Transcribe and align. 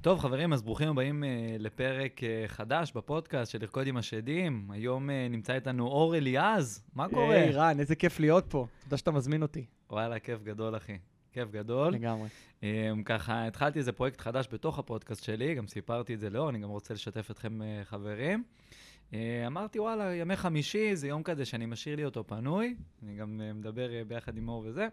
טוב, 0.00 0.18
חברים, 0.18 0.52
אז 0.52 0.62
ברוכים 0.62 0.88
הבאים 0.88 1.22
uh, 1.22 1.26
לפרק 1.62 2.20
uh, 2.20 2.48
חדש 2.48 2.92
בפודקאסט 2.92 3.52
של 3.52 3.58
לרקוד 3.60 3.86
עם 3.86 3.96
השדים. 3.96 4.68
היום 4.70 5.10
uh, 5.10 5.12
נמצא 5.30 5.54
איתנו 5.54 5.86
אור 5.86 6.16
אליעז, 6.16 6.82
מה 6.94 7.08
קורה? 7.08 7.34
היי, 7.34 7.50
רן, 7.50 7.80
איזה 7.80 7.94
כיף 7.94 8.20
להיות 8.20 8.44
פה. 8.48 8.66
תודה 8.84 8.96
שאתה 8.96 9.10
מזמין 9.10 9.42
אותי. 9.42 9.64
וואלה, 9.90 10.18
כיף 10.18 10.42
גדול, 10.42 10.76
אחי. 10.76 10.98
כיף 11.32 11.50
גדול. 11.50 11.92
לגמרי. 11.92 12.28
Um, 12.60 12.64
ככה, 13.04 13.46
התחלתי 13.46 13.78
איזה 13.78 13.92
פרויקט 13.92 14.20
חדש 14.20 14.48
בתוך 14.52 14.78
הפודקאסט 14.78 15.24
שלי, 15.24 15.54
גם 15.54 15.66
סיפרתי 15.66 16.14
את 16.14 16.20
זה 16.20 16.30
לאור, 16.30 16.50
אני 16.50 16.58
גם 16.58 16.68
רוצה 16.68 16.94
לשתף 16.94 17.30
אתכם, 17.30 17.60
uh, 17.60 17.84
חברים. 17.84 18.44
Uh, 19.10 19.14
אמרתי, 19.46 19.78
וואלה, 19.78 20.14
ימי 20.14 20.36
חמישי 20.36 20.96
זה 20.96 21.08
יום 21.08 21.22
כזה 21.22 21.44
שאני 21.44 21.66
משאיר 21.66 21.96
לי 21.96 22.04
אותו 22.04 22.26
פנוי, 22.26 22.74
אני 23.02 23.16
גם 23.16 23.40
uh, 23.40 23.54
מדבר 23.54 23.88
uh, 23.88 24.08
ביחד 24.08 24.36
עם 24.36 24.48
אור 24.48 24.64
וזה. 24.66 24.88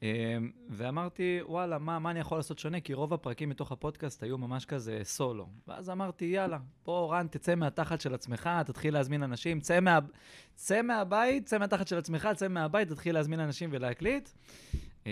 Um, 0.00 0.02
ואמרתי, 0.70 1.40
וואלה, 1.46 1.78
מה, 1.78 1.98
מה 1.98 2.10
אני 2.10 2.20
יכול 2.20 2.38
לעשות 2.38 2.58
שונה? 2.58 2.80
כי 2.80 2.94
רוב 2.94 3.14
הפרקים 3.14 3.48
מתוך 3.48 3.72
הפודקאסט 3.72 4.22
היו 4.22 4.38
ממש 4.38 4.64
כזה 4.64 5.00
סולו. 5.02 5.46
ואז 5.68 5.90
אמרתי, 5.90 6.24
יאללה, 6.24 6.58
בוא, 6.84 7.14
רן, 7.14 7.26
תצא 7.26 7.54
מהתחת 7.54 8.00
של 8.00 8.14
עצמך, 8.14 8.50
תתחיל 8.66 8.94
להזמין 8.94 9.22
אנשים, 9.22 9.60
צא, 9.60 9.80
מה, 9.80 9.98
צא 10.54 10.82
מהבית, 10.82 11.46
צא 11.46 11.58
מהתחת 11.58 11.88
של 11.88 11.98
עצמך, 11.98 12.28
צא 12.36 12.48
מהבית, 12.48 12.88
תתחיל 12.88 13.14
להזמין 13.14 13.40
אנשים 13.40 13.70
ולהקליט. 13.72 14.28
Um, 15.04 15.08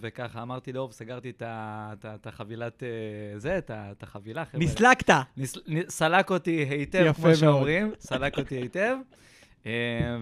וככה 0.00 0.42
אמרתי 0.42 0.72
לאור, 0.72 0.92
סגרתי 0.92 1.32
את, 1.40 2.26
החבילת, 2.26 2.82
uh, 2.82 3.38
זה, 3.38 3.58
את, 3.58 4.02
החבילה. 4.02 4.44
נסלקת. 4.54 5.10
נס, 5.36 5.56
סלק 5.88 6.30
אותי 6.30 6.66
היטב, 6.70 7.12
כמו. 7.12 7.34
שאומרים, 7.34 7.92
סלק 7.98 8.38
אותי 8.38 8.54
היטב. 8.54 8.96
אה, 9.66 9.70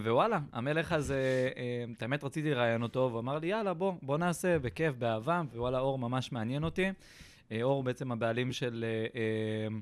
ווואלה, 0.05 0.39
המלך 0.53 0.93
הזה, 0.93 1.51
אה, 1.57 1.85
את 1.97 2.03
האמת 2.03 2.25
רציתי 2.25 2.51
לראיין 2.51 2.83
אותו, 2.83 3.09
והוא 3.11 3.21
אמר 3.21 3.39
לי, 3.39 3.47
יאללה, 3.47 3.75
בוא, 3.75 3.93
בוא 4.03 4.19
נעשה, 4.19 4.59
בכיף, 4.59 4.95
באהבה, 4.99 5.43
ווואלה, 5.55 5.79
אור 5.79 5.99
ממש 5.99 6.33
מעניין 6.33 6.65
אותי. 6.65 6.87
אה, 7.53 7.63
אור 7.63 7.83
בעצם 7.83 8.13
הבעלים 8.13 8.53
של, 8.53 8.85
אה, 8.89 9.21
אה, 9.21 9.79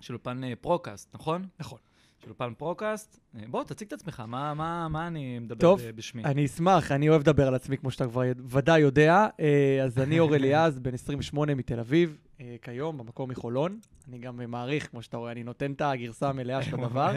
של 0.00 0.12
אולפן 0.14 0.44
אה, 0.44 0.52
פרוקאסט, 0.60 1.14
נכון? 1.14 1.46
נכון. 1.60 1.78
של 2.22 2.26
אולפן 2.26 2.54
פרוקאסט. 2.58 3.20
אה, 3.36 3.44
בוא, 3.50 3.64
תציג 3.64 3.86
את 3.86 3.92
עצמך, 3.92 4.22
מה, 4.26 4.54
מה, 4.54 4.88
מה 4.88 5.06
אני 5.06 5.38
מדבר 5.38 5.60
טוב, 5.60 5.80
בשמי? 5.94 6.24
אני 6.24 6.46
אשמח, 6.46 6.92
אני 6.92 7.08
אוהב 7.08 7.20
לדבר 7.20 7.46
על 7.48 7.54
עצמי, 7.54 7.76
כמו 7.78 7.90
שאתה 7.90 8.06
כבר 8.06 8.22
ודאי 8.46 8.80
יודע. 8.80 9.26
אה, 9.40 9.80
אז 9.84 9.98
אני 9.98 10.18
אור 10.18 10.34
אליעז, 10.36 10.78
בן 10.78 10.94
28 10.94 11.54
מתל 11.54 11.80
אביב, 11.80 12.18
אה, 12.40 12.56
כיום, 12.62 12.98
במקור 12.98 13.28
מחולון. 13.28 13.78
אני 14.08 14.18
גם 14.18 14.40
מעריך, 14.50 14.90
כמו 14.90 15.02
שאתה 15.02 15.16
רואה, 15.16 15.32
אני 15.32 15.42
נותן 15.42 15.72
את 15.72 15.80
הגרסה 15.80 16.28
המלאה 16.28 16.62
של 16.62 16.76
הדבר. 16.84 17.16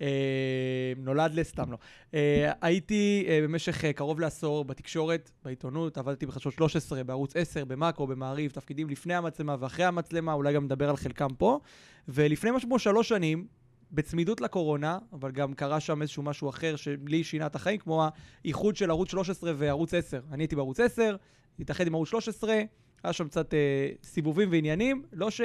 אה, 0.00 0.92
נולד 0.96 1.34
לסתם 1.34 1.72
לא. 1.72 1.78
אה, 2.14 2.52
הייתי 2.60 3.24
אה, 3.28 3.40
במשך 3.42 3.84
קרוב 3.84 4.20
לעשור 4.20 4.64
בתקשורת, 4.64 5.30
בעיתונות, 5.44 5.98
עבדתי 5.98 6.26
בחדשות 6.26 6.52
13, 6.52 7.04
בערוץ 7.04 7.36
10, 7.36 7.64
במאקרו, 7.64 8.06
במעריב, 8.06 8.50
תפקידים 8.50 8.90
לפני 8.90 9.14
המצלמה 9.14 9.56
ואחרי 9.60 9.84
המצלמה, 9.84 10.32
אולי 10.32 10.54
גם 10.54 10.64
נדבר 10.64 10.90
על 10.90 10.96
חלקם 10.96 11.34
פה. 11.38 11.60
ולפני 12.08 12.50
משהו 12.50 12.68
כמו 12.68 12.78
שלוש 12.78 13.08
שנים, 13.08 13.46
בצמידות 13.92 14.40
לקורונה, 14.40 14.98
אבל 15.12 15.30
גם 15.30 15.54
קרה 15.54 15.80
שם 15.80 16.02
איזשהו 16.02 16.22
משהו 16.22 16.48
אחר 16.48 16.76
שלי 16.76 17.24
שינה 17.24 17.46
את 17.46 17.54
החיים, 17.54 17.78
כמו 17.78 18.04
האיחוד 18.44 18.76
של 18.76 18.90
ערוץ 18.90 19.10
13 19.10 19.52
וערוץ 19.56 19.94
10. 19.94 20.20
אני 20.32 20.42
הייתי 20.42 20.56
בערוץ 20.56 20.80
10, 20.80 21.16
התאחד 21.58 21.86
עם 21.86 21.94
ערוץ 21.94 22.08
13, 22.08 22.62
היה 23.02 23.12
שם 23.12 23.28
קצת 23.28 23.54
אה, 23.54 23.88
סיבובים 24.02 24.48
ועניינים. 24.52 25.02
לא 25.12 25.30
ש... 25.30 25.40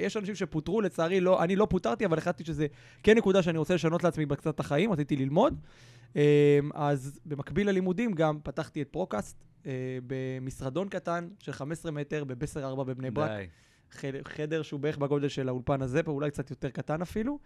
יש 0.00 0.16
אנשים 0.16 0.34
שפוטרו, 0.34 0.80
לצערי, 0.80 1.20
לא, 1.20 1.42
אני 1.42 1.56
לא 1.56 1.66
פוטרתי, 1.70 2.06
אבל 2.06 2.18
החלטתי 2.18 2.44
שזה 2.44 2.66
כן 3.02 3.16
נקודה 3.16 3.42
שאני 3.42 3.58
רוצה 3.58 3.74
לשנות 3.74 4.04
לעצמי 4.04 4.26
קצת 4.26 4.54
את 4.54 4.60
החיים, 4.60 4.92
רציתי 4.92 5.16
ללמוד. 5.16 5.60
אה, 6.16 6.58
אז 6.74 7.20
במקביל 7.26 7.68
ללימודים 7.68 8.12
גם 8.12 8.38
פתחתי 8.42 8.82
את 8.82 8.88
פרוקאסט 8.88 9.44
אה, 9.66 9.72
במשרדון 10.06 10.88
קטן 10.88 11.28
של 11.38 11.52
15 11.52 11.92
מטר 11.92 12.24
בבסר 12.24 12.64
4 12.64 12.84
בבני 12.84 13.10
ברק. 13.10 13.30
די. 13.30 13.46
חדר, 13.90 14.20
חדר 14.24 14.62
שהוא 14.62 14.80
בערך 14.80 14.98
בגודל 14.98 15.28
של 15.28 15.48
האולפן 15.48 15.82
הזה, 15.82 16.02
פה 16.02 16.12
אולי 16.12 16.30
קצת 16.30 16.50
יותר 16.50 16.70
קטן 16.70 17.02
אפילו. 17.02 17.38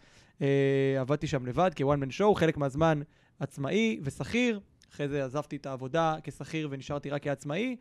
אה, 0.42 0.96
עבדתי 1.00 1.26
שם 1.26 1.46
לבד 1.46 1.70
כ 1.76 1.86
one 1.86 2.00
man 2.00 2.10
show, 2.10 2.34
חלק 2.34 2.56
מהזמן 2.56 3.00
עצמאי 3.40 4.00
ושכיר. 4.02 4.60
אחרי 4.92 5.08
זה 5.08 5.24
עזבתי 5.24 5.56
את 5.56 5.66
העבודה 5.66 6.16
כשכיר 6.22 6.68
ונשארתי 6.70 7.10
רק 7.10 7.22
כעצמאי. 7.22 7.76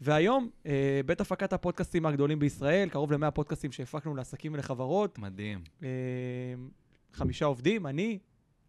והיום, 0.00 0.50
אה, 0.66 1.00
בית 1.06 1.20
הפקת 1.20 1.52
הפודקאסטים 1.52 2.06
הגדולים 2.06 2.38
בישראל, 2.38 2.88
קרוב 2.88 3.12
ל-100 3.12 3.30
פודקאסטים 3.30 3.72
שהפקנו 3.72 4.14
לעסקים 4.14 4.54
ולחברות. 4.54 5.18
מדהים, 5.18 5.64
אה, 5.82 5.88
חמישה 7.12 7.44
עובדים, 7.44 7.86
אני, 7.86 8.18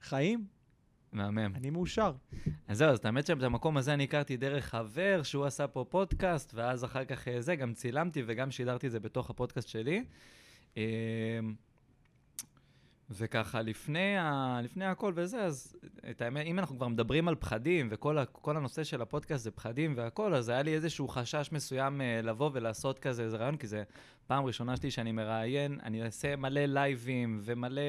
חיים, 0.02 0.46
מהמם. 1.12 1.56
אני 1.56 1.70
מאושר. 1.70 2.14
אז 2.68 2.78
זהו, 2.78 2.90
אז 2.90 3.00
האמת 3.04 3.26
שאת 3.26 3.44
המקום 3.44 3.78
הזה 3.78 3.94
אני 3.94 4.04
הכרתי 4.04 4.38
דרך 4.38 4.66
חבר, 4.66 5.24
שהוא 5.24 5.46
עשה 5.46 5.68
פה 5.68 5.86
פודקאסט, 5.90 6.54
ואז 6.54 6.84
אחר 6.84 7.06
כך 7.06 7.28
אה, 7.28 7.42
זה, 7.42 7.56
גם 7.56 7.74
צילמתי 7.74 8.24
וגם 8.26 8.52
שידרתי 8.52 8.88
את 8.88 8.92
זה 8.92 9.00
בתוך 9.00 9.30
הפודקאסט 9.30 9.68
שלי. 9.68 10.04
וככה, 13.12 13.62
לפני, 13.62 14.18
ה... 14.18 14.60
לפני 14.64 14.86
הכל 14.86 15.14
וזה, 15.16 15.44
אז 15.44 15.76
את 16.10 16.22
האמת, 16.22 16.46
אם 16.46 16.60
אנחנו 16.60 16.76
כבר 16.76 16.88
מדברים 16.88 17.28
על 17.28 17.36
פחדים, 17.36 17.88
וכל 17.92 18.18
ה... 18.18 18.26
כל 18.26 18.58
הנושא 18.58 18.84
של 18.84 19.02
הפודקאסט 19.02 19.44
זה 19.44 19.52
פחדים 19.52 19.94
והכל, 19.98 20.34
אז 20.34 20.50
היה 20.50 20.62
לי 20.62 20.74
איזשהו 20.74 21.08
חשש 21.08 21.50
מסוים 21.52 22.02
אה, 22.02 22.22
לבוא 22.24 22.50
ולעשות 22.54 23.00
כזה 23.00 23.24
איזה 23.24 23.38
רעיון, 23.38 23.58
כי 23.58 23.68
זה 23.68 23.84
פעם 24.28 24.46
ראשונה 24.46 24.78
שלי 24.78 24.92
שאני 24.92 25.12
מראיין, 25.12 25.80
אני 25.84 26.04
אעשה 26.04 26.36
מלא 26.36 26.66
לייבים 26.66 27.40
ומלא... 27.44 27.82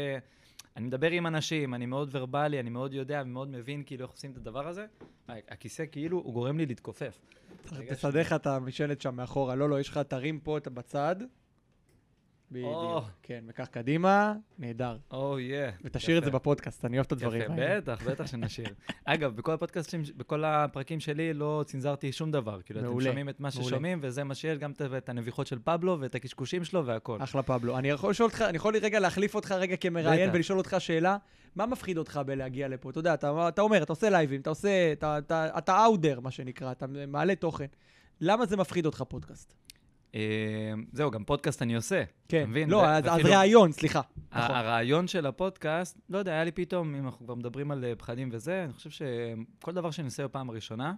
אני 0.76 0.86
מדבר 0.86 1.10
עם 1.10 1.26
אנשים, 1.26 1.74
אני 1.74 1.86
מאוד 1.86 2.08
ורבלי, 2.12 2.60
אני 2.60 2.70
מאוד 2.70 2.94
יודע 2.94 3.22
ומאוד 3.24 3.48
מבין 3.48 3.82
כאילו 3.86 4.04
איך 4.04 4.10
עושים 4.10 4.32
את 4.32 4.36
הדבר 4.36 4.68
הזה. 4.68 4.86
הכיסא 5.28 5.84
כאילו, 5.92 6.18
הוא 6.18 6.32
גורם 6.34 6.58
לי 6.58 6.66
להתכופף. 6.66 7.20
תסדר 7.88 8.20
לך 8.20 8.32
את 8.32 8.46
המשענת 8.46 9.00
שם 9.00 9.14
מאחורה. 9.16 9.54
לא, 9.54 9.68
לא, 9.68 9.80
יש 9.80 9.88
לך 9.88 9.98
תרים 9.98 10.40
פה 10.40 10.58
את 10.58 10.68
בצד. 10.68 11.16
בדיוק. 12.52 13.04
כן, 13.22 13.44
וכך 13.48 13.68
קדימה, 13.68 14.34
נהדר. 14.58 14.96
או, 15.10 15.38
יא. 15.38 15.70
ותשאיר 15.84 16.18
את 16.18 16.24
זה 16.24 16.30
בפודקאסט, 16.30 16.84
אני 16.84 16.96
אוהב 16.96 17.06
את 17.06 17.12
הדברים 17.12 17.42
יפה, 17.42 17.52
האלה. 17.52 17.80
בטח, 17.80 18.02
בטח 18.02 18.26
שנשאיר. 18.26 18.68
אגב, 19.04 19.36
בכל 19.36 19.52
הפודקאסטים, 19.52 20.02
בכל 20.16 20.44
הפרקים 20.44 21.00
שלי 21.00 21.34
לא 21.34 21.64
צנזרתי 21.66 22.12
שום 22.12 22.30
דבר. 22.30 22.62
כאילו, 22.62 22.80
אתם 22.80 23.00
שומעים 23.00 23.28
את 23.28 23.40
מה. 23.40 23.50
ששומעים, 23.50 23.98
וזה 24.02 24.24
מה 24.24 24.34
שיש, 24.34 24.58
גם 24.58 24.72
את- 24.96 25.08
הנביחות 25.08 25.46
של 25.46 25.58
פבלו 25.64 25.96
ואת 26.00 26.14
הקשקושים 26.14 26.64
שלו 26.64 26.86
והכל. 26.86 27.18
אחלה 27.22 27.42
פבלו. 27.42 27.78
אני 27.78 27.88
יכול 27.88 28.10
לשאול 28.10 28.28
אותך, 28.28 28.42
אני 28.48 28.56
יכול 28.56 28.76
רגע 28.76 29.00
להחליף 29.00 29.34
אותך 29.34 29.52
רגע 29.52 29.76
כמראיין. 29.76 30.30
ולשאול 30.32 30.58
אותך 30.58 30.76
שאלה, 30.78 31.16
מה 31.56 31.66
מפחיד 31.66 31.98
אותך 31.98 32.20
בלהגיע 32.26 32.68
לפה? 32.68 32.90
אתה 32.90 32.98
יודע, 32.98 33.14
אתה, 33.14 33.60
אומר, 33.60 33.82
אתה 33.82 33.92
עושה 33.92 34.10
לייבים, 34.10 34.40
אתה 34.40 34.50
עושה, 34.50 34.92
אתה 35.32 35.84
אאודר, 35.84 36.20
מה 36.20 36.30
שנקרא, 36.30 36.72
אתה 36.72 36.86
מעלה 37.08 37.34
תוכן. 37.34 37.66
למה 38.20 38.46
זה 38.46 38.56
מפחיד 38.56 38.86
אותך 38.86 39.02
פודקאסט? 39.08 39.54
אה, 40.14 40.20
זהו, 40.92 41.10
גם 41.10 41.24
פודקאסט 41.24 41.62
אני 41.62 41.76
עושה. 41.76 42.02
כן, 42.28 42.50
מבין? 42.50 42.70
לא, 42.70 42.86
הרעיון, 42.86 43.72
סליחה. 43.72 44.00
נכון. 44.32 44.54
הרעיון 44.54 45.08
של 45.08 45.26
הפודקאסט, 45.26 45.98
לא 46.08 46.18
יודע, 46.18 46.32
היה 46.32 46.44
לי 46.44 46.52
פתאום, 46.52 46.94
אם 46.94 47.06
אנחנו 47.06 47.26
כבר 47.26 47.34
מדברים 47.34 47.70
על 47.70 47.84
אה, 47.84 47.94
פחדים 47.96 48.28
וזה, 48.32 48.64
אני 48.64 48.72
חושב 48.72 48.90
שכל 48.90 49.72
דבר 49.72 49.90
שאני 49.90 50.06
עושה 50.06 50.24
בפעם 50.24 50.50
הראשונה, 50.50 50.94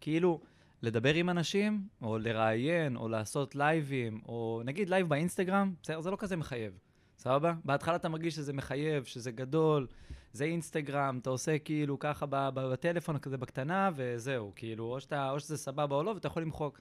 כאילו, 0.00 0.40
לדבר 0.82 1.14
עם 1.14 1.30
אנשים, 1.30 1.86
או 2.02 2.18
לראיין, 2.18 2.96
או 2.96 3.08
לעשות 3.08 3.54
לייבים, 3.54 4.20
או 4.28 4.62
נגיד 4.64 4.90
לייב 4.90 5.08
באינסטגרם, 5.08 5.74
בסדר, 5.82 6.00
זה 6.00 6.10
לא 6.10 6.16
כזה 6.16 6.36
מחייב, 6.36 6.78
סבבה? 7.18 7.54
בהתחלה 7.64 7.96
אתה 7.96 8.08
מרגיש 8.08 8.34
שזה 8.34 8.52
מחייב, 8.52 9.04
שזה 9.04 9.30
גדול, 9.30 9.86
זה 10.32 10.44
אינסטגרם, 10.44 11.18
אתה 11.22 11.30
עושה 11.30 11.58
כאילו 11.58 11.98
ככה 11.98 12.26
בטלפון 12.30 13.18
כזה 13.18 13.38
בקטנה, 13.38 13.90
וזהו, 13.94 14.52
כאילו, 14.56 14.84
או, 14.84 15.00
שאתה, 15.00 15.30
או 15.30 15.40
שזה 15.40 15.56
סבבה 15.56 15.96
או 15.96 16.02
לא, 16.02 16.10
ואתה 16.10 16.26
יכול 16.26 16.42
למחוק. 16.42 16.80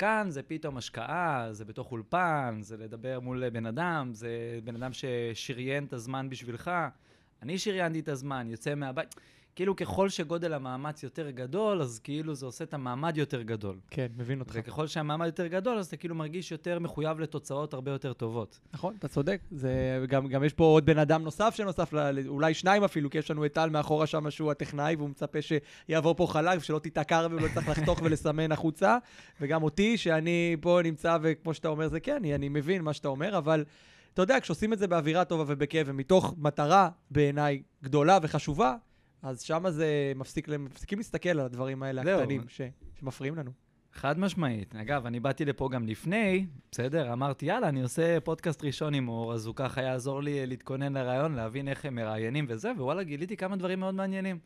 כאן 0.00 0.26
זה 0.30 0.42
פתאום 0.42 0.76
השקעה, 0.76 1.48
זה 1.50 1.64
בתוך 1.64 1.92
אולפן, 1.92 2.58
זה 2.60 2.76
לדבר 2.76 3.20
מול 3.20 3.48
בן 3.48 3.66
אדם, 3.66 4.10
זה 4.14 4.58
בן 4.64 4.76
אדם 4.76 4.90
ששריין 4.92 5.84
את 5.84 5.92
הזמן 5.92 6.30
בשבילך. 6.30 6.70
אני 7.42 7.58
שריינתי 7.58 8.00
את 8.00 8.08
הזמן, 8.08 8.46
יוצא 8.50 8.74
מהבית. 8.74 9.14
כאילו 9.56 9.76
ככל 9.76 10.08
שגודל 10.08 10.52
המאמץ 10.52 11.02
יותר 11.02 11.30
גדול, 11.30 11.82
אז 11.82 12.00
כאילו 12.04 12.34
זה 12.34 12.46
עושה 12.46 12.64
את 12.64 12.74
המעמד 12.74 13.16
יותר 13.16 13.42
גדול. 13.42 13.76
כן, 13.90 14.06
מבין 14.16 14.40
אותך. 14.40 14.52
וככל 14.54 14.86
שהמעמד 14.86 15.26
יותר 15.26 15.46
גדול, 15.46 15.78
אז 15.78 15.86
אתה 15.86 15.96
כאילו 15.96 16.14
מרגיש 16.14 16.52
יותר 16.52 16.78
מחויב 16.78 17.20
לתוצאות 17.20 17.74
הרבה 17.74 17.90
יותר 17.90 18.12
טובות. 18.12 18.60
נכון, 18.72 18.94
אתה 18.98 19.08
צודק. 19.08 19.40
זה, 19.50 20.04
גם, 20.08 20.28
גם 20.28 20.44
יש 20.44 20.52
פה 20.52 20.64
עוד 20.64 20.86
בן 20.86 20.98
אדם 20.98 21.22
נוסף 21.22 21.54
שנוסף, 21.56 21.92
ל- 21.92 22.28
אולי 22.28 22.54
שניים 22.54 22.84
אפילו, 22.84 23.10
כי 23.10 23.18
יש 23.18 23.30
לנו 23.30 23.44
את 23.44 23.52
טל 23.52 23.70
מאחורה 23.70 24.06
שם 24.06 24.30
שהוא 24.30 24.50
הטכנאי, 24.50 24.94
והוא 24.96 25.08
מצפה 25.10 25.38
שיעבור 25.42 26.14
פה 26.14 26.26
חלק, 26.26 26.58
ושלא 26.58 26.78
תיתקע 26.78 27.26
ולא 27.30 27.48
צריך 27.54 27.68
לחתוך 27.68 28.00
ולסמן 28.02 28.52
החוצה. 28.52 28.98
וגם 29.40 29.62
אותי, 29.62 29.96
שאני 29.96 30.56
פה 30.60 30.80
נמצא, 30.84 31.18
וכמו 31.22 31.54
שאתה 31.54 31.68
אומר, 31.68 31.88
זה 31.88 32.00
כן, 32.00 32.16
אני, 32.16 32.34
אני 32.34 32.48
מבין 32.48 32.82
מה 32.82 32.92
שאתה 32.92 33.08
אומר, 33.08 33.38
אבל 33.38 33.64
אתה 34.14 34.22
יודע, 34.22 34.40
כשעושים 34.40 34.72
את 34.72 34.78
זה 34.78 34.86
באווירה 34.86 35.24
טובה 35.24 35.44
ובכיף, 35.46 35.86
ומתוך 35.90 36.34
מטרה, 36.38 36.88
בעיניי, 37.10 37.62
גדולה 37.82 38.18
וחשובה, 38.22 38.74
אז 39.22 39.42
שמה 39.42 39.70
זה 39.70 40.12
מפסיק, 40.16 40.48
מפסיקים 40.48 40.98
להסתכל 40.98 41.28
על 41.28 41.40
הדברים 41.40 41.82
האלה 41.82 42.02
זהו. 42.04 42.18
הקטנים 42.20 42.44
ש, 42.48 42.60
שמפריעים 43.00 43.36
לנו. 43.36 43.50
חד 43.92 44.18
משמעית. 44.18 44.74
אגב, 44.76 45.06
אני 45.06 45.20
באתי 45.20 45.44
לפה 45.44 45.68
גם 45.68 45.86
לפני, 45.86 46.46
בסדר? 46.72 47.12
אמרתי, 47.12 47.46
יאללה, 47.46 47.68
אני 47.68 47.82
עושה 47.82 48.20
פודקאסט 48.20 48.64
ראשון 48.64 48.94
עם 48.94 49.08
אור, 49.08 49.34
אז 49.34 49.46
הוא 49.46 49.54
ככה 49.54 49.82
יעזור 49.82 50.22
לי 50.22 50.46
להתכונן 50.46 50.92
לרעיון, 50.92 51.34
להבין 51.34 51.68
איך 51.68 51.84
הם 51.84 51.94
מראיינים 51.94 52.44
וזה, 52.48 52.72
ווואלה, 52.76 53.02
גיליתי 53.02 53.36
כמה 53.36 53.56
דברים 53.56 53.80
מאוד 53.80 53.94
מעניינים. 53.94 54.38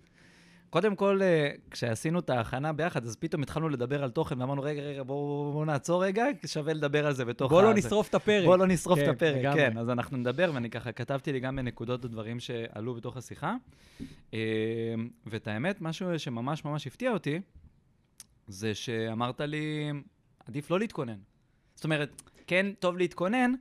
קודם 0.75 0.97
כל, 0.97 1.21
אה, 1.23 1.51
כשעשינו 1.71 2.19
את 2.19 2.31
ההכנה 2.31 2.73
ביחד, 2.73 3.07
אז 3.07 3.17
פתאום 3.17 3.43
התחלנו 3.43 3.69
לדבר 3.69 4.05
על 4.05 4.11
תוכן, 4.11 4.41
ואמרנו, 4.41 4.63
רגע, 4.63 4.83
רגע, 4.83 5.03
בואו 5.03 5.53
בוא 5.53 5.67
נעצור 5.67 6.05
רגע, 6.05 6.25
שווה 6.47 6.73
לדבר 6.73 7.07
על 7.07 7.13
זה 7.15 7.25
בתוך 7.25 7.53
בוא 7.53 7.63
לא 7.63 7.71
הזה." 7.71 7.79
נשרוף 7.79 8.09
את 8.09 8.15
הפרק. 8.15 8.45
בוא 8.45 8.57
לא 8.57 8.67
נשרוף 8.67 8.99
כן, 8.99 9.05
את 9.05 9.17
הפרק, 9.17 9.37
לגמרי. 9.37 9.61
כן. 9.61 9.79
אז 9.79 9.91
אנחנו 9.91 10.17
נדבר, 10.17 10.51
ואני 10.55 10.71
ככה 10.71 10.93
כתבתי 10.93 11.33
לי 11.33 11.41
גם 11.41 11.57
בנקודות 11.57 12.05
הדברים 12.05 12.41
שעלו 12.41 12.95
בתוך 12.95 13.17
השיחה. 13.17 13.55
אה, 14.35 14.39
ואת 15.27 15.49
האמת, 15.49 15.81
משהו 15.81 16.19
שממש 16.19 16.65
ממש 16.65 16.87
הפתיע 16.87 17.11
אותי, 17.11 17.41
זה 18.47 18.75
שאמרת 18.75 19.41
לי, 19.41 19.93
עדיף 20.49 20.71
לא 20.71 20.79
להתכונן. 20.79 21.19
זאת 21.75 21.85
אומרת, 21.85 22.23
כן, 22.47 22.67
טוב 22.79 22.97
להתכונן, 22.97 23.53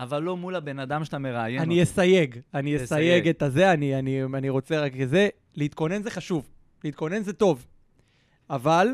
אבל 0.00 0.22
לא 0.22 0.36
מול 0.36 0.56
הבן 0.56 0.78
אדם 0.78 1.04
שאתה 1.04 1.18
מראיין 1.18 1.60
אני. 1.60 1.82
אסייג, 1.82 2.38
אני. 2.54 2.76
אסייג 2.76 3.28
את 3.28 3.42
הזה, 3.42 3.72
אני, 3.72 3.98
אני, 3.98 4.24
אני 4.24 4.48
רוצה 4.48 4.80
רק 4.80 4.92
זה, 5.04 5.28
להתכונן 5.54 6.02
זה 6.02 6.10
חשוב, 6.10 6.55
להתכונן 6.86 7.22
זה 7.22 7.32
טוב, 7.32 7.66
אבל 8.50 8.88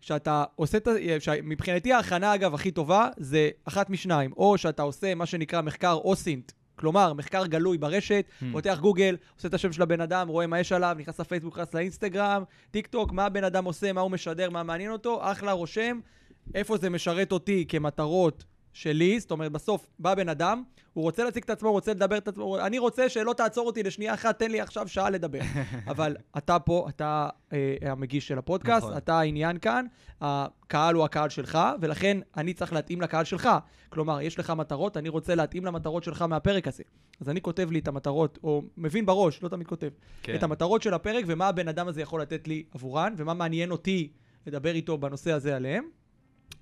כשאתה 0.00 0.44
עושה 0.56 0.78
את 0.78 0.86
ה... 0.88 0.90
ש- 1.20 1.28
מבחינתי 1.42 1.92
ההכנה, 1.92 2.34
אגב, 2.34 2.54
הכי 2.54 2.70
טובה, 2.70 3.08
זה 3.16 3.50
אחת 3.64 3.90
משניים, 3.90 4.32
או 4.36 4.58
שאתה 4.58 4.82
עושה 4.82 5.14
מה 5.14 5.26
שנקרא 5.26 5.60
מחקר 5.62 5.92
אוסינט, 5.92 6.52
כלומר, 6.76 7.12
מחקר 7.12 7.46
גלוי 7.46 7.78
ברשת, 7.78 8.24
Hmm. 8.40 8.44
פותח 8.52 8.78
גוגל, 8.80 9.16
עושה 9.36 9.48
את 9.48 9.54
השם 9.54 9.72
של 9.72 9.82
הבן 9.82 10.00
אדם, 10.00 10.28
רואה 10.28 10.46
מה 10.46 10.60
יש 10.60 10.72
עליו, 10.72 10.96
נכנס 10.98 11.20
לפייסבוק, 11.20 11.54
נכנס 11.58 11.74
לאינסטגרם, 11.74 12.42
טיק 12.70 12.86
טוק, 12.86 13.12
מה 13.12 13.24
הבן 13.24 13.44
אדם 13.44 13.64
עושה, 13.64 13.92
מה 13.92 14.00
הוא 14.00 14.10
משדר, 14.10 14.50
מה 14.50 14.62
מעניין 14.62 14.90
אותו, 14.90 15.18
אחלה, 15.22 15.52
רושם, 15.52 16.00
איפה 16.54 16.76
זה 16.76 16.90
משרת 16.90 17.32
אותי 17.32 17.64
כמטרות 17.68 18.44
שלי, 18.74 19.20
זאת 19.20 19.30
אומרת, 19.30 19.52
בסוף 19.52 19.86
בא 19.98 20.14
בן 20.14 20.28
אדם, 20.28 20.62
הוא 20.92 21.02
רוצה 21.02 21.24
להציג 21.24 21.42
את 21.42 21.50
עצמו, 21.50 21.68
הוא 21.68 21.74
רוצה 21.74 21.90
לדבר 21.90 22.18
את 22.18 22.28
עצמו, 22.28 22.58
אני 22.58 22.78
רוצה 22.78 23.08
שלא 23.08 23.32
תעצור 23.32 23.66
אותי 23.66 23.82
לשנייה 23.82 24.14
אחת, 24.14 24.38
תן 24.38 24.50
לי 24.50 24.60
עכשיו 24.60 24.88
שעה 24.88 25.10
לדבר. 25.10 25.40
אבל 25.92 26.16
אתה 26.38 26.58
פה, 26.58 26.86
אתה 26.88 27.28
אה, 27.52 27.76
המגיש 27.82 28.28
של 28.28 28.38
הפודקאסט, 28.38 28.84
נכון. 28.84 28.96
אתה 28.96 29.18
העניין 29.18 29.58
כאן, 29.58 29.86
הקהל 30.20 30.94
הוא 30.94 31.04
הקהל 31.04 31.28
שלך, 31.28 31.58
ולכן 31.80 32.18
אני 32.36 32.54
צריך 32.54 32.72
להתאים 32.72 33.00
לקהל 33.00 33.24
שלך. 33.24 33.48
כלומר, 33.88 34.20
יש 34.20 34.38
לך 34.38 34.50
מטרות, 34.50 34.96
אני 34.96 35.08
רוצה 35.08 35.34
להתאים 35.34 35.64
למטרות 35.64 36.04
שלך 36.04 36.22
מהפרק 36.22 36.68
הזה. 36.68 36.82
אז 37.20 37.28
אני 37.28 37.42
כותב 37.42 37.70
לי 37.70 37.78
את 37.78 37.88
המטרות, 37.88 38.38
או 38.42 38.62
מבין 38.76 39.06
בראש, 39.06 39.42
לא 39.42 39.48
תמיד 39.48 39.66
כותב, 39.66 39.88
כן. 40.22 40.34
את 40.34 40.42
המטרות 40.42 40.82
של 40.82 40.94
הפרק 40.94 41.24
ומה 41.28 41.48
הבן 41.48 41.68
אדם 41.68 41.88
הזה 41.88 42.02
יכול 42.02 42.22
לתת 42.22 42.48
לי 42.48 42.64
עבורן, 42.74 43.14
ומה 43.16 43.34
מעניין 43.34 43.70
אותי 43.70 44.12
לדבר 44.46 44.74
איתו 44.74 44.98
בנושא 44.98 45.32
הזה 45.32 45.56
עליהם, 45.56 45.84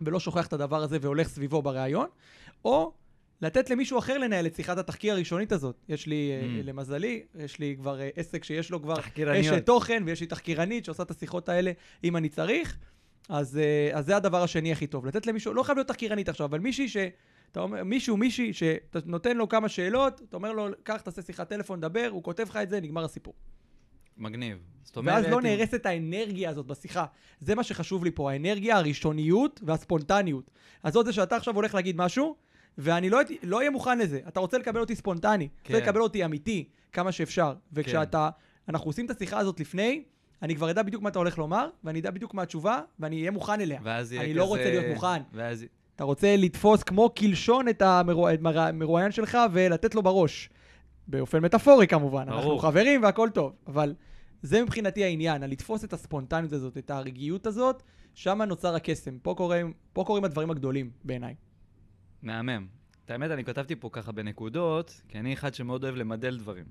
ולא 0.01 0.21
שוכח 0.21 0.47
את 0.47 0.53
הדבר 0.53 0.83
הזה 0.83 0.99
והולך 1.01 1.29
סביבו 1.29 1.63
בריאיון, 1.63 2.07
או 2.65 2.93
לתת 3.43 3.71
למישהו 3.71 3.99
אחר 3.99 4.19
לנהל 4.19 4.47
את 4.47 4.55
שיחת 4.55 4.79
התחקיר 4.79 5.13
הראשונית 5.13 5.53
הזאת. 5.53 5.77
יש 5.89 6.07
לי, 6.07 6.31
mm. 6.33 6.45
Mm. 6.45 6.67
למזלי, 6.67 7.23
יש 7.35 7.59
לי 7.59 7.77
כבר 7.79 8.01
אה, 8.01 8.09
עסק 8.17 8.45
שיש 8.45 8.71
לו 8.71 8.83
כבר. 8.83 8.95
אשת 9.41 9.67
תוכן, 9.67 10.03
ויש 10.07 10.21
לי 10.21 10.27
תחקירנית 10.27 10.85
שעושה 10.85 11.03
את 11.03 11.11
השיחות 11.11 11.49
האלה 11.49 11.73
אם 12.05 12.17
אני 12.17 12.29
צריך. 12.29 12.79
אז, 13.29 13.59
אה, 13.59 13.99
אז 13.99 14.07
זה 14.07 14.17
הדבר 14.17 14.43
השני 14.43 14.73
הכי 14.73 14.87
טוב. 14.87 15.07
לתת 15.07 15.27
למישהו, 15.27 15.55
לא 15.55 15.63
חייב 15.63 15.79
להיות 15.79 15.89
תחקירנית 15.89 16.29
עכשיו, 16.29 16.47
אבל 16.47 16.59
מישהי 16.59 16.89
ש... 16.89 16.97
אתה 17.53 17.61
אומר, 17.61 17.85
מישהו, 17.85 18.17
מישהי, 18.17 18.53
שאתה 18.53 18.99
נותן 19.07 19.37
לו 19.37 19.49
כמה 19.49 19.69
שאלות, 19.69 20.23
אתה 20.29 20.37
אומר 20.37 20.53
לו, 20.53 20.69
קח, 20.83 21.01
תעשה 21.01 21.23
שיחת 21.23 21.49
טלפון, 21.49 21.81
דבר, 21.81 22.09
הוא 22.11 22.23
כותב 22.23 22.47
לך 22.49 22.57
את 22.57 22.71
זה, 22.71 22.81
נגמר 22.81 23.05
הסיפור. 23.05 23.35
מגניב. 24.23 24.59
זאת 24.85 24.97
אומרת... 24.97 25.15
ואז 25.15 25.33
לא 25.33 25.41
נהרסת 25.43 25.87
האנרגיה 25.87 26.51
הזאת 26.51 26.67
בשיחה. 26.67 27.05
זה 27.41 27.55
מה 27.55 27.63
שחשוב 27.63 28.05
לי 28.05 28.11
פה, 28.11 28.33
האנרגיה, 28.33 28.77
הראשוניות 28.77 29.61
והספונטניות. 29.65 30.51
אז 30.83 30.97
עוד 30.97 31.07
זה 31.07 31.13
שאתה 31.13 31.37
עכשיו 31.37 31.55
הולך 31.55 31.75
להגיד 31.75 31.97
משהו, 31.97 32.37
ואני 32.79 33.11
לא 33.11 33.19
לא 33.43 33.57
אהיה 33.59 33.71
מוכן 33.71 33.99
לזה. 33.99 34.21
אתה 34.29 34.41
רוצה 34.41 34.59
לקבל 34.59 34.81
אותי 34.81 34.97
ספונטני, 34.97 35.49
כן. 35.65 35.75
רוצה 35.75 35.87
לקבל 35.87 36.01
אותי 36.01 36.25
אמיתי, 36.25 36.69
כמה 36.93 37.13
שאפשר. 37.13 37.55
וכשאתה, 37.73 38.31
אנחנו 38.69 38.89
עושים 38.89 39.07
את 39.07 39.11
השיחה 39.11 39.39
הזאת 39.39 39.61
לפני, 39.61 40.03
אני 40.43 40.57
כבר 40.57 40.71
אדע 40.71 40.83
בדיוק 40.83 41.03
מה 41.03 41.09
אתה 41.09 41.19
הולך 41.19 41.39
לומר, 41.39 41.69
ואני 41.85 42.01
אדע 42.01 42.11
בדיוק 42.11 42.35
מה 42.35 42.43
התשובה, 42.43 42.81
ואני 43.01 43.19
אהיה 43.19 43.31
מוכן 43.31 43.61
אליה. 43.61 43.81
ואז 43.83 44.13
יהיה 44.13 44.23
אני 44.23 44.31
כזה... 44.31 44.39
לא 44.39 44.45
רוצה 44.45 44.65
להיות 44.71 44.85
מוכן. 44.95 45.23
ואז... 45.33 45.65
אתה 45.97 46.05
רוצה 46.05 46.37
לתפוס 46.37 46.83
כמו 46.83 47.11
קלשון 47.11 47.69
את 47.69 47.83
המרוא- 47.83 48.35
את 48.35 48.41
מר- 48.41 48.59
המרואיין 48.61 49.13
שלך 49.13 49.39
ולתת 49.53 49.95
לו 49.95 50.03
בראש. 50.03 50.51
באופן 51.09 51.39
מטאפורי 51.39 51.87
כמובן, 51.87 52.25
ברור. 52.27 52.37
אנחנו 52.39 52.59
חברים 52.59 53.03
והכל 53.03 53.29
טוב, 53.35 53.53
אבל 53.67 53.95
זה 54.43 54.63
מבחינתי 54.63 55.05
העניין, 55.05 55.43
לתפוס 55.43 55.85
את 55.85 55.93
הספונטניות 55.93 56.53
הזאת, 56.53 56.79
את 56.79 56.91
הרגיעות 56.91 57.47
הזאת, 57.47 57.83
שם 58.15 58.43
נוצר 58.43 58.75
הקסם. 58.75 59.19
פה 59.19 59.35
קורים, 59.37 59.73
פה 59.93 60.05
קורים 60.07 60.25
הדברים 60.25 60.51
הגדולים 60.51 60.91
בעיניי. 61.05 61.35
מהמם. 62.23 62.67
את 63.05 63.11
האמת, 63.11 63.31
אני 63.31 63.45
כתבתי 63.45 63.77
פה 63.77 63.89
ככה 63.93 64.13
בנקודות, 64.13 65.03
כי 65.09 65.19
אני 65.19 65.33
אחד 65.33 65.55
שמאוד 65.55 65.85
אוהב 65.85 65.95
למדל 65.95 66.39
דברים. 66.39 66.65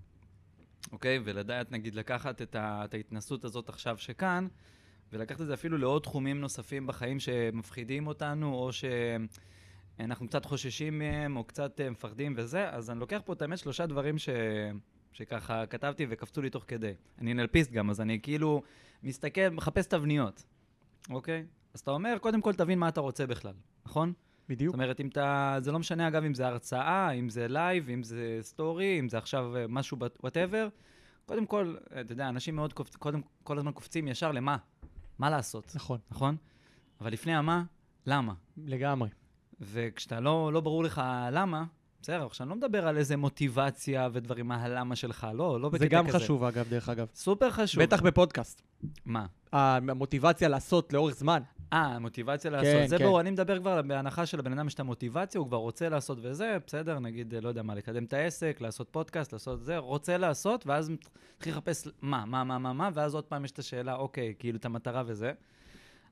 אוקיי? 0.92 1.20
ולדעת, 1.24 1.72
נגיד, 1.72 1.96
לקחת 1.96 2.42
את, 2.42 2.56
ה, 2.56 2.82
את 2.86 2.94
ההתנסות 2.94 3.46
הזאת 3.46 3.70
עכשיו 3.70 3.98
שכאן, 3.98 4.48
ולקחת 5.14 5.42
את 5.42 5.48
זה 5.48 5.54
אפילו 5.54 5.78
לעוד 5.78 6.02
תחומים 6.02 6.42
נוספים 6.42 6.88
בחיים 6.88 7.20
שמפחידים 7.20 8.08
אותנו, 8.08 8.54
או 8.54 8.70
שאנחנו 8.74 10.28
קצת 10.28 10.46
חוששים 10.46 11.00
מהם, 11.00 11.38
או 11.38 11.44
קצת 11.44 11.82
אה, 11.82 11.90
מפחדים 11.90 12.34
וזה, 12.38 12.70
אז 12.70 12.90
אני 12.90 13.00
לוקח 13.00 13.22
פה 13.26 13.34
את 13.34 13.42
האמת 13.42 13.58
שלושה 13.58 13.86
דברים 13.86 14.18
ש... 14.18 14.30
שככה 15.14 15.66
כתבתי 15.66 16.06
וקפצו 16.10 16.42
לי 16.42 16.50
תוך 16.50 16.64
כדי. 16.68 16.94
אני 17.20 17.34
נלפיסט 17.34 17.72
גם, 17.72 17.90
אז 17.90 18.02
אני 18.02 18.20
כאילו 18.22 18.62
מסתכל, 19.04 19.50
מחפש 19.50 19.86
תבניות, 19.86 20.44
אוקיי? 21.10 21.46
אז 21.74 21.80
אתה 21.80 21.92
אומר, 21.92 22.18
קודם 22.22 22.42
כל 22.42 22.54
תבין 22.54 22.80
מה 22.80 22.90
אתה 22.90 23.02
רוצה 23.02 23.28
בכלל, 23.28 23.54
נכון? 23.86 24.14
בדיוק. 24.50 24.72
זאת 24.72 24.82
אומרת, 24.82 25.00
אם 25.00 25.08
אתה... 25.08 25.58
זה 25.60 25.72
לא 25.72 25.80
משנה, 25.80 26.08
אגב, 26.08 26.24
אם 26.24 26.34
זה 26.34 26.48
הרצאה, 26.48 27.12
אם 27.12 27.30
זה 27.30 27.48
לייב, 27.48 27.90
אם 27.90 28.04
זה 28.04 28.38
סטורי, 28.42 29.00
אם 29.00 29.10
זה 29.10 29.18
עכשיו 29.18 29.58
אה, 29.58 29.66
משהו, 29.70 29.98
whatever. 30.24 30.68
קודם 31.26 31.46
כל, 31.46 31.76
אה, 31.96 32.02
אתה 32.02 32.14
יודע, 32.14 32.30
אנשים 32.30 32.56
מאוד 32.56 32.74
קופצים, 32.74 33.00
קודם, 33.00 33.22
כל 33.44 33.58
הזמן 33.58 33.72
קופצים 33.72 34.08
ישר 34.08 34.32
למה. 34.32 34.58
מה 35.20 35.30
לעשות, 35.30 35.72
נכון, 35.76 36.00
נכון? 36.12 36.36
אבל 37.02 37.14
לפני 37.14 37.36
המה, 37.36 37.64
למה? 38.06 38.34
לגמרי. 38.58 39.10
וכשאתה 39.60 40.20
לא, 40.20 40.54
לא 40.54 40.62
ברור 40.62 40.84
לך 40.84 41.02
למה, 41.32 41.66
בסדר, 42.02 42.26
עכשיו 42.26 42.46
אני 42.46 42.50
לא 42.50 42.56
מדבר 42.56 42.88
על 42.88 42.98
איזה 42.98 43.18
מוטיבציה 43.18 44.10
ודברים, 44.14 44.48
מה 44.48 44.64
הלמה 44.64 44.96
שלך, 44.96 45.28
לא, 45.34 45.62
לא 45.62 45.70
בקטע 45.70 45.80
זה 45.80 45.86
כזה. 45.86 45.96
גם 45.96 46.12
חשוב 46.12 46.44
אגב, 46.44 46.70
דרך 46.70 46.90
אגב. 46.90 47.08
סופר 47.16 47.50
חשוב. 47.50 47.84
בטח 47.84 48.02
בפודקאסט. 48.02 48.62
מה? 49.06 49.26
המוטיבציה 49.52 50.50
לעשות 50.50 50.94
לאורך 50.94 51.16
זמן. 51.16 51.42
אה, 51.74 52.00
מוטיבציה 52.00 52.52
לעשות. 52.52 52.74
כן, 52.74 52.88
זה 52.88 52.98
כן. 52.98 53.04
ברור, 53.04 53.20
אני 53.20 53.32
מדבר 53.32 53.60
כבר 53.60 53.82
בהנחה 53.82 54.26
שלבן 54.26 54.54
אדם 54.54 54.68
יש 54.68 54.74
את 54.74 54.80
המוטיבציה, 54.80 55.40
הוא 55.40 55.48
כבר 55.48 55.58
רוצה 55.58 55.90
לעשות 55.90 56.18
וזה, 56.22 56.58
בסדר, 56.68 57.00
נגיד, 57.00 57.34
לא 57.42 57.50
יודע 57.50 57.64
מה, 57.64 57.76
לקדם 57.76 58.04
את 58.04 58.14
העסק, 58.14 58.58
לעשות 58.62 58.88
פודקאסט, 58.92 59.34
לעשות 59.34 59.64
זה, 59.64 59.78
רוצה 59.78 60.18
לעשות, 60.18 60.68
ואז 60.68 60.90
מתחיל 60.90 61.54
לחפש 61.54 61.88
מה, 62.02 62.26
מה, 62.26 62.44
מה, 62.44 62.58
מה, 62.58 62.74
מה, 62.74 62.90
ואז 62.94 63.16
עוד 63.16 63.24
פעם 63.24 63.46
יש 63.46 63.52
את 63.52 63.60
השאלה, 63.60 63.96
אוקיי, 63.96 64.34
כאילו, 64.40 64.58
את 64.58 64.66
המטרה 64.66 65.04
וזה. 65.06 65.32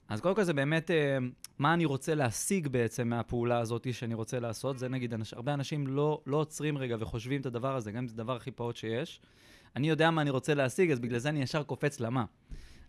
אז 0.10 0.22
קודם 0.22 0.36
כל 0.36 0.44
זה 0.44 0.54
באמת, 0.54 0.92
אה, 0.92 1.18
מה 1.60 1.74
אני 1.74 1.86
רוצה 1.86 2.16
להשיג 2.16 2.68
בעצם 2.68 3.08
מהפעולה 3.08 3.60
הזאת 3.60 3.94
שאני 3.94 4.14
רוצה 4.14 4.40
לעשות. 4.40 4.78
זה 4.80 4.90
נגיד, 4.90 5.14
הרבה 5.32 5.54
אנשים 5.54 5.88
לא, 5.88 6.22
לא 6.26 6.38
עוצרים 6.38 6.78
רגע 6.78 6.96
וחושבים 7.00 7.42
את 7.42 7.46
הדבר 7.46 7.76
הזה, 7.76 7.92
גם 7.92 7.98
אם 7.98 8.08
זה 8.08 8.14
הדבר 8.14 8.36
הכי 8.36 8.52
פעוט 8.52 8.76
שיש. 8.76 9.22
אני 9.76 9.90
יודע 9.90 10.12
מה 10.12 10.22
אני 10.22 10.30
רוצה 10.30 10.54
להשיג, 10.54 10.92
אז 10.92 11.00
בגלל 11.00 11.20
זה 11.20 11.30
אני 11.30 11.42
ישר 11.42 11.64
קופץ 11.64 12.00
למה. 12.00 12.26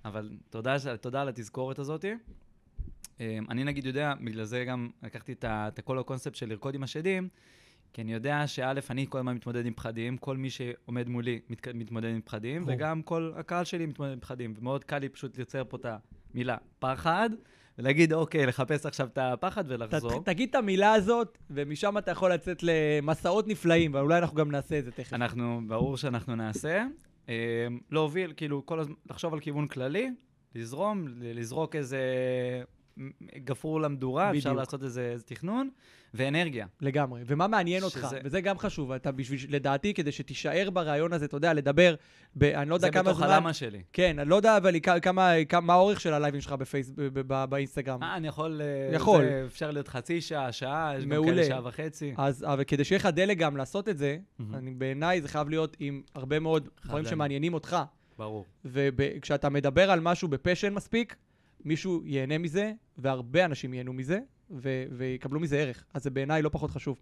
אבל 0.04 0.30
תודה, 0.50 0.76
תודה 1.00 1.22
על 1.22 1.28
התזכורת 1.28 1.78
הזאת. 1.78 2.04
אמ, 3.20 3.46
אני 3.50 3.64
נגיד 3.64 3.86
יודע, 3.86 4.14
בגלל 4.24 4.44
זה 4.44 4.64
גם 4.64 4.90
לקחתי 5.02 5.32
את, 5.32 5.44
ה, 5.44 5.68
את 5.68 5.80
כל 5.80 5.98
הקונספט 5.98 6.34
של 6.34 6.48
לרקוד 6.48 6.74
עם 6.74 6.82
השדים, 6.82 7.28
כי 7.92 8.02
אני 8.02 8.12
יודע 8.12 8.46
שא', 8.46 8.72
אני 8.90 9.06
כל 9.08 9.18
הזמן 9.18 9.34
מתמודד 9.34 9.66
עם 9.66 9.74
פחדים, 9.74 10.16
כל 10.16 10.36
מי 10.36 10.50
שעומד 10.50 11.08
מולי 11.08 11.40
מת, 11.48 11.68
מתמודד 11.68 12.08
עם 12.08 12.20
פחדים. 12.20 12.64
וגם 12.66 13.02
כל 13.02 13.32
הקהל 13.36 13.64
שלי 13.64 13.86
מתמודד 13.86 14.12
עם 14.12 14.20
פחדים, 14.20 14.54
ומאוד 14.56 14.84
קל 14.84 14.98
לי 14.98 15.08
פשוט 15.08 15.36
לייצר 15.36 15.64
פה 15.68 15.76
את 15.76 15.86
המילה 16.34 16.56
פחד, 16.78 17.30
ולהגיד, 17.78 18.12
אוקיי, 18.12 18.46
לחפש 18.46 18.86
עכשיו 18.86 19.06
את 19.06 19.18
הפחד 19.18 19.64
ולחזור. 19.68 20.20
ת- 20.22 20.24
תגיד 20.24 20.48
את 20.48 20.54
המילה 20.54 20.92
הזאת, 20.94 21.38
ומשם 21.50 21.98
אתה 21.98 22.10
יכול 22.10 22.32
לצאת 22.32 22.62
למסעות 22.62 23.48
נפלאים, 23.48 23.94
ואולי 23.94 24.18
אנחנו 24.18 24.36
גם 24.36 24.50
נעשה 24.50 24.78
את 24.78 24.84
זה 24.84 24.90
תכף. 24.90 25.12
אנחנו, 25.12 25.60
ברור 25.66 25.96
שאנחנו 25.96 26.36
נעשה. 26.36 26.86
אמ, 27.28 27.32
להוביל, 27.90 28.32
כאילו, 28.36 28.66
כל 28.66 28.80
הזמן, 28.80 28.94
לחשוב 29.10 29.34
על 29.34 29.40
כיוון 29.40 29.66
כללי, 29.66 30.10
לזרום, 30.54 31.04
לזרוק 31.20 31.76
איזה 31.76 32.00
גפרור 33.44 33.80
למדורה, 33.80 34.30
אפשר 34.30 34.40
בדיוק. 34.50 34.58
לעשות 34.58 34.82
איזה, 34.82 35.02
איזה 35.12 35.24
תכנון, 35.24 35.70
ואנרגיה. 36.14 36.66
לגמרי. 36.80 37.22
ומה 37.26 37.46
מעניין 37.46 37.82
אותך, 37.82 37.96
שזה- 38.08 38.18
וזה 38.24 38.40
גם 38.40 38.58
חשוב, 38.58 38.92
אתה 38.92 39.12
בשביל, 39.12 39.40
לדעתי, 39.48 39.94
כדי 39.94 40.12
שתישאר 40.12 40.70
ברעיון 40.72 41.12
הזה, 41.12 41.24
אתה 41.24 41.36
יודע, 41.36 41.52
לדבר, 41.54 41.94
ב, 42.36 42.44
אני 42.44 42.70
לא 42.70 42.74
יודע 42.74 42.86
זה 42.86 42.92
כמה 42.92 43.02
בתוך 43.02 43.18
זמן... 43.18 43.28
הלמה 43.30 43.52
שלי. 43.52 43.82
כן, 43.92 44.18
אני 44.18 44.28
לא 44.28 44.36
יודע, 44.36 44.56
אבל 44.56 44.74
כ- 44.82 44.88
כמה, 45.02 45.32
כמה, 45.48 45.60
מה 45.66 45.72
האורך 45.72 46.00
של 46.00 46.12
הלייבים 46.14 46.40
שלך 46.40 46.52
בפייס, 46.52 46.90
ב, 46.96 47.02
ב, 47.26 47.44
באינסטגרם. 47.44 48.02
אה, 48.02 48.16
אני 48.16 48.28
יכול... 48.28 48.60
אה, 48.62 48.94
יכול. 48.96 49.22
זה, 49.24 49.42
אפשר 49.46 49.70
להיות 49.70 49.88
חצי 49.88 50.20
שעה, 50.20 50.52
שעה, 50.52 50.92
יש 50.98 51.04
גם. 51.04 51.24
כאלה 51.24 51.44
שעה 51.44 51.60
וחצי. 51.68 52.14
אז 52.16 52.44
אבל 52.48 52.64
כדי 52.64 52.84
שיהיה 52.84 52.98
לך 52.98 53.06
דלק 53.06 53.38
גם 53.38 53.56
לעשות 53.56 53.88
את 53.88 53.98
זה. 53.98 54.18
אני, 54.54 54.70
בעיניי 54.70 55.20
זה 55.22 55.28
חייב 55.28 55.48
להיות 55.48 55.76
עם 55.80 56.02
הרבה 56.14 56.38
מאוד 56.38 56.68
דברים. 56.86 57.04
שמעניינים 57.04 57.54
אותך. 57.54 57.76
ברור. 58.18 58.44
וכשאתה 58.64 59.48
מדבר 59.48 59.90
על 59.90 60.00
משהו 60.00 60.28
בפשן 60.28 60.72
מספיק, 60.74 61.16
מישהו 61.64 62.02
ייהנה 62.04 62.38
מזה, 62.38 62.72
והרבה 62.98 63.44
אנשים 63.44 63.74
ייהנו 63.74 63.92
מזה, 63.92 64.18
ו- 64.50 64.84
ויקבלו 64.90 65.40
מזה 65.40 65.58
ערך. 65.58 65.84
אז 65.94 66.02
זה 66.02 66.10
בעיניי 66.10 66.42
לא 66.42 66.48
פחות 66.48 66.70
חשוב. 66.70 66.96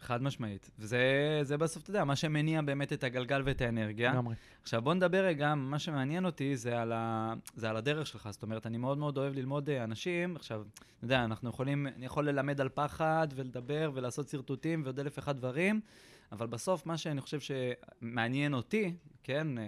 חד 0.00 0.22
משמעית. 0.22 0.70
וזה 0.78 1.00
זה 1.42 1.56
בסוף, 1.56 1.82
אתה 1.82 1.90
יודע, 1.90 2.04
מה 2.04 2.16
שמניע 2.16 2.62
באמת 2.62 2.92
את 2.92 3.04
הגלגל 3.04 3.42
ואת 3.44 3.60
האנרגיה. 3.60 4.12
לגמרי. 4.12 4.34
עכשיו, 4.62 4.82
בוא 4.82 4.94
נדבר 4.94 5.24
רגע, 5.24 5.54
מה 5.54 5.78
שמעניין 5.78 6.26
אותי 6.26 6.56
זה 6.56 6.80
על, 6.80 6.92
ה... 6.92 7.34
זה 7.56 7.70
על 7.70 7.76
הדרך 7.76 8.06
שלך. 8.06 8.28
זאת 8.32 8.42
אומרת, 8.42 8.66
אני 8.66 8.78
מאוד 8.78 8.98
מאוד 8.98 9.18
אוהב 9.18 9.34
ללמוד 9.34 9.70
אה, 9.70 9.84
אנשים. 9.84 10.36
עכשיו, 10.36 10.62
אתה 10.98 11.04
יודע, 11.04 11.24
אנחנו 11.24 11.50
יכולים, 11.50 11.86
אני 11.86 12.06
יכול 12.06 12.28
ללמד 12.28 12.60
על 12.60 12.68
פחד 12.68 13.28
ולדבר 13.34 13.90
ולעשות 13.94 14.28
שרטוטים 14.28 14.82
ועוד 14.84 15.00
אלף 15.00 15.18
ואחד 15.18 15.36
דברים, 15.36 15.80
אבל 16.32 16.46
בסוף, 16.46 16.86
מה 16.86 16.98
שאני 16.98 17.20
חושב 17.20 17.38
שמעניין 17.40 18.54
אותי, 18.54 18.94
כן, 19.22 19.58
אה, 19.58 19.64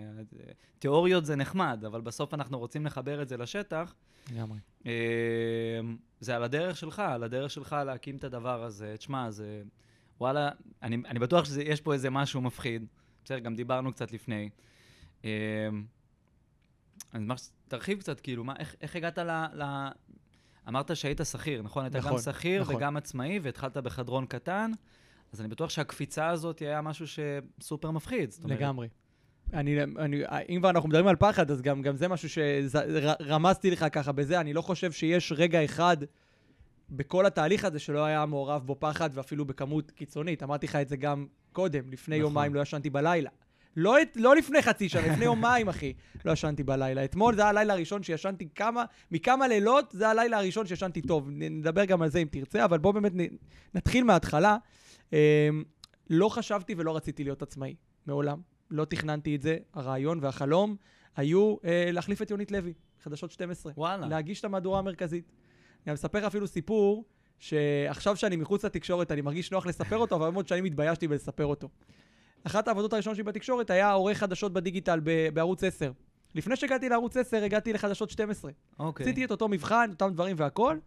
תיאוריות 0.78 1.26
זה 1.26 1.36
נחמד, 1.36 1.84
אבל 1.86 2.00
בסוף 2.00 2.34
אנחנו 2.34 2.58
רוצים 2.58 2.86
לחבר 2.86 3.22
את 3.22 3.28
זה 3.28 3.36
לשטח. 3.36 3.94
לגמרי. 4.32 4.58
אה, 4.86 5.80
זה 6.20 6.36
על 6.36 6.42
הדרך 6.42 6.76
שלך, 6.76 6.98
על 6.98 7.22
הדרך 7.22 7.50
שלך 7.50 7.76
להקים 7.86 8.16
את 8.16 8.24
הדבר 8.24 8.62
הזה. 8.62 8.94
תשמע, 8.98 9.30
זה... 9.30 9.62
וואלה, 10.20 10.50
אני, 10.82 10.96
אני 11.06 11.18
בטוח 11.18 11.44
שיש 11.44 11.80
פה 11.80 11.92
איזה 11.92 12.10
משהו 12.10 12.40
מפחיד. 12.40 12.86
בסדר, 13.24 13.38
גם 13.38 13.54
דיברנו 13.54 13.92
קצת 13.92 14.12
לפני. 14.12 14.50
אה, 15.24 15.30
אני 17.14 17.24
אשמח 17.24 17.38
שתרחיב 17.38 17.98
קצת, 17.98 18.20
כאילו, 18.20 18.44
מה, 18.44 18.54
איך, 18.58 18.74
איך 18.80 18.96
הגעת 18.96 19.18
ל, 19.18 19.30
ל... 19.54 19.88
אמרת 20.68 20.96
שהיית 20.96 21.20
שכיר, 21.24 21.62
נכון? 21.62 21.84
היית 21.84 21.96
נכון, 21.96 22.12
גם 22.12 22.18
שכיר 22.18 22.62
נכון. 22.62 22.76
וגם 22.76 22.96
עצמאי, 22.96 23.38
והתחלת 23.42 23.76
בחדרון 23.76 24.26
קטן, 24.26 24.70
אז 25.32 25.40
אני 25.40 25.48
בטוח 25.48 25.70
שהקפיצה 25.70 26.28
הזאת 26.28 26.58
היה 26.58 26.80
משהו 26.82 27.06
שסופר 27.06 27.90
מפחיד. 27.90 28.34
אומרת, 28.44 28.58
לגמרי. 28.58 28.88
אני, 29.52 29.82
אני, 29.82 30.22
אם 30.48 30.58
כבר 30.60 30.70
אנחנו 30.70 30.88
מדברים 30.88 31.06
על 31.06 31.16
פחד, 31.16 31.50
אז 31.50 31.62
גם, 31.62 31.82
גם 31.82 31.96
זה 31.96 32.08
משהו 32.08 32.28
שרמזתי 32.28 33.70
לך 33.70 33.86
ככה 33.92 34.12
בזה. 34.12 34.40
אני 34.40 34.52
לא 34.52 34.62
חושב 34.62 34.92
שיש 34.92 35.32
רגע 35.36 35.64
אחד 35.64 35.96
בכל 36.90 37.26
התהליך 37.26 37.64
הזה 37.64 37.78
שלא 37.78 38.04
היה 38.04 38.26
מעורב 38.26 38.62
בו 38.66 38.76
פחד, 38.78 39.10
ואפילו 39.12 39.44
בכמות 39.44 39.90
קיצונית. 39.90 40.42
אמרתי 40.42 40.66
לך 40.66 40.76
את 40.76 40.88
זה 40.88 40.96
גם 40.96 41.26
קודם, 41.52 41.90
לפני 41.90 42.18
נכון. 42.18 42.30
יומיים 42.30 42.54
לא 42.54 42.60
ישנתי 42.60 42.90
בלילה. 42.90 43.30
לא, 43.76 43.96
לא 44.16 44.36
לפני 44.36 44.62
חצי 44.62 44.88
שנה, 44.88 45.12
לפני 45.12 45.24
יומיים, 45.24 45.68
אחי, 45.68 45.92
לא 46.24 46.32
ישנתי 46.32 46.62
בלילה. 46.62 47.04
אתמול 47.04 47.34
זה 47.34 47.40
היה 47.42 47.50
הלילה 47.50 47.74
הראשון 47.74 48.02
שישנתי 48.02 48.48
כמה, 48.54 48.84
מכמה 49.10 49.48
לילות, 49.48 49.90
זה 49.90 50.08
הלילה 50.08 50.38
הראשון 50.38 50.66
שישנתי 50.66 51.02
טוב. 51.02 51.28
נדבר 51.30 51.84
גם 51.84 52.02
על 52.02 52.08
זה 52.08 52.18
אם 52.18 52.26
תרצה, 52.30 52.64
אבל 52.64 52.78
בוא 52.78 52.92
באמת 52.92 53.12
נ- 53.14 53.36
נתחיל 53.74 54.04
מההתחלה. 54.04 54.56
אמ, 55.12 55.18
לא 56.10 56.28
חשבתי 56.28 56.74
ולא 56.76 56.96
רציתי 56.96 57.24
להיות 57.24 57.42
עצמאי, 57.42 57.74
מעולם. 58.06 58.40
לא 58.70 58.84
תכננתי 58.84 59.36
את 59.36 59.42
זה. 59.42 59.56
הרעיון 59.74 60.18
והחלום 60.22 60.76
היו 61.16 61.56
אה, 61.64 61.90
להחליף 61.92 62.22
את 62.22 62.30
יונית 62.30 62.52
לוי, 62.52 62.72
חדשות 63.02 63.30
12. 63.30 63.72
וואלה. 63.76 64.06
להגיש 64.06 64.40
את 64.40 64.44
המהדורה 64.44 64.78
המרכזית. 64.78 65.32
אני 65.86 65.92
מספר 65.92 66.18
לך 66.18 66.24
אפילו 66.24 66.46
סיפור, 66.46 67.04
שעכשיו 67.38 68.16
שאני 68.16 68.36
מחוץ 68.36 68.64
לתקשורת 68.64 69.12
אני 69.12 69.20
מרגיש 69.20 69.50
נוח 69.52 69.66
לספר 69.66 69.96
אותו, 69.96 70.16
אבל 70.16 70.30
מאוד 70.30 70.48
שנים 70.48 70.64
התביישתי 70.64 71.08
בלספר 71.08 71.46
אותו. 71.46 71.68
אחת 72.44 72.68
העבודות 72.68 72.92
הראשונות 72.92 73.16
שלי 73.16 73.24
בתקשורת 73.24 73.70
היה 73.70 73.92
עורך 73.92 74.18
חדשות 74.18 74.52
בדיגיטל 74.52 75.00
ב- 75.04 75.28
בערוץ 75.34 75.64
10. 75.64 75.92
לפני 76.34 76.56
שהגעתי 76.56 76.88
לערוץ 76.88 77.16
10, 77.16 77.44
הגעתי 77.44 77.72
לחדשות 77.72 78.10
12. 78.10 78.50
אוקיי. 78.78 79.04
עשיתי 79.04 79.24
את 79.24 79.30
אותו 79.30 79.48
מבחן, 79.48 79.90
אותם 79.90 80.10
דברים 80.12 80.36
והכל, 80.38 80.78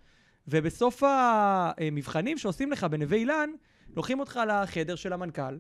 ובסוף 0.47 1.03
המבחנים 1.05 2.37
שעושים 2.37 2.71
לך 2.71 2.83
בנווה 2.83 3.17
אילן, 3.17 3.49
לוקחים 3.95 4.19
אותך 4.19 4.39
לחדר 4.47 4.95
של 4.95 5.13
המנכ"ל, 5.13 5.57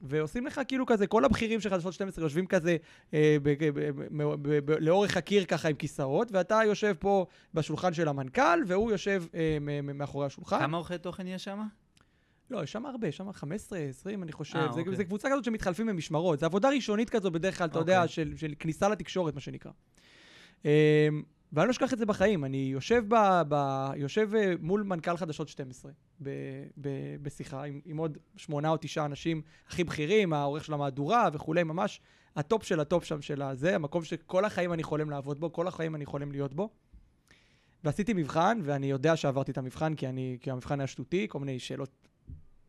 ועושים 0.00 0.46
לך 0.46 0.60
כאילו 0.68 0.86
כזה, 0.86 1.06
כל 1.06 1.24
הבכירים 1.24 1.60
של 1.60 1.70
חדשות 1.70 1.92
12 1.92 2.24
יושבים 2.24 2.46
כזה 2.46 2.76
אה, 3.14 3.36
ב- 3.42 3.64
ב- 3.64 3.80
ב- 3.80 4.34
ב- 4.42 4.72
ב- 4.72 4.76
לאורך 4.80 5.16
הקיר 5.16 5.44
ככה 5.44 5.68
עם 5.68 5.74
כיסאות, 5.74 6.28
ואתה 6.32 6.60
יושב 6.66 6.94
פה 6.98 7.26
בשולחן 7.54 7.94
של 7.94 8.08
המנכ"ל, 8.08 8.58
והוא 8.66 8.90
יושב 8.90 9.24
אה, 9.34 9.58
מאחורי 9.94 10.26
השולחן. 10.26 10.58
כמה 10.58 10.76
עורכי 10.76 10.98
תוכן 10.98 11.26
יש 11.26 11.44
שם? 11.44 11.60
לא, 12.50 12.62
יש 12.62 12.72
שם 12.72 12.86
הרבה, 12.86 13.08
יש 13.08 13.16
שם 13.16 13.32
15, 13.32 13.78
20, 13.78 14.22
אני 14.22 14.32
חושב. 14.32 14.58
אה, 14.58 14.72
זה, 14.72 14.80
אוקיי. 14.80 14.96
זה 14.96 15.04
קבוצה 15.04 15.28
כזאת 15.30 15.44
שמתחלפים 15.44 15.86
במשמרות. 15.86 16.40
זו 16.40 16.46
עבודה 16.46 16.68
ראשונית 16.70 17.10
כזו 17.10 17.30
בדרך 17.30 17.58
כלל, 17.58 17.66
אתה 17.66 17.78
יודע, 17.78 18.02
אוקיי. 18.02 18.14
של, 18.14 18.36
של 18.36 18.54
כניסה 18.58 18.88
לתקשורת, 18.88 19.34
מה 19.34 19.40
שנקרא. 19.40 19.70
אמ, 20.64 20.70
ואני 21.52 21.66
לא 21.66 21.70
אשכח 21.70 21.92
את 21.92 21.98
זה 21.98 22.06
בחיים. 22.06 22.44
אני 22.44 22.56
יושב, 22.56 23.04
ב, 23.08 23.14
ב, 23.48 23.54
יושב 23.96 24.30
אה, 24.34 24.54
מול 24.60 24.82
מנכ"ל 24.82 25.16
חדשות 25.16 25.48
12 25.48 25.92
ב, 26.22 26.30
ב, 26.80 26.88
בשיחה 27.22 27.64
עם, 27.64 27.80
עם 27.84 27.96
עוד 27.96 28.18
שמונה 28.36 28.68
או 28.68 28.76
תשעה 28.80 29.04
אנשים 29.04 29.42
הכי 29.68 29.84
בכירים, 29.84 30.32
העורך 30.32 30.64
של 30.64 30.72
המהדורה 30.72 31.28
וכולי, 31.32 31.62
ממש 31.62 32.00
הטופ 32.36 32.62
של 32.62 32.80
הטופ 32.80 33.04
שם 33.04 33.22
של 33.22 33.42
הזה, 33.42 33.74
המקום 33.74 34.04
שכל 34.04 34.44
החיים 34.44 34.72
אני 34.72 34.82
חולם 34.82 35.10
לעבוד 35.10 35.40
בו, 35.40 35.52
כל 35.52 35.68
החיים 35.68 35.94
אני 35.94 36.06
חולם 36.06 36.32
להיות 36.32 36.54
בו. 36.54 36.70
ועשיתי 37.84 38.12
מבחן, 38.12 38.60
ואני 38.62 38.86
יודע 38.86 39.16
שעברתי 39.16 39.52
את 39.52 39.58
המבחן, 39.58 39.94
כי, 39.94 40.06
אני, 40.06 40.38
כי 40.40 40.50
המבחן 40.50 40.80
היה 40.80 40.86
שטותי, 40.86 41.26
כל 41.28 41.38
מיני 41.38 41.58
שאלות 41.58 42.08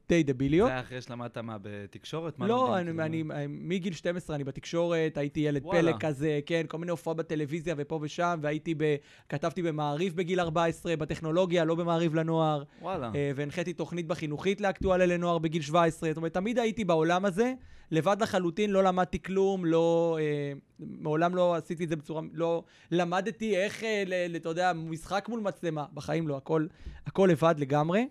די 0.09 0.23
דביליות. 0.23 0.67
זה 0.67 0.73
היה 0.73 0.81
אחרי 0.81 1.01
שלמדת 1.01 1.37
מה, 1.37 1.57
בתקשורת? 1.61 2.39
מה 2.39 2.47
לא, 2.47 2.77
אני, 2.77 2.85
כאילו? 2.85 3.03
אני, 3.03 3.47
מגיל 3.47 3.93
12 3.93 4.35
אני 4.35 4.43
בתקשורת, 4.43 5.17
הייתי 5.17 5.39
ילד 5.39 5.65
וואלה. 5.65 5.81
פלא 5.81 5.99
כזה, 5.99 6.39
כן, 6.45 6.65
כל 6.67 6.77
מיני 6.77 6.91
הופעות 6.91 7.17
בטלוויזיה 7.17 7.75
ופה 7.77 7.99
ושם, 8.01 8.39
והייתי 8.41 8.75
ב... 8.77 8.95
כתבתי 9.29 9.61
במעריב 9.61 10.15
בגיל 10.15 10.39
14, 10.39 10.95
בטכנולוגיה, 10.95 11.65
לא 11.65 11.75
במעריב 11.75 12.15
לנוער, 12.15 12.63
וואלה. 12.81 13.11
אה, 13.15 13.31
והנחיתי 13.35 13.73
תוכנית 13.73 14.07
בחינוכית 14.07 14.61
לאקטואליה 14.61 15.07
לנוער 15.07 15.37
בגיל 15.37 15.61
17. 15.61 16.09
זאת 16.09 16.17
אומרת, 16.17 16.33
תמיד 16.33 16.59
הייתי 16.59 16.85
בעולם 16.85 17.25
הזה, 17.25 17.53
לבד 17.91 18.17
לחלוטין, 18.21 18.69
לא 18.69 18.83
למדתי 18.83 19.21
כלום, 19.21 19.65
לא... 19.65 20.17
אה, 20.21 20.53
מעולם 20.79 21.35
לא 21.35 21.55
עשיתי 21.55 21.83
את 21.83 21.89
זה 21.89 21.95
בצורה... 21.95 22.21
לא 22.33 22.63
למדתי 22.91 23.57
איך, 23.57 23.83
אה, 23.83 24.27
אתה 24.35 24.49
יודע, 24.49 24.73
משחק 24.73 25.29
מול 25.29 25.39
מצלמה. 25.39 25.85
בחיים 25.93 26.27
לא, 26.27 26.37
הכל, 26.37 26.67
הכל 27.05 27.29
לבד 27.31 27.55
לגמרי. 27.57 28.05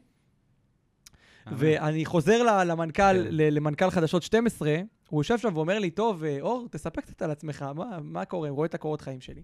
אמן. 1.48 1.56
ואני 1.58 2.04
חוזר 2.04 2.62
למנכ"ל, 2.64 3.02
כן. 3.02 3.28
למנכ"ל 3.30 3.90
חדשות 3.90 4.22
12, 4.22 4.76
הוא 5.08 5.20
יושב 5.20 5.38
שם 5.38 5.56
ואומר 5.56 5.78
לי, 5.78 5.90
טוב, 5.90 6.24
אה, 6.24 6.38
אור, 6.40 6.68
תספר 6.70 7.00
קצת 7.00 7.22
על 7.22 7.30
עצמך, 7.30 7.64
מה, 7.74 7.98
מה 8.02 8.24
קורה? 8.24 8.50
רואה 8.50 8.66
את 8.66 8.74
הקורות 8.74 9.00
חיים 9.00 9.20
שלי. 9.20 9.42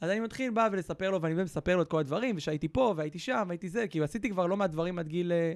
אז 0.00 0.10
אני 0.10 0.20
מתחיל, 0.20 0.50
בא 0.50 0.68
ולספר 0.72 1.10
לו, 1.10 1.22
ואני 1.22 1.34
באמת 1.34 1.44
מספר 1.46 1.76
לו 1.76 1.82
את 1.82 1.88
כל 1.88 1.98
הדברים, 2.00 2.36
ושהייתי 2.36 2.68
פה, 2.68 2.94
והייתי 2.96 3.18
שם, 3.18 3.44
והייתי 3.48 3.68
זה, 3.68 3.86
כי 3.88 4.02
עשיתי 4.02 4.30
כבר 4.30 4.46
לא 4.46 4.56
מעט 4.56 4.70
דברים 4.70 4.98
עד 4.98 5.08
גיל, 5.08 5.32
אה, 5.32 5.52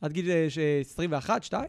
עד 0.00 0.12
גיל 0.12 0.30
אה, 0.30 0.46
ש- 0.50 0.58
21, 0.80 1.42
2, 1.42 1.64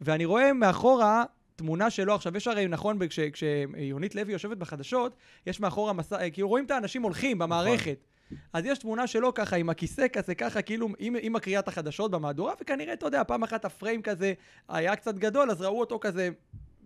ואני 0.00 0.24
רואה 0.24 0.52
מאחורה 0.52 1.24
תמונה 1.56 1.90
שלו, 1.90 2.14
עכשיו 2.14 2.36
יש 2.36 2.48
הרי, 2.48 2.68
נכון, 2.68 2.98
כש- 3.08 3.20
כשיונית 3.20 4.14
לוי 4.14 4.32
יושבת 4.32 4.56
בחדשות, 4.56 5.16
יש 5.46 5.60
מאחורה 5.60 5.92
מסע, 5.92 6.20
אה, 6.22 6.30
כאילו 6.30 6.48
רואים 6.48 6.64
את 6.64 6.70
האנשים 6.70 7.02
הולכים 7.02 7.38
במערכת. 7.38 8.04
אז 8.52 8.64
יש 8.64 8.78
תמונה 8.78 9.06
שלו 9.06 9.34
ככה 9.34 9.56
עם 9.56 9.70
הכיסא 9.70 10.06
כזה, 10.12 10.34
ככה 10.34 10.62
כאילו 10.62 10.88
עם, 10.98 11.16
עם 11.20 11.36
הקריאת 11.36 11.68
החדשות 11.68 12.10
במהדורה, 12.10 12.54
וכנראה, 12.60 12.92
אתה 12.92 13.06
יודע, 13.06 13.24
פעם 13.24 13.42
אחת 13.42 13.64
הפריים 13.64 14.02
כזה 14.02 14.32
היה 14.68 14.96
קצת 14.96 15.14
גדול, 15.14 15.50
אז 15.50 15.62
ראו 15.62 15.80
אותו 15.80 15.98
כזה 16.00 16.30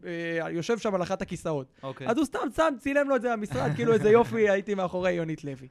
אה, 0.04 0.50
יושב 0.50 0.78
שם 0.78 0.94
על 0.94 1.02
אחת 1.02 1.22
הכיסאות. 1.22 1.66
אוקיי. 1.82 2.08
אז 2.08 2.16
הוא 2.16 2.24
סתם 2.24 2.38
שם, 2.56 2.74
צילם 2.78 3.08
לו 3.08 3.16
את 3.16 3.22
זה 3.22 3.32
במשרד, 3.32 3.70
כאילו 3.74 3.92
איזה 3.92 4.10
יופי, 4.10 4.48
הייתי 4.50 4.74
מאחורי 4.74 5.12
יונית 5.12 5.44
לוי. 5.44 5.68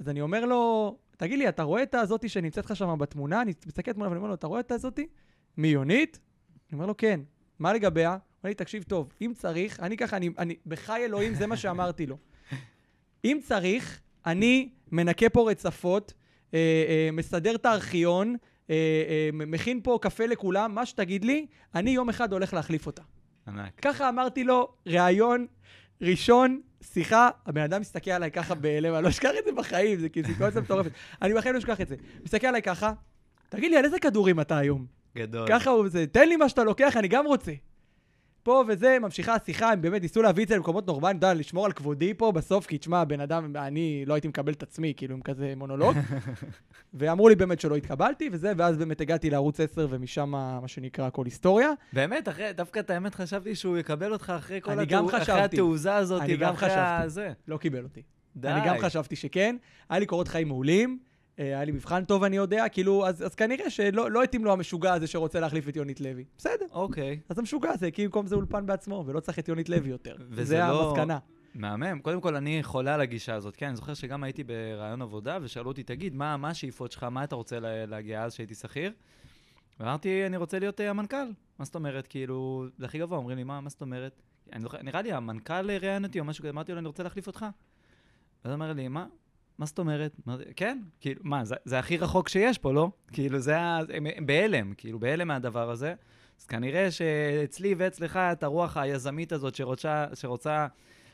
אז 0.00 0.08
אני 0.08 0.20
אומר 0.20 0.44
לו, 0.44 0.96
תגיד 1.16 1.38
לי, 1.38 1.48
אתה 1.48 1.62
רואה 1.62 1.82
את 1.82 1.94
הזאתי 1.94 2.28
שנמצאת 2.28 2.64
לך 2.64 2.76
שם 2.76 2.98
בתמונה? 2.98 3.42
אני 3.42 3.52
מסתכל 3.66 3.90
בתמונה 3.90 4.10
ואני 4.10 4.18
אומר 4.18 4.28
לו, 4.28 4.34
אתה 4.34 4.46
רואה 4.46 4.60
את 4.60 4.72
הזאתי? 4.72 5.06
מי 5.56 5.68
יונית? 5.68 6.18
אני 6.70 6.76
אומר 6.76 6.86
לו, 6.86 6.96
כן. 6.96 7.20
מה 7.58 7.72
לגביה? 7.72 8.10
הוא 8.10 8.18
אומר 8.18 8.48
לי, 8.48 8.54
תקשיב 8.54 8.82
טוב, 8.82 9.12
אם 9.22 9.32
צריך, 9.34 9.80
אני 9.80 9.96
ככה, 9.96 10.16
אני, 10.16 10.30
אני, 10.38 10.56
בחי 10.66 11.04
אלוהים, 11.04 11.34
זה 11.34 11.46
מה 11.46 11.56
שאמרתי 11.56 12.06
לו. 12.06 12.16
אם 13.24 13.38
צריך, 13.42 14.00
אני 14.26 14.68
מנקה 14.92 15.28
פה 15.28 15.50
רצפות, 15.50 16.12
אה, 16.54 16.58
אה, 16.88 17.08
מסדר 17.12 17.54
את 17.54 17.66
הארכיון, 17.66 18.36
אה, 18.70 18.74
אה, 19.08 19.30
מכין 19.32 19.80
פה 19.82 19.98
קפה 20.02 20.26
לכולם, 20.26 20.74
מה 20.74 20.86
שתגיד 20.86 21.24
לי, 21.24 21.46
אני 21.74 21.90
יום 21.90 22.08
אחד 22.08 22.32
הולך 22.32 22.54
להחליף 22.54 22.86
אותה. 22.86 23.02
ענק. 23.48 23.80
ככה 23.82 24.08
אמרתי 24.08 24.44
לו, 24.44 24.68
ראיון 24.86 25.46
ראשון, 26.00 26.60
שיחה, 26.82 27.28
הבן 27.46 27.62
אדם 27.62 27.80
מסתכל 27.80 28.10
עליי 28.10 28.30
ככה 28.30 28.54
בלב, 28.54 28.94
אני 28.94 29.04
לא 29.04 29.08
אשכח 29.08 29.30
את 29.38 29.44
זה 29.44 29.52
בחיים, 29.52 30.00
זה 30.00 30.08
כאילו 30.08 30.28
סיטואציה 30.28 30.60
מטורפת. 30.60 30.90
אני 31.22 31.34
בחיים 31.34 31.54
לא 31.54 31.58
אשכח 31.58 31.80
את 31.80 31.88
זה. 31.88 31.96
מסתכל 32.24 32.46
עליי 32.46 32.62
ככה, 32.62 32.92
תגיד 33.48 33.70
לי, 33.70 33.76
על 33.76 33.84
איזה 33.84 33.98
כדורים 33.98 34.40
אתה 34.40 34.58
היום? 34.58 34.86
גדול. 35.16 35.48
ככה 35.48 35.70
הוא 35.70 35.88
זה, 35.88 36.06
תן 36.06 36.28
לי 36.28 36.36
מה 36.36 36.48
שאתה 36.48 36.64
לוקח, 36.64 36.96
אני 36.96 37.08
גם 37.08 37.26
רוצה. 37.26 37.52
פה 38.46 38.64
וזה, 38.68 38.98
ממשיכה 39.02 39.34
השיחה, 39.34 39.72
הם 39.72 39.80
באמת 39.82 40.02
ניסו 40.02 40.22
להביא 40.22 40.44
את 40.44 40.48
זה 40.48 40.56
למקומות 40.56 40.86
נורמליים, 40.86 41.16
אתה 41.18 41.26
יודע, 41.26 41.40
לשמור 41.40 41.66
על 41.66 41.72
כבודי 41.72 42.14
פה 42.14 42.32
בסוף, 42.32 42.66
כי 42.66 42.78
תשמע, 42.78 43.04
בן 43.04 43.20
אדם, 43.20 43.56
אני 43.56 44.04
לא 44.06 44.14
הייתי 44.14 44.28
מקבל 44.28 44.52
את 44.52 44.62
עצמי, 44.62 44.92
כאילו, 44.96 45.14
עם 45.14 45.22
כזה 45.22 45.52
מונולוג. 45.56 45.96
ואמרו 46.94 47.28
לי 47.28 47.34
באמת 47.34 47.60
שלא 47.60 47.76
התקבלתי, 47.76 48.28
וזה, 48.32 48.52
ואז 48.56 48.76
באמת 48.76 49.00
הגעתי 49.00 49.30
לערוץ 49.30 49.60
10, 49.60 49.86
ומשם, 49.90 50.28
מה 50.30 50.68
שנקרא, 50.68 51.10
כל 51.10 51.24
היסטוריה. 51.24 51.70
באמת, 51.92 52.28
אחרי, 52.28 52.52
דווקא 52.52 52.78
את 52.80 52.90
האמת 52.90 53.14
חשבתי 53.14 53.54
שהוא 53.54 53.78
יקבל 53.78 54.12
אותך 54.12 54.32
אחרי 54.36 54.60
כל 54.60 54.70
אני 54.70 54.82
התעו- 54.82 54.86
גם 54.98 55.04
אחרי 55.06 55.20
חשבתי. 55.20 55.42
התעוזה 55.56 55.94
הזאת, 55.94 56.22
אני 56.22 56.36
גם 56.36 56.56
חשבתי. 56.56 56.76
הזה. 57.04 57.32
לא 57.48 57.56
קיבל 57.56 57.82
אותי. 57.82 58.02
די. 58.36 58.48
אני 58.48 58.66
גם 58.66 58.76
חשבתי 58.78 59.16
שכן. 59.16 59.56
היה 59.90 59.98
לי 59.98 60.06
קורות 60.06 60.28
חיים 60.28 60.48
מעולים, 60.48 60.98
היה 61.38 61.64
לי 61.64 61.72
מבחן 61.72 62.04
טוב, 62.04 62.22
אני 62.24 62.36
יודע, 62.36 62.68
כאילו, 62.68 63.06
אז, 63.06 63.26
אז 63.26 63.34
כנראה 63.34 63.70
שלא 63.70 64.10
לא 64.10 64.22
התאים 64.22 64.44
לו 64.44 64.52
המשוגע 64.52 64.92
הזה 64.92 65.06
שרוצה 65.06 65.40
להחליף 65.40 65.68
את 65.68 65.76
יונית 65.76 66.00
לוי. 66.00 66.24
בסדר. 66.38 66.66
אוקיי. 66.72 67.20
אז 67.28 67.38
המשוגע 67.38 67.70
הזה 67.70 67.86
הקים 67.86 68.04
במקום 68.04 68.26
זה 68.26 68.34
אולפן 68.36 68.66
בעצמו, 68.66 69.04
ולא 69.06 69.20
צריך 69.20 69.38
את 69.38 69.48
יונית 69.48 69.68
לוי 69.68 69.88
יותר. 69.90 70.16
וזה 70.30 70.44
זה 70.44 70.58
לא- 70.58 70.90
המסקנה. 70.90 71.18
מהמם. 71.54 71.98
קודם 72.02 72.20
כל, 72.20 72.36
אני 72.36 72.62
חולה 72.62 72.94
על 72.94 73.00
הגישה 73.00 73.34
הזאת. 73.34 73.56
כן, 73.56 73.66
אני 73.66 73.76
זוכר 73.76 73.94
שגם 73.94 74.24
הייתי 74.24 74.44
בראיון 74.44 75.02
עבודה, 75.02 75.38
ושאלו 75.42 75.68
אותי, 75.68 75.82
תגיד, 75.82 76.14
מה, 76.14 76.36
מה 76.36 76.48
השאיפות 76.50 76.92
שלך? 76.92 77.04
מה 77.04 77.24
אתה 77.24 77.34
רוצה 77.36 77.60
לה- 77.60 77.86
להגיע 77.86 78.22
אז, 78.24 78.34
שהייתי 78.34 78.54
שכיר? 78.54 78.92
ואמרתי, 79.80 80.26
אני 80.26 80.36
רוצה 80.36 80.58
להיות 80.58 80.80
אה, 80.80 80.90
המנכ"ל. 80.90 81.16
מה 81.58 81.64
זאת 81.64 81.74
אומרת? 81.74 82.06
כאילו, 82.06 82.66
זה 82.78 82.84
הכי 82.86 82.98
גבוה, 82.98 83.18
אומרים 83.18 83.36
לי, 83.38 83.44
מה, 83.44 83.60
מה 83.60 83.68
זאת 83.70 83.80
אומרת? 83.80 84.22
אני 84.52 84.62
זוכר, 84.62 84.82
נראה 84.82 85.02
לי, 85.02 85.12
המנכ"ל 85.12 85.70
ראיין 85.70 86.04
אותי 86.04 86.20
או 86.20 86.24
משהו 86.24 86.42
כזה, 86.42 86.50
אמרתי 86.50 86.72
לו, 86.72 86.78
אני 86.78 86.86
רוצה 86.86 87.02
להחליף 87.02 87.26
אותך. 87.26 87.42
ואז 87.42 87.50
הוא 88.44 88.52
אומר 88.52 88.72
לי, 88.72 88.88
מה? 88.88 89.06
מה 89.58 89.66
זאת 89.66 89.78
אומרת? 89.78 90.16
כן, 90.56 90.78
כאילו, 91.00 91.20
מה, 91.24 91.44
זה, 91.44 91.54
זה 91.64 91.78
הכי 91.78 91.96
רחוק 91.96 92.28
שיש 92.28 92.58
פה, 92.58 92.72
לא? 92.72 92.90
כאילו, 93.12 93.38
זה 93.38 93.58
ה... 93.58 93.78
הם, 93.92 94.06
הם 94.16 94.26
בהלם, 94.26 94.72
כאילו, 94.76 94.98
בהלם 94.98 95.28
מהדבר 95.28 95.70
הזה. 95.70 95.94
אז 96.40 96.46
כנראה 96.46 96.90
שאצלי 96.90 97.74
ואצלך 97.78 98.16
את 98.16 98.42
הרוח 98.42 98.76
היזמית 98.76 99.32
הזאת 99.32 99.54
שרוצה, 99.54 100.06
שרוצה 100.14 100.66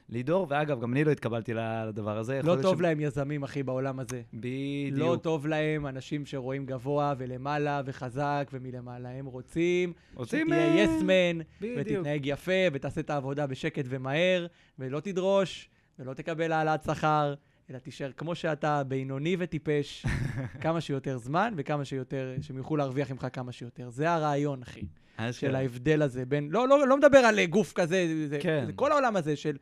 לידור, 0.09 0.47
ואגב, 0.51 0.81
גם 0.81 0.93
אני 0.93 1.05
לא 1.05 1.11
התקבלתי 1.11 1.53
לדבר 1.55 2.19
הזה. 2.19 2.41
לא 2.45 2.57
טוב 2.63 2.79
ש- 2.79 2.81
להם 2.81 3.01
יזמים, 3.01 3.43
אחי, 3.43 3.63
בעולם 3.63 3.99
הזה. 4.01 4.23
בדיוק. 4.35 4.99
לא 4.99 5.17
טוב 5.23 5.47
להם 5.47 5.87
אנשים 5.87 6.27
שרואים 6.27 6.67
גבוה 6.67 7.15
ולמעלה 7.19 7.83
וחזק 7.85 8.51
ומלמעלה. 8.53 9.09
הם 9.09 9.27
רוצים 9.27 9.93
רוצים... 10.15 10.47
שתהיה 10.47 10.75
אה, 10.75 10.81
יסמן, 10.81 11.45
בדיוק. 11.61 11.79
ותתנהג 12.01 12.27
יפה, 12.27 12.53
ותעשה 12.73 13.01
את 13.01 13.11
העבודה 13.11 13.47
בשקט 13.47 13.85
ומהר, 13.89 14.47
ולא 14.79 15.01
תדרוש, 15.01 15.69
ולא 15.99 16.15
תקבל 16.15 16.53
העלאת 16.53 16.85
שכר, 16.85 17.35
אלא 17.73 17.79
תישאר 17.79 18.11
כמו 18.17 18.35
שאתה, 18.35 18.83
בינוני 18.85 19.37
וטיפש, 19.39 20.07
כמה 20.63 20.81
שיותר 20.81 21.19
זמן, 21.19 21.55
וכמה 21.57 21.85
שיותר, 21.85 22.35
שהם 22.41 22.57
יוכלו 22.57 22.77
להרוויח 22.77 23.11
ממך 23.11 23.27
כמה 23.33 23.53
שיותר. 23.53 23.91
זה 23.91 24.11
הרעיון, 24.11 24.63
אחי, 24.63 24.81
אשכרה. 25.17 25.33
של 25.33 25.55
ההבדל 25.55 26.03
הזה 26.03 26.25
בין... 26.25 26.49
לא, 26.51 26.69
לא, 26.69 26.89
לא 26.89 26.97
מדבר 26.97 27.19
על 27.19 27.39
אה, 27.39 27.47
גוף 27.47 27.73
כזה, 27.73 28.27
זה, 28.29 28.39
כן. 28.41 28.65
זה 28.67 28.73
כל 28.73 28.93
העולם 28.93 29.17
הזה 29.17 29.37
של 29.37 29.57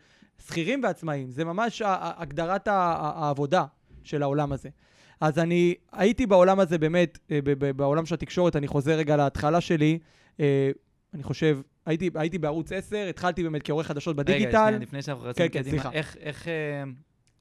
שכירים 0.47 0.83
ועצמאים. 0.83 1.31
זה 1.31 1.45
ממש 1.45 1.83
הגדרת 1.87 2.69
העבודה 2.69 3.65
של 4.05 4.23
העולם 4.23 4.53
הזה. 4.53 4.69
אז 5.21 5.39
אני 5.39 5.75
הייתי 5.93 6.27
בעולם 6.27 6.61
הזה 6.61 6.79
באמת, 6.79 7.19
אה, 7.31 7.41
בעולם 7.77 8.07
של 8.07 8.15
התקשורת, 8.15 8.57
אני 8.57 8.67
חוזר 8.67 8.93
רגע 8.93 9.17
להתחלה 9.17 9.61
שלי. 9.61 9.99
אה, 10.41 10.71
אני 11.15 11.23
חושב, 11.23 11.59
הייתי, 11.87 12.11
הייתי 12.15 12.39
בערוץ 12.39 12.73
10, 12.73 13.07
התחלתי 13.11 13.43
באמת 13.43 13.63
כעורך 13.65 13.87
חדשות 13.87 14.15
רגע, 14.15 14.23
בדיגיטל, 14.23 14.51
שנייה, 14.51 14.79
לפני 14.79 15.03
שאנחנו 15.03 15.25
רצים 15.25 15.49
כן, 15.49 15.61
קדימה, 15.61 15.71
סליחה. 15.71 15.93
איך, 15.93 16.17
איך, 16.21 16.49
אה, 16.49 16.85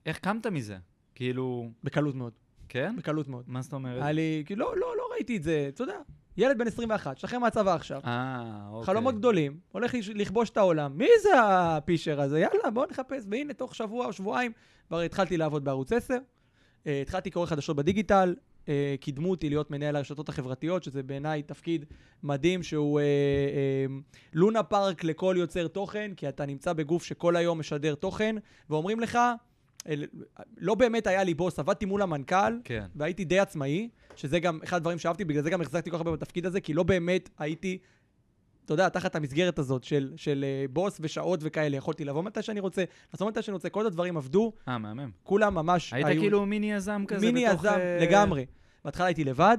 איך 0.06 0.20
קמת 0.20 0.48
מזה? 0.48 0.77
כאילו, 1.15 1.70
בקלות 1.84 2.15
מאוד, 2.15 2.34
כן? 2.70 2.96
בקלות 2.98 3.27
מאוד. 3.27 3.44
מה 3.48 3.62
זאת 3.62 3.74
אומרת? 3.74 4.01
היה 4.01 4.12
לי, 4.12 4.44
כאילו, 4.46 4.65
לא, 4.65 4.77
לא, 4.77 4.98
לא 4.98 5.03
ראיתי 5.13 5.38
את 5.38 5.44
זה, 5.44 5.70
אתה 5.74 5.84
יודע, 5.84 6.00
ילד 6.38 6.58
בן 6.58 6.68
21, 6.68 7.18
שחרר 7.18 7.39
מהצבא 7.39 7.74
עכשיו, 7.75 8.01
אה, 8.06 8.68
אוקיי. 8.72 8.86
חלומות 8.86 9.15
גדולים, 9.15 9.60
הולך 9.72 9.96
לכבוש 10.15 10.50
את 10.50 10.58
העולם. 10.58 10.98
מי 10.98 11.08
זה 11.24 11.29
הפישר 11.41 12.22
הזה? 12.22 12.39
יאללה, 12.39 12.72
בוא 12.74 12.86
נחפש. 12.91 13.24
והנה, 13.32 13.53
תוך 13.53 13.75
שבוע 13.75 14.06
או 14.06 14.13
שבועיים 14.13 14.51
כבר 14.88 15.00
התחלתי 15.00 15.38
לעבוד 15.38 15.63
בערוץ 15.63 15.91
10. 15.91 16.18
אה, 16.88 17.01
התחלתי 17.01 17.32
כעורך 17.32 17.50
חדשות 17.50 17.75
בדיגיטל, 17.75 18.36
אה, 18.70 18.96
קידמו 19.00 19.32
אותי 19.32 19.50
להיות 19.50 19.72
מנהל 19.72 19.96
הרשתות 19.96 20.29
החברתיות, 20.29 20.84
שזה 20.84 21.03
בעיניי 21.03 21.44
תפקיד 21.44 21.86
מדהים, 22.24 22.63
שהוא 22.63 23.00
אה, 23.00 23.06
אה, 23.06 23.86
לונה 24.34 24.63
פארק 24.63 25.03
לכל 25.03 25.36
יוצר 25.38 25.68
תוכן, 25.68 26.12
כי 26.18 26.29
אתה 26.29 26.46
נמצא 26.46 26.74
בגוף 26.74 27.03
שכל 27.03 27.36
היום 27.36 27.60
משדר 27.60 27.96
תוכן, 27.96 28.36
ואומרים 28.70 29.00
לך, 29.00 29.20
לא 30.58 30.76
באמת 30.76 31.08
היה 31.08 31.24
לי 31.24 31.34
בוס, 31.34 31.60
עבדתי 31.60 31.86
מול 31.86 32.02
המנכ"ל, 32.02 32.60
כן. 32.64 32.86
והייתי 32.96 33.26
די 33.26 33.40
עצמאי, 33.40 33.90
שזה 34.16 34.40
גם 34.40 34.60
אחד 34.64 34.78
הדברים 34.78 35.00
שאהבתי, 35.00 35.26
בגלל 35.26 35.44
זה 35.44 35.50
גם 35.50 35.62
החזקתי 35.62 35.90
כל 35.90 35.98
כך 35.98 36.00
הרבה 36.00 36.12
בתפקיד 36.12 36.46
הזה, 36.46 36.62
כי 36.62 36.74
לא 36.74 36.84
באמת 36.84 37.30
הייתי, 37.38 37.78
אתה 38.66 38.74
יודע, 38.74 38.90
תחת 38.90 39.16
המסגרת 39.16 39.60
הזאת 39.60 39.84
של, 39.84 40.14
של 40.16 40.46
אה, 40.48 40.66
בוס 40.70 40.98
ושעות 41.02 41.40
וכאלה. 41.44 41.78
יכולתי 41.78 42.06
לבוא 42.06 42.24
מתי 42.24 42.42
שאני 42.42 42.60
רוצה, 42.60 42.84
לעשות 43.14 43.28
מתי 43.28 43.42
שאני 43.42 43.54
רוצה, 43.54 43.70
כל 43.70 43.86
הדברים 43.86 44.18
עבדו, 44.18 44.54
אה, 44.68 44.78
מהמם. 44.78 45.12
כולם 45.24 45.56
ממש 45.56 45.94
היית 45.94 46.08
היו... 46.08 46.22
כאילו 46.22 46.46
מיני 46.46 46.72
יזם 46.72 47.04
כזה 47.08 47.26
מיני 47.26 47.50
בתוך... 47.50 47.60
יזם, 47.60 47.80
אה, 47.80 47.98
לגמרי. 48.02 48.46
בהתחלה 48.86 49.06
הייתי 49.06 49.24
לבד. 49.24 49.58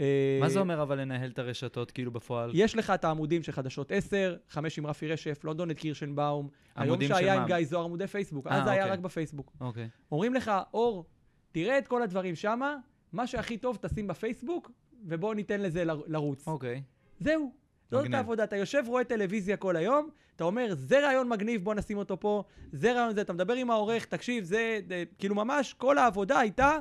אה, 0.00 0.38
מה 0.40 0.48
זה 0.48 0.60
אומר 0.60 0.82
אבל 0.82 1.00
לנהל 1.00 1.30
את 1.30 1.38
הרשתות 1.38 1.90
כאילו 1.90 2.10
בפועל? 2.10 2.50
יש 2.54 2.76
לך 2.76 2.90
את 2.90 3.04
העמודים 3.04 3.42
של 3.42 3.52
חדשות 3.52 3.92
10, 3.92 4.36
חמש 4.48 4.78
עם 4.78 4.86
רפי 4.86 5.08
רשף, 5.08 5.44
לונדון 5.44 5.70
את 5.70 5.78
קירשנבאום, 5.78 6.48
היום 6.76 7.04
שהיה? 7.08 7.34
עם 7.34 7.46
גיא 7.46 7.64
זוהר 7.64 7.84
עמודי 7.84 8.06
פייסבוק, 8.06 8.46
אה, 8.46 8.58
אז 8.58 8.64
זה 8.64 8.70
היה 8.70 8.82
אוקיי. 8.82 8.92
רק 8.92 8.98
בפייסבוק. 8.98 9.52
אוקיי. 9.60 9.88
אומרים 10.12 10.34
לך, 10.34 10.52
אור, 10.74 11.04
תראה 11.52 11.78
את 11.78 11.88
כל 11.88 12.02
הדברים 12.02 12.34
שמה, 12.34 12.76
מה 13.12 13.26
שהכי 13.26 13.56
טוב 13.56 13.78
תשים 13.80 14.06
בפייסבוק, 14.06 14.70
ובואו 15.04 15.34
ניתן 15.34 15.60
לזה 15.60 15.84
לרוץ. 15.84 16.48
אוקיי. 16.48 16.82
זהו. 17.20 17.60
זאת. 17.90 18.06
העבודה. 18.14 18.44
אתה 18.44 18.56
יושב, 18.56 18.82
רואה 18.86 19.04
טלוויזיה 19.04 19.56
כל 19.56 19.76
היום, 19.76 20.10
אתה 20.36 20.44
אומר, 20.44 20.74
זה 20.74 21.00
רעיון 21.00 21.28
מגניב, 21.28 21.64
בוא 21.64 21.74
נשים 21.74 21.98
אותו 21.98 22.20
פה, 22.20 22.44
זה 22.72 22.92
רעיון 22.92 23.14
זה, 23.14 23.20
אתה 23.20 23.32
מדבר 23.32 23.54
עם 23.54 23.70
העורך, 23.70 24.04
תקשיב, 24.04 24.44
זה, 24.44 24.80
כאילו 25.18 25.34
ממש 25.34 25.74
כל 25.74 25.98
העבודה 25.98 26.38
הייתה 26.38 26.78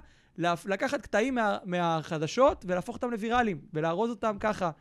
לקחת 0.66 1.02
קטעים 1.02 1.36
מה, 1.36 1.58
מהחדשות 1.66 2.66
ולהפוך 2.68 2.96
אותם 2.96 3.12
לוויראליים, 3.12 3.58
ולארוז 3.74 4.10
אותם 4.10 4.38
ככה. 4.40 4.72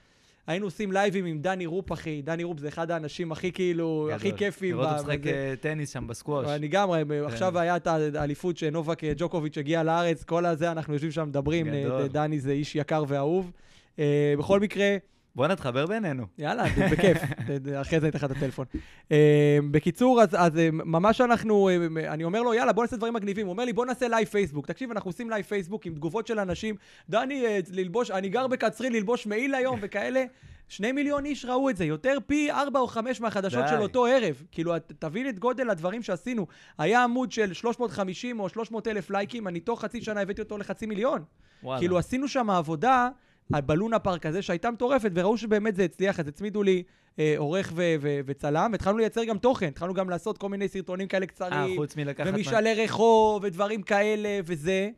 היינו 0.46 0.66
עושים 0.66 0.92
לייבים 0.92 1.24
עם 1.24 1.38
דני 1.38 1.66
רופ, 1.66 1.92
אחי. 1.92 2.22
דני 2.22 2.44
רופ 2.44 2.58
זה 2.58 2.68
אחד 2.68 2.90
האנשים 2.90 3.32
הכי 3.32 3.52
כאילו, 3.52 4.08
הכי 4.12 4.28
גדול. 4.28 4.38
כיפים. 4.38 4.76
לראות 4.76 4.88
אותו 4.88 5.02
משחק. 5.02 5.26
אה, 5.26 5.54
טניס 5.61 5.92
שם 5.92 6.06
בסקווש. 6.06 6.46
אני 6.48 6.68
גם, 6.68 6.90
אה, 6.92 7.02
כן. 7.08 7.24
עכשיו 7.24 7.58
היה 7.58 7.76
את 7.76 7.87
האליפות 7.87 8.56
שנובק 8.56 9.04
אה, 9.04 9.12
ג'וקוביץ' 9.16 9.58
הגיע 9.58 9.82
לארץ, 9.82 10.24
כל 10.24 10.46
הזה, 10.46 10.72
אנחנו 10.72 10.92
יושבים 10.92 11.12
שם, 11.12 11.28
מדברים, 11.28 11.68
אה, 11.68 11.82
גדול. 11.84 12.06
דני 12.06 12.40
זה 12.40 12.52
איש 12.52 12.76
יקר 12.76 13.04
ואהוב. 13.08 13.52
אה, 13.98 14.34
בכל 14.38 14.61
מקרה, 14.61 14.96
בוא 15.38 15.46
נתחבר 15.46 15.87
בינינו. 15.87 16.27
יאללה, 16.38 16.64
בכיף, 16.92 17.18
אחרי 17.83 18.01
זה 18.01 18.07
אני 18.07 18.09
אתן 18.09 18.18
לך 18.18 18.24
את 18.24 18.31
הטלפון. 18.31 18.66
אה, 19.12 19.59
בקיצור, 19.70 20.22
אז, 20.22 20.29
אז 20.37 20.59
אה, 20.59 20.68
ממש 20.72 21.20
אנחנו, 21.20 21.68
אה, 21.68 22.12
אני 22.12 22.24
אומר 22.24 22.42
לו, 22.42 22.55
יאללה, 22.55 22.72
בוא 22.72 22.85
נעשה 22.85 22.96
דברים 22.96 23.14
מגניבים. 23.14 23.46
הוא 23.46 23.53
אומר 23.53 23.64
לי, 23.64 23.72
בוא 23.72 23.87
נעשה 23.87 24.09
לייב 24.09 24.29
פייסבוק. 24.29 24.66
תקשיב, 24.66 24.90
אנחנו 24.90 25.09
עושים 25.09 25.31
לייב 25.31 25.44
פייסבוק 25.44 25.87
עם 25.87 25.94
תגובות 25.94 26.27
של 26.27 26.38
אנשים, 26.38 26.74
דני, 27.09 27.46
אה, 27.46 27.59
ללבוש, 27.70 28.11
אני 28.11 28.29
גר 28.29 28.46
בקצרין, 28.46 28.92
ללבוש 28.92 29.27
מעיל 29.27 29.55
היום 29.55 29.79
וכאלה. 29.83 30.24
שני 30.68 30.92
מיליון 30.92 31.24
איש 31.24 31.44
ראו 31.44 31.70
את 31.70 31.77
זה, 31.77 31.85
יותר 31.85 32.18
פי 32.27 32.53
ארבע 32.53 32.81
או 32.81 32.87
חמש 32.87 33.20
מהחדשות 33.20 33.64
די. 33.64 33.68
של 33.68 33.83
אותו 33.83 34.07
ערב. 34.07 34.42
כאילו, 34.53 34.72
תבין 34.98 35.29
את 35.29 35.38
גודל 35.38 35.70
הדברים 35.70 36.03
שעשינו. 36.03 36.46
היה 36.79 37.05
עמוד 37.05 37.33
של 37.33 37.53
350 37.53 38.40
או 38.40 38.48
300 38.48 38.88
אלף 38.88 39.11
לייקים, 39.11 39.48
אני 39.48 39.61
תוך 39.61 39.81
חצי 39.81 40.03
שנה 40.03 40.20
הבאתי 40.20 40.42
אותו 40.42 40.59
לחצי 40.59 40.87
מיליון. 40.87 41.22
וואלה. 41.62 41.81
כאילו 41.81 41.98
עשינו 41.98 42.29
שם 42.29 42.51
עבודה 42.51 43.09
בלונה 43.50 43.98
פארק 43.98 44.26
הזה 44.26 44.42
שהייתה 44.42 44.70
מטורפת, 44.70 45.11
וראו 45.14 45.37
שבאמת 45.38 45.76
זה 45.76 45.84
הצליח, 45.84 46.20
אז 46.20 46.28
הצמידו 46.28 46.62
לי 46.62 46.82
אה, 47.18 47.34
עורך 47.38 47.72
ו- 47.74 47.94
ו- 48.00 48.20
וצלם, 48.26 48.68
והתחלנו 48.72 48.98
לייצר 48.98 49.24
גם 49.24 49.38
תוכן, 49.38 49.66
התחלנו 49.66 49.94
גם 49.94 50.11
לעשות 50.11 50.38
כל 50.38 50.48
מיני 50.48 50.68
סרטונים 50.68 51.08
כאלה 51.08 51.22
אה, 51.22 51.26
קצרים, 51.26 51.76
חוץ 51.76 51.96
מלקחת... 51.96 52.26
מה- 52.26 52.37
ומשאלי 52.37 52.84
רחוב, 52.84 53.44
ודברים 53.44 53.82
כאלה, 53.82 54.40
וזה. 54.44 54.90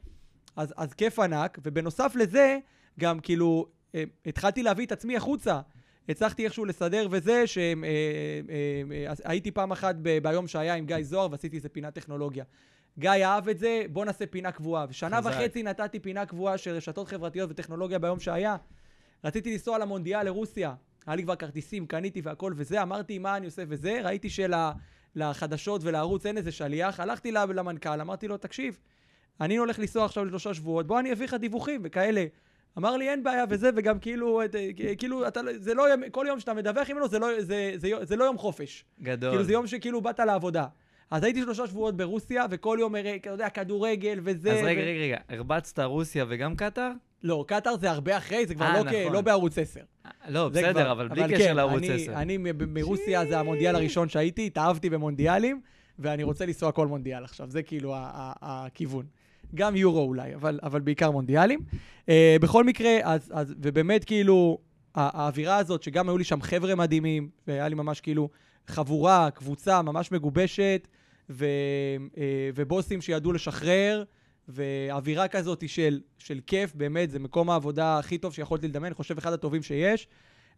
אז, 0.57 0.75
אז 0.77 0.93
כיף 0.95 1.19
ענק, 1.19 1.59
ובנוסף 1.65 2.13
לזה, 2.17 2.59
גם 3.01 3.21
כאילו, 3.21 3.67
אה, 3.95 4.05
התחלתי 4.27 4.63
להביא 4.63 4.87
את 4.87 4.93
עצמי 4.93 5.17
החוצה. 5.17 5.61
הצלחתי 6.09 6.45
איכשהו 6.45 6.65
לסדר 6.65 7.09
וזה, 7.11 7.45
שהייתי 9.25 9.51
פעם 9.51 9.73
אחת 9.73 9.97
ב- 10.03 10.19
ביום 10.19 10.47
שהיה 10.47 10.75
עם 10.75 10.87
גיא 10.87 10.97
זוהר 11.03 11.29
ועשיתי 11.31 11.57
איזה 11.57 11.69
פינת 11.69 11.95
טכנולוגיה. 11.95 12.45
גיא 12.99 13.11
אהב 13.11 13.49
את 13.49 13.59
זה, 13.59 13.83
בוא 13.93 14.05
נעשה 14.05 14.27
פינה 14.27 14.53
קבועה. 14.53 14.87
ושנה 14.89 15.17
חזק. 15.17 15.31
וחצי 15.31 15.63
נתתי 15.63 16.01
פינה 16.01 16.27
קבועה 16.27 16.59
של 16.59 16.71
רשתות 16.71 17.09
חברתיות 17.09 17.51
וטכנולוגיה 17.51 17.99
ביום 17.99 18.21
שהיה. 18.21 18.57
רציתי 19.25 19.53
לנסוע 19.53 19.79
למונדיאל 19.79 20.23
לרוסיה. 20.23 20.75
היה 21.07 21.17
לי 21.17 21.23
כבר 21.23 21.35
כרטיסים, 21.35 21.87
קניתי 21.87 22.21
והכל 22.21 22.53
וזה, 22.57 22.83
אמרתי 22.83 23.19
מה 23.19 23.37
אני 23.37 23.47
עושה 23.47 23.63
וזה, 23.69 24.01
ראיתי 24.05 24.29
שלחדשות 25.17 25.81
ולערוץ 25.85 26.27
אין 26.27 26.37
איזה 26.37 26.53
שליח, 26.53 27.01
הלכתי 27.01 27.33
למנכ"ל, 27.33 28.01
אמרתי 28.01 28.29
לו, 28.29 28.37
תקשיב, 28.37 28.79
אני 29.41 29.57
הולך 29.57 29.79
לנסוע 29.79 30.05
עכשיו 30.05 30.25
לשלושה 30.25 30.55
שבועות, 30.55 30.87
בוא 30.87 31.01
אני 31.01 31.13
אביא 31.13 31.27
לך 31.27 31.35
דיווחים 31.35 31.81
וכאלה. 31.85 32.25
אמר 32.79 32.97
לי, 32.97 33.09
אין 33.09 33.23
בעיה 33.23 33.45
וזה, 33.49 33.71
וגם 33.77 33.99
כאילו, 33.99 34.45
את, 34.45 34.57
כאילו, 34.99 35.29
אתה, 35.29 35.43
לא- 35.43 35.53
זה 35.59 35.75
לא, 35.75 35.85
כל 36.11 36.27
יום 36.29 36.41
שאתה 36.41 36.55
מדווח 36.55 36.91
ממנו, 36.91 37.09
זה 37.09 37.19
לא, 37.19 37.29
זה, 37.43 37.73
זה, 37.77 37.91
זה 38.03 38.17
לא 38.17 38.25
יום 38.25 38.39
חופש. 38.39 38.85
גדול. 39.03 39.31
כאילו, 39.31 39.45
זה 39.45 39.53
יום 39.53 39.67
שכאילו 39.67 40.01
באת 40.01 40.21
לעבודה. 40.21 40.67
אז 41.11 41.25
הייתי 41.25 41.41
שלושה 41.43 41.67
שבועות 41.67 41.97
ברוסיה, 41.97 42.45
וכל 42.51 42.77
יום, 42.81 42.95
אתה 42.97 43.31
יודע, 43.31 43.49
כדורגל 43.49 44.21
וזה. 44.23 44.53
אז 44.53 44.59
רגע, 44.65 44.81
ו... 44.81 44.85
רגע, 44.85 45.01
רגע. 45.01 45.17
הרבצת 45.29 45.79
רוסיה 45.79 46.25
וגם 46.29 46.57
קטאר? 46.57 46.91
לא, 47.23 47.45
קטאר 47.49 47.77
זה 47.77 47.91
הרבה 47.91 48.17
אחרי, 48.17 48.47
זה 48.47 48.55
כבר 48.55 48.65
אה, 48.65 48.79
לא, 48.83 48.91
כ... 48.91 48.93
נכון. 48.95 49.13
לא 49.13 49.21
בערוץ 49.21 49.59
10. 49.59 49.81
אה, 50.07 50.11
לא, 50.29 50.49
בסדר, 50.49 50.73
כבר- 50.73 50.93
אבל 50.93 51.09
בלי 51.09 51.29
כן, 51.29 51.35
קשר 51.35 51.53
לערוץ 51.53 51.83
אני- 51.83 51.93
10. 52.03 52.13
אני 52.15 52.39
מרוסיה 52.69 53.27
זה 53.27 53.39
המונדיאל 53.39 53.77
הראשון 53.77 54.09
שהייתי, 54.09 54.47
התאהבתי 54.47 54.91
במונדיאלים, 54.91 55.61
ואני 55.99 56.23
רוצה 56.23 56.47
לנסוע 56.47 56.73
כל 56.73 56.87
מונדיאל 56.87 57.25
עכשיו, 57.25 57.51
זה 57.51 57.63
כאילו 57.63 57.95
הכיוון. 57.97 59.07
גם 59.55 59.77
יורו 59.77 60.01
אולי, 60.03 60.35
אבל, 60.35 60.61
אבל 60.63 60.81
בעיקר 60.81 61.11
מונדיאלים. 61.11 61.61
Uh, 62.07 62.11
בכל 62.41 62.65
מקרה, 62.65 62.99
אז, 63.03 63.31
אז, 63.35 63.55
ובאמת 63.63 64.05
כאילו, 64.05 64.59
האווירה 64.95 65.57
הזאת, 65.57 65.83
שגם 65.83 66.09
היו 66.09 66.19
לי 66.19 66.25
שם 66.25 66.41
חבר'ה 66.43 66.75
מדהימים, 66.75 67.29
והיה 67.47 67.69
לי 67.69 67.75
ממש 67.75 68.01
כאילו 68.01 68.29
חבורה, 68.67 69.29
קבוצה 69.31 69.83
ממש 69.83 70.13
מגובשת, 70.13 70.89
ו, 71.31 71.47
uh, 72.15 72.17
ובוסים 72.55 73.01
שידעו 73.01 73.33
לשחרר, 73.33 74.05
ואווירה 74.49 75.29
כזאת 75.29 75.69
של, 75.69 76.01
של 76.19 76.41
כיף, 76.47 76.75
באמת, 76.75 77.11
זה 77.11 77.19
מקום 77.19 77.51
העבודה 77.51 77.99
הכי 77.99 78.19
טוב 78.19 78.35
שיכולתי 78.35 78.69
לדמיין, 78.69 78.87
אני 78.87 78.95
חושב 78.95 79.19
אחד 79.19 79.33
הטובים 79.33 79.63
שיש. 79.63 80.09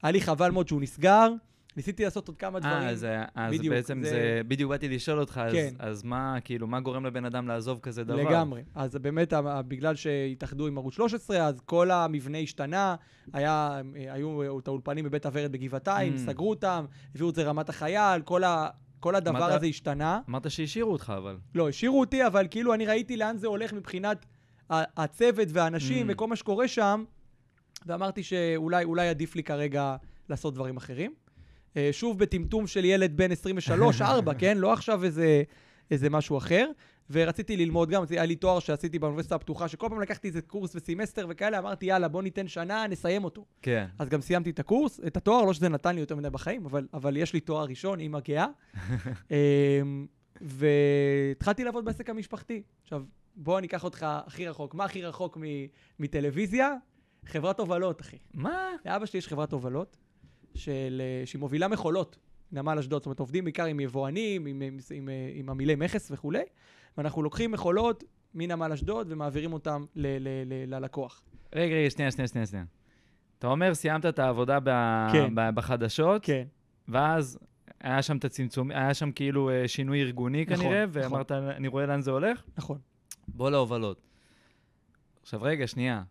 היה 0.02 0.12
לי 0.12 0.20
חבל 0.20 0.50
מאוד 0.50 0.68
שהוא 0.68 0.80
נסגר, 0.82 1.28
ניסיתי 1.76 2.04
לעשות 2.04 2.28
עוד 2.28 2.36
כמה 2.36 2.60
דברים. 2.60 2.74
אה, 2.76 2.88
אז, 2.88 3.06
אז 3.34 3.52
בדיוק, 3.54 3.74
בעצם 3.74 4.00
זה- 4.02 4.10
זה... 4.10 4.40
בדיוק 4.48 4.70
באתי 4.70 4.88
לשאול 4.88 5.20
אותך, 5.20 5.40
אז, 5.44 5.52
כן. 5.52 5.74
אז 5.78 6.02
מה, 6.02 6.36
כאילו, 6.44 6.66
מה 6.66 6.80
גורם 6.80 7.06
לבן 7.06 7.24
אדם 7.24 7.48
לעזוב 7.48 7.78
כזה 7.82 8.04
דבר? 8.04 8.16
לגמרי. 8.30 8.62
אז 8.74 8.96
באמת, 8.96 9.32
בגלל 9.68 9.94
שהתאחדו 9.94 10.66
עם 10.66 10.78
ערוץ 10.78 10.94
13, 10.94 11.46
אז 11.46 11.60
כל 11.64 11.90
המבנה 11.90 12.38
השתנה. 12.38 12.94
היה, 13.32 13.80
היו 13.94 14.58
את 14.58 14.68
האולפנים 14.68 15.04
בבית 15.04 15.26
הוורד 15.26 15.52
בגבעתיים, 15.52 16.14
Mm. 16.14 16.18
סגרו 16.18 16.50
אותם, 16.50 16.84
הביאו 17.14 17.30
את 17.30 17.34
זה 17.34 17.42
רמת 17.42 17.68
החייל, 17.68 18.22
כל, 18.22 18.44
ה, 18.44 18.68
כל 19.02 19.14
הדבר 19.14 19.44
הזה 19.44 19.66
השתנה. 19.66 20.20
אמרת 20.30 20.50
שהשאירו 20.50 20.92
אותך, 20.92 21.12
אבל. 21.16 21.36
לא, 21.54 21.68
השאירו 21.68 22.00
אותי, 22.00 22.26
אבל 22.26 22.46
כאילו 22.50 22.74
אני 22.74 22.86
ראיתי 22.86 23.16
לאן 23.16 23.36
זה 23.36 23.46
הולך 23.46 23.72
מבחינת 23.72 24.26
הצוות 24.70 25.48
והאנשים 25.50 26.10
Mm. 26.10 26.12
וכל 26.12 26.26
מה 26.26 26.36
שקורה 26.36 26.68
שם, 26.68 27.04
ואמרתי 27.86 28.22
שאולי 28.22 28.84
אולי 28.84 29.08
עדיף 29.08 29.36
לי 29.36 29.42
כרגע 29.42 29.96
לעשות 30.28 30.54
דברים 30.54 30.76
אחרים. 30.76 31.14
אה, 31.76 31.88
שוב 31.92 32.18
בטמטום 32.18 32.66
של 32.66 32.84
ילד 32.84 33.16
בן 33.16 33.30
23-4, 33.32 34.04
כן? 34.38 34.58
לא 34.58 34.72
עכשיו 34.72 35.04
איזה, 35.04 35.42
איזה 35.90 36.10
משהו 36.10 36.38
אחר. 36.38 36.66
ורציתי 37.10 37.56
ללמוד 37.56 37.90
גם, 37.90 38.04
היה 38.10 38.24
לי 38.24 38.36
תואר 38.36 38.58
שעשיתי 38.58 38.98
באוניברסיטה 38.98 39.34
הפתוחה, 39.34 39.68
שכל 39.68 39.86
פעם 39.90 40.00
לקחתי 40.00 40.28
איזה 40.28 40.42
קורס 40.42 40.76
וסמסטר 40.76 41.26
וכאלה, 41.28 41.58
אמרתי, 41.58 41.86
יאללה, 41.86 42.08
בוא 42.08 42.22
ניתן 42.22 42.48
שנה, 42.48 42.86
נסיים 42.86 43.24
אותו. 43.24 43.44
כן. 43.62 43.86
אז 43.98 44.08
גם 44.08 44.20
סיימתי 44.20 44.50
את 44.50 44.58
הקורס, 44.58 45.00
את 45.06 45.16
התואר, 45.16 45.44
לא 45.44 45.52
שזה 45.52 45.68
נתן 45.68 45.94
לי 45.94 46.00
יותר 46.00 46.16
מדי 46.16 46.30
בחיים, 46.30 46.66
אבל, 46.66 46.86
אבל 46.94 47.16
יש 47.16 47.32
לי 47.32 47.40
תואר 47.40 47.64
ראשון, 47.64 48.00
אימא 48.00 48.20
גאה. 48.20 48.46
אמ, 49.30 50.06
והתחלתי 50.40 51.64
לעבוד 51.64 51.84
בעסק 51.84 52.10
המשפחתי. 52.10 52.62
עכשיו, 52.82 53.02
בוא 53.36 53.58
אני 53.58 53.66
אקח 53.66 53.84
אותך 53.84 54.06
הכי 54.26 54.48
רחוק. 54.48 54.74
מה 54.74 54.84
הכי 54.84 55.02
רחוק 55.02 55.36
מ- 55.36 55.66
מטלוויזיה? 55.98 56.74
חברת 57.26 57.60
הובלות, 57.60 58.00
אחי. 58.00 58.16
מה? 58.34 58.70
לאבא 58.84 59.06
שלי 59.06 59.18
יש 59.18 59.28
חברת 59.28 59.52
הובלות, 59.52 59.96
של, 60.54 61.02
אה, 61.04 61.26
שהיא 61.26 61.40
מובילה 61.40 61.68
מכולות, 61.68 62.18
נמל 62.52 62.78
אשדוד. 62.78 63.00
זאת 63.00 63.06
אומרת, 63.06 63.18
עובדים 63.20 63.44
בעיקר 63.44 63.64
עם 63.64 63.80
יבואנים, 63.80 64.46
עם, 64.46 64.62
עם, 64.62 64.78
עם, 64.94 65.08
אה, 65.08 65.30
עם 65.34 65.48
המילי 65.50 65.74
מכס 65.74 66.10
וכולי, 66.10 66.42
ואנחנו 66.98 67.22
לוקחים 67.22 67.50
מכולות 67.50 68.04
מנמל 68.34 68.72
אשדוד 68.72 69.06
ומעבירים 69.10 69.54
ל, 69.94 70.06
ללקוח. 70.74 71.22
רגע, 71.54 71.74
רגע, 71.74 71.90
שנייה, 71.90 72.10
שנייה, 72.10 72.28
שנייה, 72.28 72.46
שנייה. 72.46 72.64
אתה 73.38 73.46
אומר, 73.46 73.74
סיימת 73.74 74.06
את 74.06 74.18
העבודה 74.18 74.58
ב... 74.64 74.70
כן. 75.12 75.34
ב... 75.34 75.50
בחדשות, 75.54 76.24
כן. 76.24 76.44
ואז 76.88 77.38
היה 77.80 78.02
שם 78.02 78.16
את 78.16 78.24
הצמצום, 78.24 78.70
היה 78.70 78.94
שם 78.94 79.12
כאילו 79.12 79.50
אה, 79.50 79.68
שינוי 79.68 80.02
ארגוני 80.02 80.44
נכון, 80.48 80.64
כנראה, 80.64 80.86
נכון. 80.86 81.02
ואמרת, 81.02 81.32
אני 81.32 81.68
רואה 81.68 81.86
לאן 81.86 82.00
זה 82.00 82.10
הולך? 82.10 82.42
נכון. 82.56 82.78
בוא 83.28 83.50
להובלות. 83.50 84.00
עכשיו, 85.22 85.42
רגע, 85.42 85.66
שנייה. 85.66 86.02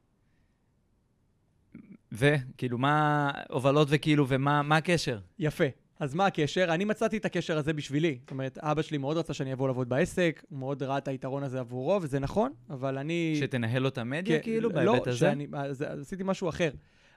וכאילו, 2.11 2.77
מה 2.77 3.31
הובלות 3.49 3.87
וכאילו, 3.91 4.25
ומה 4.27 4.61
מה 4.61 4.77
הקשר? 4.77 5.19
יפה. 5.39 5.63
אז 6.01 6.13
מה 6.13 6.25
הקשר? 6.25 6.73
אני 6.73 6.85
מצאתי 6.85 7.17
את 7.17 7.25
הקשר 7.25 7.57
הזה 7.57 7.73
בשבילי. 7.73 8.17
זאת 8.21 8.31
אומרת, 8.31 8.57
אבא 8.57 8.81
שלי 8.81 8.97
מאוד 8.97 9.17
רצה 9.17 9.33
שאני 9.33 9.53
אבוא 9.53 9.67
לעבוד 9.67 9.89
בעסק, 9.89 10.43
הוא 10.49 10.59
מאוד 10.59 10.83
ראה 10.83 10.97
את 10.97 11.07
היתרון 11.07 11.43
הזה 11.43 11.59
עבורו, 11.59 11.99
וזה 12.01 12.19
נכון, 12.19 12.51
אבל 12.69 12.97
אני... 12.97 13.35
שתנהל 13.39 13.81
לו 13.81 13.87
את 13.89 13.97
המדיה, 13.97 14.37
כן, 14.37 14.43
כאילו, 14.43 14.69
לא, 14.69 14.75
בהיבט 14.75 15.07
הזה? 15.07 15.17
שאני, 15.17 15.47
אז, 15.53 15.83
אז 15.87 16.01
עשיתי 16.01 16.23
משהו 16.25 16.49
אחר. 16.49 16.71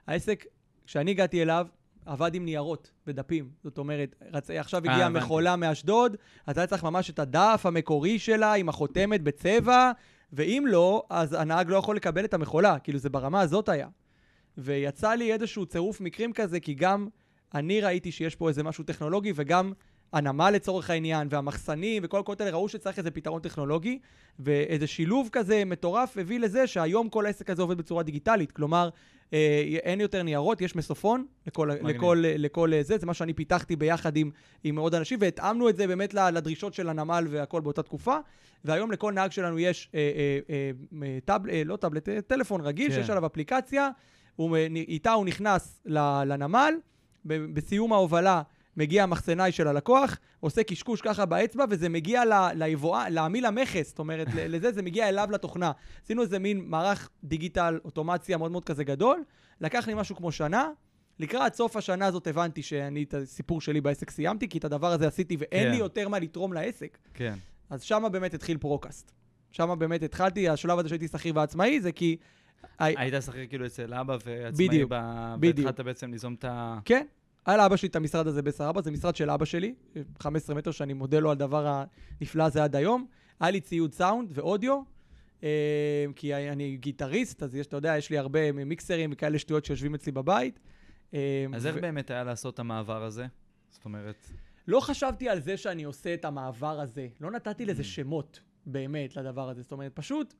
העסק, 0.07 0.45
כשאני 0.85 1.11
הגעתי 1.11 1.41
אליו, 1.41 1.67
עבד 2.05 2.35
עם 2.35 2.45
ניירות 2.45 2.91
ודפים. 3.07 3.49
זאת 3.63 3.77
אומרת, 3.77 4.15
רצ... 4.33 4.49
עכשיו 4.49 4.85
אה, 4.85 4.91
הגיעה 4.91 5.07
הבנתי. 5.07 5.25
מכולה 5.25 5.55
מאשדוד, 5.55 6.17
אז 6.45 6.57
היה 6.57 6.67
צריך 6.67 6.83
ממש 6.83 7.09
את 7.09 7.19
הדף 7.19 7.61
המקורי 7.65 8.19
שלה 8.19 8.53
עם 8.53 8.69
החותמת 8.69 9.21
בצבע, 9.21 9.91
ואם 10.33 10.65
לא, 10.67 11.03
אז 11.09 11.33
הנהג 11.33 11.69
לא 11.69 11.75
יכול 11.75 11.95
לקבל 11.95 12.25
את 12.25 12.33
המכולה. 12.33 12.79
כאילו, 12.79 12.99
זה 12.99 13.09
ברמה 13.09 13.41
הזאת 13.41 13.69
היה. 13.69 13.87
ויצא 14.57 15.13
לי 15.13 15.33
איזשהו 15.33 15.65
צירוף 15.65 16.01
מקרים 16.01 16.33
כזה, 16.33 16.59
כי 16.59 16.73
גם 16.73 17.07
אני 17.55 17.81
ראיתי 17.81 18.11
שיש 18.11 18.35
פה 18.35 18.49
איזה 18.49 18.63
משהו 18.63 18.83
טכנולוגי, 18.83 19.33
וגם 19.35 19.73
הנמל 20.13 20.49
לצורך 20.49 20.89
העניין, 20.89 21.27
והמחסנים, 21.31 22.03
וכל 22.05 22.19
הקולות 22.19 22.41
האלה 22.41 22.51
ראו 22.51 22.69
שצריך 22.69 22.97
איזה 22.99 23.11
פתרון 23.11 23.41
טכנולוגי, 23.41 23.99
ואיזה 24.39 24.87
שילוב 24.87 25.29
כזה 25.31 25.65
מטורף 25.65 26.17
הביא 26.17 26.39
לזה 26.39 26.67
שהיום 26.67 27.09
כל 27.09 27.25
העסק 27.25 27.49
הזה 27.49 27.61
עובד 27.61 27.77
בצורה 27.77 28.03
דיגיטלית. 28.03 28.51
כלומר, 28.51 28.89
אה, 29.33 29.77
אין 29.83 30.01
יותר 30.01 30.23
ניירות, 30.23 30.61
יש 30.61 30.75
מסופון 30.75 31.25
לכל, 31.47 31.67
מגניב. 31.67 31.95
לכל, 31.95 32.23
לכל 32.25 32.73
אה, 32.73 32.83
זה, 32.83 32.97
זה 32.97 33.05
מה 33.05 33.13
שאני 33.13 33.33
פיתחתי 33.33 33.75
ביחד 33.75 34.17
עם, 34.17 34.31
עם 34.63 34.77
עוד 34.77 34.95
אנשים, 34.95 35.19
והתאמנו 35.21 35.69
את 35.69 35.75
זה 35.75 35.87
באמת 35.87 36.13
לדרישות 36.13 36.73
של 36.73 36.89
הנמל 36.89 37.27
והכל 37.29 37.61
באותה 37.61 37.83
תקופה. 37.83 38.17
והיום 38.65 38.91
לכל 38.91 39.13
נהג 39.13 39.31
שלנו 39.31 39.59
יש 39.59 39.89
אה, 39.95 39.99
אה, 39.99 40.39
אה, 40.49 40.71
אה, 41.03 41.17
טאבל, 41.25 41.49
אה, 41.49 41.61
לא 41.65 41.77
טאבלט, 41.77 42.09
אה, 42.09 42.21
טלפון 42.21 42.61
רגיל, 42.61 42.91
כן. 42.91 42.95
שיש 42.95 43.09
עליו 43.09 43.25
אפליקציה, 43.25 43.89
הוא, 44.35 44.57
אה, 44.57 44.67
איתה 44.75 45.11
הוא 45.11 45.25
נכנס 45.25 45.81
לנמל, 46.25 46.73
בסיום 47.25 47.93
ההובלה 47.93 48.41
מגיע 48.77 49.03
המחסנאי 49.03 49.51
של 49.51 49.67
הלקוח, 49.67 50.17
עושה 50.39 50.63
קשקוש 50.63 51.01
ככה 51.01 51.25
באצבע, 51.25 51.65
וזה 51.69 51.89
מגיע 51.89 52.25
ל- 52.25 52.51
ליבואן, 52.55 53.13
לעמיל 53.13 53.45
המכס, 53.45 53.87
זאת 53.87 53.99
אומרת, 53.99 54.27
לזה, 54.35 54.71
זה 54.71 54.81
מגיע 54.81 55.09
אליו 55.09 55.27
לתוכנה. 55.31 55.71
עשינו 56.03 56.21
איזה 56.21 56.39
מין 56.39 56.61
מערך 56.65 57.09
דיגיטל, 57.23 57.79
אוטומציה 57.85 58.37
מאוד 58.37 58.51
מאוד 58.51 58.65
כזה 58.65 58.83
גדול, 58.83 59.23
לקח 59.61 59.87
לי 59.87 59.93
משהו 59.93 60.15
כמו 60.15 60.31
שנה. 60.31 60.69
לקראת 61.19 61.55
סוף 61.55 61.75
השנה 61.75 62.05
הזאת 62.05 62.27
הבנתי 62.27 62.63
שאני 62.63 63.03
את 63.03 63.13
הסיפור 63.13 63.61
שלי 63.61 63.81
בעסק 63.81 64.11
סיימתי, 64.11 64.49
כי 64.49 64.57
את 64.57 64.65
הדבר 64.65 64.91
הזה 64.91 65.07
עשיתי 65.07 65.37
ואין 65.39 65.63
כן. 65.63 65.71
לי 65.71 65.77
יותר 65.77 66.09
מה 66.09 66.19
לתרום 66.19 66.53
לעסק. 66.53 66.97
כן. 67.13 67.33
אז 67.69 67.81
שמה 67.83 68.09
באמת 68.09 68.33
התחיל 68.33 68.57
פרוקאסט. 68.57 69.11
שמה 69.51 69.75
באמת 69.75 70.03
התחלתי, 70.03 70.49
השלב 70.49 70.79
הזה 70.79 70.89
שהייתי 70.89 71.07
שכיר 71.07 71.33
ועצמאי 71.35 71.81
זה 71.81 71.91
כי... 71.91 72.17
הי- 72.79 72.95
היית 72.97 73.13
שכיר 73.25 73.45
כאילו 73.49 73.65
אצל 73.65 73.93
אבא 73.93 74.17
ועצמאי, 74.25 74.67
בדיוק. 74.69 74.91
והתחלת 75.41 75.79
בעצם 75.79 76.11
ליזום 76.11 76.33
את 76.33 76.45
ה... 76.45 76.79
כן, 76.85 77.05
היה 77.45 77.57
לאבא 77.57 77.75
שלי 77.75 77.89
את 77.89 77.95
המשרד 77.95 78.27
הזה 78.27 78.41
בבסר, 78.41 78.81
זה 78.81 78.91
משרד 78.91 79.15
של 79.15 79.29
אבא 79.29 79.45
שלי, 79.45 79.75
15 80.19 80.55
מטר 80.55 80.71
שאני 80.71 80.93
מודה 80.93 81.19
לו 81.19 81.29
על 81.29 81.37
הדבר 81.37 81.83
הנפלא 82.21 82.43
הזה 82.43 82.63
עד 82.63 82.75
היום. 82.75 83.05
היה 83.39 83.51
לי 83.51 83.61
ציוד 83.61 83.93
סאונד 83.93 84.29
ואודיו, 84.33 84.81
אה, 85.43 85.49
כי 86.15 86.33
אני 86.35 86.77
גיטריסט, 86.77 87.43
אז 87.43 87.55
יש, 87.55 87.67
אתה 87.67 87.77
יודע, 87.77 87.97
יש 87.97 88.09
לי 88.09 88.17
הרבה 88.17 88.51
מיקסרים 88.51 89.09
וכאלה 89.13 89.39
שטויות 89.39 89.65
שיושבים 89.65 89.95
אצלי 89.95 90.11
בבית. 90.11 90.59
אה, 91.13 91.45
אז 91.53 91.67
איך 91.67 91.75
באמת 91.75 92.11
היה 92.11 92.23
לעשות 92.23 92.53
את 92.53 92.59
המעבר 92.59 93.03
הזה? 93.03 93.25
זאת 93.69 93.85
אומרת, 93.85 94.29
לא 94.67 94.79
חשבתי 94.79 95.29
על 95.29 95.39
זה 95.41 95.57
שאני 95.57 95.83
עושה 95.83 96.13
את 96.13 96.25
המעבר 96.25 96.79
הזה. 96.79 97.07
לא 97.21 97.31
נתתי 97.31 97.65
לזה 97.65 97.81
Mm. 97.81 97.85
שמות, 97.85 98.39
באמת, 98.65 99.15
לדבר 99.15 99.49
הזה. 99.49 99.61
זאת 99.61 99.71
אומרת, 99.71 99.91
פשוט, 99.95 100.33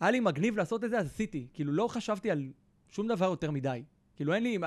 היה 0.00 0.10
לי 0.10 0.20
מגניב 0.20 0.56
לעשות 0.56 0.84
את 0.84 0.90
זה, 0.90 0.98
אז 0.98 1.06
עשיתי. 1.06 1.46
כאילו, 1.54 1.72
לא 1.72 1.88
חשבתי 1.88 2.30
על 2.30 2.42
שום 2.88 3.08
דבר 3.08 3.24
יותר 3.26 3.50
מדי. 3.50 3.82
כאילו, 4.16 4.34
אין 4.34 4.42
לי... 4.42 4.58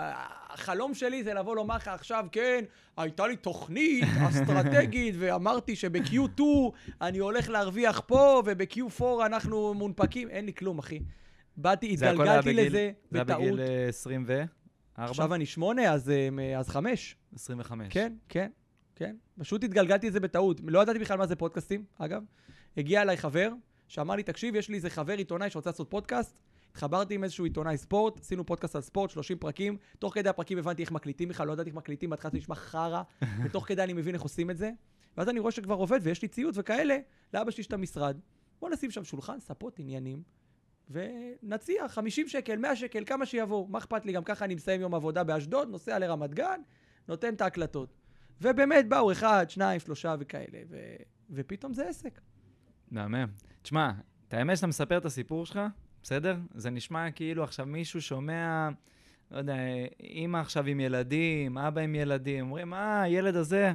החלום 0.49 0.93
שלי 0.93 1.23
זה 1.23 1.33
לבוא 1.33 1.55
לומר 1.55 1.75
לך 1.75 1.87
עכשיו, 1.87 2.25
כן, 2.31 2.63
הייתה 2.97 3.27
לי 3.27 3.35
תוכנית 3.35 4.03
אסטרטגית, 4.29 5.15
ואמרתי 5.19 5.75
שב-Q2 5.75 6.41
אני 7.01 7.17
הולך 7.17 7.49
להרוויח 7.49 8.01
פה, 8.07 8.41
וב-Q4 8.45 9.03
אנחנו 9.25 9.73
מונפקים. 9.73 10.29
אין 10.29 10.45
לי 10.45 10.53
כלום, 10.53 10.79
אחי. 10.79 10.99
באתי, 11.57 11.97
זה 11.97 12.05
היה 12.05 12.11
התגלגלתי 12.13 12.49
בגיל- 12.49 12.65
לזה 12.67 12.91
זה 13.11 13.17
היה 13.17 13.23
בטעות. 13.23 13.41
בגיל 13.41 13.59
אה, 13.59 13.87
24? 13.87 14.43
עכשיו 14.97 15.33
אני 15.35 15.45
שמונה, 15.45 15.93
אז, 15.93 16.09
אה, 16.09 16.59
אז 16.59 16.69
חמש. 16.69 17.15
25. 17.35 17.87
כן, 17.93 18.13
כן, 18.29 18.49
כן. 18.95 19.15
פשוט 19.39 19.63
התגלגלתי 19.63 20.07
את 20.07 20.13
זה 20.13 20.19
בטעות. 20.19 20.61
לא 20.67 20.81
ידעתי 20.81 20.99
בכלל 20.99 21.17
מה 21.17 21.27
זה 21.27 21.35
פודקאסטים, 21.35 21.83
אגב. 21.97 22.21
הגיע 22.77 23.01
אליי 23.01 23.17
חבר, 23.17 23.49
שאמר 23.89 24.15
לי, 24.15 24.23
תקשיב, 24.23 24.55
יש 24.55 24.69
לי 24.69 24.75
איזה 24.75 24.89
חבר 24.89 25.17
עיתונאי 25.17 25.49
שרוצה 25.49 25.69
לעשות 25.69 25.89
פודקאסט. 25.89 26.39
התחברתי 26.71 27.15
עם 27.15 27.23
איזשהו 27.23 27.45
עיתונאי 27.45 27.77
ספורט, 27.77 28.19
עשינו 28.19 28.45
פודקאסט 28.45 28.75
על 28.75 28.81
ספורט, 28.81 29.09
30 29.09 29.37
פרקים. 29.37 29.77
תוך 29.99 30.13
כדי 30.13 30.29
הפרקים 30.29 30.57
הבנתי 30.57 30.81
איך 30.81 30.91
מקליטים 30.91 31.29
בכלל, 31.29 31.47
לא 31.47 31.53
ידעתי 31.53 31.69
איך 31.69 31.77
מקליטים, 31.77 32.09
בהתחלה 32.09 32.31
זה 32.31 32.37
נשמע 32.37 32.55
חרא, 32.55 33.01
ותוך 33.45 33.67
כדי 33.67 33.83
אני 33.83 33.93
מבין 33.93 34.15
איך 34.15 34.21
עושים 34.21 34.49
את 34.49 34.57
זה. 34.57 34.71
ואז 35.17 35.29
אני 35.29 35.39
רואה 35.39 35.51
שכבר 35.51 35.75
עובד 35.75 35.99
ויש 36.03 36.21
לי 36.21 36.27
ציוד 36.27 36.53
וכאלה, 36.57 36.97
לאבא 37.33 37.51
שלי 37.51 37.61
יש 37.61 37.67
את 37.67 37.73
המשרד. 37.73 38.19
בוא 38.59 38.69
נשים 38.69 38.91
שם 38.91 39.03
שולחן, 39.03 39.39
ספות, 39.39 39.79
עניינים, 39.79 40.23
ונציע 40.89 41.87
50 41.87 42.27
שקל, 42.27 42.55
100 42.55 42.75
שקל, 42.75 43.03
כמה 43.05 43.25
שיבואו. 43.25 43.67
מה 43.67 43.77
אכפת 43.77 44.05
לי? 44.05 44.11
גם 44.11 44.23
ככה 44.23 44.45
אני 44.45 44.55
מסיים 44.55 44.81
יום 44.81 44.95
עבודה 44.95 45.23
באשדוד, 45.23 45.69
נוסע 45.69 45.99
לרמת 45.99 46.33
גן, 46.33 46.61
נותן 47.07 47.33
את 47.33 47.41
ההקלטות. 47.41 47.93
ובאמת 48.41 48.89
באו 48.89 49.11
אחד, 49.11 49.45
שניים, 49.49 49.79
שלושה 49.79 50.15
וכאלה, 50.19 50.59
ו... 50.69 50.77
ופתאום 51.29 51.73
זה 51.73 51.87
עסק. 51.87 52.19
מהמם. 52.91 53.27
תשמע, 53.61 53.91
את 54.27 54.33
האמת 54.33 54.55
שאתה 54.57 54.67
מספר 54.67 54.97
את 54.97 55.05
הסיפור 55.05 55.45
שלך, 55.45 55.59
בסדר? 56.03 56.35
זה 56.55 56.69
נשמע 56.69 57.11
כאילו 57.11 57.43
עכשיו 57.43 57.65
מישהו 57.65 58.01
שומע, 58.01 58.69
לא 59.31 59.37
יודע, 59.37 59.55
אימא 59.99 60.37
עכשיו 60.37 60.65
עם 60.65 60.79
ילדים, 60.79 61.57
אבא 61.57 61.81
עם 61.81 61.95
ילדים, 61.95 62.45
אומרים, 62.45 62.73
אה, 62.73 63.01
הילד 63.01 63.35
הזה, 63.35 63.73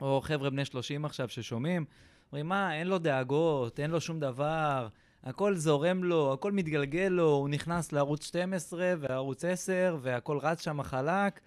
או 0.00 0.20
חבר'ה 0.24 0.50
בני 0.50 0.64
30 0.64 1.04
עכשיו 1.04 1.28
ששומעים, 1.28 1.84
אומרים, 2.32 2.48
מה, 2.48 2.74
אין 2.74 2.86
לו 2.86 2.98
דאגות, 2.98 3.80
אין 3.80 3.90
לו 3.90 4.00
שום 4.00 4.20
דבר, 4.20 4.88
הכל 5.24 5.54
זורם 5.54 6.04
לו, 6.04 6.32
הכל 6.32 6.52
מתגלגל 6.52 7.08
לו, 7.10 7.28
הוא 7.30 7.48
נכנס 7.48 7.92
לערוץ 7.92 8.26
12 8.26 8.94
וערוץ 8.98 9.44
10, 9.44 9.98
והכל 10.02 10.38
רץ 10.42 10.64
שם 10.64 10.82
חלק. 10.82 11.40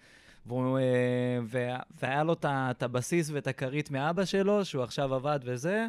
והוא, 0.45 0.79
אה, 0.79 0.83
וה- 1.47 1.79
והיה 2.01 2.23
לו 2.23 2.35
את 2.43 2.83
הבסיס 2.83 3.29
ואת 3.29 3.47
הכרית 3.47 3.91
מאבא 3.91 4.25
שלו, 4.25 4.65
שהוא 4.65 4.83
עכשיו 4.83 5.15
עבד 5.15 5.39
וזה, 5.43 5.87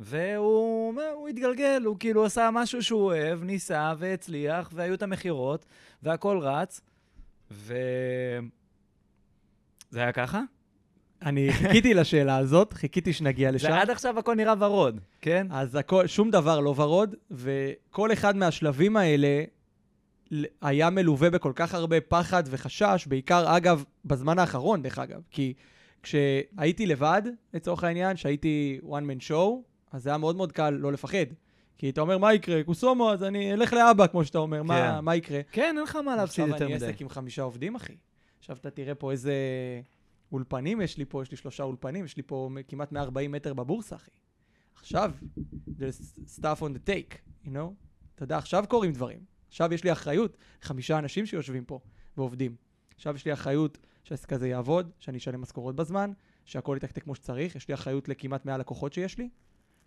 והוא 0.00 1.02
הוא 1.14 1.28
התגלגל, 1.28 1.82
הוא 1.84 1.96
כאילו 1.98 2.24
עשה 2.24 2.50
משהו 2.52 2.82
שהוא 2.82 3.02
אוהב, 3.02 3.42
ניסה 3.42 3.94
והצליח, 3.98 4.70
והיו 4.74 4.94
את 4.94 5.02
המכירות, 5.02 5.66
והכל 6.02 6.38
רץ, 6.38 6.80
ו... 7.50 7.74
זה 9.90 10.00
היה 10.00 10.12
ככה? 10.12 10.42
אני 11.22 11.52
חיכיתי 11.52 11.94
לשאלה 11.94 12.36
הזאת, 12.36 12.72
חיכיתי 12.72 13.12
שנגיע 13.12 13.50
לשם. 13.50 13.68
זה 13.68 13.78
עד 13.78 13.90
עכשיו 13.90 14.18
הכל 14.18 14.34
נראה 14.34 14.54
ורוד, 14.58 15.00
כן? 15.20 15.46
אז 15.50 15.74
הכל, 15.74 16.06
שום 16.06 16.30
דבר 16.30 16.60
לא 16.60 16.74
ורוד, 16.76 17.14
וכל 17.30 18.12
אחד 18.12 18.36
מהשלבים 18.36 18.96
האלה 18.96 19.44
היה 20.62 20.90
מלווה 20.90 21.30
בכל 21.30 21.52
כך 21.54 21.74
הרבה 21.74 22.00
פחד 22.00 22.42
וחשש, 22.46 23.06
בעיקר, 23.08 23.56
אגב, 23.56 23.84
בזמן 24.04 24.38
האחרון, 24.38 24.82
דרך 24.82 24.98
אגב, 24.98 25.20
כי 25.30 25.54
כשהייתי 26.02 26.86
לבד, 26.86 27.22
לצורך 27.54 27.84
העניין, 27.84 28.16
כשהייתי 28.16 28.80
one 28.84 29.04
man 29.04 29.28
show, 29.28 29.69
אז 29.90 30.02
זה 30.02 30.10
היה 30.10 30.18
מאוד 30.18 30.36
מאוד 30.36 30.52
קל 30.52 30.70
לא 30.70 30.92
לפחד. 30.92 31.26
כי 31.78 31.90
אתה 31.90 32.00
אומר, 32.00 32.18
מה 32.18 32.34
יקרה? 32.34 32.64
קוסומו, 32.64 33.12
אז 33.12 33.22
אני 33.22 33.52
אלך 33.52 33.72
לאבא, 33.72 34.06
כמו 34.06 34.24
שאתה 34.24 34.38
אומר, 34.38 34.62
מה, 34.62 34.96
כן. 34.98 35.04
מה 35.04 35.16
יקרה? 35.16 35.40
כן, 35.52 35.74
אין 35.76 35.82
לך 35.82 35.96
מה 35.96 36.16
להפסיד 36.16 36.44
יותר 36.44 36.54
עכשיו 36.54 36.68
מדי. 36.68 36.84
אני 36.84 36.92
עסק 36.92 37.00
עם 37.00 37.08
חמישה 37.08 37.42
עובדים, 37.42 37.74
אחי. 37.74 37.96
עכשיו 38.38 38.56
אתה 38.56 38.70
תראה 38.70 38.94
פה 38.94 39.12
איזה 39.12 39.34
אולפנים 40.32 40.80
יש 40.80 40.98
לי 40.98 41.04
פה, 41.04 41.22
יש 41.22 41.30
לי 41.30 41.36
שלושה 41.36 41.62
אולפנים, 41.62 42.04
יש 42.04 42.16
לי 42.16 42.22
פה 42.22 42.50
כמעט 42.68 42.92
140 42.92 43.32
מטר 43.32 43.54
בבורסה, 43.54 43.96
אחי. 43.96 44.10
עכשיו, 44.74 45.12
there's 45.68 46.18
stuff 46.38 46.60
on 46.60 46.74
the 46.74 46.88
take, 46.88 47.14
you 47.44 47.48
know? 47.48 47.72
אתה 48.14 48.24
יודע, 48.24 48.38
עכשיו 48.38 48.64
קורים 48.68 48.92
דברים. 48.92 49.18
עכשיו 49.48 49.74
יש 49.74 49.84
לי 49.84 49.92
אחריות, 49.92 50.36
חמישה 50.62 50.98
אנשים 50.98 51.26
שיושבים 51.26 51.64
פה 51.64 51.80
ועובדים. 52.16 52.56
עכשיו 52.94 53.14
יש 53.14 53.24
לי 53.24 53.32
אחריות 53.32 53.78
שהעסק 54.04 54.32
הזה 54.32 54.48
יעבוד, 54.48 54.90
שאני 54.98 55.18
אשלם 55.18 55.40
משכורות 55.40 55.76
בזמן, 55.76 56.12
שהכל 56.44 56.74
יתקתק 56.76 57.02
כמו 57.02 57.14
שצריך, 57.14 57.56
יש 57.56 57.68
לי 57.68 57.74
אחריות 57.74 58.08
לכמעט 58.08 58.44
100 58.44 58.58
לקוחות 58.58 58.92
שיש 58.92 59.18
לי, 59.18 59.28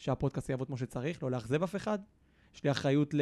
שהפודקאסט 0.03 0.49
יעבוד 0.49 0.67
כמו 0.67 0.77
שצריך, 0.77 1.23
לא 1.23 1.31
לאכזב 1.31 1.63
אף 1.63 1.75
אחד. 1.75 1.99
יש 2.55 2.63
לי 2.63 2.71
אחריות 2.71 3.13
ל... 3.13 3.21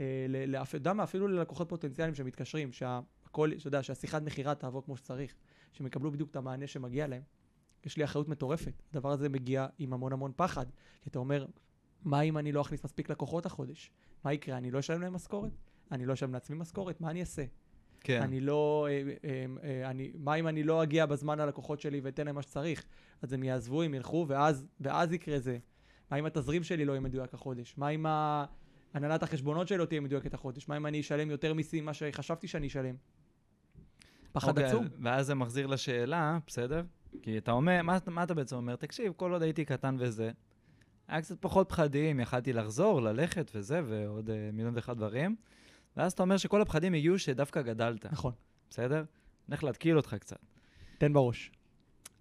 אה, 0.00 0.62
אתה 0.62 0.76
יודע 0.76 0.92
מה, 0.92 1.02
אפילו 1.04 1.28
ללקוחות 1.28 1.68
פוטנציאליים 1.68 2.14
שמתקשרים, 2.14 2.72
שהכל, 2.72 3.52
אתה 3.52 3.68
יודע, 3.68 3.82
שהשיחת 3.82 4.22
מכירה 4.22 4.54
תעבור 4.54 4.84
כמו 4.84 4.96
שצריך, 4.96 5.34
שהם 5.72 5.86
יקבלו 5.86 6.10
בדיוק 6.10 6.30
את 6.30 6.36
המענה 6.36 6.66
שמגיע 6.66 7.06
להם. 7.06 7.22
יש 7.86 7.96
לי 7.96 8.04
אחריות 8.04 8.28
מטורפת. 8.28 8.82
הדבר 8.90 9.10
הזה 9.10 9.28
מגיע 9.28 9.66
עם 9.78 9.92
המון 9.92 10.12
המון 10.12 10.32
פחד. 10.36 10.66
כי 11.02 11.10
אתה 11.10 11.18
אומר, 11.18 11.46
מה 12.04 12.20
אם 12.20 12.38
אני 12.38 12.52
לא 12.52 12.60
אכניס 12.60 12.84
מספיק 12.84 13.10
לקוחות 13.10 13.46
החודש? 13.46 13.90
מה 14.24 14.32
יקרה? 14.32 14.58
אני 14.58 14.70
לא 14.70 14.78
אשלם 14.78 15.00
להם 15.00 15.12
משכורת? 15.12 15.52
אני 15.92 16.06
לא 16.06 16.12
אשלם 16.12 16.32
לעצמי 16.32 16.56
משכורת? 16.56 17.00
מה 17.00 17.10
אני 17.10 17.20
אעשה? 17.20 17.44
כן. 18.00 18.22
אני 18.22 18.40
לא... 18.40 18.88
אה, 18.90 19.02
אה, 19.62 19.90
אני, 19.90 20.12
מה 20.18 20.34
אם 20.34 20.48
אני 20.48 20.62
לא 20.62 20.82
אגיע 20.82 21.06
בזמן 21.06 21.38
ללקוחות 21.38 21.80
שלי 21.80 22.00
ואתן 22.00 22.26
להם 22.26 22.34
מה 22.34 22.42
שצריך? 22.42 22.84
אז 23.22 23.32
הם 23.32 23.42
יעזבו, 23.42 23.82
הם 23.82 23.94
ילכו, 23.94 24.26
ואז, 24.28 24.66
ואז 24.80 25.12
יקרה 25.12 25.38
זה. 25.38 25.58
מה 26.10 26.18
אם 26.18 26.26
התזרים 26.26 26.62
שלי 26.62 26.84
לא 26.84 26.92
יהיה 26.92 27.00
מדויק 27.00 27.34
החודש? 27.34 27.74
מה 27.76 27.88
אם 27.88 28.06
הנהלת 28.94 29.22
החשבונות 29.22 29.68
שלי 29.68 29.78
לא 29.78 29.84
תהיה 29.84 30.00
מדויקת 30.00 30.34
החודש? 30.34 30.68
מה 30.68 30.76
אם 30.76 30.86
אני 30.86 31.00
אשלם 31.00 31.30
יותר 31.30 31.54
מיסים 31.54 31.84
ממה 31.84 31.94
שחשבתי 31.94 32.48
שאני 32.48 32.66
אשלם? 32.66 32.94
פחד 34.32 34.48
אוקיי, 34.48 34.64
עצום. 34.64 34.86
ואז 35.02 35.26
זה 35.26 35.34
מחזיר 35.34 35.66
לשאלה, 35.66 36.38
בסדר? 36.46 36.82
כי 37.22 37.38
אתה 37.38 37.52
אומר, 37.52 37.82
מה, 37.82 37.98
מה 38.06 38.22
אתה 38.22 38.34
בעצם 38.34 38.56
אומר? 38.56 38.76
תקשיב, 38.76 39.12
כל 39.16 39.32
עוד 39.32 39.42
הייתי 39.42 39.64
קטן 39.64 39.96
וזה, 39.98 40.30
היה 41.08 41.22
קצת 41.22 41.36
פחות 41.40 41.68
פחדים, 41.68 42.20
יכלתי 42.20 42.52
לחזור, 42.52 43.02
ללכת 43.02 43.50
וזה, 43.54 43.80
ועוד 43.86 44.30
אה, 44.30 44.50
מיליון 44.52 44.74
ואחד 44.74 44.96
דברים. 44.96 45.36
ואז 45.96 46.12
אתה 46.12 46.22
אומר 46.22 46.36
שכל 46.36 46.62
הפחדים 46.62 46.94
הגיעו 46.94 47.18
שדווקא 47.18 47.62
גדלת, 47.62 48.06
נכון. 48.06 48.32
בסדר? 48.70 49.04
הולך 49.46 49.64
להתקיל 49.64 49.96
אותך 49.96 50.14
קצת. 50.14 50.38
תן 50.98 51.12
בראש. 51.12 51.50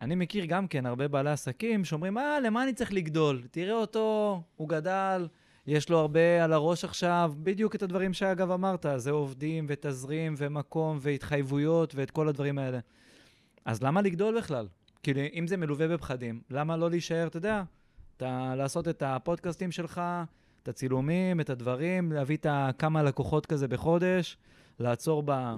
אני 0.02 0.16
מכיר 0.16 0.46
גם 0.46 0.68
כן 0.68 0.86
הרבה 0.86 1.08
בעלי 1.08 1.30
עסקים 1.32 1.86
שאומרים, 1.86 2.18
אה, 2.18 2.40
למה 2.40 2.64
אני 2.64 2.74
צריך 2.74 2.94
לגדול? 2.94 3.44
תראה 3.52 3.74
אותו, 3.74 4.42
הוא 4.56 4.70
גדל, 4.70 5.28
יש 5.68 5.90
לו 5.90 6.00
הרבה 6.00 6.44
על 6.44 6.54
הראש 6.54 6.84
עכשיו, 6.84 7.34
בדיוק 7.38 7.76
את 7.76 7.84
הדברים 7.84 8.14
שאגב 8.14 8.52
אמרת, 8.52 8.86
זה 8.98 9.12
עובדים 9.12 9.66
ותזרים 9.70 10.36
ומקום 10.38 10.98
והתחייבויות 11.02 11.96
ואת 11.96 12.12
כל 12.12 12.28
הדברים 12.28 12.58
האלה. 12.58 12.80
אז 13.66 13.84
למה 13.84 14.02
לגדול 14.02 14.38
בכלל? 14.38 14.68
כאילו, 15.04 15.22
אם 15.34 15.48
זה 15.48 15.58
מלווה 15.58 15.88
בפחדים, 15.88 16.42
למה 16.50 16.78
לא 16.78 16.90
להישאר, 16.90 17.28
אתה 17.28 17.38
יודע, 17.38 17.64
אתה, 18.18 18.54
לעשות 18.58 18.88
את 18.88 19.04
הפודקאסטים 19.06 19.72
שלך, 19.72 20.02
את 20.64 20.68
הצילומים, 20.68 21.42
את 21.42 21.50
הדברים, 21.50 22.12
להביא 22.12 22.38
את 22.38 22.48
כמה 22.78 23.04
לקוחות 23.04 23.46
כזה 23.46 23.68
בחודש, 23.68 24.38
לעצור 24.80 25.24
ב... 25.26 25.56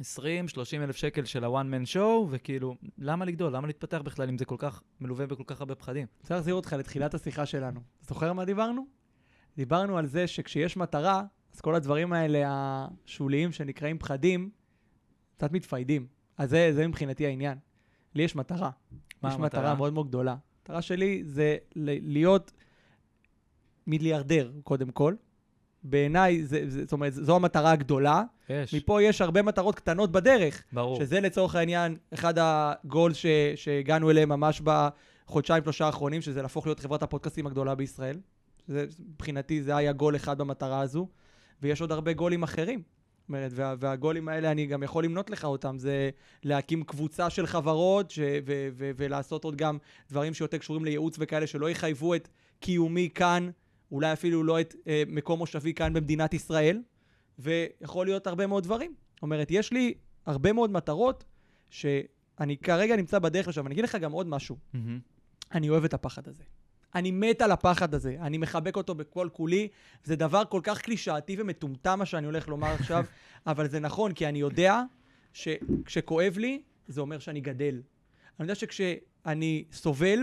20, 0.00 0.48
30 0.48 0.82
אלף 0.82 0.96
שקל 0.96 1.24
של 1.24 1.44
ה-one 1.44 1.66
man 1.72 1.94
show, 1.94 2.26
וכאילו, 2.30 2.76
למה 2.98 3.24
לגדול? 3.24 3.56
למה 3.56 3.66
להתפתח 3.66 4.00
בכלל 4.04 4.28
אם 4.28 4.38
זה 4.38 4.44
כל 4.44 4.56
כך 4.58 4.82
מלווה 5.00 5.26
בכל 5.26 5.42
כך 5.46 5.60
הרבה 5.60 5.74
פחדים? 5.74 6.02
אני 6.02 6.22
רוצה 6.22 6.34
להחזיר 6.34 6.54
אותך 6.54 6.72
לתחילת 6.72 7.14
השיחה 7.14 7.46
שלנו. 7.46 7.80
זוכר 8.00 8.32
מה 8.32 8.44
דיברנו? 8.44 8.86
דיברנו 9.56 9.98
על 9.98 10.06
זה 10.06 10.26
שכשיש 10.26 10.76
מטרה, 10.76 11.22
אז 11.54 11.60
כל 11.60 11.74
הדברים 11.74 12.12
האלה 12.12 12.42
השוליים 12.44 13.52
שנקראים 13.52 13.98
פחדים, 13.98 14.50
קצת 15.36 15.52
מתפיידים. 15.52 16.06
אז 16.38 16.50
זה, 16.50 16.70
זה 16.74 16.88
מבחינתי 16.88 17.26
העניין. 17.26 17.58
לי 18.14 18.22
יש 18.22 18.36
מטרה. 18.36 18.70
מה 19.22 19.28
יש 19.28 19.34
המטרה? 19.34 19.60
מטרה 19.60 19.74
מאוד 19.74 19.92
מאוד 19.92 20.08
גדולה. 20.08 20.36
המטרה 20.60 20.82
שלי 20.82 21.22
זה 21.24 21.56
להיות 21.74 22.52
מיליארדר, 23.86 24.52
קודם 24.62 24.90
כל. 24.90 25.14
בעיניי, 25.82 26.42
זאת 26.68 26.92
אומרת, 26.92 27.12
זו 27.12 27.36
המטרה 27.36 27.72
הגדולה. 27.72 28.22
יש, 28.48 28.74
מפה 28.74 29.02
יש 29.02 29.20
הרבה 29.20 29.42
מטרות 29.42 29.74
קטנות 29.74 30.12
בדרך. 30.12 30.62
ברור. 30.72 30.96
שזה 30.96 31.20
לצורך 31.20 31.54
העניין 31.54 31.96
אחד 32.14 32.34
הגולס 32.36 33.16
ש, 33.16 33.26
שהגענו 33.54 34.10
אליהם 34.10 34.28
ממש 34.28 34.62
בחודשיים, 34.64 35.62
שלושה 35.62 35.86
האחרונים, 35.86 36.22
שזה 36.22 36.42
להפוך 36.42 36.66
להיות 36.66 36.80
חברת 36.80 37.02
הפודקאסטים 37.02 37.46
הגדולה 37.46 37.74
בישראל. 37.74 38.18
זה, 38.66 38.86
מבחינתי 39.14 39.62
זה 39.62 39.76
היה 39.76 39.92
גול 39.92 40.16
אחד 40.16 40.38
במטרה 40.38 40.80
הזו, 40.80 41.08
ויש 41.62 41.80
עוד 41.80 41.92
הרבה 41.92 42.12
גולים 42.12 42.42
אחרים. 42.42 42.82
אומרת, 43.30 43.52
וה, 43.54 43.74
והגולים 43.78 44.28
האלה, 44.28 44.50
אני 44.50 44.66
גם 44.66 44.82
יכול 44.82 45.04
למנות 45.04 45.30
לך 45.30 45.44
אותם, 45.44 45.78
זה 45.78 46.10
להקים 46.42 46.84
קבוצה 46.84 47.30
של 47.30 47.46
חברות 47.46 48.10
ש, 48.10 48.18
ו, 48.46 48.68
ו, 48.72 48.90
ולעשות 48.96 49.44
עוד 49.44 49.56
גם 49.56 49.78
דברים 50.10 50.34
שיותר 50.34 50.58
קשורים 50.58 50.84
לייעוץ 50.84 51.16
וכאלה, 51.18 51.46
שלא 51.46 51.70
יחייבו 51.70 52.14
את 52.14 52.28
קיומי 52.60 53.08
כאן, 53.14 53.50
אולי 53.92 54.12
אפילו 54.12 54.42
לא 54.42 54.60
את 54.60 54.74
אה, 54.86 55.02
מקום 55.06 55.38
מושבי 55.38 55.74
כאן 55.74 55.92
במדינת 55.92 56.34
ישראל, 56.34 56.82
ויכול 57.38 58.06
להיות 58.06 58.26
הרבה 58.26 58.46
מאוד 58.46 58.64
דברים. 58.64 58.94
זאת 59.14 59.22
אומרת, 59.22 59.50
יש 59.50 59.72
לי 59.72 59.94
הרבה 60.26 60.52
מאוד 60.52 60.70
מטרות 60.70 61.24
שאני 61.70 62.56
כרגע 62.62 62.96
נמצא 62.96 63.18
בדרך 63.18 63.48
לשם. 63.48 63.66
אני 63.66 63.72
אגיד 63.72 63.84
לך 63.84 63.94
גם 63.94 64.12
עוד 64.12 64.26
משהו. 64.26 64.56
מהמם. 64.72 65.00
אני 65.54 65.68
אוהב 65.68 65.84
את 65.84 65.94
הפחד 65.94 66.28
הזה. 66.28 66.42
אני 66.94 67.10
מת 67.10 67.42
על 67.42 67.52
הפחד 67.52 67.94
הזה, 67.94 68.16
אני 68.20 68.38
מחבק 68.38 68.76
אותו 68.76 68.94
בכל 68.94 69.28
כולי. 69.32 69.68
זה 70.04 70.16
דבר 70.16 70.42
כל 70.48 70.60
כך 70.62 70.80
קלישאתי 70.80 71.36
ומטומטם 71.38 71.98
מה 71.98 72.06
שאני 72.06 72.26
הולך 72.26 72.48
לומר 72.48 72.68
עכשיו, 72.68 73.04
אבל 73.46 73.68
זה 73.68 73.80
נכון, 73.80 74.12
כי 74.12 74.26
אני 74.26 74.38
יודע 74.38 74.82
שכשכואב 75.32 76.38
לי, 76.38 76.62
זה 76.88 77.00
אומר 77.00 77.18
שאני 77.18 77.40
גדל. 77.40 77.82
אני 78.40 78.44
יודע 78.44 78.54
שכשאני 78.54 79.64
סובל, 79.72 80.18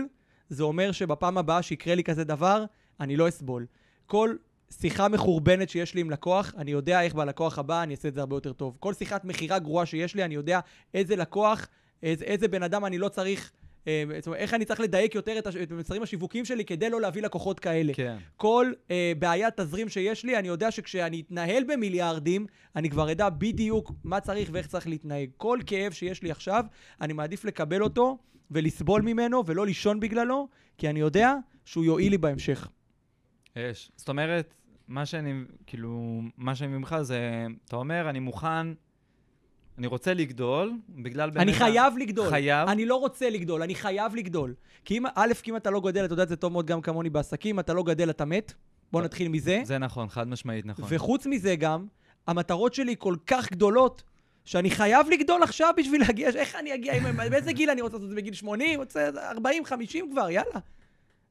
זה 0.48 0.62
אומר 0.62 0.92
שבפעם 0.92 1.38
הבאה 1.38 1.62
שיקרה 1.62 1.94
לי 1.94 2.04
כזה 2.04 2.24
דבר, 2.24 2.64
אני 3.00 3.16
לא 3.16 3.28
אסבול. 3.28 3.66
כל 4.06 4.34
שיחה 4.70 5.08
מחורבנת 5.08 5.70
שיש 5.70 5.94
לי 5.94 6.00
עם 6.00 6.10
לקוח, 6.10 6.54
אני 6.56 6.70
יודע 6.70 7.02
איך 7.02 7.14
בלקוח 7.14 7.58
הבא 7.58 7.82
אני 7.82 7.94
אעשה 7.94 8.08
את 8.08 8.14
זה 8.14 8.20
הרבה 8.20 8.36
יותר 8.36 8.52
טוב. 8.52 8.76
כל 8.80 8.94
שיחת 8.94 9.24
מכירה 9.24 9.58
גרועה 9.58 9.86
שיש 9.86 10.14
לי, 10.14 10.24
אני 10.24 10.34
יודע 10.34 10.60
איזה 10.94 11.16
לקוח, 11.16 11.68
איזה, 12.02 12.24
איזה 12.24 12.48
בן 12.48 12.62
אדם 12.62 12.84
אני 12.84 12.98
לא 12.98 13.08
צריך, 13.08 13.50
אה, 13.88 14.04
זאת 14.18 14.26
אומרת, 14.26 14.40
איך 14.40 14.54
אני 14.54 14.64
צריך 14.64 14.80
לדייק 14.80 15.14
יותר 15.14 15.38
את, 15.38 15.46
הש- 15.46 15.56
את 15.56 15.72
המסרים 15.72 16.02
השיווקיים 16.02 16.44
שלי 16.44 16.64
כדי 16.64 16.90
לא 16.90 17.00
להביא 17.00 17.22
לקוחות 17.22 17.60
כאלה. 17.60 17.92
כן. 17.94 18.16
כל 18.36 18.72
אה, 18.90 19.12
בעיית 19.18 19.60
תזרים 19.60 19.88
שיש 19.88 20.24
לי, 20.24 20.38
אני 20.38 20.48
יודע 20.48 20.70
שכשאני 20.70 21.20
אתנהל 21.20 21.64
במיליארדים, 21.68 22.46
אני 22.76 22.90
כבר 22.90 23.12
אדע 23.12 23.28
בדיוק 23.28 23.92
מה 24.04 24.20
צריך 24.20 24.48
ואיך 24.52 24.66
צריך 24.66 24.86
להתנהג. 24.86 25.28
כל 25.36 25.58
כאב 25.66 25.92
שיש 25.92 26.22
לי 26.22 26.30
עכשיו, 26.30 26.64
אני 27.00 27.12
מעדיף 27.12 27.44
לקבל 27.44 27.82
אותו 27.82 28.18
ולסבול 28.50 29.02
ממנו 29.02 29.42
ולא 29.46 29.66
לישון 29.66 30.00
בגללו, 30.00 30.48
כי 30.78 30.90
אני 30.90 31.00
יודע 31.00 31.34
שהוא 31.64 31.84
יועיל 31.84 32.10
לי 32.10 32.18
בהמשך. 32.18 32.68
יש. 33.58 33.90
זאת 33.96 34.08
אומרת, 34.08 34.54
מה 34.88 35.06
שאני, 35.06 35.44
כאילו, 35.66 36.20
מה 36.36 36.54
שאני 36.54 36.72
ממך 36.72 36.96
זה, 37.02 37.46
אתה 37.64 37.76
אומר, 37.76 38.10
אני 38.10 38.18
מוכן, 38.18 38.66
אני 39.78 39.86
רוצה 39.86 40.14
לגדול, 40.14 40.72
בגלל 40.88 41.30
באמת... 41.30 41.42
אני 41.42 41.52
ה- 41.52 41.58
חייב 41.58 41.98
לגדול. 41.98 42.28
חייב? 42.30 42.68
אני 42.68 42.86
לא 42.86 42.96
רוצה 42.96 43.30
לגדול, 43.30 43.62
אני 43.62 43.74
חייב 43.74 44.14
לגדול. 44.14 44.54
כי 44.84 44.98
אם, 44.98 45.04
א', 45.14 45.32
כי 45.42 45.50
אם 45.50 45.56
אתה 45.56 45.70
לא 45.70 45.80
גדל, 45.80 46.04
אתה 46.04 46.12
יודע 46.12 46.22
את 46.22 46.28
זה 46.28 46.36
טוב 46.36 46.52
מאוד 46.52 46.66
גם 46.66 46.80
כמוני 46.80 47.10
בעסקים, 47.10 47.60
אתה 47.60 47.72
לא 47.74 47.82
גדל, 47.82 48.10
אתה 48.10 48.24
מת. 48.24 48.52
בוא. 48.92 49.02
נתחיל 49.02 49.28
מזה. 49.28 49.60
זה 49.64 49.78
נכון, 49.78 50.08
חד 50.08 50.28
משמעית 50.28 50.66
נכון. 50.66 50.84
וחוץ 50.88 51.26
מזה 51.26 51.56
גם, 51.56 51.86
המטרות 52.26 52.74
שלי 52.74 52.94
כל 52.98 53.16
כך 53.26 53.52
גדולות, 53.52 54.02
שאני 54.44 54.70
חייב 54.70 55.08
לגדול 55.08 55.42
עכשיו 55.42 55.74
בשביל 55.76 56.00
להגיע, 56.00 56.28
איך 56.28 56.54
אני 56.56 56.74
אגיע, 56.74 57.12
באיזה 57.30 57.52
גיל 57.52 57.70
אני 57.70 57.80
רוצה 57.82 57.96
לעשות 57.96 58.04
את 58.04 58.10
זה 58.10 58.16
בגיל 58.16 58.34
80? 58.34 58.80
רוצה 58.80 59.08
40, 59.30 59.64
50 59.64 60.10
כבר, 60.12 60.30
יאללה. 60.30 60.58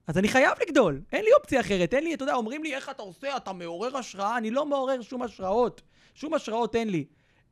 אז 0.07 0.17
אני 0.17 0.27
חייב 0.27 0.51
לגדול, 0.61 1.01
אין 1.11 1.23
לי 1.23 1.29
אופציה 1.39 1.59
אחרת, 1.59 1.93
אין 1.93 2.03
לי, 2.03 2.13
אתה 2.13 2.23
יודע, 2.23 2.33
אומרים 2.33 2.63
לי, 2.63 2.75
איך 2.75 2.89
אתה 2.89 3.01
עושה, 3.01 3.37
אתה 3.37 3.53
מעורר 3.53 3.97
השראה, 3.97 4.37
אני 4.37 4.51
לא 4.51 4.65
מעורר 4.65 5.01
שום 5.01 5.21
השראות, 5.21 5.81
שום 6.15 6.33
השראות 6.33 6.75
אין 6.75 6.89
לי. 6.89 7.05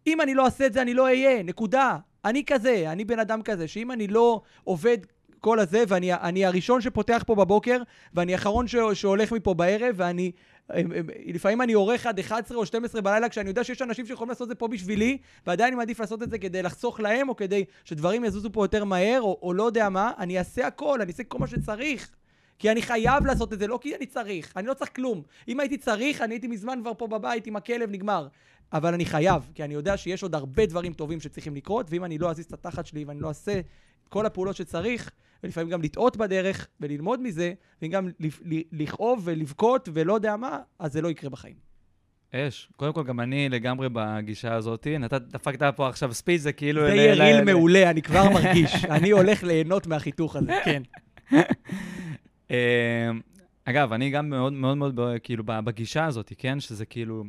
אם 0.08 0.22
אני 0.22 0.34
לא 0.34 0.46
אעשה 0.46 0.66
את 0.66 0.74
זה, 0.74 0.82
אני 0.82 0.94
לא 0.94 1.04
אהיה, 1.04 1.44
נקודה. 1.44 1.98
אני 2.26 2.44
כזה, 2.46 2.92
אני 2.92 3.06
בן 3.06 3.20
אדם 3.20 3.42
כזה, 3.42 3.68
שאם 3.68 3.92
אני 3.92 4.08
לא 4.08 4.42
עובד 4.64 4.98
כל 5.40 5.60
הזה, 5.60 5.84
ואני 5.88 6.14
אני 6.14 6.46
הראשון 6.46 6.82
שפותח 6.82 7.24
פה 7.28 7.36
בבוקר, 7.36 7.82
ואני 8.14 8.34
האחרון 8.34 8.66
שהולך 8.94 9.32
מפה 9.32 9.54
בערב, 9.54 9.96
ואני 9.96 10.32
לפעמים 11.26 11.62
אני 11.62 11.74
עורך 11.74 12.06
עד 12.06 12.20
11 12.20 12.58
או 12.58 12.66
12 12.66 13.02
בלילה, 13.02 13.30
כשאני 13.30 13.50
יודע 13.50 13.64
שיש 13.64 13.82
אנשים 13.82 14.06
שיכולים 14.06 14.30
לעשות 14.30 14.46
את 14.46 14.50
זה 14.50 14.56
פה 14.56 14.68
בשבילי, 14.68 15.18
ועדיין 15.48 15.68
אני 15.68 15.76
מעדיף 15.76 16.00
לעשות 16.00 16.24
את 16.24 16.30
זה 16.30 16.38
כדי 16.38 16.64
לחסוך 16.64 17.00
להם, 17.00 17.30
או 17.30 17.36
כדי 17.36 17.66
שדברים 17.84 18.26
יזוזו 18.26 18.50
פה 18.52 18.64
יותר 18.64 18.84
מהר, 18.84 19.22
או, 19.22 19.40
או 19.42 19.54
לא 19.54 19.64
יודע 19.64 19.90
מה, 19.90 20.12
אני 20.18 20.40
אעשה 20.40 20.68
הכל, 20.68 21.02
אני 21.02 21.12
אעשה 21.12 21.24
כל 21.24 21.40
מה 21.40 21.48
שצריך. 21.48 22.10
כי 22.60 22.72
אני 22.72 22.82
חייב 22.82 23.26
לעשות 23.26 23.54
את 23.54 23.60
זה, 23.60 23.68
לא 23.68 23.80
כי 23.82 23.96
אני 23.96 24.06
צריך, 24.06 24.54
אני 24.58 24.68
לא 24.68 24.74
צריך 24.74 24.92
כלום. 24.96 25.22
אם 25.48 25.60
הייתי 25.60 25.78
צריך, 25.78 26.22
אני 26.22 26.34
הייתי 26.34 26.48
מזמן 26.48 26.80
כבר 26.82 26.92
פה 26.98 27.08
בבית 27.08 27.48
עם 27.48 27.56
הכלב, 27.56 27.90
נגמר. 27.92 28.28
אבל 28.74 28.94
אני 28.94 29.06
חייב, 29.06 29.50
כי 29.54 29.64
אני 29.64 29.74
יודע 29.74 29.98
שיש 29.98 30.24
עוד 30.24 30.36
הרבה 30.36 30.66
דברים 30.66 30.94
טובים 30.94 31.20
שצריכים 31.20 31.56
לקרות, 31.56 31.88
ואם 31.90 32.06
אני 32.06 32.18
לא 32.18 32.32
אזיז 32.32 32.46
את 32.46 32.54
התחת 32.54 32.86
שלי 32.86 33.06
ואני 33.06 33.20
לא 33.20 33.28
אעשה 33.28 33.60
את 33.60 34.08
כל 34.10 34.26
הפעולות 34.26 34.56
שצריך, 34.56 35.12
ולפעמים 35.44 35.70
גם 35.70 35.82
לטעות 35.82 36.18
בדרך 36.18 36.68
וללמוד 36.82 37.22
מזה, 37.22 37.54
וגם 37.82 38.10
לכאוב 38.72 39.22
ולבכות 39.24 39.90
ולא 39.94 40.14
יודע 40.14 40.36
מה, 40.36 40.60
אז 40.80 40.94
זה 40.94 41.02
לא 41.02 41.08
יקרה 41.10 41.30
בחיים. 41.30 41.56
אש. 42.36 42.70
קודם 42.76 42.94
כל, 42.94 43.04
גם 43.04 43.20
אני 43.20 43.50
לגמרי 43.50 43.88
בגישה 43.94 44.54
הזאת. 44.54 44.88
נתת, 44.88 45.22
דפקת 45.22 45.76
פה 45.76 45.88
עכשיו 45.90 46.14
ספיץ', 46.14 46.42
זה 46.42 46.52
כאילו... 46.52 46.82
זה 46.82 46.94
ל- 46.94 46.96
יהיה 46.96 47.16
ל- 47.16 47.22
ריל 47.22 47.38
ל- 47.38 47.44
מעולה, 47.46 47.90
אני 47.90 48.02
כבר 48.02 48.30
מרגיש. 48.30 48.86
אני 48.86 49.12
הולך 49.12 49.44
ליהנות 49.44 49.88
מהחיתוך 49.88 50.36
הזה, 50.36 50.52
כן. 50.66 50.84
אה, 52.52 53.12
אגב, 53.66 53.94
אני 53.94 54.10
גם 54.10 54.30
מאוד 54.30 54.54
מאוד 54.54 54.78
מאוד 54.78 55.00
כאילו 55.24 55.44
בגישה 55.46 56.06
הזאת, 56.06 56.34
כן? 56.38 56.60
שזה 56.60 56.86
כאילו, 56.86 57.24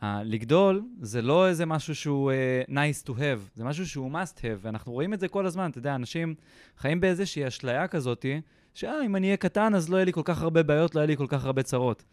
ה- 0.00 0.22
לגדול 0.22 0.82
זה 1.00 1.22
לא 1.22 1.48
איזה 1.48 1.66
משהו 1.66 1.94
שהוא 1.94 2.32
אה, 2.32 2.62
nice 2.68 3.06
to 3.08 3.10
have, 3.10 3.40
זה 3.54 3.64
משהו 3.64 3.86
שהוא 3.86 4.12
must 4.12 4.38
have, 4.38 4.58
ואנחנו 4.60 4.92
רואים 4.92 5.14
את 5.14 5.20
זה 5.20 5.28
כל 5.28 5.46
הזמן, 5.46 5.70
אתה 5.70 5.78
יודע, 5.78 5.94
אנשים 5.94 6.34
חיים 6.78 7.00
באיזושהי 7.00 7.46
אשליה 7.48 7.88
כזאת, 7.88 8.26
שאה, 8.74 9.04
אם 9.04 9.16
אני 9.16 9.26
אהיה 9.26 9.36
קטן 9.36 9.74
אז 9.74 9.88
לא 9.88 9.96
יהיה 9.96 10.04
לי 10.04 10.12
כל 10.12 10.22
כך 10.24 10.42
הרבה 10.42 10.62
בעיות, 10.62 10.94
לא 10.94 11.00
יהיה 11.00 11.06
לי 11.06 11.16
כל 11.16 11.26
כך 11.28 11.44
הרבה 11.44 11.62
צרות. 11.62 12.04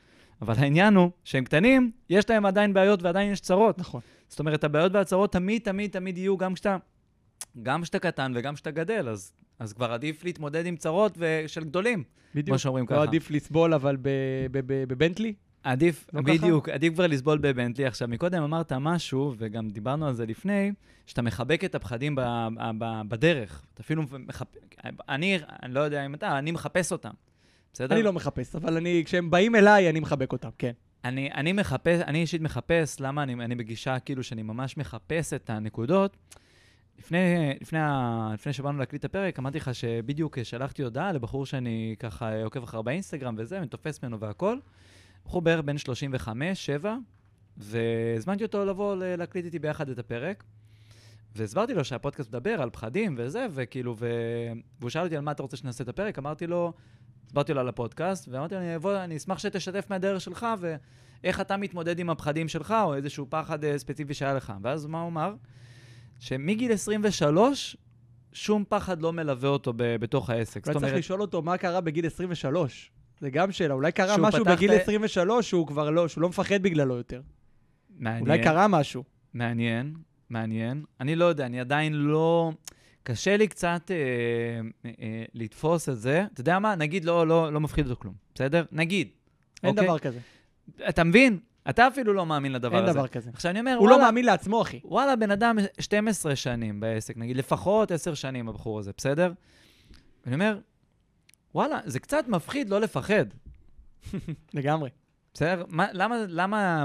אבל 0.41 0.53
העניין 0.57 0.95
הוא 0.95 1.09
שהם 1.23 1.43
קטנים, 1.43 1.91
יש 2.09 2.29
להם 2.29 2.45
עדיין 2.45 2.73
בעיות 2.73 3.03
ועדיין 3.03 3.31
יש 3.31 3.39
צרות. 3.39 3.77
נכון. 3.79 4.01
זאת 4.27 4.39
אומרת, 4.39 4.63
הבעיות 4.63 4.91
והצרות 4.95 5.31
תמיד, 5.31 5.61
תמיד, 5.61 5.91
תמיד 5.91 6.17
יהיו 6.17 6.37
גם 6.37 6.53
כשאתה, 6.53 6.77
גם 7.63 7.81
כשאתה 7.81 7.99
קטן 7.99 8.31
וגם 8.35 8.53
כשאתה 8.53 8.71
גדל, 8.71 9.09
אז, 9.09 9.33
אז 9.61 9.73
כבר 9.73 9.91
עדיף 9.91 10.23
להתמודד 10.23 10.65
עם 10.65 10.75
צרות 10.75 11.17
של 11.47 11.63
גדולים, 11.63 12.03
כמו 12.03 12.41
בדיוק. 12.41 12.57
שאומרים 12.57 12.85
לא 12.89 12.95
ככה. 12.95 13.03
עדיף 13.03 13.31
לסבול, 13.31 13.73
אבל 13.73 13.97
בבנטלי? 14.87 15.33
עדיף, 15.63 16.07
לא 16.13 16.21
ככה? 16.21 16.33
בדיוק, 16.33 16.69
עדיף 16.69 16.93
כבר 16.93 17.07
לסבול 17.07 17.37
בבנטלי. 17.37 17.85
עכשיו, 17.85 18.07
מקודם 18.07 18.43
אמרת 18.43 18.73
משהו, 18.73 19.33
וגם 19.37 19.69
דיברנו 19.69 20.07
על 20.07 20.13
זה 20.13 20.25
לפני, 20.25 20.71
שאתה 21.05 21.21
מחבק 21.21 21.63
את 21.63 21.75
הפחדים 21.75 22.15
ב, 22.15 22.21
ב, 22.21 22.71
ב, 22.77 23.01
בדרך. 23.07 23.63
אתה 23.73 23.81
אפילו 23.81 24.03
מחפש, 24.19 24.57
אני, 25.09 25.39
אני 25.63 25.73
לא 25.73 25.79
יודע 25.79 26.05
אם 26.05 26.13
אתה, 26.13 26.37
אני 26.37 26.51
מחפש 26.51 26.91
אותם, 26.91 27.13
בסדר? 27.73 27.95
אני 27.95 28.03
לא 28.03 28.13
מחפש, 28.13 28.55
אבל 28.55 28.77
אני, 28.77 29.03
כשהם 29.05 29.29
באים 29.29 29.55
אליי, 29.55 29.89
אני 29.89 29.99
מחבק 29.99 30.31
אותם, 30.31 30.49
כן. 30.57 30.71
אני, 31.05 31.29
אני 31.33 31.53
מחפש, 31.53 32.01
אני 32.01 32.21
אישית 32.21 32.41
מחפש, 32.41 32.99
למה 32.99 33.23
אני, 33.23 33.33
אני 33.33 33.55
בגישה 33.55 33.99
כאילו 33.99 34.23
שאני 34.23 34.43
ממש 34.43 34.77
מחפש 34.77 35.33
את 35.33 35.49
הנקודות. 35.49 36.17
לפני, 37.01 37.53
לפני, 37.61 37.79
לפני 38.33 38.53
שבאנו 38.53 38.79
להקליט 38.79 38.99
את 38.99 39.05
הפרק, 39.05 39.39
אמרתי 39.39 39.57
לך 39.57 39.75
שבדיוק 39.75 40.43
שלחתי 40.43 40.83
הודעה 40.83 41.11
לבחור 41.11 41.45
שאני 41.45 41.95
ככה 41.99 42.43
עוקב 42.43 42.63
אחריו 42.63 42.83
באינסטגרם 42.83 43.35
וזה, 43.37 43.57
אני 43.57 43.67
תופס 43.67 44.03
ממנו 44.03 44.19
והכל. 44.19 44.57
בחור 45.25 45.41
בערך 45.41 45.61
בן 45.65 45.77
35, 45.77 46.65
7, 46.65 46.97
והזמנתי 47.57 48.43
אותו 48.43 48.65
לבוא 48.65 48.95
להקליט 48.95 49.45
איתי 49.45 49.59
ביחד 49.59 49.89
את 49.89 49.99
הפרק. 49.99 50.43
והסברתי 51.35 51.73
לו 51.73 51.85
שהפודקאסט 51.85 52.29
מדבר 52.29 52.61
על 52.61 52.69
פחדים 52.69 53.15
וזה, 53.17 53.47
וכאילו, 53.51 53.95
ו... 53.97 54.09
והוא 54.79 54.89
שאל 54.89 55.03
אותי 55.03 55.15
על 55.15 55.21
מה 55.21 55.31
אתה 55.31 55.43
רוצה 55.43 55.57
שנעשה 55.57 55.83
את 55.83 55.89
הפרק, 55.89 56.19
אמרתי 56.19 56.47
לו, 56.47 56.73
הסברתי 57.25 57.53
לו 57.53 57.59
על 57.59 57.67
הפודקאסט, 57.67 58.27
ואמרתי 58.31 58.55
לו, 58.55 58.61
אני, 58.61 58.75
אבוא, 58.75 58.97
אני 58.97 59.17
אשמח 59.17 59.39
שתשתף 59.39 59.85
מהדרך 59.89 60.21
שלך, 60.21 60.47
ואיך 60.59 61.41
אתה 61.41 61.57
מתמודד 61.57 61.99
עם 61.99 62.09
הפחדים 62.09 62.47
שלך, 62.47 62.75
או 62.83 62.95
איזשהו 62.95 63.25
פחד 63.29 63.63
אה, 63.63 63.79
ספציפי 63.79 64.13
שהיה 64.13 64.33
לך. 64.33 64.53
ואז 64.61 64.85
מה 64.85 65.01
הוא 65.01 65.09
אמר? 65.09 65.33
שמגיל 66.21 66.71
23, 66.71 67.77
שום 68.33 68.63
פחד 68.69 69.01
לא 69.01 69.13
מלווה 69.13 69.49
אותו 69.49 69.73
ב- 69.75 69.95
בתוך 69.95 70.29
העסק. 70.29 70.67
אולי 70.67 70.79
צריך 70.79 70.93
לשאול 70.93 71.21
אותו 71.21 71.41
מה 71.41 71.57
קרה 71.57 71.81
בגיל 71.81 72.05
23. 72.05 72.91
זה 73.19 73.29
גם 73.29 73.51
שאלה, 73.51 73.73
אולי 73.73 73.91
קרה 73.91 74.17
משהו 74.17 74.45
בגיל 74.45 74.71
את 74.71 74.79
ה- 74.79 74.81
23 74.81 75.49
שהוא 75.49 75.67
כבר 75.67 75.89
לא, 75.89 76.07
שהוא 76.07 76.21
לא 76.21 76.29
מפחד 76.29 76.61
בגללו 76.61 76.95
יותר. 76.97 77.21
מעניין. 77.99 78.21
אולי 78.21 78.43
קרה 78.43 78.67
משהו. 78.67 79.03
מעניין, 79.33 79.93
מעניין. 80.29 80.83
אני 80.99 81.15
לא 81.15 81.25
יודע, 81.25 81.45
אני 81.45 81.59
עדיין 81.59 81.93
לא... 81.93 82.51
קשה 83.03 83.37
לי 83.37 83.47
קצת 83.47 83.91
אה, 83.91 84.61
אה, 85.01 85.23
לתפוס 85.33 85.89
את 85.89 85.99
זה. 85.99 86.25
אתה 86.33 86.41
יודע 86.41 86.59
מה? 86.59 86.75
נגיד 86.75 87.05
לא, 87.05 87.27
לא, 87.27 87.53
לא 87.53 87.59
מפחיד 87.59 87.87
אותו 87.89 87.99
כלום, 88.01 88.13
בסדר? 88.35 88.65
נגיד. 88.71 89.07
אין 89.63 89.69
אוקיי? 89.71 89.85
דבר 89.87 89.99
כזה. 89.99 90.19
אתה 90.89 91.03
מבין? 91.03 91.39
אתה 91.69 91.87
אפילו 91.87 92.13
לא 92.13 92.25
מאמין 92.25 92.51
לדבר 92.51 92.77
אין 92.77 92.83
הזה. 92.85 92.93
דבר 92.93 93.07
כזה. 93.07 93.29
עכשיו 93.33 93.51
אני 93.51 93.59
אומר, 93.59 93.75
הוא 93.75 93.81
וואלה, 93.87 93.97
לא 93.97 94.03
מאמין 94.03 94.25
לעצמו, 94.25 94.61
אחי. 94.61 94.79
וואלה, 94.83 95.15
בן 95.15 95.31
אדם 95.31 95.57
12 95.79 96.35
שנים 96.35 96.79
בעסק, 96.79 97.17
נגיד 97.17 97.37
לפחות 97.37 97.91
10 97.91 98.13
שנים 98.13 98.49
הבחור 98.49 98.79
הזה, 98.79 98.91
בסדר? 98.97 99.33
ואני 100.25 100.35
אומר, 100.35 100.59
וואלה, 101.55 101.79
זה 101.85 101.99
קצת 101.99 102.25
מפחיד 102.27 102.69
לא 102.69 102.81
לפחד. 102.81 103.25
לגמרי. 104.53 104.89
בסדר? 105.33 105.65
מה, 105.67 105.87
למה, 105.93 106.15
למה, 106.27 106.83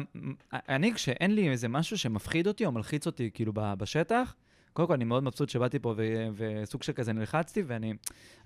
אני 0.53 0.95
כשאין 0.95 1.35
לי 1.35 1.49
איזה 1.49 1.69
משהו 1.69 1.99
שמפחיד 1.99 2.47
אותי 2.47 2.67
או 2.67 2.73
מלחיץ 2.73 3.07
אותי 3.07 3.31
כאילו 3.35 3.53
בשטח, 3.55 4.35
קודם 4.73 4.89
כל 4.89 4.95
אני 4.95 5.05
מאוד 5.05 5.23
מבסוט 5.23 5.49
שבאתי 5.49 5.79
פה 5.79 5.95
ו- 5.97 6.27
וסוג 6.35 6.83
של 6.83 6.93
כזה 6.93 7.12
נלחצתי, 7.12 7.62
ואני 7.67 7.95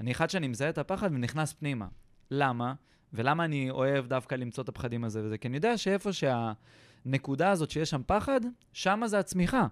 אני 0.01 0.13
אחד 0.13 0.31
שאני 0.31 0.49
מזהה 0.49 0.69
את 0.69 0.79
הפחד 0.79 1.11
ונכנס 1.13 1.53
פנימה. 1.53 1.87
למה? 2.31 2.75
ולמה 3.15 3.45
אני 3.45 3.71
אוהב 3.71 4.07
דווקא 4.07 4.35
למצוא 4.35 4.65
את 4.65 4.69
הפחדים 4.69 5.05
הזה 5.05 5.25
וזה? 5.25 5.39
כי 5.39 5.49
אני 5.49 5.57
יודע 5.57 5.79
שאיפה 5.79 6.11
שהנקודה 6.13 7.51
הזאת 7.51 7.71
שיש 7.71 7.91
שם 7.91 8.03
פחד, 8.07 8.41
שמה 8.73 9.09
זה 9.09 9.19
הצמיחה. 9.19 9.67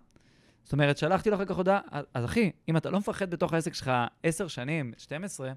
זאת 0.65 0.73
אומרת, 0.73 0.99
שלחתי 0.99 1.31
לו 1.31 1.37
אחר 1.37 1.45
כך 1.45 1.57
הודעה, 1.57 1.81
אז 2.15 2.25
אחי, 2.25 2.51
אם 2.69 2.77
אתה 2.77 2.91
לא 2.91 2.99
מפחד 2.99 3.31
בתוך 3.31 3.53
העסק 3.53 3.75
שלך 3.75 3.91
10 4.23 4.49
שנים, 4.49 4.93
12, 4.99 5.53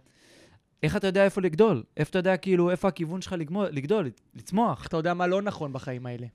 איך 0.84 0.96
אתה 0.98 1.08
יודע 1.08 1.26
איפה 1.26 1.42
לגדול? 1.42 1.84
איפה 1.98 2.10
אתה 2.10 2.20
יודע 2.20 2.38
כאילו, 2.38 2.72
איפה 2.72 2.88
הכיוון 2.88 3.22
שלך 3.22 3.34
לגמול, 3.34 3.68
לגדול, 3.72 4.10
לצמוח? 4.36 4.86
אתה 4.88 4.98
יודע 4.98 5.14
מה 5.14 5.28
לא 5.28 5.42
נכון 5.42 5.74
בחיים 5.74 6.06
האלה? 6.06 6.28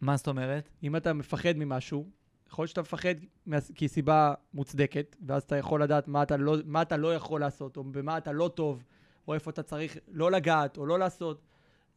מה 0.00 0.16
זאת 0.16 0.28
אומרת? 0.28 0.68
אם 0.82 0.96
אתה 0.96 1.12
מפחד 1.12 1.52
ממשהו, 1.56 2.06
יכול 2.48 2.62
להיות 2.62 2.68
שאתה 2.70 2.80
מפחד 2.80 3.14
מה- 3.46 3.56
כי 3.74 3.88
סיבה 3.88 4.34
מוצדקת, 4.54 5.16
ואז 5.26 5.42
אתה 5.42 5.56
יכול 5.56 5.82
לדעת 5.82 6.08
מה 6.08 6.22
אתה, 6.22 6.36
לא, 6.36 6.56
מה 6.66 6.82
אתה 6.82 6.96
לא 6.96 7.14
יכול 7.14 7.40
לעשות, 7.40 7.76
או 7.76 7.84
במה 7.84 8.18
אתה 8.18 8.32
לא 8.32 8.50
טוב, 8.54 8.82
או 9.28 9.34
איפה 9.34 9.50
אתה 9.50 9.62
צריך 9.62 9.96
לא 10.08 10.30
לגעת, 10.30 10.76
או 10.76 10.86
לא 10.86 10.98
לעשות. 10.98 11.42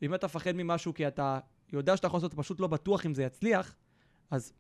אם 0.02 0.16
אתה 0.16 0.28
מפחד 0.28 0.52
ממשהו 0.52 0.94
כי 0.94 1.08
אתה 1.08 1.40
יודע 1.74 1.98
שאתה 1.98 2.08
יכול 2.08 2.18
לעשות, 2.18 2.34
אתה 2.34 2.42
פשוט 2.42 2.60
לא 2.60 2.68
בטוח 2.68 3.06
אם 3.06 3.14
זה 3.14 3.24
יצליח, 3.24 3.76
אז 4.32 4.54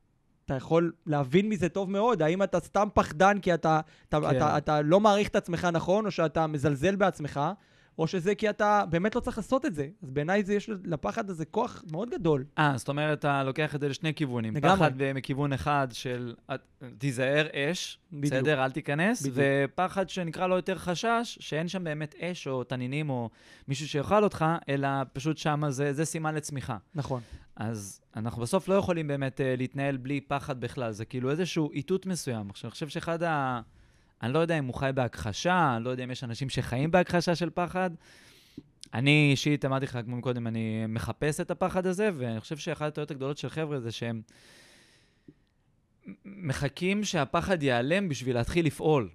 אתה 0.46 0.56
יכול 0.56 0.92
להבין 1.06 1.50
מזה 1.50 1.70
טוב 1.70 1.92
מאוד, 1.92 2.22
האם 2.22 2.44
אתה 2.44 2.60
סתם 2.60 2.88
פחדן 2.94 3.40
כי 3.40 3.54
אתה, 3.54 3.80
אתה, 4.10 4.20
כן. 4.22 4.38
אתה, 4.38 4.58
אתה 4.58 4.82
לא 4.82 5.00
מעריך 5.00 5.28
את 5.28 5.36
עצמך 5.36 5.66
נכון, 5.66 6.06
או 6.06 6.12
שאתה 6.12 6.48
מזלזל 6.48 6.96
בעצמך, 6.96 7.40
או 7.98 8.08
שזה 8.08 8.36
כי 8.36 8.50
אתה 8.50 8.84
באמת 8.90 9.16
לא 9.16 9.20
צריך 9.20 9.38
לעשות 9.38 9.66
את 9.66 9.76
זה. 9.76 9.88
אז 10.04 10.12
בעיניי 10.12 10.44
זה 10.44 10.54
יש 10.54 10.70
לפחד 10.84 11.30
הזה 11.30 11.46
כוח 11.46 11.84
מאוד 11.92 12.10
גדול. 12.10 12.46
אה, 12.58 12.74
זאת 12.76 12.90
אומרת, 12.90 13.20
אתה 13.20 13.44
לוקח 13.44 13.76
את 13.76 13.80
זה 13.80 13.90
לשני 13.90 14.14
כיוונים. 14.14 14.56
לגמרי. 14.56 14.76
פחד 14.76 14.92
מכיוון 15.16 15.54
אחד 15.54 15.88
של 15.92 16.34
תיזהר 16.98 17.48
אש, 17.54 18.00
בדיוק. 18.12 18.34
בסדר? 18.34 18.64
אל 18.64 18.72
תיכנס. 18.72 19.22
בדיוק. 19.22 19.38
ופחד 19.74 20.10
שנקרא 20.10 20.48
לו 20.48 20.56
יותר 20.56 20.78
חשש, 20.78 21.38
שאין 21.42 21.68
שם 21.68 21.84
באמת 21.84 22.16
אש 22.20 22.48
או 22.48 22.64
תנינים 22.64 23.10
או 23.10 23.30
מישהו 23.68 23.88
שיאכל 23.88 24.24
אותך, 24.24 24.46
אלא 24.70 24.88
פשוט 25.14 25.38
שמה 25.38 25.72
זה, 25.72 25.94
זה 25.94 26.06
סימן 26.06 26.36
לצמיחה. 26.36 26.78
נכון. 26.96 27.22
אז 27.56 28.02
אנחנו 28.16 28.42
בסוף 28.42 28.68
לא 28.68 28.74
יכולים 28.74 29.08
באמת 29.08 29.40
uh, 29.40 29.44
להתנהל 29.58 29.98
בלי 29.98 30.22
פחד 30.22 30.62
בכלל, 30.62 30.92
זה 30.92 31.06
כאילו 31.06 31.32
איזשהו 31.32 31.72
איתות 31.72 32.06
מסוים. 32.06 32.50
עכשיו, 32.50 32.68
אני 32.68 32.72
חושב 32.72 32.88
שאחד 32.88 33.24
ה... 33.24 33.62
אני 34.24 34.34
לא 34.34 34.40
יודע 34.40 34.60
אם 34.60 34.66
הוא 34.66 34.76
חי 34.76 34.90
בהכחשה, 34.96 35.76
אני 35.76 35.84
לא 35.84 35.90
יודע 35.90 36.04
אם 36.04 36.12
יש 36.12 36.24
אנשים 36.24 36.50
שחיים 36.50 36.92
בהכחשה 36.92 37.36
של 37.36 37.50
פחד. 37.50 37.90
אני 38.94 39.28
אישית, 39.32 39.66
אמרתי 39.66 39.86
לך 39.86 40.00
כמו 40.06 40.22
קודם, 40.22 40.48
אני 40.48 40.86
מחפש 40.88 41.40
את 41.40 41.52
הפחד 41.52 41.86
הזה, 41.88 42.10
ואני 42.14 42.40
חושב 42.40 42.58
שאחת 42.58 42.88
הטעויות 42.88 43.12
הגדולות 43.12 43.38
של 43.38 43.50
חבר'ה 43.50 43.80
זה 43.80 43.92
שהם 43.92 44.22
מחכים 46.26 47.04
שהפחד 47.04 47.64
ייעלם 47.64 48.10
בשביל 48.10 48.36
להתחיל 48.36 48.66
לפעול. 48.66 49.10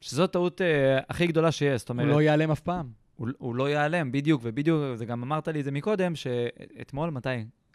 שזו 0.00 0.24
הטעות 0.24 0.60
uh, 0.60 0.64
הכי 1.08 1.26
גדולה 1.26 1.52
שיש. 1.52 1.80
זאת 1.80 1.88
הוא 1.88 1.94
אומרת, 1.94 2.14
לא 2.14 2.22
ייעלם 2.22 2.50
אף 2.50 2.60
פעם. 2.60 2.90
הוא, 3.16 3.28
הוא 3.38 3.54
לא 3.54 3.68
ייעלם, 3.68 4.12
בדיוק, 4.12 4.40
ובדיוק, 4.44 4.80
זה 4.94 5.04
גם 5.04 5.22
אמרת 5.22 5.48
לי 5.48 5.60
את 5.60 5.64
זה 5.64 5.70
מקודם, 5.70 6.14
שאתמול, 6.14 7.10
מתי? 7.10 7.28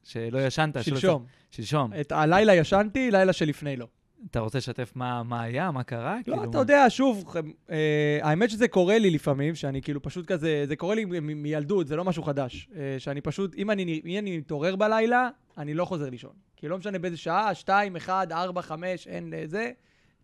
שלא 0.03 0.45
ישנת. 0.45 0.83
שלשום. 0.83 1.25
שלשום. 1.51 1.93
את 2.01 2.11
הלילה 2.11 2.55
ישנתי, 2.55 3.11
לילה 3.11 3.33
שלפני 3.33 3.75
לא. 3.75 3.87
אתה 4.31 4.39
רוצה 4.39 4.57
לשתף 4.57 4.91
מה, 4.95 5.23
מה 5.23 5.41
היה, 5.41 5.71
מה 5.71 5.83
קרה? 5.83 6.15
לא, 6.17 6.23
כאילו, 6.23 6.43
אתה 6.43 6.49
מה- 6.57 6.57
יודע, 6.59 6.85
שוב, 6.89 7.33
אה, 7.71 8.19
האמת 8.21 8.49
שזה 8.49 8.67
קורה 8.67 8.97
לי 8.99 9.09
לפעמים, 9.11 9.55
שאני 9.55 9.81
כאילו 9.81 10.01
פשוט 10.01 10.25
כזה, 10.25 10.63
זה 10.67 10.75
קורה 10.75 10.95
לי 10.95 11.05
מ- 11.05 11.41
מילדות, 11.43 11.87
זה 11.87 11.95
לא 11.95 12.03
משהו 12.05 12.23
חדש. 12.23 12.69
אה, 12.75 12.95
שאני 12.99 13.21
פשוט, 13.21 13.55
אם 13.55 13.71
אני, 13.71 14.01
אם 14.05 14.17
אני 14.19 14.37
מתעורר 14.37 14.75
בלילה, 14.75 15.29
אני 15.57 15.73
לא 15.73 15.85
חוזר 15.85 16.09
לישון. 16.09 16.31
כי 16.55 16.67
לא 16.67 16.77
משנה 16.77 16.99
באיזה 16.99 17.17
שעה, 17.17 17.55
שתיים, 17.55 17.95
אחד, 17.95 18.27
ארבע, 18.31 18.61
חמש, 18.61 19.07
אין 19.07 19.33
זה. 19.45 19.71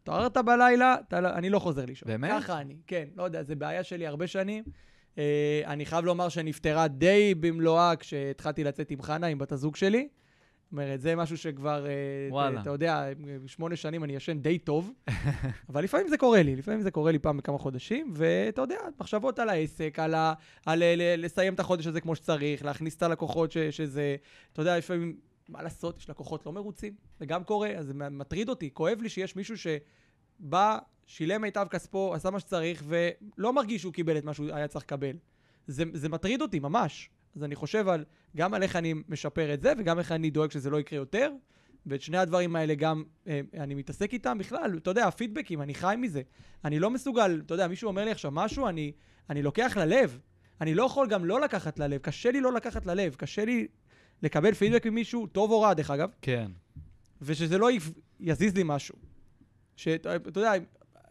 התעוררת 0.04 0.38
בלילה, 0.38 0.96
אתה, 1.08 1.22
לא- 1.22 1.30
אני 1.34 1.50
לא 1.50 1.60
חוזר 1.60 1.86
לישון. 1.86 2.08
באמת? 2.08 2.32
ככה 2.44 2.62
אני, 2.62 2.76
כן, 2.88 3.06
לא 3.16 3.24
יודע, 3.24 3.44
זה 3.44 3.56
בעיה 3.56 3.84
שלי 3.84 4.08
הרבה 4.08 4.28
שנים. 4.28 4.64
אה, 5.18 5.62
אני 5.66 5.86
חייב 5.86 6.06
לומר 6.06 6.30
שנפטרה 6.30 6.88
די 6.88 7.34
במלואה 7.40 7.96
כשהתחלתי 7.96 8.64
לצאת 8.64 8.92
עם 8.92 9.02
חנה, 9.02 9.28
עם 9.28 9.38
בת 9.38 9.52
הזוג 9.52 9.76
שלי. 9.76 10.08
זאת 10.68 10.72
אומרת, 10.72 11.02
זה 11.02 11.16
משהו 11.16 11.38
שכבר, 11.38 11.88
אה, 11.88 11.92
וואלה. 12.30 12.62
אתה 12.62 12.70
יודע, 12.70 13.06
שמונה 13.46 13.76
שנים 13.76 14.04
אני 14.04 14.16
ישן 14.16 14.40
די 14.40 14.58
טוב, 14.58 14.92
אבל 15.70 15.84
לפעמים 15.84 16.08
זה 16.08 16.18
קורה 16.18 16.44
לי, 16.44 16.56
לפעמים 16.56 16.82
זה 16.82 16.92
קורה 16.92 17.12
לי 17.12 17.20
פעם 17.20 17.38
בכמה 17.38 17.58
חודשים, 17.58 18.12
ואתה 18.16 18.62
יודע, 18.62 18.78
מחשבות 19.00 19.40
על 19.40 19.50
העסק, 19.50 20.00
על, 20.00 20.14
ה, 20.14 20.34
על 20.66 20.80
ל- 20.80 20.96
ל- 20.96 21.26
לסיים 21.26 21.54
את 21.54 21.60
החודש 21.60 21.88
הזה 21.88 22.02
כמו 22.02 22.16
שצריך, 22.16 22.66
להכניס 22.66 22.96
את 22.96 23.04
הלקוחות 23.04 23.52
ש, 23.52 23.58
שזה, 23.58 24.16
אתה 24.54 24.62
יודע, 24.62 24.78
לפעמים, 24.78 25.18
מה 25.50 25.64
לעשות, 25.64 25.98
יש 25.98 26.10
לקוחות 26.10 26.46
לא 26.46 26.54
מרוצים, 26.54 26.94
זה 27.20 27.26
גם 27.26 27.44
קורה, 27.44 27.70
אז 27.70 27.86
זה 27.86 27.94
מטריד 27.94 28.50
אותי, 28.50 28.70
כואב 28.74 29.02
לי 29.02 29.10
שיש 29.10 29.36
מישהו 29.36 29.56
שבא, 29.58 30.78
שילם 31.06 31.42
מיטב 31.42 31.68
כספו, 31.70 32.14
עשה 32.14 32.30
מה 32.30 32.40
שצריך, 32.40 32.84
ולא 32.88 33.54
מרגיש 33.54 33.82
שהוא 33.82 33.94
קיבל 33.94 34.18
את 34.18 34.24
מה 34.24 34.34
שהוא 34.34 34.48
היה 34.54 34.68
צריך 34.68 34.86
לקבל. 34.86 35.16
זה, 35.68 35.84
זה 35.94 36.10
מטריד 36.10 36.42
אותי, 36.42 36.60
ממש. 36.60 37.10
אז 37.36 37.44
אני 37.44 37.56
חושב 37.56 37.88
על, 37.88 38.06
גם 38.38 38.54
על 38.54 38.64
איך 38.64 38.76
אני 38.76 38.94
משפר 39.08 39.54
את 39.54 39.62
זה, 39.62 39.74
וגם 39.78 40.00
איך 40.00 40.12
אני 40.12 40.30
דואג 40.30 40.52
שזה 40.52 40.70
לא 40.70 40.80
יקרה 40.80 41.00
יותר. 41.00 41.32
ואת 41.86 42.02
שני 42.02 42.18
הדברים 42.18 42.56
האלה 42.56 42.76
גם 42.76 43.04
אה, 43.28 43.42
אני 43.54 43.76
מתעסק 43.76 44.14
איתם 44.14 44.38
בכלל, 44.38 44.78
אתה 44.78 44.92
יודע, 44.92 45.08
הפידבקים, 45.08 45.62
אני 45.62 45.74
חי 45.74 45.96
מזה. 45.98 46.22
אני 46.66 46.80
לא 46.80 46.90
מסוגל, 46.90 47.42
אתה 47.46 47.54
יודע, 47.54 47.68
מישהו 47.68 47.88
אומר 47.88 48.06
לי 48.06 48.12
עכשיו 48.12 48.32
משהו, 48.32 48.68
אני, 48.68 48.92
אני 49.30 49.42
לוקח 49.42 49.78
ללב. 49.78 50.20
אני 50.62 50.74
לא 50.74 50.84
יכול 50.84 51.08
גם 51.08 51.26
לא 51.26 51.42
לקחת 51.42 51.80
ללב, 51.80 52.02
קשה 52.02 52.32
לי 52.32 52.42
לא 52.42 52.54
לקחת 52.54 52.86
ללב, 52.86 53.16
קשה 53.16 53.46
לי 53.46 53.68
לקבל 54.24 54.54
פידבק 54.54 54.86
ממישהו, 54.86 55.28
טוב 55.28 55.52
או 55.52 55.62
רע 55.62 55.74
דרך 55.74 55.92
אגב, 55.92 56.10
כן. 56.22 56.52
ושזה 57.22 57.58
לא 57.58 57.70
יזיז 58.20 58.56
לי 58.56 58.62
משהו. 58.66 58.96
שאתה 59.76 60.16
יודע, 60.36 60.54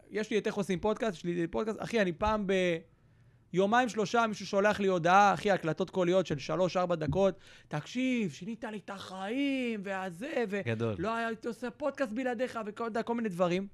יש 0.09 0.31
לי 0.31 0.37
את 0.37 0.47
איך 0.47 0.55
עושים 0.55 0.79
פודקאסט, 0.79 1.17
יש 1.17 1.23
לי 1.23 1.47
פודקאסט, 1.47 1.81
אחי, 1.81 2.01
אני 2.01 2.11
פעם 2.11 2.47
ביומיים 3.53 3.89
שלושה 3.89 4.27
מישהו 4.27 4.45
שולח 4.45 4.79
לי 4.79 4.87
הודעה, 4.87 5.33
אחי, 5.33 5.51
הקלטות 5.51 5.89
קוליות 5.89 6.25
של 6.25 6.39
שלוש-ארבע 6.39 6.95
דקות, 6.95 7.39
תקשיב, 7.67 8.31
שינית 8.31 8.63
לי 8.63 8.77
את 8.85 8.89
החיים, 8.89 9.81
והזה, 9.83 10.43
ו... 10.49 10.61
גדול. 10.65 10.95
לא 10.99 11.15
הייתי 11.15 11.47
עושה 11.47 11.71
פודקאסט 11.71 12.11
בלעדיך, 12.11 12.59
וכל 12.65 12.89
כל 13.05 13.15
מיני 13.15 13.29
דברים. 13.29 13.67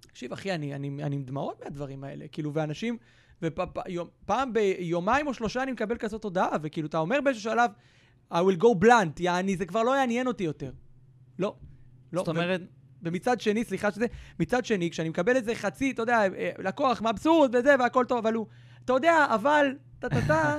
תקשיב, 0.00 0.32
אחי, 0.32 0.52
אני, 0.54 0.74
אני, 0.74 1.04
אני 1.04 1.16
עם 1.16 1.22
דמעות 1.22 1.64
מהדברים 1.64 2.04
האלה, 2.04 2.28
כאילו, 2.28 2.54
ואנשים, 2.54 2.98
ופעם 3.42 4.52
ביומיים 4.52 5.26
או 5.26 5.34
שלושה 5.34 5.62
אני 5.62 5.72
מקבל 5.72 5.96
כזאת 5.96 6.24
הודעה, 6.24 6.56
וכאילו, 6.62 6.88
אתה 6.88 6.98
אומר 6.98 7.20
באיזשהו 7.20 7.50
שלב, 7.50 7.70
I 8.32 8.36
will 8.36 8.62
go 8.62 8.84
blunt, 8.84 9.20
יעני, 9.20 9.56
זה 9.56 9.66
כבר 9.66 9.82
לא 9.82 9.96
יעניין 9.96 10.26
אותי 10.26 10.44
יותר. 10.44 10.72
לא. 11.38 11.56
לא. 12.12 12.20
זאת 12.20 12.28
אומרת, 12.28 12.60
ומצד 13.02 13.40
שני, 13.40 13.64
סליחה 13.64 13.90
שזה, 13.90 14.06
מצד 14.40 14.64
שני, 14.64 14.90
כשאני 14.90 15.08
מקבל 15.08 15.36
איזה 15.36 15.54
חצי, 15.54 15.90
אתה 15.90 16.02
יודע, 16.02 16.18
אה, 16.18 16.50
לקוח 16.58 17.02
מבסוט 17.02 17.50
וזה, 17.54 17.74
והכל 17.78 18.04
טוב, 18.04 18.18
אבל 18.18 18.34
הוא, 18.34 18.46
אתה 18.84 18.92
יודע, 18.92 19.26
אבל, 19.34 19.66
טה-טה-טה, 19.98 20.58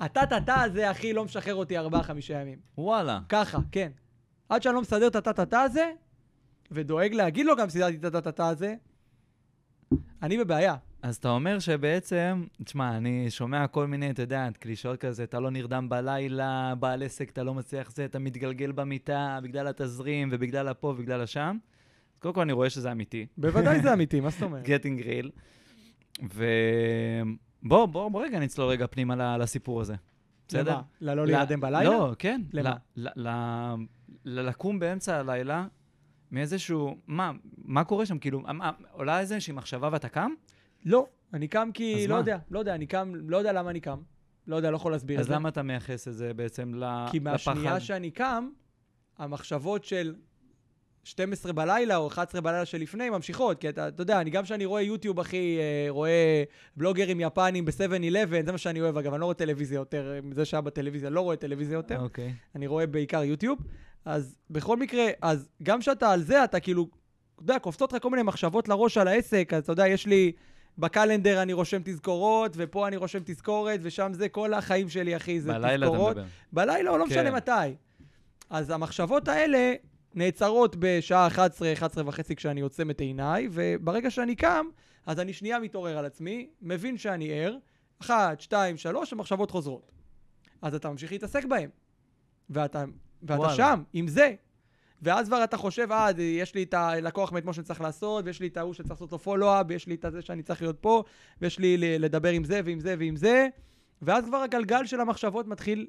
הטה-טה-טה 0.00 0.62
הזה, 0.62 0.90
אחי, 0.90 1.12
לא 1.12 1.24
משחרר 1.24 1.54
אותי 1.54 1.78
ארבעה-חמישה 1.78 2.40
ימים. 2.40 2.58
וואלה. 2.78 3.20
ככה, 3.28 3.58
כן. 3.72 3.90
עד 4.48 4.62
שאני 4.62 4.74
לא 4.74 4.80
מסדר 4.80 5.06
את 5.06 5.16
הטה-טה-טה 5.16 5.62
הזה, 5.62 5.90
ודואג 6.70 7.14
להגיד 7.14 7.46
לו 7.46 7.56
גם 7.56 7.68
סידרתי 7.68 7.96
את 7.96 8.04
הטה-טה-טה 8.04 8.48
הזה, 8.48 8.74
אני 10.22 10.38
בבעיה. 10.38 10.74
אז 11.02 11.16
אתה 11.16 11.28
אומר 11.28 11.58
שבעצם, 11.58 12.44
תשמע, 12.64 12.96
אני 12.96 13.30
שומע 13.30 13.66
כל 13.66 13.86
מיני, 13.86 14.10
אתה 14.10 14.22
יודע, 14.22 14.48
קלישאות 14.58 15.00
כזה, 15.00 15.24
אתה 15.24 15.40
לא 15.40 15.50
נרדם 15.50 15.88
בלילה, 15.88 16.74
בעל 16.78 17.02
עסק, 17.02 17.30
אתה 17.30 17.42
לא 17.42 17.54
מצליח 17.54 17.90
זה, 17.90 18.04
אתה 18.04 18.18
מתגלגל 18.18 18.72
במיטה 18.72 19.38
בגלל 19.42 19.66
התזרים 19.66 20.28
ובגלל 20.32 20.68
הפה 20.68 20.86
ובגלל 20.86 21.20
השם. 21.20 21.56
קודם 22.18 22.34
כל 22.34 22.40
אני 22.40 22.52
רואה 22.52 22.70
שזה 22.70 22.92
אמיתי. 22.92 23.26
בוודאי 23.38 23.80
זה 23.82 23.92
אמיתי, 23.92 24.20
מה 24.20 24.30
זאת 24.30 24.42
אומרת? 24.46 24.66
getting 24.66 25.02
real. 25.04 25.28
ובוא, 26.22 27.86
בוא, 27.86 28.08
בוא 28.08 28.24
רגע 28.24 28.38
נצלול 28.38 28.68
רגע 28.68 28.86
פנימה 28.86 29.38
לסיפור 29.38 29.80
הזה. 29.80 29.94
בסדר? 30.48 30.70
למה? 30.72 30.82
ללא 31.00 31.26
להירדם 31.26 31.60
בלילה? 31.60 31.90
לא, 31.90 32.12
כן. 32.18 32.40
למה? 32.52 32.74
ל- 32.96 33.08
ל- 33.08 33.28
ל- 33.28 33.74
ל- 34.24 34.40
לקום 34.48 34.78
באמצע 34.78 35.16
הלילה 35.18 35.66
מאיזשהו, 36.30 36.96
מה, 37.06 37.32
מה 37.64 37.84
קורה 37.84 38.06
שם? 38.06 38.18
כאילו, 38.18 38.40
מה, 38.40 38.70
עולה 38.92 39.20
איזושהי 39.20 39.52
מחשבה 39.52 39.88
ואתה 39.92 40.08
קם? 40.08 40.30
לא. 40.84 41.06
אני 41.34 41.48
קם 41.48 41.70
כי, 41.74 41.94
אז 42.02 42.08
לא 42.08 42.14
מה? 42.14 42.20
יודע, 42.20 42.38
לא 42.50 42.58
יודע, 42.58 42.74
אני 42.74 42.86
קם, 42.86 43.12
לא 43.14 43.36
יודע 43.36 43.52
למה 43.52 43.70
אני 43.70 43.80
קם. 43.80 43.98
לא 44.46 44.56
יודע, 44.56 44.70
לא 44.70 44.76
יכול 44.76 44.92
להסביר 44.92 45.16
את 45.16 45.20
אז 45.20 45.26
זה. 45.26 45.34
למה 45.34 45.48
אתה 45.48 45.62
מייחס 45.62 46.08
את 46.08 46.14
זה 46.14 46.34
בעצם 46.34 46.74
ל- 46.74 47.06
כי 47.10 47.20
לפחד? 47.20 47.30
מהשנייה 47.32 47.80
שאני 47.80 48.10
קם, 48.10 48.48
המחשבות 49.18 49.84
של 49.84 50.14
12 51.04 51.52
בלילה 51.52 51.96
או 51.96 52.08
11 52.08 52.40
בלילה 52.40 52.64
שלפני 52.64 53.10
ממשיכות. 53.10 53.60
כי 53.60 53.68
אתה, 53.68 53.88
אתה 53.88 54.02
יודע, 54.02 54.20
אני 54.20 54.30
גם 54.30 54.44
כשאני 54.44 54.64
רואה 54.64 54.82
יוטיוב, 54.82 55.20
אחי, 55.20 55.58
אה, 55.58 55.86
רואה 55.88 56.44
בלוגרים 56.76 57.20
יפנים 57.20 57.64
ב-7-11, 57.64 58.44
זה 58.44 58.52
מה 58.52 58.58
שאני 58.58 58.80
אוהב, 58.80 58.96
אגב, 58.96 59.12
אני 59.12 59.20
לא 59.20 59.24
רואה 59.24 59.34
טלוויזיה 59.34 59.76
יותר, 59.76 60.12
אה, 60.14 60.20
זה 60.34 60.44
שהיה 60.44 60.60
בטלוויזיה, 60.60 61.10
לא 61.10 61.20
רואה 61.20 61.36
טלוויזיה 61.36 61.74
יותר. 61.74 62.00
אוקיי. 62.00 62.34
אני 62.54 62.66
רואה 62.66 62.86
בעיקר 62.86 63.22
יוטיוב. 63.22 63.58
אז 64.04 64.36
בכל 64.50 64.76
מקרה, 64.76 65.06
אז 65.22 65.48
גם 65.62 65.80
כשאתה 65.80 66.12
על 66.12 66.22
זה, 66.22 66.44
אתה 66.44 66.60
כאילו, 66.60 66.86
אתה 67.34 67.42
יודע, 67.42 67.58
קופצות 67.58 67.92
לך 67.92 68.02
כל 68.02 68.10
מיני 68.10 68.22
מחשבות 68.22 68.68
לראש 68.68 68.98
על 68.98 69.08
העסק, 69.08 69.52
אז 69.56 69.62
אתה 69.62 69.72
יודע, 69.72 69.88
יש 69.88 70.06
לי... 70.06 70.32
בקלנדר 70.78 71.42
אני 71.42 71.52
רושם 71.52 71.80
תזכורות, 71.84 72.52
ופה 72.56 72.88
אני 72.88 72.96
רושם 72.96 73.18
תזכורת, 73.24 73.80
ושם 73.82 74.12
זה 74.12 74.28
כל 74.28 74.54
החיים 74.54 74.88
שלי, 74.88 75.16
אחי, 75.16 75.40
זה 75.40 75.52
בלילה 75.52 75.86
אתה 75.86 75.92
תזכורות. 75.92 76.16
מדבר. 76.16 76.28
בלילה 76.52 76.90
או 76.90 76.98
לא 76.98 77.04
כן. 77.04 77.10
משנה 77.10 77.30
מתי. 77.30 77.74
אז 78.50 78.70
המחשבות 78.70 79.28
האלה 79.28 79.74
נעצרות 80.14 80.76
בשעה 80.78 81.26
11, 81.26 81.72
11 81.72 82.04
וחצי 82.06 82.36
כשאני 82.36 82.60
עוצם 82.60 82.90
את 82.90 83.00
עיניי, 83.00 83.48
וברגע 83.52 84.10
שאני 84.10 84.36
קם, 84.36 84.66
אז 85.06 85.20
אני 85.20 85.32
שנייה 85.32 85.58
מתעורר 85.58 85.98
על 85.98 86.04
עצמי, 86.04 86.48
מבין 86.62 86.98
שאני 86.98 87.32
ער, 87.32 87.56
אחת, 88.00 88.40
שתיים, 88.40 88.76
שלוש, 88.76 89.12
המחשבות 89.12 89.50
חוזרות. 89.50 89.92
אז 90.62 90.74
אתה 90.74 90.90
ממשיך 90.90 91.12
להתעסק 91.12 91.44
בהן. 91.44 91.70
ואתה, 92.50 92.84
ואתה 93.22 93.40
וואלה. 93.40 93.54
שם, 93.54 93.82
עם 93.92 94.08
זה. 94.08 94.34
ואז 95.02 95.26
כבר 95.26 95.44
אתה 95.44 95.56
חושב, 95.56 95.92
אה, 95.92 96.10
יש 96.22 96.54
לי 96.54 96.62
את 96.62 96.74
הלקוח 96.74 97.32
מאתמול 97.32 97.54
שאני 97.54 97.64
צריך 97.64 97.80
לעשות, 97.80 98.24
ויש 98.24 98.40
לי 98.40 98.46
את 98.46 98.56
ההוא 98.56 98.74
שצריך 98.74 98.90
לעשות 98.90 99.12
לו 99.12 99.18
פולו-אפ, 99.18 99.66
ויש 99.68 99.86
לי 99.86 99.94
את 99.94 100.04
זה 100.12 100.22
שאני 100.22 100.42
צריך 100.42 100.62
להיות 100.62 100.76
פה, 100.80 101.02
ויש 101.40 101.58
לי 101.58 101.98
לדבר 101.98 102.28
עם 102.30 102.44
זה 102.44 102.60
ועם 102.64 102.80
זה 102.80 102.94
ועם 102.98 103.16
זה, 103.16 103.48
ואז 104.02 104.24
כבר 104.24 104.36
הגלגל 104.36 104.86
של 104.86 105.00
המחשבות 105.00 105.46
מתחיל 105.46 105.86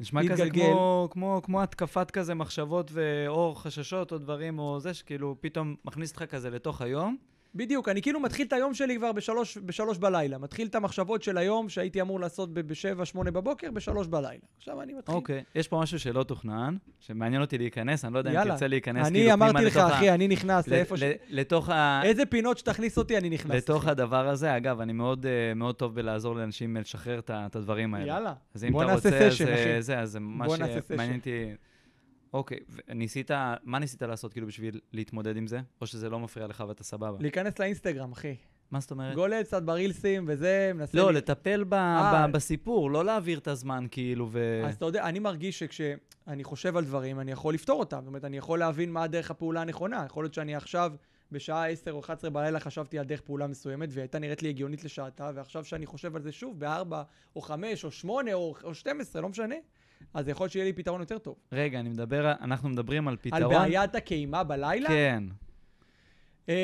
נשמע 0.00 0.28
כזה. 0.28 0.50
כמו, 0.50 1.08
כמו, 1.10 1.40
כמו 1.44 1.62
התקפת 1.62 2.10
כזה 2.10 2.34
מחשבות 2.34 2.90
ואו 2.94 3.54
חששות 3.54 4.12
או 4.12 4.18
דברים 4.18 4.58
או 4.58 4.80
זה, 4.80 4.94
שכאילו 4.94 5.36
פתאום 5.40 5.74
מכניס 5.84 6.10
אותך 6.10 6.22
כזה 6.22 6.50
לתוך 6.50 6.82
היום. 6.82 7.16
בדיוק, 7.54 7.88
אני 7.88 8.02
כאילו 8.02 8.20
מתחיל 8.20 8.46
את 8.46 8.52
היום 8.52 8.74
שלי 8.74 8.96
כבר 8.96 9.12
בשלוש, 9.12 9.58
בשלוש 9.58 9.98
בלילה. 9.98 10.38
מתחיל 10.38 10.66
את 10.66 10.74
המחשבות 10.74 11.22
של 11.22 11.38
היום 11.38 11.68
שהייתי 11.68 12.00
אמור 12.00 12.20
לעשות 12.20 12.54
ב- 12.54 12.60
בשבע, 12.60 13.04
שמונה 13.04 13.30
בבוקר, 13.30 13.70
בשלוש 13.70 14.06
בלילה. 14.06 14.40
עכשיו 14.58 14.82
אני 14.82 14.94
מתחיל. 14.94 15.14
אוקיי. 15.14 15.42
יש 15.54 15.68
פה 15.68 15.80
משהו 15.80 15.98
שלא 15.98 16.22
תוכנן, 16.22 16.76
שמעניין 17.00 17.40
אותי 17.42 17.58
להיכנס, 17.58 18.04
אני 18.04 18.14
לא 18.14 18.18
יודע 18.18 18.30
אם 18.30 18.34
יאללה. 18.34 18.50
תרצה 18.50 18.66
להיכנס 18.66 19.06
אני 19.06 19.18
כאילו 19.18 19.32
אמרתי 19.32 19.64
לך, 19.64 19.76
לתוך 19.76 19.90
ה- 19.90 19.94
אחי, 19.94 20.10
אני 20.10 20.28
נכנס 20.28 20.68
ל- 20.68 20.70
לאיפה 20.70 20.96
ש... 20.96 21.02
ל- 21.02 21.12
לתוך 21.28 21.68
ה... 21.68 22.00
איזה 22.04 22.26
פינות 22.26 22.58
שתכניס 22.58 22.98
אותי, 22.98 23.18
אני 23.18 23.30
נכנס. 23.30 23.54
לתוך 23.56 23.82
אחי. 23.82 23.90
הדבר 23.90 24.28
הזה, 24.28 24.56
אגב, 24.56 24.80
אני 24.80 24.92
מאוד, 24.92 25.26
אה, 25.26 25.54
מאוד 25.54 25.74
טוב 25.74 25.94
בלעזור 25.94 26.36
לאנשים 26.36 26.76
לשחרר 26.76 27.18
את 27.18 27.30
ה- 27.30 27.46
הדברים 27.54 27.94
האלה. 27.94 28.06
יאללה. 28.06 28.32
אז 28.54 28.64
אם 28.64 28.72
בוא 28.72 28.82
אתה 28.84 28.92
נעשה 28.92 29.08
רוצה, 29.10 29.30
סשן, 29.30 29.44
אז 29.44 29.50
אה, 29.50 29.54
אחי. 29.74 29.82
זה, 29.82 29.98
אז 29.98 30.10
זה 30.10 30.18
בוא 30.46 30.56
נעשה 30.56 30.80
סשן. 30.80 30.94
שמעניין 30.94 31.18
אותי. 31.18 31.44
אוקיי, 32.34 32.58
וניסית, 32.88 33.30
מה 33.62 33.78
ניסית 33.78 34.02
לעשות 34.02 34.32
כאילו 34.32 34.46
בשביל 34.46 34.80
להתמודד 34.92 35.36
עם 35.36 35.46
זה? 35.46 35.60
או 35.80 35.86
שזה 35.86 36.10
לא 36.10 36.18
מפריע 36.20 36.46
לך 36.46 36.64
ואתה 36.68 36.84
סבבה? 36.84 37.16
להיכנס 37.20 37.58
לאינסטגרם, 37.58 38.12
אחי. 38.12 38.34
מה 38.70 38.80
זאת 38.80 38.90
אומרת? 38.90 39.14
גולל 39.14 39.42
קצת 39.42 39.62
ברילסים 39.62 40.24
וזה, 40.28 40.70
מנסה... 40.74 40.98
לא, 40.98 41.12
לי- 41.12 41.18
לטפל 41.18 41.64
ב- 41.64 41.74
אה. 41.74 42.26
ב- 42.26 42.32
בסיפור, 42.32 42.90
לא 42.90 43.04
להעביר 43.04 43.38
את 43.38 43.48
הזמן 43.48 43.86
כאילו 43.90 44.28
ו... 44.32 44.62
אז 44.66 44.74
אתה 44.74 44.84
יודע, 44.84 45.04
אני 45.04 45.18
מרגיש 45.18 45.58
שכשאני 45.58 46.44
חושב 46.44 46.76
על 46.76 46.84
דברים, 46.84 47.20
אני 47.20 47.32
יכול 47.32 47.54
לפתור 47.54 47.80
אותם. 47.80 47.98
זאת 47.98 48.06
אומרת, 48.06 48.24
אני 48.24 48.36
יכול 48.36 48.58
להבין 48.58 48.92
מה 48.92 49.02
הדרך 49.02 49.30
הפעולה 49.30 49.60
הנכונה. 49.60 50.02
יכול 50.06 50.24
להיות 50.24 50.34
שאני 50.34 50.54
עכשיו, 50.54 50.92
בשעה 51.32 51.68
10 51.68 51.92
או 51.92 52.00
11 52.00 52.30
בלילה, 52.30 52.60
חשבתי 52.60 52.98
על 52.98 53.04
דרך 53.04 53.20
פעולה 53.20 53.46
מסוימת, 53.46 53.88
והיא 53.92 54.02
הייתה 54.02 54.18
נראית 54.18 54.42
לי 54.42 54.48
הגיונית 54.48 54.84
לשעתה, 54.84 55.30
ועכשיו 55.34 55.64
שאני 55.64 55.86
חושב 55.86 56.16
על 56.16 56.22
זה 56.22 56.32
שוב, 56.32 56.60
ב-4 56.64 56.94
או 57.36 57.40
5 57.40 57.84
או 57.84 57.90
8 57.90 58.32
או, 58.34 58.54
או 58.64 58.74
12, 58.74 59.22
לא 59.22 59.28
משנה, 59.28 59.54
אז 60.14 60.28
יכול 60.28 60.44
להיות 60.44 60.52
שיהיה 60.52 60.64
לי 60.64 60.72
פתרון 60.72 61.00
יותר 61.00 61.18
טוב. 61.18 61.36
רגע, 61.52 61.80
אני 61.80 61.88
מדבר, 61.88 62.32
אנחנו 62.40 62.68
מדברים 62.68 63.08
על 63.08 63.16
פתרון... 63.16 63.42
על 63.42 63.48
בעיית 63.48 63.94
הקיימה 63.94 64.44
בלילה? 64.44 64.88
כן, 64.88 65.24
אמ, 66.48 66.54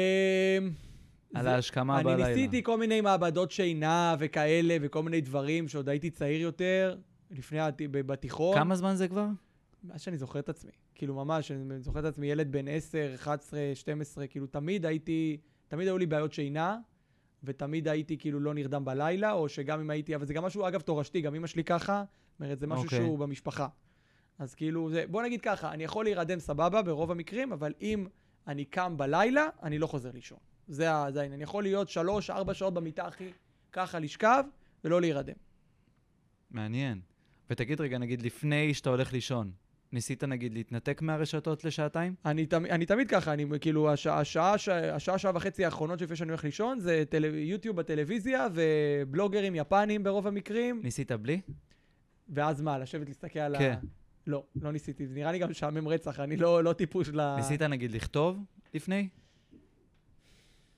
על 1.34 1.46
ההשכמה 1.46 1.96
אני 1.96 2.04
בלילה. 2.04 2.28
ניסיתי 2.28 2.62
כל 2.62 2.78
מיני 2.78 3.00
מעבדות 3.00 3.50
שינה 3.50 4.14
וכאלה, 4.18 4.76
וכל 4.80 5.02
מיני 5.02 5.20
דברים 5.20 5.68
שעוד 5.68 5.88
הייתי 5.88 6.10
צעיר 6.10 6.40
יותר, 6.40 6.96
לפני, 7.30 7.58
בתיכון. 7.90 8.56
כמה 8.56 8.76
זמן 8.76 8.94
זה 8.94 9.08
כבר? 9.08 9.26
מאז 9.84 10.00
שאני 10.00 10.16
זוכר 10.16 10.38
את 10.38 10.48
עצמי. 10.48 10.72
כאילו, 10.94 11.14
ממש, 11.14 11.50
אני 11.50 11.80
זוכר 11.80 12.00
את 12.00 12.04
עצמי 12.04 12.26
ילד 12.26 12.52
בן 12.52 12.68
10, 12.68 13.14
11, 13.14 13.60
12, 13.74 14.26
כאילו, 14.26 14.46
תמיד 14.46 14.86
הייתי, 14.86 15.36
תמיד 15.68 15.88
היו 15.88 15.98
לי 15.98 16.06
בעיות 16.06 16.32
שינה, 16.32 16.78
ותמיד 17.44 17.88
הייתי 17.88 18.18
כאילו 18.18 18.40
לא 18.40 18.54
נרדם 18.54 18.84
בלילה, 18.84 19.32
או 19.32 19.48
שגם 19.48 19.80
אם 19.80 19.90
הייתי, 19.90 20.14
אבל 20.14 20.26
זה 20.26 20.34
גם 20.34 20.44
משהו, 20.44 20.68
אגב, 20.68 20.80
תורשתי, 20.80 21.20
גם 21.20 21.34
אמא 21.34 21.46
שלי 21.46 21.64
ככה, 21.64 22.04
זאת 22.40 22.44
אומרת, 22.44 22.58
זה 22.58 22.66
משהו 22.66 22.84
אוקיי. 22.84 22.98
שהוא 22.98 23.18
במשפחה. 23.18 23.68
אז 24.38 24.54
כאילו, 24.54 24.90
זה, 24.90 25.04
בוא 25.10 25.22
נגיד 25.22 25.40
ככה, 25.40 25.72
אני 25.72 25.84
יכול 25.84 26.04
להירדם 26.04 26.38
סבבה 26.38 26.82
ברוב 26.82 27.10
המקרים, 27.10 27.52
אבל 27.52 27.72
אם 27.80 28.06
אני 28.46 28.64
קם 28.64 28.96
בלילה, 28.96 29.48
אני 29.62 29.78
לא 29.78 29.86
חוזר 29.86 30.10
לישון. 30.14 30.38
זה, 30.68 30.90
העניין. 30.92 31.32
אני 31.32 31.42
יכול 31.42 31.62
להיות 31.62 31.88
שלוש, 31.88 32.30
ארבע 32.30 32.54
שעות 32.54 32.74
במיטה, 32.74 33.08
אחי, 33.08 33.30
ככה 33.72 33.98
לשכב, 33.98 34.44
ולא 34.84 35.00
להירדם. 35.00 35.34
מעניין. 36.50 37.00
ותגיד 37.50 37.80
רגע, 37.80 37.98
נגיד, 37.98 38.22
לפני 38.22 38.74
שאתה 38.74 38.90
הולך 38.90 39.12
לישון, 39.12 39.52
ניסית 39.92 40.24
נגיד 40.24 40.54
להתנתק 40.54 41.02
מהרשתות 41.02 41.64
לשעתיים? 41.64 42.14
אני, 42.24 42.46
תמ, 42.46 42.64
אני 42.66 42.86
תמיד 42.86 43.08
ככה, 43.08 43.32
אני 43.32 43.46
כאילו, 43.60 43.92
השעה, 43.92 44.20
השעה, 44.20 44.54
השעה, 44.54 44.94
השעה, 44.94 45.18
שעה 45.18 45.32
וחצי 45.34 45.64
האחרונות 45.64 46.00
לפני 46.00 46.16
שאני 46.16 46.30
הולך 46.30 46.44
לישון, 46.44 46.80
זה 46.80 47.04
טל, 47.08 47.24
יוטיוב 47.24 47.76
בטלוויזיה 47.76 48.46
ובלוגרים 48.54 49.54
יפנים 49.54 50.02
ברוב 50.02 50.26
המקרים, 50.26 50.80
ניסית 50.84 51.12
בלי? 51.12 51.40
ואז 52.30 52.60
מה, 52.60 52.78
לשבת 52.78 53.08
להסתכל 53.08 53.38
על 53.38 53.58
כן. 53.58 53.74
ה... 53.82 53.86
לא, 54.26 54.44
לא 54.62 54.72
ניסיתי, 54.72 55.06
זה 55.06 55.14
נראה 55.14 55.32
לי 55.32 55.38
גם 55.38 55.50
משעמם 55.50 55.88
רצח, 55.88 56.20
אני 56.20 56.36
לא, 56.36 56.64
לא 56.64 56.72
טיפוש 56.72 57.08
ל... 57.08 57.36
ניסית 57.36 57.62
נגיד 57.62 57.92
לכתוב 57.92 58.44
לפני? 58.74 59.08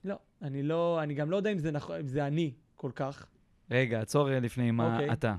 לא, 0.05 0.17
אני 0.43 0.63
לא, 0.63 1.03
אני 1.03 1.15
גם 1.15 1.31
לא 1.31 1.37
יודע 1.37 1.53
אם 1.53 1.59
זה 1.59 1.71
נכון, 1.71 1.97
אם 1.97 2.09
זה 2.09 2.27
אני 2.27 2.53
כל 2.77 2.91
כך. 2.95 3.27
רגע, 3.71 4.01
עצור 4.01 4.31
לפני 4.31 4.71
מה 4.71 4.95
אוקיי. 4.95 5.13
אתה. 5.13 5.35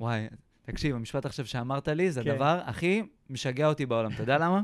וואי, 0.00 0.26
תקשיב, 0.62 0.96
המשפט 0.96 1.26
עכשיו 1.26 1.46
שאמרת 1.46 1.88
לי, 1.88 2.10
זה 2.10 2.24
כן. 2.24 2.30
הדבר 2.30 2.60
הכי 2.64 3.02
משגע 3.30 3.68
אותי 3.68 3.86
בעולם. 3.86 4.12
אתה 4.12 4.22
יודע 4.22 4.38
למה? 4.38 4.62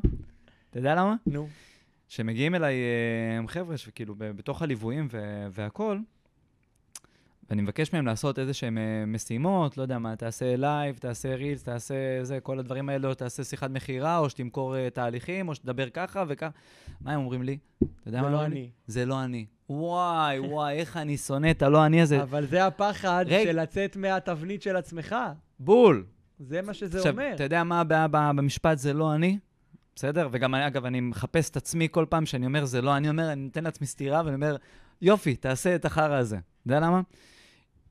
אתה 0.71 0.79
יודע 0.79 0.95
למה? 0.95 1.15
נו. 1.27 1.49
שמגיעים 2.09 2.55
אליי 2.55 2.75
אה, 3.43 3.49
חבר'ה 3.49 3.77
שכאילו 3.77 4.15
בתוך 4.19 4.63
הליוויים 4.63 5.09
והכול, 5.53 6.03
ואני 7.53 7.63
מבקש 7.63 7.93
מהם 7.93 8.07
לעשות 8.07 8.39
איזה 8.39 8.55
שהם 8.55 8.79
אה, 8.79 9.07
משימות, 9.07 9.77
לא 9.79 9.83
יודע 9.83 9.99
מה, 9.99 10.17
תעשה 10.17 10.57
לייב, 10.57 10.97
תעשה 10.97 11.35
רילס, 11.35 11.63
תעשה 11.63 11.95
זה, 12.23 12.41
כל 12.41 12.59
הדברים 12.59 12.89
האלה, 12.89 13.09
או 13.09 13.15
תעשה 13.15 13.45
שיחת 13.45 13.71
מכירה, 13.71 14.19
או 14.19 14.31
שתמכור 14.31 14.77
אה, 14.77 14.91
תהליכים, 14.91 15.49
או 15.49 15.55
שתדבר 15.55 15.89
ככה 15.91 16.25
וככה. 16.29 16.49
מה 17.01 17.13
הם 17.13 17.21
אומרים 17.21 17.43
לי? 17.43 17.59
אתה 17.79 18.09
יודע 18.09 18.23
מה 18.23 18.31
לא? 18.31 18.45
אני. 18.45 18.71
זה 18.87 19.07
לא 19.07 19.25
אני. 19.25 19.47
וואי, 19.71 20.39
וואי, 20.39 20.75
איך 20.75 20.97
אני 20.97 21.17
שונא 21.17 21.51
את 21.51 21.63
הלא 21.63 21.87
אני 21.87 22.03
הזה. 22.03 22.23
אבל 22.23 22.47
זה 22.47 22.67
הפחד. 22.67 23.25
של 23.29 23.61
לצאת 23.61 23.97
מהתבנית 23.97 24.63
של 24.63 24.77
עצמך. 24.77 25.17
בול. 25.59 26.05
זה 26.39 26.63
מה 26.63 26.75
שזה 26.75 26.99
עכשיו, 26.99 27.13
אומר. 27.13 27.33
אתה 27.35 27.45
יודע 27.45 27.65
מה 27.65 27.81
הבעיה 27.81 28.09
במשפט 28.09 28.79
זה 28.79 28.93
לא 28.93 29.15
אני? 29.15 29.39
בסדר? 29.97 30.29
וגם, 30.31 30.55
אגב, 30.55 30.85
אני 30.85 31.01
מחפש 31.01 31.51
את 31.51 31.57
עצמי 31.57 31.89
כל 31.91 32.07
פעם 32.09 32.27
שאני 32.27 32.47
אומר 32.47 32.65
זה 32.65 32.83
לא 32.83 32.97
אני, 32.97 33.09
אומר, 33.09 33.33
אני 33.33 33.41
נותן 33.45 33.65
לעצמי 33.65 33.87
סטירה 33.87 34.23
ואני 34.25 34.35
אומר, 34.35 34.57
יופי, 35.03 35.37
תעשה 35.37 35.75
את 35.75 35.85
החרא 35.85 36.17
הזה. 36.17 36.37
אתה 36.37 36.73
יודע 36.73 36.81
למה? 36.81 37.01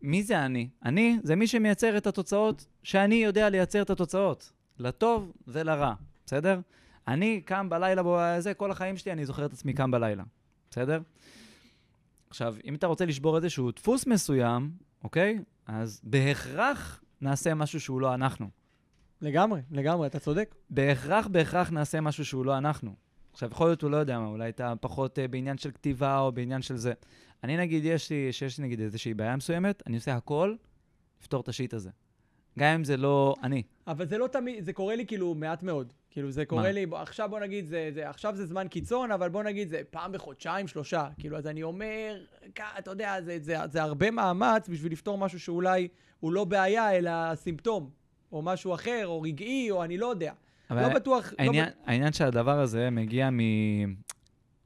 מי 0.02 0.24
זה 0.24 0.45
אני? 0.45 0.70
אני 0.86 1.18
זה 1.24 1.36
מי 1.36 1.47
שמייצר 1.47 1.97
את 1.97 2.08
התוצאות 2.08 2.66
שאני 2.84 3.16
יודע 3.16 3.49
לייצר 3.49 3.82
את 3.82 3.89
התוצאות. 3.89 4.52
לטוב 4.80 5.32
ולרע, 5.47 5.93
בסדר? 6.26 6.60
אני 7.08 7.41
קם 7.41 7.70
בלילה, 7.70 8.02
בזה, 8.06 8.54
כל 8.54 8.72
החיים 8.72 8.97
שלי 8.97 9.12
אני 9.12 9.26
זוכר 9.26 9.45
את 9.45 9.54
עצמי 9.54 9.74
קם 9.74 9.91
בלילה, 9.91 10.24
בסדר? 10.70 11.02
עכשיו, 12.30 12.56
אם 12.66 12.76
אתה 12.76 12.88
רוצה 12.88 13.06
לשבור 13.06 13.38
איזשהו 13.38 13.72
דפוס 13.72 14.08
מסוים, 14.08 14.72
אוקיי? 15.04 15.39
אז 15.66 16.02
בהכרח 16.04 17.02
נעשה 17.22 17.54
משהו 17.54 17.80
שהוא 17.80 18.02
לא 18.02 18.14
אנחנו. 18.14 18.49
לגמרי, 19.22 19.62
לגמרי, 19.72 20.08
אתה 20.08 20.20
צודק. 20.20 20.56
בהכרח, 20.70 21.28
בהכרח 21.28 21.70
נעשה 21.70 22.02
משהו 22.02 22.26
שהוא 22.26 22.45
לא 22.45 22.58
אנחנו. 22.58 22.95
עכשיו, 23.34 23.49
יכול 23.52 23.68
להיות, 23.68 23.82
הוא 23.82 23.91
לא 23.91 23.97
יודע 23.97 24.20
מה, 24.20 24.28
אולי 24.28 24.49
אתה 24.49 24.74
פחות 24.82 25.18
uh, 25.18 25.22
בעניין 25.32 25.58
של 25.58 25.72
כתיבה 25.72 26.20
או 26.20 26.32
בעניין 26.32 26.62
של 26.62 26.78
זה. 26.78 26.93
אני 27.44 27.58
נגיד, 27.58 27.86
יש 27.86 28.10
לי, 28.10 28.34
שיש 28.34 28.58
לי 28.60 28.66
נגיד 28.66 28.80
איזושהי 28.82 29.14
בעיה 29.14 29.36
מסוימת, 29.36 29.84
אני 29.88 29.96
עושה 29.96 30.16
הכל 30.16 30.56
לפתור 31.22 31.42
את 31.42 31.48
השיט 31.48 31.74
הזה. 31.74 31.89
גם 32.60 32.74
אם 32.74 32.84
זה 32.84 32.98
לא 32.98 33.36
אני. 33.44 33.64
אבל 33.88 34.08
זה 34.08 34.18
לא 34.18 34.28
תמיד, 34.28 34.66
זה 34.66 34.74
קורה 34.74 34.96
לי 34.96 35.06
כאילו 35.06 35.36
מעט 35.36 35.64
מאוד. 35.64 35.94
כאילו 36.10 36.32
זה 36.32 36.46
קורה 36.46 36.62
מה? 36.62 36.72
לי, 36.72 36.86
עכשיו 36.94 37.30
בוא 37.30 37.39
נגיד, 37.39 37.68
זה, 37.68 37.89
זה, 37.94 38.10
עכשיו 38.10 38.36
זה 38.36 38.46
זמן 38.46 38.68
קיצון, 38.68 39.12
אבל 39.12 39.30
בוא 39.30 39.44
נגיד 39.44 39.70
זה 39.70 39.82
פעם 39.89 40.12
בחודשיים, 40.12 40.68
שלושה. 40.68 41.08
כאילו, 41.20 41.38
אז 41.38 41.48
אני 41.48 41.64
אומר, 41.64 42.26
כ- 42.56 42.78
אתה 42.80 42.92
יודע, 42.92 43.22
זה, 43.22 43.38
זה, 43.42 43.56
זה 43.72 43.82
הרבה 43.84 44.12
מאמץ 44.12 44.70
בשביל 44.70 44.92
לפתור 44.92 45.18
משהו 45.18 45.39
שאולי 45.39 45.88
הוא 46.20 46.32
לא 46.32 46.44
בעיה, 46.46 46.98
אלא 46.98 47.36
סימפטום. 47.36 47.89
או 48.32 48.42
משהו 48.42 48.74
אחר, 48.74 49.02
או 49.08 49.22
רגעי, 49.22 49.72
או 49.72 49.84
אני 49.84 49.98
לא 49.98 50.06
יודע. 50.08 50.34
אבל 50.70 50.82
לא 50.82 50.94
בטוח, 50.94 51.34
העניין, 51.38 51.66
לא, 51.66 51.72
העניין 51.86 52.14
שהדבר 52.14 52.60
הזה 52.60 52.89
מגיע 52.89 53.30
מ... 53.30 53.39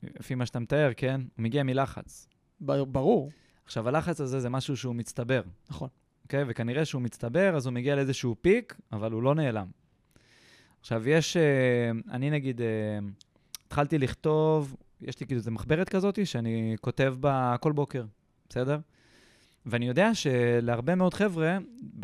לפי 0.03 0.35
מה 0.35 0.45
שאתה 0.45 0.59
מתאר, 0.59 0.91
כן? 0.97 1.21
הוא 1.35 1.43
מגיע 1.43 1.63
מלחץ. 1.63 2.27
ברור, 2.61 3.31
עכשיו, 3.65 3.87
הלחץ 3.87 4.21
הזה 4.21 4.39
זה 4.39 4.49
משהו 4.49 4.77
שהוא 4.77 4.95
מצטבר. 4.95 5.41
נכון. 5.69 5.89
אוקיי? 6.23 6.43
וכנראה 6.47 6.85
שהוא 6.85 7.01
מצטבר, 7.01 7.55
אז 7.55 7.65
הוא 7.65 7.73
מגיע 7.73 7.95
לאיזשהו 7.95 8.35
פיק, 8.41 8.75
אבל 8.91 9.11
הוא 9.11 9.23
לא 9.23 9.35
נעלם. 9.35 9.67
עכשיו, 10.79 11.09
יש, 11.09 11.37
אה, 11.37 11.91
אני 12.11 12.29
נגיד, 12.29 12.61
אה, 12.61 12.67
התחלתי 13.67 13.97
לכתוב, 13.97 14.75
יש 15.01 15.19
לי 15.19 15.25
כאילו 15.25 15.39
איזה 15.39 15.51
מחברת 15.51 15.89
כזאת 15.89 16.27
שאני 16.27 16.75
כותב 16.81 17.15
בה 17.19 17.55
כל 17.59 17.71
בוקר, 17.71 18.05
בסדר? 18.49 18.79
ואני 19.65 19.87
יודע 19.87 20.15
שלהרבה 20.15 20.95
מאוד 20.95 21.13
חבר'ה, 21.13 21.57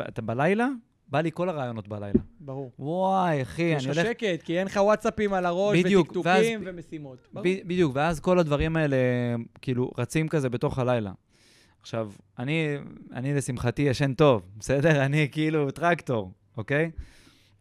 אתה 0.08 0.22
בלילה, 0.22 0.68
בא 1.12 1.20
לי 1.20 1.30
כל 1.34 1.48
הרעיונות 1.48 1.88
בלילה. 1.88 2.20
ברור. 2.40 2.72
וואי, 2.78 3.42
אחי, 3.42 3.62
יש 3.62 3.86
אני 3.86 3.90
לך 3.92 3.98
הולך... 3.98 4.08
שקט, 4.10 4.42
כי 4.42 4.58
אין 4.58 4.66
לך 4.66 4.76
וואטסאפים 4.76 5.32
על 5.32 5.46
הראש, 5.46 5.78
בדיוק, 5.78 6.06
וטקטוקים 6.06 6.60
ואז- 6.60 6.74
ומשימות. 6.74 7.18
ברור. 7.32 7.46
בדיוק, 7.66 7.92
ואז 7.94 8.20
כל 8.20 8.38
הדברים 8.38 8.76
האלה 8.76 8.96
כאילו 9.62 9.90
רצים 9.98 10.28
כזה 10.28 10.48
בתוך 10.50 10.78
הלילה. 10.78 11.12
עכשיו, 11.80 12.12
אני, 12.38 12.76
אני 13.12 13.34
לשמחתי 13.34 13.82
ישן 13.82 14.14
טוב, 14.14 14.42
בסדר? 14.58 15.04
אני 15.04 15.28
כאילו 15.32 15.70
טרקטור, 15.70 16.32
אוקיי? 16.56 16.90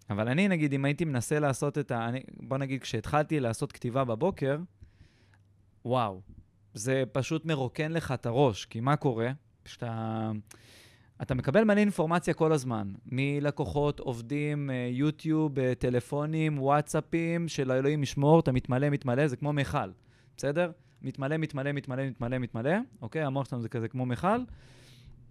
אבל 0.10 0.28
אני, 0.28 0.47
נגיד, 0.47 0.74
אם 0.74 0.86
הייתי 0.86 1.06
מנסה 1.06 1.39
לעשות 1.39 1.78
את 1.78 1.91
ה... 1.91 2.08
אני, 2.10 2.20
בוא 2.39 2.58
נגיד, 2.58 2.82
כשהתחלתי 2.82 3.39
לעשות 3.39 3.72
כתיבה 3.72 4.04
בבוקר, 4.04 4.58
וואו, 5.86 6.22
זה 6.74 7.04
פשוט 7.12 7.45
מרוקן 7.45 7.91
לך 7.91 8.12
את 8.12 8.26
הראש, 8.26 8.66
כי 8.66 8.80
מה 8.80 8.95
קורה? 8.95 9.32
שאתה... 9.66 10.32
אתה 11.22 11.36
מקבל 11.36 11.63
מלא 11.63 11.80
אינפורמציה 11.80 12.34
כל 12.34 12.53
הזמן, 12.53 12.93
מלקוחות, 13.05 13.99
עובדים, 13.99 14.69
אה, 14.69 14.89
יוטיוב, 14.91 15.59
אה, 15.59 15.74
טלפונים, 15.76 16.59
וואטסאפים, 16.59 17.47
של 17.47 17.72
האלוהים 17.72 18.03
ישמור, 18.03 18.39
אתה 18.39 18.51
מתמלא, 18.51 18.89
מתמלא, 18.89 19.28
זה 19.28 19.36
כמו 19.36 19.53
מכל, 19.53 19.89
בסדר? 20.38 20.72
מתמלא, 21.01 21.38
מתמלא, 21.38 21.72
מתמלא, 21.72 22.03
מתמלא, 22.07 22.38
מתמלא, 22.38 22.72
אוקיי? 23.01 23.24
המוח 23.24 23.49
שלנו 23.49 23.61
זה 23.61 23.69
כזה 23.69 23.88
כמו 23.88 24.05
מכל, 24.05 24.38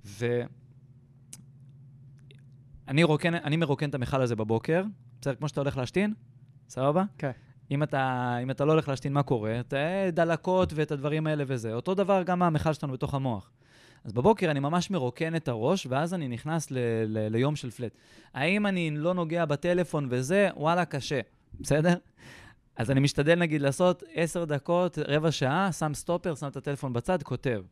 ו... 0.05 0.43
אני, 2.89 3.03
רוקן, 3.03 3.35
אני 3.35 3.57
מרוקן 3.57 3.89
את 3.89 3.95
המכל 3.95 4.23
הזה 4.23 4.37
בבוקר, 4.37 4.85
בסדר? 5.21 5.35
כמו 5.35 5.49
שאתה 5.49 5.61
הולך 5.61 5.77
להשתין, 5.77 6.15
סבבה? 6.69 7.05
כן. 7.19 7.31
אם 7.71 7.83
אתה, 7.83 8.37
אם 8.43 8.51
אתה 8.51 8.65
לא 8.65 8.73
הולך 8.73 8.89
להשתין, 8.89 9.13
מה 9.13 9.23
קורה? 9.23 9.61
אתה 9.61 9.77
אה, 9.77 10.11
דלקות 10.13 10.73
ואת 10.73 10.93
הדברים 10.93 11.27
האלה 11.27 11.45
וזה. 11.47 11.75
אותו 11.75 11.95
דבר 11.95 12.23
גם 12.23 12.43
המכל 12.43 12.73
שלנו 12.73 12.93
בתוך 12.93 13.15
המוח. 13.15 13.51
אז 14.05 14.13
בבוקר 14.13 14.51
אני 14.51 14.61
ממש 14.61 14.91
מרוקן 14.91 15.37
את 15.37 15.49
הראש, 15.49 15.87
ואז 15.91 16.15
אני 16.15 16.29
נכנס 16.29 16.71
ל- 16.71 16.79
ל- 17.07 17.29
ליום 17.31 17.57
של 17.57 17.71
פלט. 17.71 17.93
האם 18.35 18.67
אני 18.67 18.91
לא 18.91 19.15
נוגע 19.15 19.45
בטלפון 19.45 20.07
וזה? 20.11 20.49
וואלה, 20.57 20.85
קשה, 20.85 21.21
בסדר? 21.61 21.95
אז 22.77 22.91
אני 22.91 23.01
משתדל 23.01 23.35
נגיד 23.35 23.63
לעשות 23.63 24.03
עשר 24.15 24.45
דקות, 24.45 24.99
רבע 24.99 25.31
שעה, 25.31 25.73
שם 25.73 25.95
סטופר, 25.95 26.35
שם 26.35 26.49
את 26.49 26.57
הטלפון 26.57 26.93
בצד, 26.93 27.23
כותב. 27.23 27.63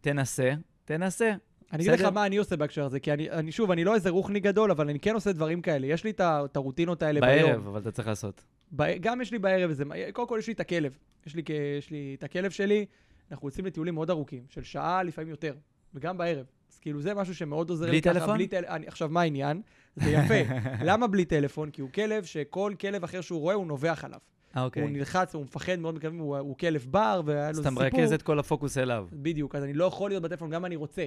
תנסה, 0.00 0.52
תנסה. 0.84 1.32
אני 1.72 1.88
אגיד 1.88 2.00
לך? 2.00 2.12
מה 2.12 2.26
אני 2.26 2.36
עושה 2.36 2.56
בהקשר 2.56 2.84
הזה, 2.84 3.00
כי 3.00 3.12
אני, 3.12 3.30
אני 3.30 3.52
שוב, 3.52 3.70
אני 3.70 3.84
לא 3.84 3.94
איזה 3.94 4.10
רוחני 4.10 4.40
גדול, 4.40 4.70
אבל 4.70 4.88
אני 4.88 5.00
כן 5.00 5.14
עושה 5.14 5.32
דברים 5.32 5.62
כאלה. 5.62 5.86
יש 5.86 6.04
לי 6.04 6.10
את 6.20 6.56
הרוטינות 6.56 7.02
האלה 7.02 7.20
ביום. 7.20 7.50
בערב, 7.50 7.66
אבל 7.66 7.80
אתה 7.80 7.90
צריך 7.90 8.08
לעשות. 8.08 8.44
ב- 8.76 8.98
גם 9.00 9.20
יש 9.20 9.32
לי 9.32 9.38
בערב 9.38 9.70
איזה, 9.70 9.84
קודם 10.12 10.28
כל 10.28 10.36
יש 10.38 10.46
לי 10.46 10.52
את 10.52 10.60
הכלב. 10.60 10.98
יש 11.26 11.34
לי, 11.34 11.42
יש 11.78 11.90
לי 11.90 12.14
את 12.18 12.24
הכלב 12.24 12.50
שלי, 12.50 12.86
אנחנו 13.30 13.48
יוצאים 13.48 13.66
לטיולים 13.66 13.94
מאוד 13.94 14.10
ארוכים, 14.10 14.42
של 14.48 14.62
שעה, 14.62 15.02
לפעמים 15.02 15.30
יותר, 15.30 15.54
וגם 15.94 16.18
בערב. 16.18 16.46
אז 16.72 16.78
כאילו 16.78 17.00
זה 17.02 17.14
משהו 17.14 17.34
שמאוד 17.34 17.70
עוזר 17.70 17.86
בלי 17.86 17.92
לי 17.92 18.02
ככה. 18.02 18.14
טלפון? 18.14 18.34
בלי 18.34 18.48
טלפון? 18.48 18.84
עכשיו, 18.86 19.08
מה 19.08 19.20
העניין? 19.20 19.62
זה 19.96 20.10
יפה. 20.10 20.54
למה 20.88 21.06
בלי 21.06 21.24
טלפון? 21.24 21.70
כי 21.70 21.82
הוא 21.82 21.90
כלב 21.90 22.24
שכל 22.24 22.72
כלב 22.80 23.04
אחר 23.04 23.20
שהוא 23.20 23.40
רואה, 23.40 23.54
הוא 23.54 23.66
נובח 23.66 24.04
עליו. 24.04 24.18
אה, 24.56 24.60
הוא 24.60 24.66
אוקיי. 24.66 24.86
נלחץ, 24.86 25.34
הוא 25.34 25.44
מפחד 25.44 25.78
מאוד, 25.78 25.94
מקווים, 25.94 26.18
הוא, 26.18 26.38
הוא 26.38 26.58
כלב 26.58 26.86
בר, 26.90 27.20
והיה 27.24 27.42
לו 27.42 27.48
אז 27.50 27.56
סיפור. 27.56 27.86
אתה 27.86 27.96
מרכז 27.96 28.12
את 28.12 28.22
כל 28.22 28.38
הפוקוס 28.38 28.78
אליו. 28.78 29.08
בדיוק, 29.12 29.54
אז 29.54 29.64
אני 29.64 29.72
לא 29.72 29.84
יכול 29.84 30.10
להיות 30.10 30.22
בטלפון 30.22 30.50
גם 30.50 30.60
אם 30.60 30.64
אני 30.64 30.76
רוצה. 30.76 31.06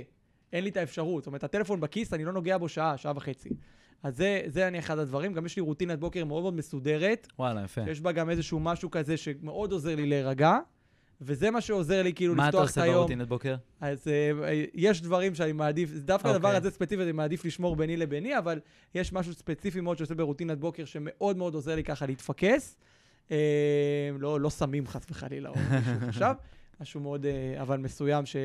אין 0.53 0.63
לי 0.63 0.69
את 0.69 0.77
האפשרות. 0.77 1.23
זאת 1.23 1.27
אומרת, 1.27 1.43
הטלפון 1.43 1.79
בכיס, 1.79 2.13
אני 2.13 2.25
לא 2.25 2.31
נוגע 2.31 2.57
בו 2.57 2.69
שעה, 2.69 2.97
שעה 2.97 3.13
וחצי. 3.15 3.49
אז 4.03 4.17
זה, 4.17 4.41
זה 4.47 4.67
אני 4.67 4.79
אחד 4.79 4.99
הדברים. 4.99 5.33
גם 5.33 5.45
יש 5.45 5.55
לי 5.55 5.61
רוטינת 5.61 5.99
בוקר 5.99 6.25
מאוד 6.25 6.41
מאוד 6.41 6.53
מסודרת, 6.53 7.27
וואלה, 7.39 7.63
יפה. 7.63 7.85
שיש 7.85 8.01
בה 8.01 8.11
גם 8.11 8.29
איזשהו 8.29 8.59
משהו 8.59 8.91
כזה 8.91 9.17
שמאוד 9.17 9.71
עוזר 9.71 9.95
לי 9.95 10.05
להירגע, 10.05 10.57
וזה 11.21 11.51
מה 11.51 11.61
שעוזר 11.61 12.03
לי 12.03 12.13
כאילו 12.13 12.35
מה 12.35 12.49
אתה 12.49 12.57
לפתוח 12.57 12.63
את 12.63 12.67
עושה 12.69 12.83
היום. 12.83 12.95
ברוטינת 12.95 13.27
בוקר? 13.27 13.55
אז 13.81 14.07
uh, 14.07 14.45
יש 14.73 15.01
דברים 15.01 15.35
שאני 15.35 15.51
מעדיף, 15.51 15.91
דווקא 15.93 16.27
אוקיי. 16.27 16.35
הדבר 16.35 16.55
הזה 16.55 16.71
ספציפית 16.71 17.03
אני 17.03 17.11
מעדיף 17.11 17.45
לשמור 17.45 17.75
ביני 17.75 17.97
לביני, 17.97 18.37
אבל 18.37 18.59
יש 18.95 19.13
משהו 19.13 19.33
ספציפי 19.33 19.81
מאוד 19.81 19.97
שעושה 19.97 20.15
ברוטינת 20.15 20.59
בוקר 20.59 20.85
שמאוד 20.85 21.37
מאוד 21.37 21.53
עוזר 21.53 21.75
לי 21.75 21.83
ככה 21.83 22.05
להתפקס. 22.05 22.77
Uh, 23.27 23.31
לא, 24.19 24.39
לא 24.39 24.49
סמים 24.49 24.87
חס 24.87 25.05
וחלילה, 25.11 25.49
או 25.49 25.55
מישהו 25.55 26.09
חשב, 26.09 26.33
משהו 26.81 27.01
מאוד, 27.01 27.25
uh, 27.25 27.61
אבל 27.61 27.77
מסוים 27.77 28.25
ש... 28.25 28.35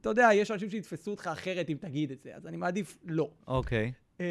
אתה 0.00 0.08
יודע, 0.08 0.28
יש 0.34 0.50
אנשים 0.50 0.70
שיתפסו 0.70 1.10
אותך 1.10 1.30
אחרת 1.32 1.70
אם 1.70 1.76
תגיד 1.80 2.10
את 2.10 2.22
זה, 2.22 2.36
אז 2.36 2.46
אני 2.46 2.56
מעדיף 2.56 2.98
לא. 3.04 3.30
אוקיי. 3.46 3.92
אמ, 4.20 4.24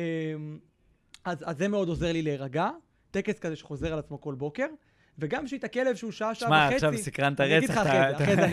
אז, 1.26 1.44
אז 1.46 1.58
זה 1.58 1.68
מאוד 1.68 1.88
עוזר 1.88 2.12
לי 2.12 2.22
להירגע, 2.22 2.70
טקס 3.12 3.40
כזה 3.40 3.56
שחוזר 3.56 3.94
על 3.94 4.00
עצמו 4.00 4.22
כל 4.22 4.36
בוקר. 4.36 4.66
וגם 5.20 5.43
לי 5.51 5.57
את 5.57 5.63
הכלב 5.63 5.95
שהוא 5.95 6.11
שעה, 6.11 6.36
שעה 6.36 6.49
שמע, 6.49 6.70
וחצי. 6.72 6.86
עכשיו 6.86 6.97
סקרנת 7.03 7.41
אני 7.41 7.57
אגיד 7.57 7.70
רצח. 7.72 7.82
לך 7.82 7.88
אחרי 7.88 8.36
זה, 8.36 8.45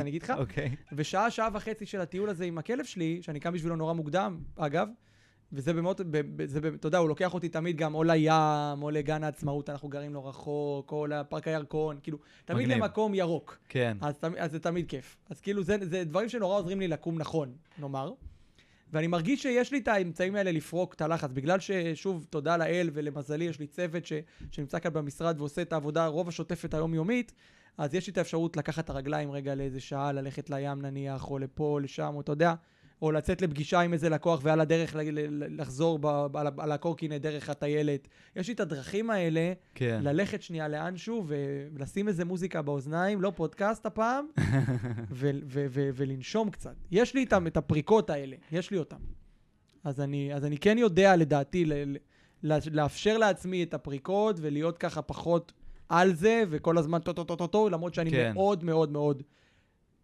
אני 0.02 0.10
אגיד 0.10 0.22
לך, 0.22 0.32
אוקיי. 0.36 0.76
ושעה, 0.92 1.30
שעה 1.30 1.48
וחצי 1.52 1.86
של 1.86 2.00
הטיול 2.00 2.30
הזה 2.30 2.44
עם 2.44 2.58
הכלב 2.58 2.84
שלי, 2.84 3.18
שאני 3.22 3.40
קם 3.40 3.52
בשבילו 3.52 3.76
נורא 3.76 3.92
מוקדם, 3.92 4.38
אגב, 4.56 4.88
וזה 5.52 5.72
באמת, 5.72 6.00
זה, 6.44 6.60
אתה 6.74 6.88
יודע, 6.88 6.98
הוא 6.98 7.08
לוקח 7.08 7.34
אותי 7.34 7.48
תמיד 7.48 7.76
גם 7.76 7.94
או 7.94 8.02
לים, 8.02 8.82
או 8.82 8.90
לגן 8.90 9.24
העצמאות, 9.24 9.70
אנחנו 9.70 9.88
גרים 9.88 10.14
לא 10.14 10.28
רחוק, 10.28 10.92
או 10.92 11.06
לפארק 11.06 11.48
הירקון, 11.48 11.98
כאילו, 12.02 12.18
תמיד 12.44 12.66
מגניב. 12.66 12.82
למקום 12.82 13.14
ירוק. 13.14 13.58
כן. 13.68 13.96
אז, 14.00 14.14
אז 14.38 14.50
זה 14.50 14.58
תמיד 14.58 14.88
כיף. 14.88 15.16
אז 15.30 15.40
כאילו, 15.40 15.62
זה, 15.62 15.76
זה 15.82 16.04
דברים 16.04 16.28
שנורא 16.28 16.58
עוזרים 16.58 16.80
לי 16.80 16.88
לקום 16.88 17.18
נכון, 17.18 17.52
נאמר. 17.78 18.12
ואני 18.92 19.06
מרגיש 19.06 19.42
שיש 19.42 19.72
לי 19.72 19.78
את 19.78 19.88
האמצעים 19.88 20.34
האלה 20.34 20.52
לפרוק 20.52 20.94
את 20.94 21.00
הלחץ, 21.00 21.30
בגלל 21.32 21.60
ששוב, 21.60 22.26
תודה 22.30 22.56
לאל 22.56 22.90
ולמזלי, 22.92 23.44
יש 23.44 23.58
לי 23.58 23.66
צוות 23.66 24.06
ש, 24.06 24.12
שנמצא 24.50 24.78
כאן 24.78 24.92
במשרד 24.92 25.40
ועושה 25.40 25.62
את 25.62 25.72
העבודה 25.72 26.06
רוב 26.06 26.28
השוטפת 26.28 26.74
היומיומית, 26.74 27.32
אז 27.78 27.94
יש 27.94 28.06
לי 28.06 28.10
את 28.10 28.18
האפשרות 28.18 28.56
לקחת 28.56 28.84
את 28.84 28.90
הרגליים 28.90 29.30
רגע 29.30 29.54
לאיזה 29.54 29.80
שעה, 29.80 30.12
ללכת 30.12 30.50
לים 30.50 30.82
נניח, 30.82 31.30
או 31.30 31.38
לפה, 31.38 31.80
לשם, 31.82 32.12
או 32.14 32.20
אתה 32.20 32.32
יודע, 32.32 32.54
או 33.02 33.12
לצאת 33.12 33.42
לפגישה 33.42 33.80
עם 33.80 33.92
איזה 33.92 34.08
לקוח 34.08 34.40
ועל 34.42 34.60
הדרך 34.60 34.96
לחזור 35.30 35.98
ב, 35.98 36.36
על, 36.36 36.46
על 36.58 36.72
הקורקינט 36.72 37.22
דרך 37.22 37.50
הטיילת. 37.50 38.08
יש 38.36 38.48
לי 38.48 38.54
את 38.54 38.60
הדרכים 38.60 39.10
האלה 39.10 39.52
כן. 39.74 40.00
ללכת 40.02 40.42
שנייה 40.42 40.68
לאנשהו 40.68 41.24
ו- 41.26 41.66
ולשים 41.74 42.08
איזה 42.08 42.24
מוזיקה 42.24 42.62
באוזניים, 42.62 43.22
לא 43.22 43.32
פודקאסט 43.36 43.86
הפעם, 43.86 44.26
ו- 45.10 45.30
ו- 45.46 45.66
ו- 45.70 45.90
ולנשום 45.94 46.50
קצת. 46.50 46.74
יש 46.90 47.14
לי 47.14 47.20
איתם 47.20 47.46
את 47.46 47.56
הפריקות 47.56 48.10
האלה, 48.10 48.36
יש 48.52 48.70
לי 48.70 48.78
אותם. 48.78 49.00
אז 49.84 50.00
אני, 50.00 50.34
אז 50.34 50.44
אני 50.44 50.58
כן 50.58 50.78
יודע, 50.78 51.16
לדעתי, 51.16 51.64
ל- 51.64 51.96
ל- 52.42 52.58
לאפשר 52.72 53.18
לעצמי 53.18 53.62
את 53.62 53.74
הפריקות 53.74 54.36
ולהיות 54.40 54.78
ככה 54.78 55.02
פחות 55.02 55.52
על 55.88 56.14
זה, 56.14 56.42
וכל 56.50 56.78
הזמן 56.78 56.98
טו-טו-טו-טו, 56.98 57.68
למרות 57.68 57.94
שאני 57.94 58.10
כן. 58.10 58.32
מאוד 58.34 58.64
מאוד 58.64 58.92
מאוד 58.92 59.22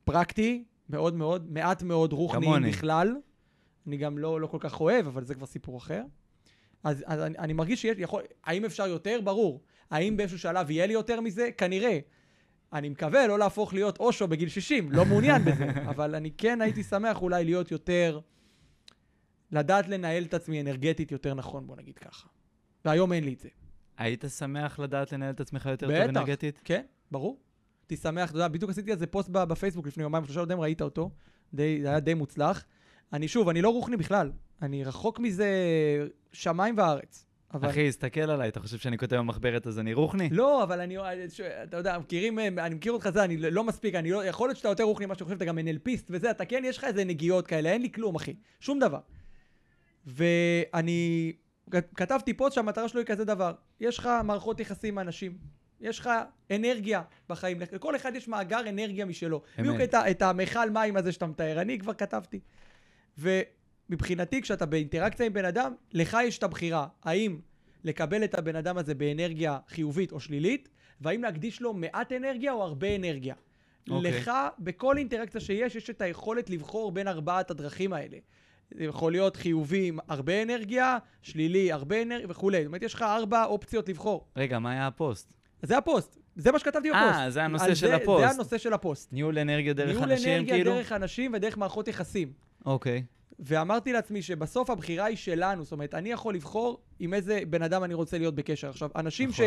פרקטי, 0.05 0.65
מאוד 0.93 1.15
מאוד, 1.15 1.53
מעט 1.53 1.83
מאוד 1.83 2.13
רוחניים. 2.13 2.63
בכלל. 2.63 3.17
אני 3.87 3.97
גם 3.97 4.19
לא, 4.19 4.41
לא 4.41 4.47
כל 4.47 4.59
כך 4.61 4.81
אוהב, 4.81 5.07
אבל 5.07 5.25
זה 5.25 5.35
כבר 5.35 5.47
סיפור 5.47 5.79
אחר. 5.79 6.03
אז, 6.85 7.05
אז 7.07 7.21
אני, 7.21 7.39
אני 7.39 7.53
מרגיש 7.53 7.83
שיש, 7.83 7.97
יכול, 7.99 8.23
האם 8.45 8.65
אפשר 8.65 8.87
יותר? 8.87 9.21
ברור. 9.25 9.63
האם 9.91 10.17
באיזשהו 10.17 10.39
שלב 10.39 10.71
יהיה 10.71 10.87
לי 10.87 10.93
יותר 10.93 11.21
מזה? 11.21 11.49
כנראה. 11.59 11.99
אני 12.73 12.89
מקווה 12.89 13.27
לא 13.27 13.39
להפוך 13.39 13.75
להיות 13.75 13.99
אושו 14.01 14.29
בגיל 14.29 14.49
60, 14.49 14.93
לא 14.93 15.05
מעוניין 15.05 15.45
בזה, 15.45 15.71
אבל 15.91 16.15
אני 16.15 16.31
כן 16.31 16.61
הייתי 16.61 16.83
שמח 16.83 17.23
אולי 17.23 17.45
להיות 17.45 17.71
יותר, 17.71 18.21
לדעת 19.51 19.89
לנהל 19.89 20.25
את 20.25 20.35
עצמי 20.35 20.61
אנרגטית 20.61 21.13
יותר 21.13 21.35
נכון, 21.35 21.67
בוא 21.67 21.77
נגיד 21.77 21.99
ככה. 21.99 22.29
והיום 22.85 23.13
אין 23.13 23.25
לי 23.25 23.33
את 23.33 23.41
זה. 23.41 23.49
היית 23.99 24.25
שמח 24.39 24.79
לדעת 24.79 25.13
לנהל 25.13 25.31
את 25.31 25.41
עצמך 25.41 25.67
יותר 25.67 25.89
בטח. 25.89 26.07
טוב 26.07 26.09
אנרגטית? 26.09 26.61
כן, 26.65 26.83
ברור. 27.11 27.41
הייתי 27.93 28.03
שמח, 28.03 28.31
אתה 28.31 28.37
יודע, 28.37 28.49
בדיוק 28.49 28.71
עשיתי 28.71 28.93
על 28.93 28.99
זה 28.99 29.07
פוסט 29.07 29.29
בפייסבוק 29.29 29.87
לפני 29.87 30.03
יומיים, 30.03 30.25
שלושה 30.25 30.41
יודעים, 30.41 30.61
ראית 30.61 30.83
אותו, 30.83 31.11
די, 31.55 31.79
זה 31.83 31.89
היה 31.89 32.01
די 32.01 32.15
מוצלח. 32.15 32.65
אני 33.13 33.29
שוב, 33.29 33.49
אני 33.49 33.63
לא 33.63 33.69
רוחני 33.69 33.97
בכלל, 33.97 34.33
אני 34.63 34.85
רחוק 34.85 35.19
מזה 35.21 35.49
שמיים 36.33 36.79
וארץ. 36.79 37.27
אבל... 37.55 37.71
אחי, 37.71 37.89
הסתכל 37.89 38.21
עליי, 38.21 38.49
אתה 38.49 38.61
חושב 38.61 38.79
שאני 38.79 38.99
כותב 38.99 39.17
במחברת 39.17 39.67
אז 39.67 39.79
אני 39.79 39.95
רוחני? 39.95 40.29
לא, 40.31 40.63
אבל 40.63 40.81
אני, 40.81 40.97
ש- 41.29 41.41
אתה 41.41 41.77
יודע, 41.77 41.99
מכירים, 41.99 42.39
אני 42.39 42.75
מכיר 42.75 42.93
אותך 42.93 43.11
זה, 43.11 43.25
אני 43.25 43.37
לא 43.37 43.65
מספיק, 43.65 43.95
אני 43.95 44.11
לא, 44.11 44.25
יכול 44.25 44.49
להיות 44.49 44.57
שאתה 44.57 44.69
יותר 44.69 44.85
רוחני 44.85 45.07
ממה 45.07 45.15
שאתה 45.15 45.25
חושב, 45.25 45.37
אתה 45.37 45.45
גם 45.45 45.59
NLPיסט 45.59 46.05
וזה, 46.11 46.31
אתה 46.31 46.45
כן, 46.45 46.63
יש 46.67 46.79
לך 46.79 46.85
איזה 46.85 47.05
נגיעות 47.05 47.47
כאלה, 47.47 47.69
אין 47.73 47.83
לי 47.83 47.93
כלום, 47.93 48.15
אחי, 48.15 48.35
שום 48.61 48.79
דבר. 48.79 49.01
ואני 50.07 51.33
כתבתי 51.95 52.35
פוסט 52.35 52.55
שהמטרה 52.55 52.89
שלו 52.89 53.01
היא 53.01 53.07
כזה 53.07 53.25
דבר, 53.25 53.53
יש 53.81 53.99
לך 53.99 54.09
מערכות 54.25 54.61
יחסים 54.61 54.99
עם 54.99 55.07
אנשים, 55.07 55.39
יש 55.83 55.99
לך 55.99 56.11
אנרגיה 56.51 57.03
בחיים, 57.29 57.61
לכל 57.61 57.97
אחד 57.97 58.15
יש 58.15 58.29
מאגר 58.29 58.69
אנרגיה 58.69 59.05
משלו. 59.05 59.43
בדיוק 59.59 59.81
את, 59.85 59.95
את 59.95 60.23
המכל 60.23 60.71
מים 60.71 60.97
הזה 60.97 61.13
שאתה 61.13 61.27
מתאר, 61.27 61.61
אני 61.61 61.79
כבר 61.79 61.95
כתבתי. 61.95 62.41
ומבחינתי, 63.19 64.43
כשאתה 64.43 64.67
באינטראקציה 64.67 65.27
עם 65.27 65.33
בן 65.33 65.45
אדם, 65.45 65.75
לך 65.93 66.17
יש 66.25 66.39
את 66.39 66.43
הבחירה, 66.43 66.87
האם 67.03 67.41
לקבל 67.85 68.25
את 68.25 68.35
הבן 68.35 68.57
אדם 68.57 68.79
הזה 68.79 68.95
באנרגיה 68.95 69.59
חיובית 69.69 70.13
או 70.13 70.21
שלילית, 70.21 70.69
והאם 71.01 71.23
להקדיש 71.23 71.61
לו 71.61 71.75
מעט 71.75 72.13
אנרגיה 72.13 72.53
או 72.53 72.63
הרבה 72.63 72.97
אנרגיה. 72.97 73.35
אוקיי. 73.91 74.11
לך, 74.11 74.31
בכל 74.59 74.99
אינטראקציה 74.99 75.41
שיש, 75.41 75.77
יש 75.77 75.91
את 75.91 76.01
היכולת 76.01 76.51
לבחור 76.51 76.93
בין 76.93 77.09
ארבעת 77.09 77.51
הדרכים 77.51 77.93
האלה. 77.93 78.17
זה 78.71 78.85
יכול 78.85 79.13
להיות 79.13 79.37
חיובי 79.37 79.89
עם 79.89 79.99
הרבה 80.09 80.43
אנרגיה, 80.43 80.99
שלילי, 81.23 81.73
הרבה 81.73 82.03
אנרגיה 82.03 82.27
וכולי. 82.31 82.59
זאת 82.59 82.67
אומרת, 82.67 82.83
יש 82.83 82.95
לך 82.95 83.03
ארבע 83.03 83.45
אופציות 83.45 83.89
לבחור. 83.89 84.29
רגע, 84.37 84.59
מה 84.59 84.71
היה 84.71 84.87
הפוסט? 84.87 85.33
זה 85.63 85.79
הפוסט. 85.79 86.19
זה 86.37 86.53
מה 86.53 86.59
שכתבתי 86.59 86.91
בפוסט. 86.91 87.19
אה, 87.19 87.31
זה 87.31 87.43
הנושא 87.43 87.75
של 87.75 87.87
זה- 87.87 87.97
הפוסט. 87.97 88.27
זה 88.27 88.31
הנושא 88.35 88.59
של 88.59 88.73
הפוסט. 88.73 89.13
ניהול 89.13 89.39
אנרגיה 89.39 89.73
דרך 89.73 89.89
ניהול 89.97 90.11
אנשים, 90.13 90.33
אנרגיה 90.37 90.55
כאילו? 90.55 90.73
דרך 90.75 90.93
אנשים 90.93 91.33
ודרך 91.35 91.59
מערכות 91.59 91.89
יחסים. 91.89 92.33
אוקיי. 92.67 93.05
ואמרתי 93.39 93.93
לעצמי 93.93 94.23
שבסוף 94.23 94.71
הבחירה 94.71 95.05
היא 95.05 95.17
שלנו, 95.17 95.65
זאת 95.65 95.73
אומרת, 95.73 95.95
אני 95.95 96.13
יכול 96.13 96.35
לבחור 96.35 96.81
עם 96.99 97.15
איזה 97.15 97.41
בן 97.51 97.63
אדם 97.63 97.85
אני 97.85 97.95
רוצה 97.95 98.19
להיות 98.19 98.35
בקשר. 98.35 98.69
עכשיו, 98.69 98.91
אנשים 98.97 99.29
נכון. 99.29 99.45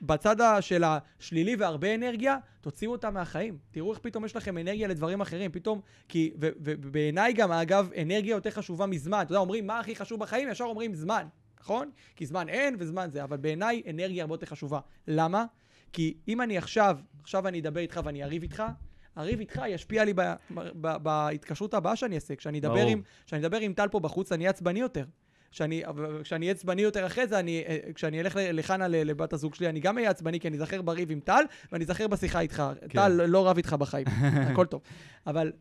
שבצד 0.00 0.36
של 0.60 0.84
השלילי 0.86 1.56
והרבה 1.56 1.94
אנרגיה, 1.94 2.36
תוציאו 2.60 2.92
אותם 2.92 3.14
מהחיים. 3.14 3.58
תראו 3.70 3.90
איך 3.92 3.98
פתאום 3.98 4.24
יש 4.24 4.36
לכם 4.36 4.58
אנרגיה 4.58 4.88
לדברים 4.88 5.20
אחרים. 5.20 5.52
פתאום, 5.52 5.80
כי, 6.08 6.32
ובעיניי 6.38 7.32
גם, 7.32 7.52
אגב, 7.52 7.90
אנרגיה 8.02 8.30
יותר 8.30 8.50
חשובה 8.50 8.86
מזמן. 8.86 9.22
אתה 9.22 9.32
יודע, 9.32 9.40
אומרים, 9.40 9.66
מה 9.66 9.80
הכי 9.80 9.96
חשוב 9.96 10.20
בחיים? 10.20 10.48
ישר 10.50 10.64
אומרים 10.64 10.94
זמן, 10.94 11.24
נכון? 11.60 11.90
כי 12.16 12.26
זמן 12.26 12.48
אין 12.48 12.76
וזמן 12.78 13.08
זה, 13.12 13.24
אבל 13.24 13.36
בעיניי 13.36 13.82
אנרגיה 13.90 14.22
הרבה 14.22 14.34
יותר 14.34 14.46
חשובה. 14.46 14.80
למה? 15.08 15.44
כי 15.92 16.14
אם 16.28 16.40
אני 16.42 16.58
עכשיו, 16.58 16.98
עכשיו 17.22 17.48
אני 17.48 17.60
אדבר 17.60 17.80
איתך 17.80 18.00
ואני 18.04 18.24
אריב 18.24 18.42
איתך, 18.42 18.62
הריב 19.16 19.38
איתך 19.40 19.62
ישפיע 19.68 20.04
לי 20.04 20.12
ב- 20.16 20.34
ב- 20.56 20.96
בהתקשרות 20.96 21.74
הבאה 21.74 21.96
שאני 21.96 22.14
אעשה. 22.14 22.36
כשאני 22.36 22.58
אדבר. 22.58 22.74
עם, 22.86 23.02
כשאני 23.26 23.42
אדבר 23.46 23.58
עם 23.58 23.72
טל 23.72 23.88
פה 23.88 24.00
בחוץ, 24.00 24.32
אני 24.32 24.44
אהיה 24.44 24.50
עצבני 24.50 24.80
יותר. 24.80 25.04
כשאני, 25.50 25.82
אהיה 26.32 26.50
עצבני 26.50 26.82
יותר 26.82 27.06
אחרי 27.06 27.26
זה, 27.26 27.38
אני, 27.38 27.64
אה, 27.68 27.78
כשאני 27.94 28.20
אלך 28.20 28.36
ל- 28.36 28.58
לחנה, 28.58 28.88
ל- 28.88 28.96
לבת 29.10 29.32
הזוג 29.32 29.54
שלי, 29.54 29.68
אני 29.68 29.80
גם 29.80 29.98
אהיה 29.98 30.10
עצבני, 30.10 30.40
כי 30.40 30.48
אני 30.48 30.56
אזכר 30.56 30.82
בריב 30.82 31.10
עם 31.10 31.20
טל, 31.20 31.42
ואני 31.72 31.84
אזכר 31.84 32.06
בשיחה 32.08 32.40
איתך. 32.40 32.62
כן. 32.80 32.88
טל 32.88 33.08
לא 33.26 33.48
רב 33.48 33.56
איתך 33.56 33.72
בחיים, 33.72 34.06
הכל 34.52 34.66
טוב. 34.66 34.80
אבל 35.26 35.52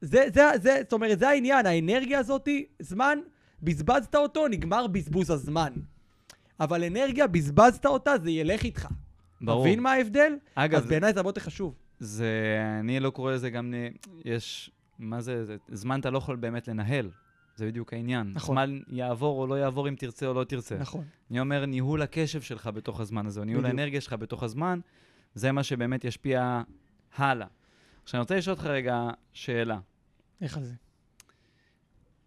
זה, 0.00 0.24
זה, 0.34 0.42
זה, 0.62 0.76
זאת 0.82 0.92
אומרת, 0.92 1.18
זה 1.18 1.28
העניין, 1.28 1.66
האנרגיה 1.66 2.18
הזאתי, 2.18 2.66
זמן, 2.78 3.18
בזבזת 3.62 4.14
אותו, 4.14 4.48
נגמר 4.48 4.86
בזבוז 4.86 5.30
הזמן. 5.30 5.72
אבל 6.60 6.84
אנרגיה, 6.84 7.26
בזבזת 7.26 7.86
אותה, 7.86 8.12
זה 8.22 8.30
ילך 8.30 8.62
איתך. 8.62 8.88
ברור. 9.40 9.64
מבין 9.64 9.80
מה 9.80 9.92
ההבדל? 9.92 10.32
אגב, 10.54 10.78
אז 10.78 10.86
בעיניי 10.86 11.12
זה 11.12 11.20
הרבה 11.20 11.28
יותר 11.28 11.40
חשוב. 11.40 11.74
זה, 11.98 12.58
אני 12.80 13.00
לא 13.00 13.10
קורא 13.10 13.32
לזה 13.32 13.50
גם, 13.50 13.74
יש, 14.24 14.70
מה 14.98 15.20
זה, 15.20 15.44
זה, 15.44 15.56
זמן 15.68 16.00
אתה 16.00 16.10
לא 16.10 16.18
יכול 16.18 16.36
באמת 16.36 16.68
לנהל. 16.68 17.10
זה 17.56 17.66
בדיוק 17.66 17.92
העניין. 17.92 18.30
נכון. 18.34 18.54
זמן 18.54 18.78
יעבור 18.88 19.40
או 19.40 19.46
לא 19.46 19.54
יעבור 19.54 19.88
אם 19.88 19.94
תרצה 19.94 20.26
או 20.26 20.34
לא 20.34 20.44
תרצה. 20.44 20.78
נכון. 20.78 21.04
אני 21.30 21.40
אומר, 21.40 21.66
ניהול 21.66 22.02
הקשב 22.02 22.40
שלך 22.40 22.66
בתוך 22.66 23.00
הזמן 23.00 23.26
הזה, 23.26 23.40
או 23.40 23.44
ניהול 23.44 23.62
בדיוק. 23.62 23.78
האנרגיה 23.78 24.00
שלך 24.00 24.12
בתוך 24.12 24.42
הזמן, 24.42 24.80
זה 25.34 25.52
מה 25.52 25.62
שבאמת 25.62 26.04
ישפיע 26.04 26.62
הלאה. 27.16 27.46
עכשיו, 28.02 28.18
אני 28.18 28.22
רוצה 28.22 28.36
לשאול 28.36 28.56
אותך 28.56 28.66
רגע 28.66 29.08
שאלה. 29.32 29.78
איך 30.40 30.56
על 30.56 30.64
זה? 30.64 30.74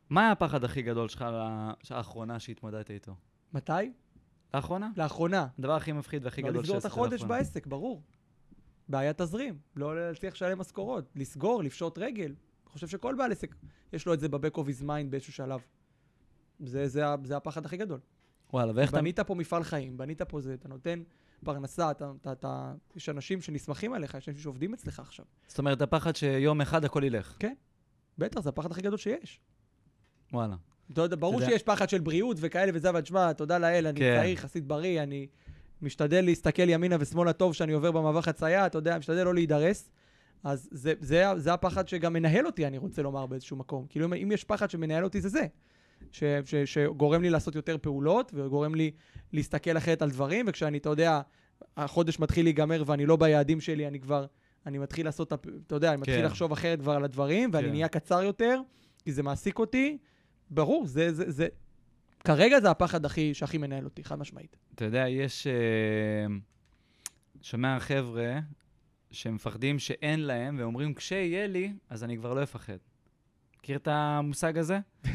מה 0.10 0.22
היה 0.22 0.32
הפחד 0.32 0.64
הכי 0.64 0.82
גדול 0.82 1.10
שלך 1.10 1.26
לאחרונה 1.92 2.40
שהתמודדת 2.40 2.92
איתו? 2.92 3.16
מתי? 3.54 3.72
לאחרונה? 4.54 4.92
לאחרונה. 4.98 5.48
הדבר 5.60 5.76
הכי 5.76 5.92
מפחיד 5.92 6.26
והכי 6.26 6.42
לא 6.42 6.50
גדול 6.50 6.62
לסגור 6.62 6.78
את 6.78 6.82
שעשית 6.82 6.92
החודש 6.92 7.22
לאחרונה. 7.22 7.40
בעסק, 7.40 7.68
ברור. 7.68 8.02
בעיית 8.90 9.22
תזרים, 9.22 9.58
לא 9.76 10.08
להצליח 10.08 10.34
לשלם 10.34 10.60
משכורות, 10.60 11.12
לסגור, 11.16 11.64
לפשוט 11.64 11.98
רגל. 11.98 12.26
אני 12.26 12.72
חושב 12.72 12.88
שכל 12.88 13.16
בעל 13.16 13.32
עסק, 13.32 13.56
יש 13.94 14.06
לו 14.06 14.14
את 14.14 14.20
זה 14.20 14.30
ב-back 14.30 14.56
of 14.56 14.62
his 14.62 14.82
mind 14.82 15.10
באיזשהו 15.10 15.34
שלב. 15.34 15.62
זה, 16.60 16.88
זה, 16.88 17.04
זה 17.24 17.38
הפחד 17.38 17.66
הכי 17.66 17.78
גדול. 17.78 18.00
וואלה, 18.54 18.72
ואיך 18.76 18.90
אתה... 18.90 18.98
בנית 18.98 19.20
פה 19.20 19.36
מפעל 19.36 19.64
חיים, 19.64 19.98
בנית 19.98 20.22
פה 20.22 20.42
זה, 20.42 20.54
אתה 20.54 20.68
נותן 20.68 21.04
פרנסה, 21.46 21.92
אתה, 21.92 22.12
אתה, 22.22 22.32
אתה, 22.32 22.74
יש 22.96 23.10
אנשים 23.10 23.42
שנסמכים 23.42 23.94
עליך, 23.94 24.14
יש 24.14 24.30
אנשים 24.30 24.44
שעובדים 24.44 24.74
אצלך 24.74 25.00
עכשיו. 25.00 25.26
זאת 25.48 25.60
אומרת, 25.60 25.82
הפחד 25.82 26.16
שיום 26.16 26.62
אחד 26.62 26.86
הכל 26.86 27.04
ילך. 27.04 27.38
בטח, 28.18 28.40
זה 28.40 28.50
הפחד 28.50 28.72
הכי 28.72 28.82
גדול 28.82 28.98
שיש. 28.98 29.40
וואלה. 30.34 30.56
אתה 30.94 31.02
יודע, 31.02 31.16
ברור 31.20 31.34
יודע- 31.42 31.46
שיש 31.46 31.64
פחד 31.64 31.90
של 31.90 32.00
בריאות 32.02 32.38
וכאלה 32.40 32.72
וזה, 32.76 32.90
אבל 32.90 33.02
תשמע, 33.02 33.34
תודה 33.34 33.58
לאל, 33.58 33.88
אני 33.88 34.00
כן. 34.00 34.18
צעיר, 34.20 34.34
יחסית 34.34 34.66
בריא, 34.68 35.04
אני 35.04 35.28
משתדל 35.82 36.26
להסתכל 36.26 36.70
ימינה 36.70 36.96
ושמאלה 37.00 37.34
טוב 37.34 37.52
כשאני 37.52 37.74
עובר 37.74 37.92
במעבר 37.92 38.22
חצייה, 38.22 38.66
אתה 38.66 38.78
יודע, 38.78 38.98
משתדל 38.98 39.24
לא 39.24 39.34
להידרס. 39.34 39.90
אז 40.44 40.70
זה, 40.72 40.94
זה, 41.00 41.26
זה 41.38 41.54
הפחד 41.54 41.88
שגם 41.88 42.14
מנהל 42.14 42.46
אותי, 42.46 42.68
אני 42.68 42.78
רוצה 42.78 43.02
לומר, 43.02 43.26
באיזשהו 43.26 43.58
מקום. 43.58 43.86
כאילו, 43.90 44.06
אם- 44.06 44.14
אם 44.14 44.32
יש 44.32 44.44
פחד 44.44 44.70
שמנהל 44.70 45.04
אותי, 45.04 45.22
זה 45.22 45.30
זה. 45.30 45.46
ש, 46.12 46.24
ש, 46.46 46.56
שגורם 46.56 47.22
לי 47.22 47.30
לעשות 47.30 47.56
יותר 47.56 47.78
פעולות, 47.82 48.32
וגורם 48.36 48.76
לי 48.76 48.92
להסתכל 49.34 49.78
אחרת 49.78 50.02
על 50.02 50.10
דברים, 50.10 50.46
וכשאני, 50.50 50.78
אתה 50.78 50.90
יודע, 50.90 51.22
החודש 51.78 52.20
מתחיל 52.20 52.46
להיגמר 52.46 52.84
ואני 52.86 53.06
לא 53.06 53.16
ביעדים 53.16 53.62
שלי, 53.62 53.88
אני 53.88 54.00
כבר, 54.00 54.26
אני 54.66 54.78
מתחיל 54.78 55.06
לעשות, 55.06 55.34
אתה 55.68 55.76
יודע, 55.76 55.90
אני 55.90 55.98
מתחיל 55.98 56.18
כן. 56.20 56.26
לחשוב 56.26 56.52
אחרת 56.52 56.80
כבר 56.80 56.92
על 56.94 57.04
הדברים, 57.04 57.50
ואני 57.54 57.66
כן. 57.68 57.72
נהיה 57.72 57.88
קצר 57.88 58.24
יותר, 58.24 58.60
כי 59.04 59.12
זה 59.14 59.24
מעסיק 59.24 59.60
אותי. 59.60 59.98
ברור, 60.54 60.88
זה, 60.88 61.14
זה, 61.14 61.32
זה... 61.32 61.48
כרגע 62.24 62.60
זה 62.60 62.72
הפחד 62.72 63.06
הכי, 63.06 63.34
שהכי 63.34 63.58
מנהל 63.58 63.86
אותי, 63.86 64.04
חד 64.04 64.20
משמעית. 64.20 64.58
אתה 64.76 64.86
יודע, 64.86 65.10
יש... 65.10 65.48
אה, 65.48 66.26
שומע 67.42 67.80
חבר'ה 67.80 68.40
שמפחדים 69.12 69.80
שאין 69.80 70.20
להם, 70.20 70.56
ואומרים, 70.60 70.94
כשיהיה 70.94 71.48
לי, 71.48 71.74
אז 71.90 72.04
אני 72.04 72.18
כבר 72.18 72.34
לא 72.34 72.44
אפחד. 72.44 72.78
מכיר 73.60 73.78
את 73.78 73.88
המושג 73.88 74.58
הזה? 74.58 74.80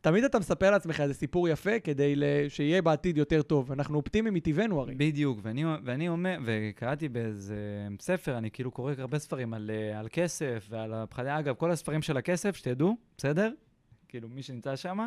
תמיד 0.00 0.24
אתה 0.24 0.38
מספר 0.38 0.70
לעצמך 0.70 1.00
איזה 1.00 1.14
סיפור 1.14 1.48
יפה 1.48 1.80
כדי 1.80 2.14
שיהיה 2.48 2.82
בעתיד 2.82 3.18
יותר 3.18 3.42
טוב. 3.42 3.72
אנחנו 3.72 3.96
אופטימיים 3.96 4.34
מטבענו 4.34 4.80
הרי. 4.80 4.94
בדיוק, 4.94 5.38
ואני, 5.42 5.64
ואני 5.84 6.08
אומר, 6.08 6.38
וקראתי 6.44 7.08
באיזה 7.08 7.56
ספר, 8.00 8.38
אני 8.38 8.50
כאילו 8.50 8.70
קורא 8.70 8.92
הרבה 8.98 9.18
ספרים 9.18 9.54
על, 9.54 9.70
אה, 9.74 9.98
על 9.98 10.08
כסף 10.12 10.66
ועל 10.70 10.94
הפחדים. 10.94 11.30
אגב, 11.30 11.54
כל 11.54 11.70
הספרים 11.70 12.02
של 12.02 12.16
הכסף, 12.16 12.56
שתדעו, 12.56 12.96
בסדר? 13.16 13.52
כאילו, 14.08 14.28
מי 14.28 14.42
שנמצא 14.42 14.76
שם, 14.76 14.98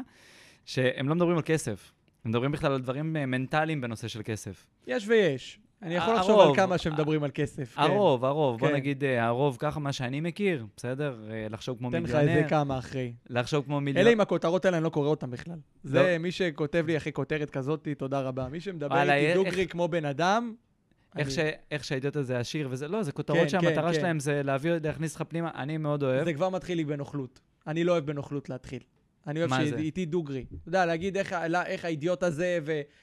שהם 0.66 1.10
לא 1.10 1.16
מדברים 1.16 1.38
על 1.38 1.44
כסף. 1.46 1.92
הם 2.26 2.32
מדברים 2.32 2.52
בכלל 2.52 2.72
על 2.72 2.82
דברים 2.82 3.16
אה, 3.16 3.26
מנטליים 3.26 3.82
בנושא 3.82 4.08
של 4.08 4.22
כסף. 4.26 4.68
יש 4.88 5.08
ויש. 5.08 5.60
אני 5.82 5.96
יכול 5.96 6.14
לחשוב. 6.16 6.40
על 6.40 6.56
כמה 6.56 6.78
שמדברים 6.78 7.24
על 7.24 7.32
כסף. 7.34 7.76
כן. 7.76 7.82
הרוב, 7.82 8.26
הרוב, 8.26 8.60
בוא 8.60 8.68
כן. 8.68 8.74
נגיד 8.74 9.04
אה, 9.04 9.26
הרוב, 9.26 9.58
ככה 9.60 9.80
מה 9.80 9.94
שאני 9.94 10.22
מכיר, 10.22 10.66
בסדר? 10.78 11.20
אה, 11.32 11.48
לחשוב 11.50 11.78
כמו 11.78 11.92
תן 11.92 12.04
לך 12.04 12.10
מיליונר, 12.16 12.38
איזה 12.38 12.50
כמה 12.50 12.78
אחרי. 12.78 13.14
לחשוב 13.30 13.66
כמו 13.66 13.82
מיליונר. 13.82 14.02
אלה 14.08 14.12
עם 14.12 14.22
הכותרות 14.22 14.66
האלה, 14.66 14.78
אני 14.78 14.84
לא 14.84 14.90
קורא 14.90 15.08
אותם 15.08 15.32
בכלל. 15.32 15.58
זה 15.84 16.02
לא. 16.02 16.18
מי 16.18 16.32
שכותב 16.32 16.84
לי 16.88 16.98
אחרי 16.98 17.12
כותרת 17.12 17.50
כזאת, 17.50 17.88
תודה 17.98 18.22
רבה. 18.22 18.48
מי 18.50 18.60
שמדבר 18.60 19.12
איתי 19.12 19.34
דוגרי 19.34 19.68
כמו 19.68 19.88
בן 19.88 20.06
אדם... 20.06 20.54
איך, 21.18 21.28
אני- 21.28 21.36
ש, 21.36 21.40
איך 21.72 21.84
שהאידיוט 21.84 22.16
הזה 22.16 22.40
עשיר 22.40 22.68
וזה, 22.72 22.88
לא, 22.88 23.04
זה 23.04 23.12
כותרות 23.12 23.40
כן, 23.40 23.50
שהמטרה. 23.50 23.94
שלהם 23.94 24.20
זה 24.20 24.44
להביא, 24.44 24.72
להכניס 24.84 25.16
לך 25.16 25.24
פנימה, 25.28 25.52
אני 25.56 25.78
מאוד 25.78 26.04
אוהב. 26.04 26.26
זה 26.26 26.34
כבר 26.34 26.50
מתחיל 26.50 26.78
לי 26.78 26.86
בנוכלות. 26.86 27.40
אני 27.68 27.84
לא 27.84 27.92
אוהב 27.92 28.06
בנוכלות 28.06 28.50
להתחיל. 28.50 28.80
אני 29.28 29.40
אוהב? 29.40 29.52
שאיתי 29.70 30.06
דוגרי. 30.06 30.46
אתה 30.62 30.70
יודע, 30.70 30.86
להגיד 30.86 31.18
איך, 31.18 31.34
איך 31.66 31.86
האידיוט 31.86 32.24
הזה, 32.24 32.60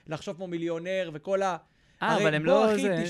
ולחשוב 0.06 0.36
כמו 0.36 0.46
מיליונר, 0.46 1.10
וכל 1.12 1.42
ה... 1.42 1.56
אה, 2.02 2.16
אבל 2.16 2.34
הם 2.34 2.44
לא... 2.44 2.72
אחי, 2.72 2.82
זה... 2.82 3.04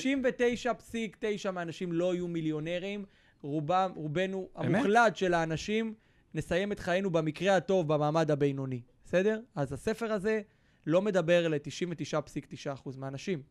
99.9 1.45 1.51
מהאנשים 1.51 1.93
לא 1.93 2.15
יהיו 2.15 2.29
מיליונרים. 2.29 3.05
רובם, 3.43 3.91
רובנו, 3.95 4.49
אמת? 4.59 4.65
המוחלט 4.65 5.17
של 5.17 5.35
האנשים, 5.35 5.95
נסיים 6.35 6.73
את 6.73 6.79
חיינו 6.79 7.11
במקרה 7.11 7.57
הטוב 7.57 7.95
במעמד 7.95 8.31
הבינוני. 8.31 8.81
בסדר? 9.05 9.41
אז 9.55 9.73
הספר 9.73 10.13
הזה 10.13 10.41
לא 10.87 11.03
מדבר 11.03 11.49
ל-99.9% 11.49 12.99
מהאנשים. 12.99 13.43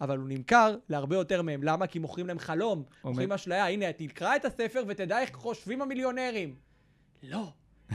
אבל 0.00 0.18
הוא 0.18 0.28
נמכר 0.28 0.76
להרבה 0.88 1.16
יותר 1.16 1.42
מהם. 1.42 1.62
למה? 1.62 1.86
כי 1.86 1.98
מוכרים 1.98 2.26
להם 2.26 2.38
חלום. 2.38 2.84
מוכרים 3.04 3.32
אשליה. 3.32 3.68
הנה, 3.68 3.92
תקרא 3.92 4.36
את 4.36 4.44
הספר 4.44 4.82
ותדע 4.88 5.20
איך 5.20 5.30
חושבים 5.34 5.82
המיליונרים. 5.82 6.54
לא. 7.22 7.52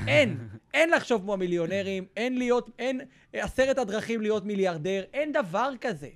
אין. 0.07 0.37
אין 0.73 0.89
לחשוב 0.89 1.21
כמו 1.21 1.33
המיליונרים, 1.33 2.05
אין 2.17 2.37
להיות, 2.37 2.69
אין 2.79 3.01
עשרת 3.33 3.77
הדרכים 3.77 4.21
להיות 4.21 4.45
מיליארדר, 4.45 5.03
אין 5.13 5.31
דבר 5.31 5.71
כזה. 5.81 6.09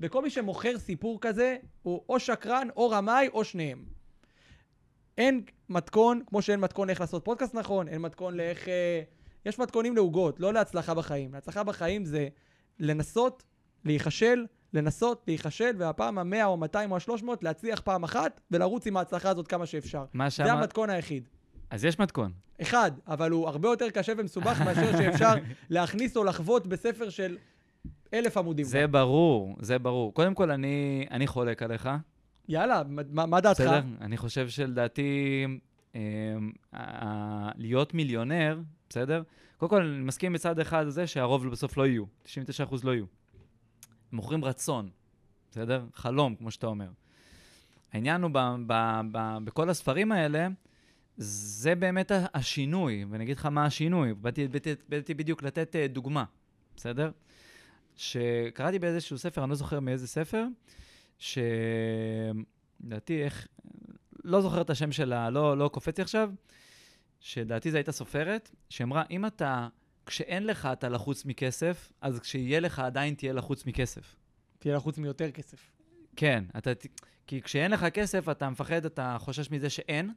וכל 0.00 0.22
מי 0.22 0.30
שמוכר 0.30 0.78
סיפור 0.78 1.18
כזה, 1.20 1.56
הוא 1.82 2.02
או 2.08 2.20
שקרן, 2.20 2.68
או 2.76 2.90
רמאי, 2.90 3.28
או 3.28 3.44
שניהם. 3.44 3.84
אין 5.18 5.42
מתכון, 5.68 6.20
כמו 6.26 6.42
שאין 6.42 6.60
מתכון 6.60 6.90
איך 6.90 7.00
לעשות 7.00 7.24
פודקאסט 7.24 7.54
נכון, 7.54 7.88
אין 7.88 8.00
מתכון 8.00 8.36
לאיך... 8.36 8.68
אה, 8.68 9.02
יש 9.46 9.58
מתכונים 9.58 9.96
לעוגות, 9.96 10.40
לא 10.40 10.52
להצלחה 10.52 10.94
בחיים. 10.94 11.34
להצלחה 11.34 11.62
בחיים 11.64 12.04
זה 12.04 12.28
לנסות, 12.78 13.42
להיכשל, 13.84 14.46
לנסות, 14.72 15.24
להיכשל, 15.26 15.70
והפעם 15.78 16.18
המאה 16.18 16.44
או 16.44 16.52
המאתיים 16.52 16.90
או 16.90 16.96
השלוש 16.96 17.22
מאות, 17.22 17.44
להצליח 17.44 17.80
פעם 17.80 18.04
אחת, 18.04 18.40
ולרוץ 18.50 18.86
עם 18.86 18.96
ההצלחה 18.96 19.30
הזאת 19.30 19.48
כמה 19.48 19.66
שאפשר. 19.66 20.04
מה 20.12 20.30
זה. 20.30 20.52
המתכון 20.52 20.90
היחיד. 20.90 21.28
אז 21.70 21.84
יש 21.84 21.98
מתכון. 21.98 22.32
אחד, 22.62 22.90
אבל 23.06 23.30
הוא 23.30 23.48
הרבה 23.48 23.68
יותר 23.68 23.90
קשה 23.90 24.12
ומסובך 24.18 24.60
מאשר 24.60 24.92
שאפשר 24.92 25.34
להכניס 25.70 26.16
או 26.16 26.24
לחוות 26.24 26.66
בספר 26.66 27.10
של 27.10 27.36
אלף 28.14 28.36
עמודים. 28.36 28.64
זה 28.64 28.86
ברור, 28.86 29.56
זה 29.60 29.78
ברור. 29.78 30.14
קודם 30.14 30.34
כל, 30.34 30.50
אני, 30.50 31.06
אני 31.10 31.26
חולק 31.26 31.62
עליך, 31.62 31.88
יאללה, 32.48 32.82
מה, 32.88 33.26
מה 33.26 33.40
דעתך? 33.40 33.60
בסדר? 33.60 33.80
אני 34.00 34.16
חושב 34.16 34.48
שלדעתי, 34.48 35.46
אה, 35.94 36.00
אה, 36.74 37.50
להיות 37.56 37.94
מיליונר, 37.94 38.60
בסדר? 38.88 39.22
קודם 39.56 39.70
כל, 39.70 39.82
אני 39.82 40.02
מסכים 40.02 40.32
מצד 40.32 40.58
אחד 40.58 40.88
זה 40.88 41.06
שהרוב 41.06 41.48
בסוף 41.48 41.76
לא 41.76 41.86
יהיו, 41.86 42.04
99% 42.24 42.28
לא 42.84 42.94
יהיו. 42.94 43.04
מוכרים 44.12 44.44
רצון, 44.44 44.88
בסדר? 45.50 45.84
חלום, 45.94 46.34
כמו 46.34 46.50
שאתה 46.50 46.66
אומר. 46.66 46.88
העניין 47.92 48.22
הוא, 48.22 48.30
ב, 48.34 48.38
ב, 48.66 49.00
ב, 49.12 49.38
בכל 49.44 49.70
הספרים 49.70 50.12
האלה, 50.12 50.48
זה 51.16 51.74
באמת 51.74 52.12
השינוי, 52.34 53.04
ואני 53.10 53.24
אגיד 53.24 53.36
לך 53.36 53.46
מה 53.46 53.64
השינוי. 53.64 54.14
באתי, 54.14 54.48
באתי, 54.48 54.74
באתי 54.88 55.14
בדיוק 55.14 55.42
לתת 55.42 55.76
אה, 55.76 55.86
דוגמה, 55.88 56.24
בסדר? 56.76 57.10
שקראתי 57.96 58.78
באיזשהו 58.78 59.18
ספר, 59.18 59.42
אני 59.42 59.50
לא 59.50 59.56
זוכר 59.56 59.80
מאיזה 59.80 60.06
ספר, 60.06 60.44
שלדעתי, 61.18 62.34
איך, 63.24 63.48
לא 64.24 64.40
זוכר 64.40 64.60
את 64.60 64.70
השם 64.70 64.92
שלה, 64.92 65.30
לא, 65.30 65.58
לא 65.58 65.68
קופץ 65.68 65.98
לי 65.98 66.02
עכשיו, 66.02 66.30
שלדעתי 67.20 67.70
זו 67.70 67.76
הייתה 67.76 67.92
סופרת, 67.92 68.50
שאמרה, 68.70 69.02
אם 69.10 69.26
אתה, 69.26 69.68
כשאין 70.06 70.46
לך 70.46 70.68
אתה 70.72 70.88
לחוץ 70.88 71.24
מכסף, 71.24 71.92
אז 72.00 72.20
כשיהיה 72.20 72.60
לך 72.60 72.78
עדיין 72.78 73.14
תהיה 73.14 73.32
לחוץ 73.32 73.66
מכסף. 73.66 74.16
תהיה 74.58 74.76
לחוץ 74.76 74.98
מיותר 74.98 75.30
כסף. 75.30 75.72
כן, 76.16 76.44
אתה, 76.58 76.70
כי 77.26 77.42
כשאין 77.42 77.70
לך 77.70 77.84
כסף, 77.84 78.28
אתה 78.28 78.50
מפחד, 78.50 78.84
אתה 78.84 79.16
חושש 79.18 79.50
מזה 79.50 79.70
שאין, 79.70 80.12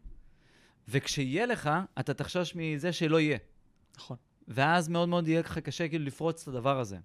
וכשיהיה 0.87 1.45
לך, 1.45 1.69
אתה 1.99 2.13
תחשוש 2.13 2.55
מזה 2.55 2.93
שלא 2.93 3.19
יהיה. 3.19 3.37
נכון. 3.97 4.17
ואז 4.47 4.89
מאוד 4.89 5.09
מאוד 5.09 5.27
יהיה 5.27 5.39
לך 5.39 5.57
קשה 5.57 5.87
כאילו 5.87 6.05
לפרוץ 6.05 6.41
את 6.41 6.47
הדבר 6.47 6.79
הזה. 6.79 6.97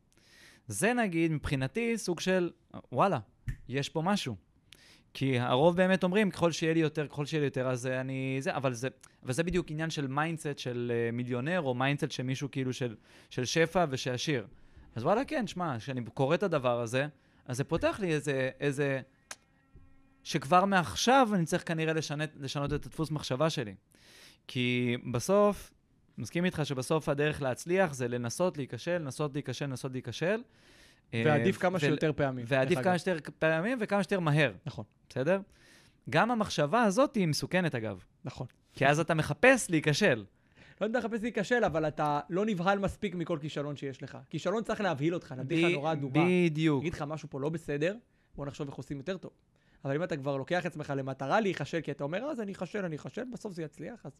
זה 0.68 0.94
נגיד, 0.94 1.32
מבחינתי, 1.32 1.98
סוג 1.98 2.20
של, 2.20 2.50
וואלה, 2.92 3.18
יש 3.68 3.88
פה 3.88 4.02
משהו. 4.02 4.36
כי 5.14 5.38
הרוב 5.38 5.76
באמת 5.76 6.04
אומרים, 6.04 6.30
ככל 6.30 6.52
שיהיה 6.52 6.74
לי 6.74 6.80
יותר, 6.80 7.06
ככל 7.06 7.26
שיהיה 7.26 7.40
לי 7.40 7.46
יותר, 7.46 7.68
אז 7.68 7.86
אני... 7.86 8.36
זה, 8.40 8.56
אבל 8.56 8.72
זה, 8.72 8.88
אבל 9.22 9.32
זה 9.32 9.42
בדיוק 9.42 9.70
עניין 9.70 9.90
של 9.90 10.06
mindset 10.06 10.58
של 10.58 10.92
uh, 10.92 11.12
מיליונר, 11.12 11.60
או 11.60 11.74
mindset 11.74 12.10
של 12.10 12.22
מישהו 12.22 12.50
כאילו 12.50 12.72
של, 12.72 12.96
של 13.30 13.44
שפע 13.44 13.84
ושעשיר. 13.90 14.46
אז 14.94 15.04
וואלה, 15.04 15.24
כן, 15.24 15.46
שמע, 15.46 15.78
כשאני 15.78 16.00
קורא 16.14 16.34
את 16.34 16.42
הדבר 16.42 16.80
הזה, 16.80 17.06
אז 17.46 17.56
זה 17.56 17.64
פותח 17.64 17.98
לי 18.00 18.14
איזה... 18.14 18.50
איזה 18.60 19.00
שכבר 20.24 20.64
מעכשיו 20.64 21.28
אני 21.34 21.44
צריך 21.44 21.62
כנראה 21.68 21.92
לשנ, 21.92 22.30
לשנות 22.40 22.72
את 22.72 22.86
הדפוס 22.86 23.10
מחשבה 23.10 23.50
שלי. 23.50 23.74
כי 24.46 24.96
בסוף, 25.12 25.72
מסכים 26.18 26.44
איתך 26.44 26.60
שבסוף 26.64 27.08
הדרך 27.08 27.42
להצליח 27.42 27.94
זה 27.94 28.08
לנסות 28.08 28.56
להיכשל, 28.56 28.98
לנסות 28.98 29.34
להיכשל, 29.34 29.66
לנסות 29.66 29.92
להיכשל. 29.92 30.42
אה, 31.14 31.22
ועדיף 31.26 31.58
כמה 31.58 31.72
ול- 31.74 31.80
שיותר 31.80 32.12
פעמים. 32.16 32.44
ועדיף 32.48 32.78
כמה. 32.80 32.98
שיותר 32.98 33.30
פעמים 33.38 33.78
וכמה 33.80 34.02
שיותר 34.02 34.20
מהר, 34.20 34.52
נכון, 34.66 34.84
בסדר? 35.08 35.40
גם 36.10 36.30
המחשבה 36.30 36.82
הזאת 36.82 37.14
היא 37.14 37.28
מסוכנת, 37.28 37.74
אגב. 37.74 38.04
נכון. 38.24 38.46
כי 38.72 38.86
אז 38.86 39.00
אתה 39.00 39.14
מחפש 39.14 39.70
להיכשל. 39.70 40.24
לא 40.80 40.86
יודע 40.86 40.98
לחפש 40.98 41.22
להיכשל, 41.22 41.64
אבל 41.64 41.88
אתה 41.88 42.20
לא 42.30 42.46
נבהל 42.46 42.78
מספיק 42.78 43.14
מכל 43.14 43.38
כישלון 43.40 43.76
שיש 43.76 44.02
לך. 44.02 44.18
כישלון 44.30 44.62
צריך 44.62 44.80
להבהיל 44.80 45.14
אותך, 45.14 45.32
נתתי 45.32 45.62
לך 45.64 45.72
נורא 45.72 45.94
דובה. 45.94 46.20
בדיוק. 46.46 46.80
אגיד 46.82 46.94
לך 46.94 47.02
משהו 47.02 47.30
פה 47.30 47.40
לא 47.40 47.48
בסדר, 47.48 47.96
בוא 48.34 48.46
נחשוב 48.46 48.66
איך 48.68 48.76
עושים 48.76 48.96
יותר 48.96 49.16
טוב. 49.16 49.30
אבל 49.84 49.94
אם 49.94 50.02
אתה 50.02 50.16
כבר 50.16 50.36
לוקח 50.36 50.60
את 50.60 50.66
עצמך 50.66 50.92
למטרה 50.96 51.40
להיכשל, 51.40 51.80
כי 51.80 51.90
אתה 51.90 52.04
אומר, 52.04 52.18
אז 52.18 52.40
אני 52.40 52.52
אכשל, 52.52 52.84
אני 52.84 52.96
אכשל, 52.96 53.22
בסוף 53.32 53.52
זה 53.52 53.62
יצליח, 53.62 54.06
אז 54.06 54.12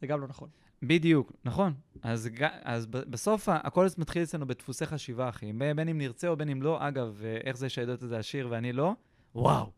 זה 0.00 0.06
גם 0.06 0.20
לא 0.20 0.28
נכון. 0.28 0.48
בדיוק, 0.82 1.32
נכון. 1.44 1.74
אז, 2.02 2.28
אז 2.62 2.86
בסוף 2.86 3.48
הכל 3.48 3.86
מתחיל 3.98 4.22
אצלנו 4.22 4.46
בדפוסי 4.46 4.86
חשיבה, 4.86 5.28
אחי. 5.28 5.52
בין 5.52 5.88
אם 5.88 5.98
נרצה 5.98 6.28
או 6.28 6.36
בין 6.36 6.48
אם 6.48 6.62
לא, 6.62 6.88
אגב, 6.88 7.20
אה, 7.24 7.38
איך 7.44 7.56
זה 7.56 7.68
שהאידיוט 7.68 8.02
הזה 8.02 8.18
עשיר 8.18 8.48
ואני 8.50 8.72
לא? 8.72 8.92
וואו. 9.34 9.70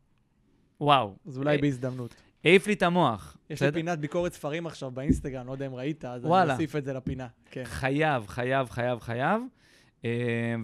וואו. 0.80 1.16
אז 1.26 1.38
אולי 1.38 1.56
אה, 1.56 1.62
בהזדמנות. 1.62 2.14
העיף 2.44 2.66
לי 2.66 2.72
את 2.72 2.82
המוח. 2.82 3.36
יש 3.50 3.62
לי? 3.62 3.72
פינת 3.72 3.98
ביקורת 3.98 4.32
ספרים 4.32 4.66
עכשיו 4.66 4.90
באינסטגרם, 4.90 5.46
לא 5.46 5.52
יודע 5.52 5.66
אם 5.66 5.74
ראית, 5.74 6.04
אז 6.04 6.24
אני. 6.24 6.52
אוסיף 6.52 6.76
את 6.76 6.84
זה 6.84 6.92
לפינה. 6.92 7.28
כן. 7.50 7.64
חייב, 7.64 8.26
חייב, 8.26 8.70
חייב, 8.70 9.00
חייב. 9.00 9.42
אה, 10.04 10.10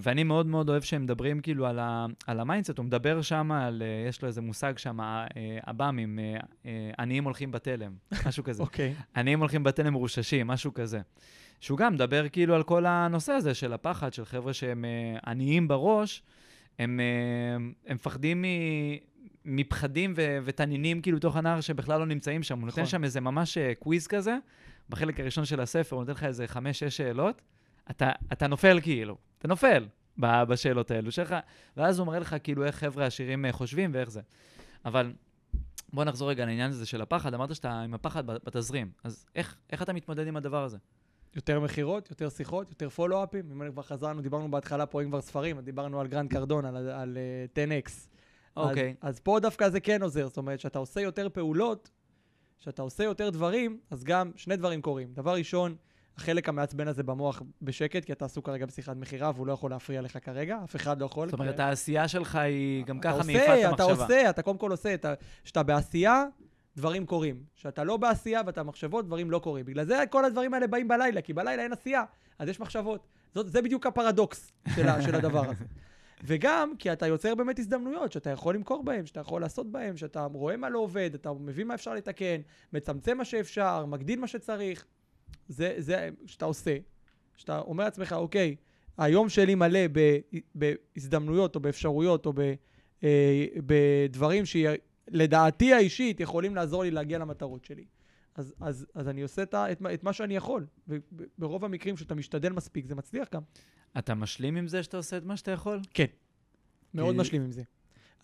ואני 0.01 0.23
מאוד 0.23 0.45
מאוד 0.47 0.69
אוהב 0.69 0.81
שהם 0.81 1.03
מדברים 1.03 1.39
כאילו 1.39 1.65
על, 1.65 1.79
ה, 1.79 2.05
על 2.27 2.39
ה 2.39 2.43
mindset, 2.43 2.77
הוא 2.77 2.85
מדבר 2.85 3.21
שם 3.21 3.51
על, 3.51 3.83
אה, 3.85 4.09
יש 4.09 4.21
לו 4.21 4.27
איזה 4.27 4.41
מושג 4.41 4.77
שם, 4.77 4.99
עב"מים, 5.61 6.19
אה, 6.19 6.37
אה, 6.65 6.91
עניים 6.99 7.23
הולכים 7.23 7.51
בתלם, 7.51 7.91
משהו 8.25 8.43
כזה. 8.43 8.63
אוקיי. 8.63 8.93
עניים 9.15 9.39
הולכים 9.39 9.63
בתלם 9.63 9.93
מרוששים, 9.93 10.47
משהו 10.47 10.73
כזה. 10.73 10.99
שהוא 11.59 11.77
גם 11.77 11.93
מדבר 11.93 12.29
כאילו 12.29 12.55
על 12.55 12.63
כל 12.63 12.85
הנושא 12.85 13.31
הזה 13.31 13.53
של 13.53 13.73
הפחד, 13.73 14.13
של 14.13 14.25
חבר'ה 14.25 14.53
שהם 14.53 14.85
עניים 15.27 15.67
בראש, 15.67 16.23
הם, 16.79 16.99
הם 17.87 17.95
מפחדים 17.95 18.41
מ... 18.41 18.45
מפחדים 19.45 20.13
ו- 20.17 20.37
ותנינים 20.43 21.01
כאילו 21.01 21.17
בתוך 21.17 21.35
הנער 21.35 21.61
שבכלל 21.61 21.99
לא 21.99 22.05
נמצאים 22.05 22.43
שם. 22.43 22.59
הוא 22.59 22.65
נותן 22.65 22.81
נכון. 22.81 22.91
שם 22.91 23.03
איזה 23.03 23.21
ממש 23.21 23.57
קוויז 23.79 24.07
כזה, 24.07 24.37
בחלק 24.89 25.19
הראשון 25.19 25.45
של 25.45 25.59
הספר, 25.59 25.95
הוא 25.95 26.03
נותן 26.03 26.11
לך 26.11 26.23
איזה 26.23 26.47
חמש-שש 26.47 26.97
שאלות, 26.97 27.41
אתה, 27.89 28.11
אתה 28.31 28.47
נופל 28.47 28.79
כאילו, 28.81 29.17
אתה 29.37 29.47
נופל 29.47 29.87
בשאלות 30.17 30.91
האלו 30.91 31.11
שלך, 31.11 31.35
ואז 31.77 31.99
הוא 31.99 32.07
מראה 32.07 32.19
לך 32.19 32.35
כאילו 32.43 32.65
איך 32.65 32.75
חבר'ה 32.75 33.05
עשירים 33.05 33.45
אה, 33.45 33.51
חושבים 33.51 33.91
ואיך 33.93 34.09
זה. 34.09 34.21
אבל 34.85 35.13
בוא 35.93 36.03
נחזור 36.03 36.29
רגע 36.29 36.45
לעניין 36.45 36.69
הזה 36.69 36.85
של 36.85 37.01
הפחד, 37.01 37.33
אמרת 37.33 37.55
שאתה 37.55 37.81
עם 37.81 37.93
הפחד 37.93 38.25
בתזרים, 38.25 38.91
אז 39.03 39.25
איך, 39.35 39.55
איך 39.69 39.81
אתה 39.81 39.93
מתמודד 39.93 40.27
עם 40.27 40.37
הדבר 40.37 40.63
הזה? 40.63 40.77
יותר 41.35 41.59
מכירות, 41.59 42.09
יותר 42.09 42.29
שיחות, 42.29 42.69
יותר 42.69 42.89
follow-upים. 42.89 43.51
אם 43.51 43.71
כבר 43.71 43.81
חזרנו, 43.81 44.21
דיברנו 44.21 44.51
בהתחלה 44.51 44.85
פה, 44.85 45.01
אם 45.01 45.07
כבר 45.07 45.21
ספרים, 45.21 45.59
דיברנו 45.59 46.01
על 46.01 46.07
גרנט 46.07 46.31
קרדון, 46.31 46.65
על, 46.65 46.89
על 46.89 47.17
uh, 47.53 47.87
10X. 47.87 47.91
אוקיי. 48.55 48.95
אז, 49.01 49.15
אז 49.15 49.19
פה 49.19 49.39
דווקא 49.41 49.69
זה 49.69 49.79
כן 49.79 50.03
עוזר, 50.03 50.27
זאת 50.27 50.37
אומרת, 50.37 50.59
כשאתה 50.59 50.79
עושה 50.79 51.01
יותר 51.01 51.29
פעולות, 51.29 51.89
כשאתה 52.59 52.81
עושה 52.81 53.03
יותר 53.03 53.29
דברים, 53.29 53.79
אז 53.91 54.03
גם 54.03 54.31
שני 54.35 54.55
דברים 54.55 54.81
קורים. 54.81 55.13
דבר 55.13 55.33
ראשון, 55.33 55.75
החלק 56.17 56.49
המעצבן 56.49 56.87
הזה 56.87 57.03
במוח 57.03 57.41
בשקט, 57.61 58.05
כי 58.05 58.11
אתה 58.13 58.25
עסוק 58.25 58.45
כרגע 58.45 58.65
בשיחת 58.65 58.95
מכירה 58.95 59.31
והוא 59.35 59.47
לא 59.47 59.53
יכול 59.53 59.71
להפריע 59.71 60.01
לך 60.01 60.17
כרגע, 60.25 60.57
אף 60.63 60.75
אחד 60.75 61.01
לא 61.01 61.05
יכול. 61.05 61.29
זאת 61.29 61.39
אומרת, 61.39 61.55
כי- 61.55 61.61
העשייה 61.61 62.07
שלך 62.07 62.35
היא 62.35 62.85
גם 62.85 62.99
אתה 62.99 63.11
ככה 63.11 63.23
מעיפה 63.25 63.53
את 63.53 63.73
אתה 63.73 63.83
המחשבה. 63.83 64.03
עושה, 64.03 64.29
אתה 64.29 64.41
קודם 64.41 64.57
כל 64.57 64.71
עושה, 64.71 64.95
כשאתה 65.43 65.63
בעשייה, 65.63 66.23
דברים 66.77 67.05
קורים. 67.05 67.43
כשאתה 67.55 67.83
לא 67.83 67.97
בעשייה 67.97 68.41
ואתה 68.45 68.63
במחשבות, 68.63 69.05
דברים 69.05 69.31
לא 69.31 69.39
קורים. 69.39 69.65
בגלל 69.65 69.85
זה 69.85 70.03
כל 70.09 70.25
הדברים 70.25 70.53
האלה 70.53 70.67
באים 70.67 70.87
בלילה, 70.87 71.21
כי 71.21 71.33
בלילה 71.33 71.63
אין 71.63 71.73
עשייה, 71.73 72.03
אז 72.39 72.49
יש 72.49 72.59
מחשבות. 72.59 73.07
זאת, 73.35 73.51
זה 73.51 73.61
בדיוק 73.61 73.85
הפרדוקס 73.87 74.51
של, 74.75 75.01
של 75.01 75.15
הדבר 75.15 75.45
הזה. 75.49 75.65
וגם 76.27 76.73
כי 76.79 76.93
אתה 76.93 77.07
יוצר 77.07 77.35
באמת 77.35 77.59
הזדמנויות 77.59 78.11
שאתה 78.11 78.29
יכול 78.29 78.55
למכור 78.55 78.83
בהן, 78.83 79.05
שאתה 79.05 79.19
יכול 79.19 79.41
לעשות 79.41 79.71
בהן, 79.71 79.97
שאתה 79.97 80.27
רואה 80.33 80.57
מה 80.57 80.69
לא 80.69 80.79
עובד, 80.79 81.09
אתה 81.13 81.33
מבין 81.33 81.67
מה 81.67 81.73
אפשר 81.73 81.93
לתקן, 81.93 82.41
מצמצם 82.73 83.17
מה 83.17 83.25
שאפשר, 83.25 83.85
מגדיל 83.85 84.19
מה 84.19 84.27
שצריך. 84.27 84.85
זה, 85.47 85.75
זה 85.77 86.09
שאתה 86.25 86.45
עושה, 86.45 86.77
שאתה 87.35 87.59
אומר 87.59 87.83
לעצמך, 87.83 88.13
אוקיי, 88.13 88.55
היום 88.97 89.29
שלי 89.29 89.55
מלא 89.55 89.79
בהזדמנויות 90.55 91.55
או 91.55 91.59
באפשרויות 91.59 92.25
או 92.25 92.33
ב, 92.35 92.39
אה, 93.03 93.45
בדברים 93.65 94.43
שלדעתי 94.45 95.73
האישית 95.73 96.19
יכולים 96.19 96.55
לעזור 96.55 96.83
לי 96.83 96.91
להגיע 96.91 97.17
למטרות 97.19 97.65
שלי. 97.65 97.85
אז, 98.35 98.53
אז, 98.59 98.85
אז 98.95 99.07
אני 99.07 99.21
עושה 99.21 99.43
את, 99.43 99.53
את, 99.55 99.81
מה- 99.81 99.93
את 99.93 100.03
מה 100.03 100.13
שאני 100.13 100.35
יכול. 100.35 100.65
וברוב 100.87 101.65
המקרים 101.65 101.97
שאתה 101.97 102.15
משתדל 102.15 102.51
מספיק, 102.53 102.85
זה 102.85 102.95
מצליח 102.95 103.27
גם. 103.33 103.41
אתה 103.97 104.15
משלים 104.15 104.55
עם 104.55 104.67
זה 104.67 104.83
שאתה 104.83 104.97
עושה 104.97 105.17
את 105.17 105.23
מה 105.23 105.37
שאתה 105.37 105.51
יכול? 105.51 105.81
מאוד 106.93 107.15
כי- 107.15 107.21
משלים 107.21 107.41
עם 107.41 107.51
זה. 107.51 107.63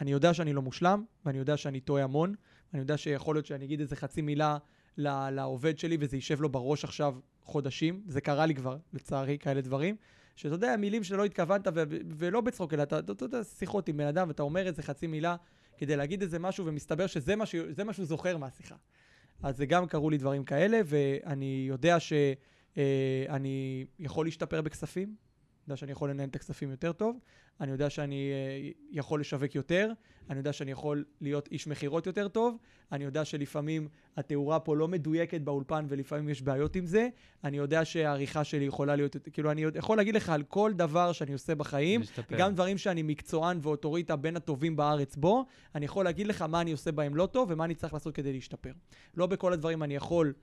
אני 0.02 0.12
יודע 0.12 0.34
שאני 0.34 0.54
לא 0.54 0.62
מושלם, 0.62 1.04
ואני 1.26 1.38
יודע 1.38 1.58
שאני 1.58 1.80
טועה 1.80 2.04
המון, 2.04 2.36
ואני 2.74 2.82
יודע 2.84 2.98
שיכול 2.98 3.36
להיות 3.36 3.46
שאני 3.46 3.66
אגיד 3.66 3.80
איזה 3.80 3.96
חצי 3.96 4.22
מילה 4.22 4.58
לעובד 4.98 5.78
שלי, 5.78 5.98
וזה 6.00 6.18
יישב 6.18 6.42
לו 6.42 6.50
בראש 6.50 6.84
עכשיו 6.84 7.16
חודשים. 7.42 8.02
זה 8.08 8.22
קרה 8.22 8.46
לי 8.46 8.56
כבר, 8.56 8.78
לצערי, 8.94 9.38
כאלה 9.38 9.62
דברים. 9.62 9.96
שאתה 10.36 10.56
יודע, 10.56 10.76
מילים 10.78 11.04
שלא 11.04 11.26
התכוונת, 11.26 11.68
ו- 11.76 11.84
ולא 12.18 12.42
בצחוק, 12.42 12.74
אלא 12.74 12.84
אתה, 12.84 13.00
אתה, 13.00 13.26
יודע, 13.26 13.44
שיחות 13.44 13.88
עם 13.88 13.98
בן 13.98 14.08
אדם, 14.08 14.28
ואתה 14.28 14.44
אומר 14.44 14.68
איזה 14.68 14.84
חצי 14.84 15.08
מילה 15.08 15.36
כדי 15.78 15.96
להגיד 15.96 16.22
איזה 16.22 16.40
משהו, 16.40 16.66
ומסתבר 16.66 17.08
שזה 17.08 17.36
מה, 17.36 17.46
שהוא 17.94 18.06
זוכר 18.06 18.38
מהשיחה. 18.38 18.76
אז 19.44 19.58
זה 19.58 19.66
גם 19.66 19.88
קרו 19.88 20.10
לי 20.10 20.18
דברים 20.18 20.44
כאלה, 20.44 20.80
ואני 20.86 21.66
יודע 21.68 21.98
שאני 22.00 23.86
יכול 24.00 24.26
להשתפר 24.26 24.62
בכספים, 24.62 25.16
יודע 25.68 25.78
שאני 25.78 25.92
יכול 25.92 26.10
לנהל 26.10 26.30
את 26.30 26.36
הכספים 26.36 26.72
יותר 26.72 26.92
טוב, 26.92 27.20
אני 27.62 27.72
יודע 27.72 27.90
שאני 27.90 28.32
אה, 28.32 28.70
יכול 28.92 29.20
לשווק 29.20 29.56
יותר, 29.56 29.92
אני 30.30 30.38
יודע 30.38 30.54
שאני 30.54 30.72
יכול 30.72 31.04
להיות 31.22 31.48
איש 31.52 31.68
מכירות 31.68 32.08
יותר 32.08 32.28
טוב, 32.28 32.58
אני 32.92 33.04
יודע 33.04 33.26
שלפעמים 33.26 33.88
התאורה 34.18 34.60
פה 34.60 34.76
לא 34.76 34.88
מדויקת 34.88 35.42
באולפן 35.42 35.86
ולפעמים 35.90 36.30
יש 36.30 36.42
בעיות 36.42 36.76
עם 36.76 36.86
זה, 36.86 37.08
אני 37.44 37.58
יודע 37.58 37.86
שהעריכה 37.86 38.44
שלי 38.44 38.66
יכולה 38.66 38.96
להיות, 38.96 39.16
כאילו 39.34 39.52
אני 39.52 39.66
יכול 39.76 39.98
להגיד 39.98 40.16
לך 40.16 40.30
על 40.30 40.44
כל 40.44 40.72
דבר 40.76 41.12
שאני 41.12 41.34
עושה 41.34 41.56
בחיים, 41.56 42.00
להשתפר. 42.00 42.38
גם 42.38 42.54
דברים 42.54 42.78
שאני 42.78 43.04
מקצוען 43.04 43.60
ואוטוריטה 43.62 44.16
בין 44.16 44.36
הטובים 44.36 44.76
בארץ 44.76 45.16
בו, 45.16 45.46
אני 45.76 45.86
יכול 45.86 46.06
להגיד 46.06 46.28
לך 46.28 46.42
מה 46.42 46.62
אני 46.62 46.72
עושה 46.72 46.92
בהם 46.92 47.16
לא 47.16 47.26
טוב 47.26 47.52
ומה 47.52 47.66
אני 47.66 47.76
צריך 47.76 47.94
לעשות 47.94 48.16
כדי 48.16 48.34
להשתפר. 48.34 48.72
לא 49.18 49.28
בכל 49.28 49.54
הדברים 49.54 49.84
אני 49.84 49.96
יכול 49.96 50.34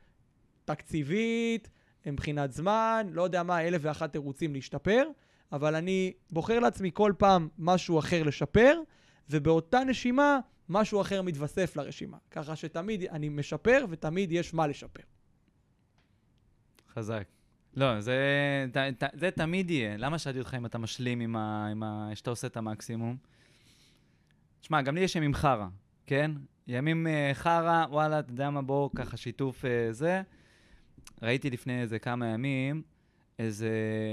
תקציבית, 0.65 1.69
מבחינת 2.07 2.53
זמן, 2.53 3.07
לא 3.13 3.23
יודע 3.23 3.43
מה, 3.43 3.63
אלף 3.63 3.81
ואחת 3.85 4.13
תירוצים 4.13 4.55
להשתפר, 4.55 5.05
אבל 5.53 5.75
אני 5.75 6.13
בוחר 6.31 6.59
לעצמי 6.61 6.91
כל 6.95 7.13
פעם 7.19 7.49
משהו 7.59 7.99
אחר 7.99 8.23
לשפר, 8.23 8.81
ובאותה 9.31 9.85
נשימה 9.85 10.39
משהו 10.69 11.01
אחר 11.01 11.23
מתווסף 11.23 11.77
לרשימה. 11.77 12.17
ככה 12.31 12.57
שתמיד 12.57 13.05
אני 13.05 13.29
משפר 13.29 13.85
ותמיד 13.91 14.33
יש 14.33 14.55
מה 14.55 14.67
לשפר. 14.67 15.03
חזק. 16.93 17.25
לא, 17.77 18.01
זה, 18.01 18.17
ת, 18.73 18.77
ת, 18.77 19.11
זה 19.13 19.31
תמיד 19.31 19.71
יהיה. 19.71 19.97
למה 19.97 20.19
שאלתי 20.19 20.39
אותך 20.39 20.55
אם 20.59 20.67
אתה 20.67 20.79
משלים 20.79 21.21
עם 21.21 21.37
ה... 21.37 21.67
עם 21.71 21.83
ה... 21.83 22.11
שאתה 22.15 22.31
עושה 22.31 22.47
את 22.47 22.57
המקסימום? 22.57 23.17
שמע, 24.63 24.83
גם 24.83 24.95
לי 24.95 25.01
יש 25.01 25.17
ימים 25.17 25.35
חרא, 25.35 25.67
כן? 26.07 26.31
ימים 26.67 27.07
uh, 27.07 27.35
חרא, 27.35 27.87
וואלה, 27.91 28.19
אתה 28.19 28.31
יודע 28.33 28.51
מה, 28.51 28.63
בוא, 28.63 28.91
ככה 28.97 29.17
שיתוף 29.17 29.65
uh, 29.65 29.69
זה. 29.91 30.23
ראיתי 31.23 31.51
לפני 31.51 31.81
איזה 31.81 31.99
כמה 31.99 32.27
ימים 32.27 32.83
איזה 33.41 33.71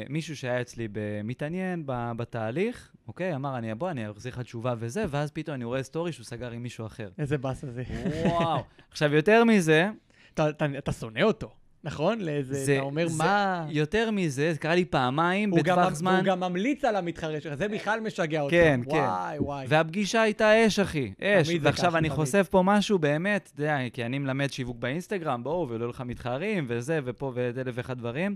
מישהו 0.10 0.38
שהיה 0.38 0.62
אצלי 0.62 0.88
מתעניין 1.24 1.84
בתהליך, 1.88 2.96
אוקיי? 3.08 3.36
אמר, 3.36 3.58
אני 3.58 3.72
אבוא, 3.72 3.90
אני 3.90 4.12
אחזיר 4.12 4.32
לך 4.34 4.40
תשובה 4.40 4.74
וזה, 4.80 5.06
ואז 5.10 5.32
פתאום 5.32 5.56
אני 5.56 5.66
רואה 5.66 5.84
סטורי 5.84 6.12
שהוא 6.12 6.24
סגר 6.26 6.52
עם 6.52 6.64
מישהו 6.64 6.86
אחר. 6.86 7.10
איזה 7.18 7.38
באסה 7.38 7.72
זה. 7.72 7.84
וואו. 8.26 8.64
עכשיו, 8.92 9.14
יותר 9.14 9.44
מזה, 9.44 9.90
אתה, 10.34 10.50
אתה, 10.50 10.66
אתה 10.78 10.92
שונא 10.92 11.22
אותו, 11.22 11.56
נכון? 11.84 12.20
לאיזה, 12.22 12.54
זה- 12.66 12.74
אתה 12.76 12.82
אומר, 12.82 13.08
זה- 13.08 13.24
מה... 13.24 13.66
יותר 13.70 14.12
מזה, 14.12 14.54
זה 14.54 14.60
קרה 14.60 14.76
לי 14.76 14.86
פעמיים 14.86 15.52
בטווח 15.52 15.94
זמן. 15.94 16.16
הוא 16.16 16.24
גם 16.24 16.40
ממליץ 16.40 16.86
על 16.86 16.96
המתחרה 16.96 17.42
שלך, 17.42 17.56
זה 17.56 17.68
בכלל 17.68 18.00
משגע 18.00 18.42
אותך. 18.42 18.52
כן, 18.54 18.80
כן. 18.90 18.96
וואי, 18.98 19.40
וואי. 19.40 19.66
והפגישה 19.70 20.22
הייתה 20.22 20.68
אש, 20.68 20.80
אחי, 20.80 21.12
אש. 21.22 21.48
ועכשיו 21.62 21.98
אני 21.98 22.08
תמיד. 22.08 22.12
חושף 22.20 22.48
פה 22.52 22.62
משהו 22.66 23.00
באמת, 23.00 23.50
אתה 23.54 23.62
יודע, 23.62 23.78
כי 23.94 24.06
אני 24.06 24.20
מלמד 24.20 24.52
שיווק 24.52 24.78
באינסטגרם, 24.80 25.44
בואו, 25.44 25.70
ולא 25.70 25.90
לך 25.90 26.04
מתחרים, 26.06 26.66
וזה, 26.70 27.00
ופה, 27.06 27.32
ואלף 27.36 27.74
ואחד 27.78 27.98
דברים. 27.98 28.36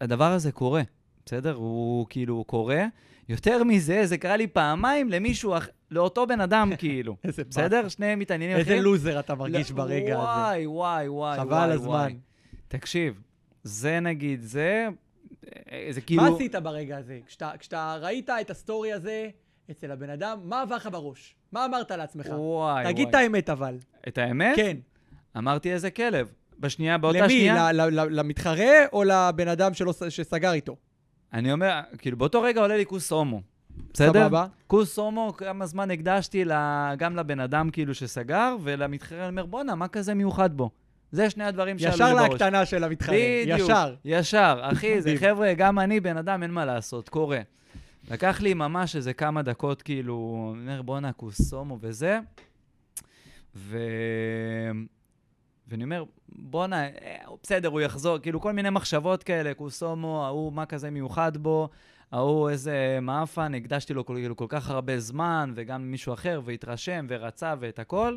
הדבר 0.00 0.32
הזה 0.32 0.52
קורה, 0.52 0.82
בסדר? 1.26 1.54
הוא 1.54 2.06
כאילו 2.10 2.44
קורה. 2.44 2.84
יותר 3.28 3.64
מזה, 3.64 4.06
זה 4.06 4.18
קרה 4.18 4.36
לי 4.36 4.46
פעמיים 4.46 5.10
למישהו, 5.10 5.56
אח- 5.56 5.68
לאותו 5.90 6.26
בן 6.26 6.40
אדם, 6.40 6.70
כאילו. 6.78 7.16
איזה 7.24 7.44
באסה. 7.44 7.60
בסדר? 7.60 7.88
שני 7.88 8.14
מתעניינים 8.14 8.56
איזה 8.56 8.70
אחרים. 8.70 8.82
לוזר 8.82 9.20
אתה 9.20 9.34
מרגיש 9.34 9.70
ברגע 9.70 10.14
הזה. 10.14 10.22
וואי, 10.22 10.66
וואי, 10.66 11.08
וואי, 11.08 11.36
חבל 11.38 11.52
וואי, 11.52 11.70
הזמן. 11.72 11.88
וואי. 11.88 12.16
תקשיב, 12.68 13.20
זה 13.62 14.00
נגיד, 14.00 14.42
זה... 14.42 14.88
אה, 15.72 15.88
זה 15.90 16.00
כאילו... 16.00 16.22
מה 16.22 16.28
עשית 16.34 16.54
ברגע 16.54 16.96
הזה? 16.96 17.18
כשאתה, 17.26 17.50
כשאתה 17.58 17.96
ראית 18.00 18.30
את 18.40 18.50
ה 18.50 18.57
story 18.57 18.92
הזה 18.92 19.28
אצל 19.70 19.90
הבן 19.90 20.10
אדם, 20.10 20.38
מה 20.44 20.62
עבר 20.62 20.76
לך 20.76 20.88
בראש? 20.92 21.34
מה 21.52 21.64
אמרת 21.64 21.90
לעצמך? 21.90 22.26
וואי, 22.30 22.84
תגיד 22.84 23.08
את 23.08 23.14
וואי. 23.14 23.24
האמת 23.24 23.50
אבל. 23.50 23.76
את 24.08 24.18
האמת? 24.18 24.56
כן. 24.56 24.76
אמרתי 25.36 25.72
איזה 25.72 25.90
כלב. 25.90 26.32
בשנייה, 26.58 26.98
באותה 26.98 27.18
למי? 27.18 27.28
שנייה... 27.28 27.72
ל- 27.72 27.80
ל- 27.80 28.00
ל- 28.00 28.18
למתחרה 28.20 28.86
או 28.92 29.04
לבן 29.04 29.48
אדם 29.48 29.74
שלא 29.74 29.92
שסגר 30.08 30.52
איתו? 30.52 30.76
אני 31.32 31.52
אומר, 31.52 31.80
כאילו, 31.98 32.16
באותו 32.16 32.42
רגע 32.42 32.60
עולה 32.60 32.76
לי 32.76 32.86
כוס 32.86 33.12
הומו. 33.12 33.42
בסדר? 33.92 34.24
סבבה. 34.24 34.46
כוס 34.66 34.98
הומו, 34.98 35.32
כמה 35.36 35.66
זמן 35.66 35.90
הקדשתי 35.90 36.44
גם 36.98 37.16
לבן 37.16 37.40
אדם 37.40 37.70
כאילו 37.70 37.94
שסגר, 37.94 38.56
ולמתחרה 38.62 39.20
אני 39.20 39.28
אומר, 39.28 39.46
בואנה, 39.46 39.74
מה 39.74 39.88
כזה 39.88 40.14
מיוחד 40.14 40.56
בו? 40.56 40.70
זה 41.12 41.30
שני 41.30 41.44
הדברים 41.44 41.78
שעלו 41.78 41.90
לי 41.90 42.04
ישר 42.04 42.16
בראש. 42.16 42.30
להקטנה 42.30 42.66
של 42.66 42.84
המתחרה. 42.84 43.16
בדיוק. 43.42 43.60
ישר. 43.60 43.94
ישר. 44.04 44.60
אחי, 44.62 45.02
זה. 45.02 45.14
חבר'ה, 45.20 45.54
גם 45.54 45.78
אני 45.78 46.00
בן 46.00 46.16
אדם, 46.16 46.42
אין 46.42 46.50
מה 46.50 46.64
לעשות, 46.64 47.08
קורה. 47.08 47.40
לקח 48.10 48.40
לי 48.40 48.54
ממש 48.54 48.96
איזה 48.96 49.12
כמה 49.12 49.42
דקות, 49.42 49.82
כאילו, 49.82 50.48
אני 50.54 50.62
אומר, 50.62 50.82
בואנה, 50.82 51.12
כוס 51.12 51.52
הומו 51.52 51.78
וזה. 51.80 52.18
ו... 53.56 53.78
ואני 55.68 55.84
אומר, 55.84 56.04
בואנה, 56.28 56.84
אה, 56.84 57.16
בסדר, 57.42 57.68
הוא 57.68 57.80
יחזור, 57.80 58.18
כאילו, 58.18 58.40
כל 58.40 58.52
מיני 58.52 58.70
מחשבות 58.70 59.22
כאלה, 59.22 59.54
כוס 59.54 59.82
הומו, 59.82 60.26
ההוא, 60.26 60.52
מה 60.52 60.66
כזה 60.66 60.90
מיוחד 60.90 61.36
בו, 61.36 61.68
ההוא, 62.12 62.50
איזה 62.50 62.98
מאפן, 63.02 63.54
הקדשתי 63.54 63.94
לו 63.94 64.06
כל, 64.06 64.14
כאילו, 64.14 64.36
כל 64.36 64.46
כך 64.48 64.70
הרבה 64.70 64.98
זמן, 65.00 65.52
וגם 65.54 65.90
מישהו 65.90 66.14
אחר, 66.14 66.40
והתרשם, 66.44 67.06
ורצה, 67.08 67.54
ואת 67.60 67.78
הכל. 67.78 68.16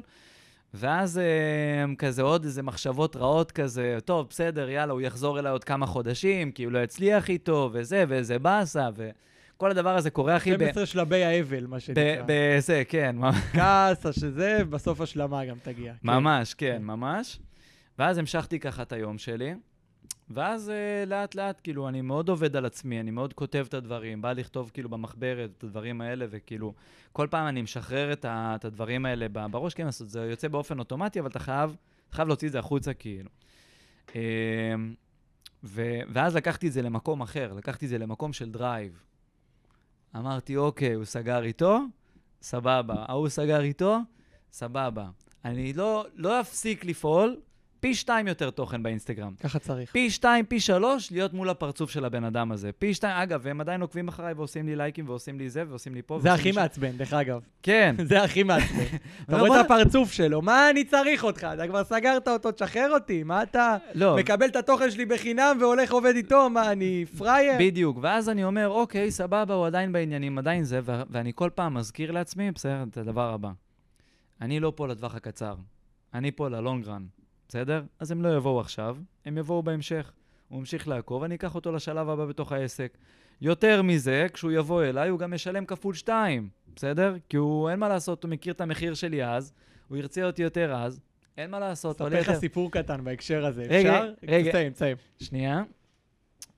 ואז 0.73 1.17
אה, 1.17 1.95
כזה 1.97 2.21
עוד 2.21 2.43
איזה 2.43 2.63
מחשבות 2.63 3.15
רעות 3.15 3.51
כזה, 3.51 3.97
טוב, 4.05 4.27
בסדר, 4.29 4.69
יאללה, 4.69 4.93
הוא 4.93 5.01
יחזור 5.01 5.39
אליי 5.39 5.51
עוד 5.51 5.63
כמה 5.63 5.85
חודשים, 5.85 6.51
כי 6.51 6.63
הוא 6.63 6.71
לא 6.71 6.79
יצליח 6.79 7.29
איתו, 7.29 7.69
וזה, 7.73 8.03
ואיזה 8.07 8.39
באסה, 8.39 8.89
וכל 8.95 9.71
הדבר 9.71 9.95
הזה 9.95 10.09
קורה, 10.09 10.37
אחי, 10.37 10.51
ב... 10.51 10.55
12 10.55 10.85
שלבי 10.85 11.23
האבל, 11.23 11.65
מה 11.67 11.77
ב- 11.77 11.79
שנקרא. 11.79 12.23
בזה, 12.25 12.83
כן. 12.87 13.15
כעס, 13.53 14.05
שזה, 14.11 14.63
בסוף 14.69 15.01
השלמה 15.01 15.45
גם 15.45 15.57
תגיע. 15.63 15.93
כן. 15.93 15.97
ממש, 16.07 16.53
כן, 16.53 16.75
כן. 16.77 16.83
ממש. 16.83 17.39
ואז 17.99 18.17
המשכתי 18.17 18.59
ככה 18.59 18.81
את 18.81 18.93
היום 18.93 19.17
שלי, 19.17 19.53
ואז 20.29 20.69
אה, 20.69 21.03
לאט 21.07 21.35
לאט, 21.35 21.61
כאילו, 21.63 21.87
אני 21.87 22.01
מאוד 22.01 22.29
עובד 22.29 22.55
על 22.55 22.65
עצמי, 22.65 22.99
אני 22.99 23.11
מאוד 23.11 23.33
כותב 23.33 23.65
את 23.69 23.73
הדברים, 23.73 24.21
בא 24.21 24.33
לכתוב 24.33 24.71
כאילו 24.73 24.89
במחברת 24.89 25.49
את 25.57 25.63
הדברים 25.63 26.01
האלה, 26.01 26.25
וכאילו, 26.29 26.73
כל 27.11 27.27
פעם 27.29 27.47
אני 27.47 27.61
משחרר 27.61 28.13
את, 28.13 28.25
ה, 28.25 28.53
את 28.55 28.65
הדברים 28.65 29.05
האלה 29.05 29.27
בראש, 29.29 29.73
כן, 29.73 29.91
זה 29.91 30.25
יוצא 30.25 30.47
באופן 30.47 30.79
אוטומטי, 30.79 31.19
אבל 31.19 31.29
אתה 31.29 31.39
חייב, 31.39 31.75
אתה 32.07 32.15
חייב 32.15 32.27
להוציא 32.27 32.47
את 32.47 32.51
זה 32.51 32.59
החוצה, 32.59 32.93
כאילו. 32.93 33.29
אה, 34.15 34.75
ו, 35.63 35.99
ואז 36.09 36.35
לקחתי 36.35 36.67
את 36.67 36.73
זה 36.73 36.81
למקום 36.81 37.21
אחר, 37.21 37.53
לקחתי 37.53 37.85
את 37.85 37.89
זה 37.89 37.97
למקום 37.97 38.33
של 38.33 38.51
drive. 38.51 39.03
אמרתי, 40.15 40.57
אוקיי, 40.57 40.93
הוא 40.93 41.05
סגר 41.05 41.43
איתו, 41.43 41.79
סבבה. 42.41 43.05
ההוא 43.07 43.29
סגר 43.29 43.61
איתו, 43.61 43.97
סבבה. 44.51 45.09
אני 45.45 45.73
לא, 45.73 46.05
לא 46.15 46.41
אפסיק 46.41 46.85
לפעול 46.85 47.41
פי 47.81 47.95
שתיים 47.95 48.27
יותר 48.27 48.49
תוכן 48.49 48.83
באינסטגרם. 48.83 49.33
ככה 49.39 49.59
צריך. 49.59 49.91
פי 49.91 50.09
שתיים, 50.09 50.45
פי 50.45 50.59
שלוש, 50.59 51.11
להיות 51.11 51.33
מול 51.33 51.49
הפרצוף 51.49 51.91
של 51.91 52.05
הבן 52.05 52.23
אדם 52.23 52.51
הזה. 52.51 52.71
פי 52.71 52.93
שתיים, 52.93 53.17
אגב, 53.17 53.39
והם 53.43 53.61
עדיין 53.61 53.81
עוקבים 53.81 54.07
אחריי 54.07 54.33
ועושים 54.33 54.65
לי 54.65 54.75
לייקים 54.75 55.09
ועושים 55.09 55.37
לי 55.37 55.49
זה 55.49 55.63
ועושים 55.69 55.95
לי 55.95 56.01
פה. 56.01 56.19
זה 56.19 56.33
הכי. 56.33 56.51
מעצבן, 56.51 56.91
דרך 56.91 57.13
אגב. 57.13 57.41
כן. 57.63 57.95
זה 58.09 58.23
הכי 58.23 58.43
מעצבן. 58.43 58.83
אתה 59.29 59.39
רואה 59.39 59.61
את 59.61 59.65
הפרצוף 59.65 60.11
שלו, 60.11 60.41
מה 60.41 60.69
אני 60.69 60.83
צריך 60.83 61.23
אותך? 61.23 61.47
אתה 61.53 61.67
כבר 61.67 61.83
סגרת 61.83 62.27
אותו, 62.27 62.51
תשחרר 62.51 62.91
אותי, 62.93 63.23
מה 63.23 63.43
אתה 63.43 63.77
לא, 63.93 64.17
מקבל 64.17 64.45
את 64.45 64.55
התוכן 64.55 64.91
שלי 64.91 65.05
בחינם 65.05 65.57
והולך 65.59 65.91
עובד 65.91 66.15
איתו? 66.15 66.49
מה, 66.49 66.71
אני 66.71 67.05
פראייר? 67.17 67.53
בדיוק. 67.59 67.97
ואז 68.01 68.29
אני 68.29 68.43
אומר, 68.43 68.69
אוקיי, 68.69 69.11
סבבה, 69.11 69.53
הוא 69.53 69.65
עדיין 69.65 69.91
בעניינים, 69.91 70.37
עדיין 70.37 70.63
זה, 70.63 70.79
ו- 70.83 71.01
ואני 71.09 71.31
כל 71.35 71.49
פעם 71.55 71.73
מזכיר 71.73 72.11
לעצמי, 72.11 72.51
בסדר, 72.51 72.83
את 72.91 72.97
הדבר 72.97 73.33
הבא. 73.33 73.49
אני 74.41 74.59
לא 74.59 74.73
פה 74.75 74.87
לטווח 74.87 75.15
הקצר, 75.15 75.55
אני 76.13 76.31
פה 76.31 76.49
ללונגרן, 76.49 77.03
בסדר? 77.51 77.83
אז 77.99 78.11
הם 78.11 78.21
לא 78.21 78.35
יבואו 78.37 78.59
עכשיו, 78.59 78.97
הם 79.25 79.37
יבואו 79.37 79.63
בהמשך. 79.63 80.11
הוא 80.47 80.59
ממשיך 80.59 80.87
לעקוב, 80.87 81.23
אני 81.23 81.35
אקח 81.35 81.55
אותו 81.55 81.71
לשלב 81.71 82.09
הבא 82.09 82.25
בתוך 82.25 82.51
העסק. 82.51 82.97
יותר 83.41 83.81
מזה, 83.81 84.27
כשהוא 84.33 84.51
יבוא 84.51 84.83
אליי, 84.83 85.09
הוא 85.09 85.19
גם 85.19 85.33
ישלם 85.33 85.65
כפול 85.65 85.93
שתיים, 85.93 86.49
בסדר? 86.75 87.15
כי 87.29 87.37
הוא, 87.37 87.69
אין 87.69 87.79
מה 87.79 87.89
לעשות, 87.89 88.23
הוא 88.23 88.29
מכיר 88.29 88.53
את 88.53 88.61
המחיר 88.61 88.93
שלי 88.93 89.25
אז, 89.25 89.53
הוא 89.87 89.97
ירצה 89.97 90.23
אותי 90.23 90.41
יותר 90.41 90.75
אז, 90.75 90.99
אין 91.37 91.49
מה 91.51 91.59
לעשות, 91.59 92.01
אספר 92.01 92.19
לך. 92.19 92.31
סיפור 92.39 92.71
קטן 92.71 93.03
בהקשר 93.03 93.45
הזה, 93.45 93.63
רגע, 93.69 93.97
אפשר? 93.97 94.13
רגע. 94.27 94.51
תסיים, 94.51 94.71
תסיים. 94.71 94.97
שנייה. 95.19 95.63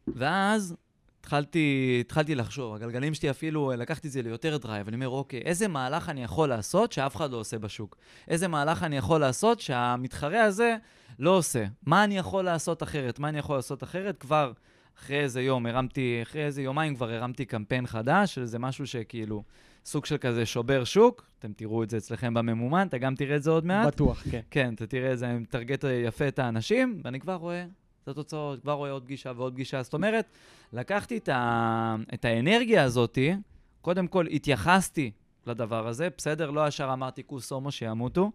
ואז 0.07 0.75
התחלתי, 1.24 1.97
התחלתי 2.01 2.36
לחשוב, 2.36 2.76
הגלגלים 2.76 3.13
שלי 3.13 3.30
אפילו, 3.30 3.71
לקחתי 3.78 4.07
את 4.07 4.11
זה 4.11 4.21
ליותר 4.21 4.57
drive, 4.57 4.88
אני 4.88 4.95
אומר, 4.95 5.09
אוקיי, 5.09 5.39
איזה 5.45 5.67
מהלך 5.67 6.09
אני 6.09 6.24
יכול 6.24 6.49
לעשות 6.49 6.91
שאף 6.91 7.15
אחד 7.15 7.32
לא 7.32 7.38
עושה 7.38 7.59
בשוק? 7.59 7.97
איזה 8.28 8.47
מהלך 8.47 8.84
אני 8.84 8.97
יכול 8.97 9.19
לעשות 9.19 9.59
שהמתחרה 9.59 10.43
הזה 10.43 10.76
לא 11.19 11.38
עושה? 11.38 11.65
מה 11.86 12.03
אני 12.03 12.17
יכול 12.17 12.45
לעשות 12.45 12.84
אחרת? 12.84 13.19
מה 13.19 13.30
אני 13.30 13.39
יכול 13.39 13.55
לעשות 13.55 13.84
אחרת? 13.84 14.17
כבר 14.17 14.51
אחרי 14.99 15.19
איזה 15.19 15.41
יום 15.41 15.65
הרמתי, 15.65 16.19
אחרי 16.21 16.45
איזה 16.45 16.61
יומיים 16.61 16.95
כבר 16.95 17.09
הרמתי 17.09 17.45
קמפיין 17.45 17.88
חדש, 17.88 18.36
שזה 18.36 18.59
משהו 18.59 18.88
שכאילו 18.88 19.43
סוג 19.86 20.05
של 20.05 20.17
כזה 20.17 20.45
שובר 20.45 20.84
שוק, 20.84 21.26
אתם 21.39 21.53
תראו 21.53 21.84
את 21.84 21.89
זה 21.89 21.97
אצלכם 21.97 22.34
בממומן, 22.34 22.88
אתה 22.88 22.97
גם 22.97 23.15
תראה 23.15 23.36
את 23.36 23.43
זה 23.43 23.51
עוד 23.51 23.65
מעט. 23.65 23.88
בטוח, 23.88 24.24
כן. 24.32 24.41
כן, 24.51 24.74
אתה 24.74 24.88
תראה 24.88 25.09
איזה 25.09 25.34
מטרגט 25.34 25.86
יפה 26.07 26.28
את 26.28 26.39
האנשים, 26.39 27.01
ואני 27.03 27.19
כבר 27.19 27.36
רואה 27.36 27.65
את 28.03 28.07
התוצאות, 28.07 28.61
כבר 28.61 28.73
רואה 28.73 28.91
עוד 28.91 29.03
פגישה 29.03 29.31
ועוד 29.35 29.53
פגישה. 29.53 29.83
זאת 29.83 29.93
אומרת, 29.93 30.25
לקחתי 30.73 31.17
את, 31.17 31.29
ה... 31.29 31.95
את 32.13 32.25
האנרגיה 32.25 32.83
הזאתי, 32.83 33.35
קודם 33.81 34.07
כל 34.07 34.27
התייחסתי 34.27 35.11
לדבר 35.47 35.87
הזה, 35.87 36.07
בסדר? 36.17 36.51
לא 36.51 36.67
ישר 36.67 36.89
אמרתי 36.93 37.23
כוס 37.25 37.51
הומו 37.51 37.71
שימותו. 37.71 38.31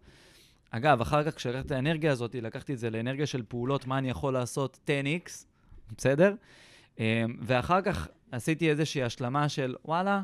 אגב, 0.70 1.00
אחר 1.00 1.24
כך 1.24 1.36
כשלקחתי 1.36 1.66
את 1.66 1.70
האנרגיה 1.70 2.12
הזאת, 2.12 2.34
לקחתי 2.34 2.72
את 2.72 2.78
זה 2.78 2.90
לאנרגיה 2.90 3.26
של 3.26 3.42
פעולות, 3.48 3.86
מה 3.86 3.98
אני 3.98 4.10
יכול 4.10 4.32
לעשות 4.32 4.78
10x, 4.86 5.30
בסדר? 5.96 6.34
אמ, 6.98 7.04
ואחר 7.40 7.82
כך 7.82 8.08
עשיתי 8.32 8.70
איזושהי 8.70 9.02
השלמה 9.02 9.48
של, 9.48 9.74
וואלה, 9.84 10.22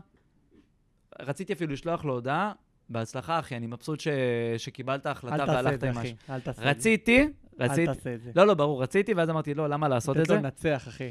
רציתי 1.21 1.53
אפילו 1.53 1.73
לשלוח 1.73 2.05
לו 2.05 2.13
הודעה, 2.13 2.53
בהצלחה, 2.89 3.39
אחי, 3.39 3.57
אני 3.57 3.67
מבסוט 3.67 4.01
ש... 4.01 4.09
שקיבלת 4.57 5.07
החלטה 5.07 5.35
אל 5.35 5.47
תעשה 5.47 5.61
את 5.61 5.65
והלכת 5.65 5.81
זה, 5.81 5.89
עם 5.89 5.99
אחי. 5.99 6.13
משהו. 6.13 6.17
אל 6.35 6.41
תעשה 6.41 6.61
את 6.61 6.65
זה. 6.65 6.71
רציתי, 6.71 7.29
אל 7.61 7.65
רציתי, 7.67 7.87
תעשה 7.95 8.15
את 8.15 8.23
זה. 8.23 8.31
לא, 8.37 8.47
לא, 8.47 8.55
ברור, 8.55 8.83
רציתי, 8.83 9.15
ואז 9.15 9.31
אמרתי, 9.31 9.55
לא, 9.55 9.69
למה 9.69 9.89
לעשות 9.89 10.17
את 10.17 10.21
לתת 10.21 10.31
לו 10.31 10.37
זה? 10.37 10.43
לנצח, 10.43 10.85
אחי. 10.89 11.11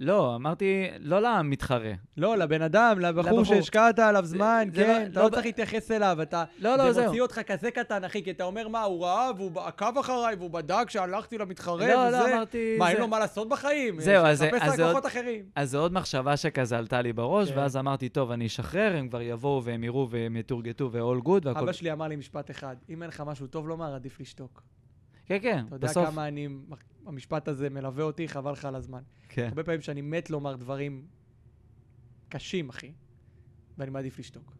לא, 0.00 0.34
אמרתי, 0.34 0.86
לא 0.98 1.22
למתחרה. 1.22 1.92
לא, 2.16 2.36
לבן 2.36 2.62
אדם, 2.62 2.98
לבחור. 3.00 3.44
שהשקעת 3.44 3.98
עליו 3.98 4.24
זמן, 4.24 4.68
זה 4.74 4.82
כן, 4.84 5.02
לא- 5.02 5.06
אתה 5.12 5.20
לא 5.20 5.24
לא 5.26 5.30
צריך 5.30 5.46
להתייחס 5.46 5.90
אליו, 5.90 6.18
אתה... 6.22 6.44
לא, 6.58 6.76
לא, 6.76 6.84
זה 6.86 6.92
זהו. 6.92 7.04
מוציא 7.04 7.22
אותך 7.22 7.40
כזה 7.46 7.70
קטן, 7.70 8.04
אחי, 8.04 8.22
כי 8.24 8.30
אתה 8.30 8.44
אומר, 8.44 8.68
מה, 8.68 8.82
הוא 8.82 9.04
ראה 9.04 9.30
והוא 9.36 9.60
עקב 9.60 9.98
אחריי 10.00 10.34
והוא 10.34 10.50
בדק 10.50 10.90
שהלכתי 10.90 11.38
למתחרה 11.38 11.76
לא, 11.76 11.98
וזה... 11.98 12.10
לא, 12.10 12.34
אמרתי... 12.34 12.76
מה, 12.78 12.84
זה- 12.86 12.90
אין 12.92 13.00
לו 13.00 13.08
מה 13.08 13.18
לעשות 13.18 13.48
בחיים? 13.48 14.00
זהו, 14.00 14.24
אז- 14.26 14.44
אז 14.60 14.74
זה 14.76 14.84
עוד- 14.92 15.06
אחרים. 15.06 15.44
אז 15.54 15.70
זו 15.70 15.78
עוד 15.78 15.92
מחשבה 15.92 16.36
שכזה 16.36 16.78
עלתה 16.78 17.02
לי 17.02 17.12
בראש, 17.12 17.50
כן. 17.50 17.58
ואז 17.58 17.76
אמרתי, 17.76 18.08
טוב, 18.08 18.30
אני 18.30 18.46
אשחרר, 18.46 18.96
הם 18.96 19.08
כבר 19.08 19.20
יבואו 19.22 19.64
והם 19.64 19.84
יראו 19.84 20.08
והם 20.10 20.36
יתורגטו 20.36 20.88
ו-all 20.92 21.24
good 21.26 21.40
והכל... 21.44 21.58
אבא 21.60 21.72
שלי 21.72 21.92
אמר 21.92 22.08
לי 22.08 22.16
משפט 22.16 22.50
אחד, 22.50 22.76
אם 22.88 23.02
אין 23.02 23.08
לך 23.08 23.22
משהו 23.26 23.46
טוב 23.46 23.68
לומר, 23.68 23.94
עדיף 23.94 24.20
לשתוק. 24.20 24.62
כן, 25.40 25.42
כן, 25.42 25.64
אתה 25.66 25.76
יודע 25.76 25.88
בסוף... 25.88 26.08
כמה 26.08 26.28
אני... 26.28 26.48
המשפט 27.06 27.48
הזה 27.48 27.70
מלווה 27.70 28.04
אותי, 28.04 28.28
חבל 28.28 28.52
לך 28.52 28.64
על 28.64 28.74
הזמן. 28.74 29.00
כן. 29.28 29.46
הרבה 29.48 29.62
פעמים 29.64 29.80
שאני 29.80 30.00
מת 30.00 30.30
לומר 30.30 30.56
דברים 30.56 31.02
קשים, 32.28 32.68
אחי, 32.68 32.92
ואני 33.78 33.90
מעדיף 33.90 34.18
לשתוק. 34.18 34.52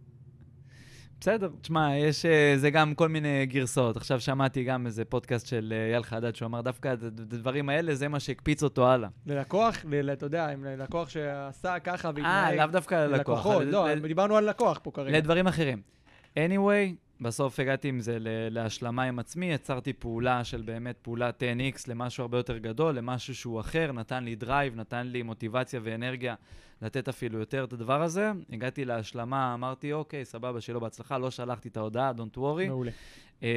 בסדר, 1.20 1.50
תשמע, 1.60 1.96
יש, 1.96 2.24
אה, 2.26 2.54
זה 2.56 2.70
גם 2.70 2.94
כל 2.94 3.08
מיני 3.08 3.46
גרסאות. 3.46 3.96
עכשיו 3.96 4.20
שמעתי 4.20 4.64
גם 4.64 4.86
איזה 4.86 5.04
פודקאסט 5.04 5.46
של 5.46 5.72
אה, 5.76 5.86
אייל 5.90 6.02
חדד, 6.02 6.34
שהוא 6.34 6.46
אמר 6.46 6.60
דווקא 6.60 6.92
את 6.92 7.02
הדברים 7.02 7.68
האלה, 7.68 7.94
זה 7.94 8.08
מה 8.08 8.20
שהקפיץ 8.20 8.62
אותו 8.62 8.88
הלאה. 8.88 9.08
ללקוח, 9.26 9.76
ל- 9.88 10.10
אתה 10.12 10.26
יודע, 10.26 10.54
אם 10.54 10.64
ללקוח 10.64 11.08
שעשה 11.08 11.78
ככה 11.78 12.10
אה. 12.24 12.54
לאו 12.54 12.66
דווקא 12.66 12.94
ללקוח. 12.94 13.46
ללקוחות, 13.46 13.62
לא, 13.62 13.90
ל- 13.90 14.06
דיברנו 14.06 14.36
על 14.36 14.48
לקוח 14.50 14.80
פה 14.82 14.90
כרגע. 14.90 15.18
לדברים 15.18 15.46
אחרים. 15.46 15.82
anyway, 16.34 16.94
בסוף 17.22 17.60
הגעתי 17.60 17.88
עם 17.88 18.00
זה 18.00 18.16
להשלמה 18.50 19.02
עם 19.02 19.18
עצמי, 19.18 19.46
יצרתי 19.52 19.92
פעולה 19.92 20.44
של 20.44 20.62
באמת 20.62 20.98
פעולה 21.02 21.30
10X 21.30 21.84
למשהו 21.88 22.22
הרבה 22.22 22.38
יותר 22.38 22.58
גדול, 22.58 22.94
למשהו 22.94 23.34
שהוא 23.34 23.60
אחר, 23.60 23.92
נתן 23.92 24.24
לי 24.24 24.34
drive, 24.34 24.76
נתן 24.76 25.06
לי 25.06 25.22
מוטיבציה 25.22 25.80
ואנרגיה 25.82 26.34
לתת 26.82 27.08
אפילו 27.08 27.38
יותר 27.38 27.64
את 27.64 27.72
הדבר 27.72 28.02
הזה. 28.02 28.32
הגעתי 28.52 28.84
להשלמה, 28.84 29.54
אמרתי, 29.54 29.92
אוקיי, 29.92 30.24
סבבה, 30.24 30.58
לו 30.72 30.80
בהצלחה, 30.80 31.18
לא 31.18 31.30
שלחתי 31.30 31.68
את 31.68 31.76
ההודעה, 31.76 32.12
don't 32.16 32.36
worry. 32.36 32.66
מעולה. 32.66 32.90
אמ, 33.42 33.48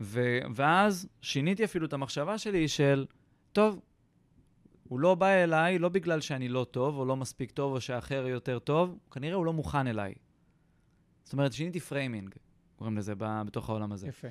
ו- 0.00 0.38
ואז 0.54 1.08
שיניתי 1.22 1.64
אפילו 1.64 1.86
את 1.86 1.92
המחשבה 1.92 2.38
שלי 2.38 2.68
של, 2.68 3.06
טוב, 3.52 3.80
הוא 4.88 5.00
לא 5.00 5.14
בא 5.14 5.26
אליי 5.26 5.78
לא 5.78 5.88
בגלל 5.88 6.20
שאני 6.20 6.48
לא 6.48 6.66
טוב, 6.70 6.96
או 6.96 7.04
לא 7.04 7.16
מספיק 7.16 7.50
טוב, 7.50 7.72
או 7.72 7.80
שהאחר 7.80 8.26
יותר 8.26 8.58
טוב, 8.58 8.98
כנראה 9.10 9.36
הוא 9.36 9.46
לא 9.46 9.52
מוכן 9.52 9.86
אליי. 9.86 10.14
זאת 11.30 11.32
אומרת, 11.32 11.52
שיניתי 11.52 11.80
framing, 11.80 12.34
קוראים 12.76 12.98
לזה 12.98 13.14
ב- 13.18 13.42
בתוך 13.46 13.68
העולם 13.68 13.92
הזה. 13.92 14.08
יפה. 14.08 14.28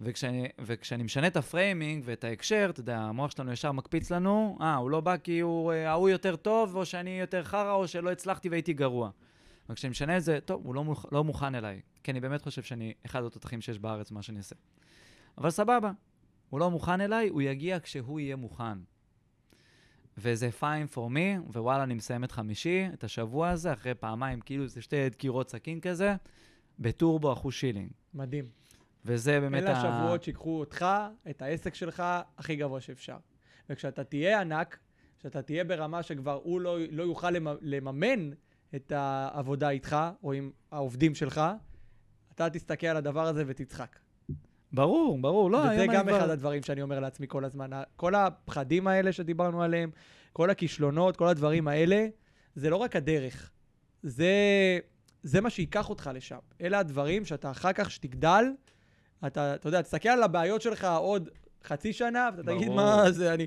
וכשאני, 0.00 0.48
וכשאני 0.58 1.02
משנה 1.02 1.26
את 1.26 1.36
ה 1.36 1.44
framing 1.44 2.02
ואת 2.06 2.24
ההקשר, 2.24 2.66
אתה 2.70 2.80
יודע, 2.80 2.98
המוח 2.98 3.30
שלנו 3.30 3.52
ישר 3.52 3.72
מקפיץ 3.72 4.10
לנו, 4.10 4.58
אה, 4.60 4.74
הוא 4.74 4.90
לא 4.90 5.00
בא 5.00 5.16
כי 5.16 5.40
הוא, 5.40 5.72
אה, 5.72 5.90
ההוא 5.90 6.08
יותר 6.08 6.36
טוב, 6.36 6.76
או 6.76 6.86
שאני 6.86 7.20
יותר 7.20 7.44
חרא, 7.44 7.72
או 7.72 7.88
שלא 7.88 8.12
הצלחתי 8.12 8.48
והייתי 8.48 8.72
גרוע. 8.72 9.10
וכשאני 9.68 9.90
משנה 9.90 10.16
את 10.16 10.24
זה, 10.24 10.38
טוב, 10.44 10.66
הוא 10.66 10.74
לא, 10.74 10.84
מוכ, 10.84 11.06
לא 11.12 11.24
מוכן 11.24 11.54
אליי, 11.54 11.80
כי 12.02 12.10
אני 12.10 12.20
באמת 12.20 12.42
חושב 12.42 12.62
שאני 12.62 12.94
אחד 13.06 13.24
התותחים 13.24 13.60
שיש 13.60 13.78
בארץ, 13.78 14.10
מה 14.10 14.22
שאני 14.22 14.38
אעשה. 14.38 14.56
אבל 15.38 15.50
סבבה, 15.50 15.90
הוא 16.50 16.60
לא 16.60 16.70
מוכן 16.70 17.00
אליי, 17.00 17.28
הוא 17.28 17.42
יגיע 17.42 17.80
כשהוא 17.80 18.20
יהיה 18.20 18.36
מוכן. 18.36 18.78
וזה 20.18 20.50
fine 20.60 20.94
for 20.94 21.10
me, 21.10 21.40
ווואלה, 21.54 21.82
אני 21.82 21.94
מסיים 21.94 22.24
את 22.24 22.32
חמישי, 22.32 22.86
את 22.94 23.04
השבוע 23.04 23.48
הזה, 23.50 23.72
אחרי 23.72 23.94
פעמיים, 23.94 24.40
כאילו 24.40 24.66
זה 24.68 24.82
שתי 24.82 25.08
דקירות 25.08 25.50
סכין 25.50 25.80
כזה, 25.80 26.14
בטורבו 26.78 27.32
אחוז 27.32 27.54
שילינג. 27.54 27.90
מדהים. 28.14 28.44
וזה 29.04 29.40
באמת 29.40 29.62
אלה 29.62 29.72
השבועות 29.78 30.22
שיקחו 30.22 30.60
אותך, 30.60 30.86
את 31.30 31.42
העסק 31.42 31.74
שלך, 31.74 32.02
הכי 32.38 32.56
גבוה 32.56 32.80
שאפשר. 32.80 33.16
וכשאתה 33.70 34.04
תהיה 34.04 34.40
ענק, 34.40 34.78
כשאתה 35.18 35.42
תהיה 35.42 35.64
ברמה 35.64 36.02
שכבר 36.02 36.40
הוא 36.42 36.60
לא, 36.60 36.78
לא 36.90 37.02
יוכל 37.02 37.30
למ- 37.30 37.56
לממן 37.60 38.30
את 38.74 38.92
העבודה 38.92 39.70
איתך, 39.70 39.96
או 40.22 40.32
עם 40.32 40.50
העובדים 40.72 41.14
שלך, 41.14 41.40
אתה 42.34 42.50
תסתכל 42.50 42.86
על 42.86 42.96
הדבר 42.96 43.26
הזה 43.26 43.44
ותצחק. 43.46 43.98
ברור, 44.72 45.18
ברור, 45.18 45.50
לא, 45.50 45.58
וזה 45.58 45.86
גם. 45.86 46.08
אחד 46.08 46.30
הדברים 46.30 46.62
שאני 46.62 46.82
אומר 46.82 47.00
לעצמי 47.00 47.26
כל 47.28 47.44
הזמן. 47.44 47.70
כל 47.96 48.14
הפחדים 48.14 48.86
האלה 48.86 49.12
שדיברנו 49.12 49.62
עליהם, 49.62 49.90
כל 50.32 50.50
הכישלונות, 50.50 51.16
כל 51.16 51.28
הדברים 51.28 51.68
האלה, 51.68 52.06
זה 52.54 52.70
לא 52.70 52.76
רק 52.76 52.96
הדרך. 52.96 53.50
זה, 54.02 54.28
זה 55.22 55.40
מה 55.40 55.50
שייקח 55.50 55.90
אותך 55.90 56.10
לשם. 56.14 56.38
אלה 56.60 56.78
הדברים 56.78 57.24
שאתה 57.24 57.50
אחר 57.50 57.72
כך, 57.72 57.90
שתגדל, 57.90 58.44
אתה, 59.26 59.54
אתה 59.54 59.68
יודע, 59.68 59.82
תסתכל 59.82 60.08
על 60.08 60.22
הבעיות 60.22 60.62
שלך 60.62 60.84
עוד 60.84 61.28
חצי 61.64 61.92
שנה, 61.92 62.28
ואתה 62.36 62.52
תגיד, 62.52 62.66
ברור. 62.66 62.76
מה 62.76 63.10
זה, 63.10 63.34
אני, 63.34 63.46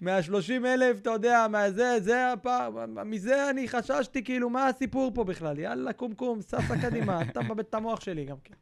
מה-30 0.00 0.66
אלף, 0.66 0.98
אתה 0.98 1.10
יודע, 1.10 1.46
מהזה, 1.50 2.00
זה 2.00 2.32
הפעם, 2.32 3.10
מזה 3.10 3.50
אני 3.50 3.68
חששתי, 3.68 4.24
כאילו, 4.24 4.50
מה 4.50 4.66
הסיפור 4.66 5.10
פה 5.14 5.24
בכלל? 5.24 5.58
יאללה, 5.58 5.92
קום 5.92 6.14
קום, 6.14 6.42
ססה 6.42 6.80
קדימה, 6.82 7.22
אתה 7.30 7.42
מבט 7.42 7.68
את 7.68 7.74
המוח 7.74 8.00
שלי 8.00 8.24
גם 8.24 8.36
כן. 8.44 8.54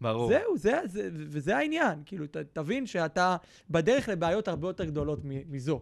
ברור. 0.00 0.28
זהו, 0.28 0.56
זה, 0.56 0.80
זה, 0.84 1.08
וזה 1.12 1.56
העניין. 1.56 2.02
כאילו, 2.06 2.26
ת, 2.26 2.36
תבין 2.36 2.86
שאתה 2.86 3.36
בדרך 3.70 4.08
לבעיות 4.08 4.48
הרבה 4.48 4.68
יותר 4.68 4.84
גדולות 4.84 5.20
מזו. 5.24 5.80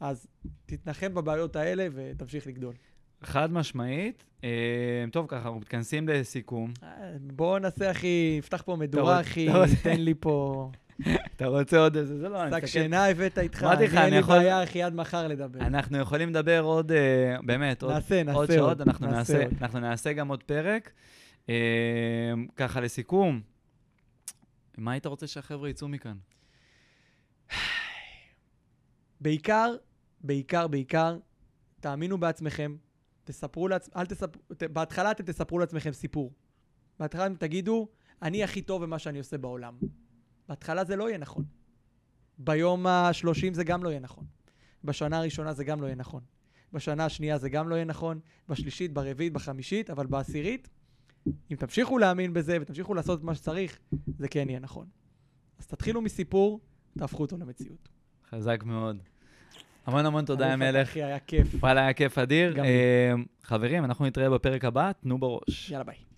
אז 0.00 0.26
תתנחם 0.66 1.14
בבעיות 1.14 1.56
האלה 1.56 1.86
ותמשיך 1.94 2.46
לגדול. 2.46 2.74
חד 3.22 3.52
משמעית. 3.52 4.24
אה, 4.44 5.04
טוב, 5.12 5.26
ככה, 5.28 5.36
אנחנו 5.36 5.60
מתכנסים 5.60 6.08
לסיכום. 6.08 6.72
אה, 6.82 6.88
בוא 7.20 7.58
נעשה, 7.58 7.90
אחי, 7.90 8.34
נפתח 8.38 8.62
פה 8.62 8.76
מדורה, 8.76 9.20
אחי, 9.20 9.48
תן 9.82 10.00
לי 10.00 10.14
פה... 10.20 10.70
אתה 11.36 11.46
רוצה 11.46 11.78
עוד 11.78 11.96
איזה? 11.96 12.18
זה 12.18 12.28
לא, 12.28 12.42
אני 12.42 12.50
שק 12.50 12.56
מסתכל. 12.56 12.66
שינה 12.66 13.06
הבאת 13.06 13.38
איתך, 13.38 13.62
אמרתי 13.62 13.84
לך, 13.84 13.94
אני 13.94 14.04
אין 14.04 14.14
לי 14.14 14.22
בעיה, 14.22 14.62
אחי, 14.64 14.82
עד 14.82 14.94
מחר 14.94 15.28
לדבר. 15.28 15.60
אנחנו 15.60 15.98
יכולים 15.98 16.28
לדבר 16.28 16.60
עוד, 16.60 16.92
אה, 16.92 17.36
באמת, 17.42 17.82
עוד 17.82 17.92
נעשה, 17.92 18.22
נעשה 18.22 18.38
עוד 18.38 18.50
עוד. 18.50 18.58
שעות, 18.58 18.80
אנחנו 18.80 19.06
נעשה. 19.06 19.42
אנחנו 19.60 19.80
נעשה 19.80 20.12
גם 20.12 20.28
עוד 20.28 20.42
פרק. 20.42 20.90
אה, 21.48 21.54
ככה 22.56 22.80
לסיכום, 22.80 23.40
מה 24.80 24.92
היית 24.92 25.06
רוצה 25.06 25.26
שהחבר'ה 25.26 25.68
יצאו 25.68 25.88
מכאן? 25.88 26.18
בעיקר, 29.20 29.74
בעיקר, 30.20 30.66
בעיקר, 30.68 31.18
תאמינו 31.80 32.18
בעצמכם, 32.20 32.76
תספרו 33.24 33.68
לעצמכם, 33.68 33.98
אל 33.98 34.06
תספרו, 34.06 34.42
ת, 34.56 34.62
בהתחלה 34.62 35.10
אתם 35.10 35.24
תספרו 35.24 35.58
לעצמכם 35.58 35.92
סיפור. 35.92 36.32
בהתחלה 36.98 37.26
אתם 37.26 37.34
תגידו, 37.34 37.88
אני 38.22 38.44
הכי 38.44 38.62
טוב 38.62 38.82
במה 38.82 38.98
שאני 38.98 39.18
עושה 39.18 39.38
בעולם. 39.38 39.78
בהתחלה 40.48 40.84
זה 40.84 40.96
לא 40.96 41.08
יהיה 41.08 41.18
נכון. 41.18 41.44
ביום 42.38 42.86
ה-30 42.86 43.52
זה 43.52 43.64
גם 43.64 43.84
לא 43.84 43.88
יהיה 43.88 44.00
נכון. 44.00 44.24
בשנה 44.84 45.18
הראשונה 45.18 45.52
זה 45.52 45.64
גם 45.64 45.80
לא 45.80 45.86
יהיה 45.86 45.96
נכון. 45.96 46.22
בשנה 46.72 47.04
השנייה 47.04 47.38
זה 47.38 47.48
גם 47.48 47.68
לא 47.68 47.74
יהיה 47.74 47.84
נכון. 47.84 48.20
בשלישית, 48.48 48.92
ברביעית, 48.92 49.32
בחמישית, 49.32 49.90
אבל 49.90 50.06
בעשירית, 50.06 50.68
אם 51.26 51.56
תמשיכו 51.56 51.98
להאמין 51.98 52.32
בזה 52.32 52.58
ותמשיכו 52.60 52.94
לעשות 52.94 53.18
את 53.18 53.24
מה 53.24 53.34
שצריך, 53.34 53.78
זה 54.18 54.28
כן 54.28 54.48
יהיה 54.48 54.60
נכון. 54.60 54.86
אז 55.58 55.66
תתחילו 55.66 56.00
מסיפור, 56.00 56.60
תהפכו 56.98 57.22
אותו 57.22 57.36
למציאות. 57.36 57.88
חזק 58.30 58.62
מאוד. 58.66 59.02
המון 59.86 60.06
המון 60.06 60.24
תודה, 60.24 60.46
יא 60.46 60.52
אלוף, 60.52 60.62
מלך. 60.62 60.88
אחי, 60.88 61.02
היה 61.02 61.18
כיף. 61.18 61.48
וואלה, 61.54 61.80
היה 61.80 61.92
כיף 61.92 62.18
אדיר. 62.18 62.60
אה, 62.64 63.12
חברים, 63.42 63.84
אנחנו 63.84 64.06
נתראה 64.06 64.30
בפרק 64.30 64.64
הבא, 64.64 64.92
תנו 64.92 65.18
בראש. 65.18 65.70
יאללה 65.70 65.84
ביי. 65.84 66.09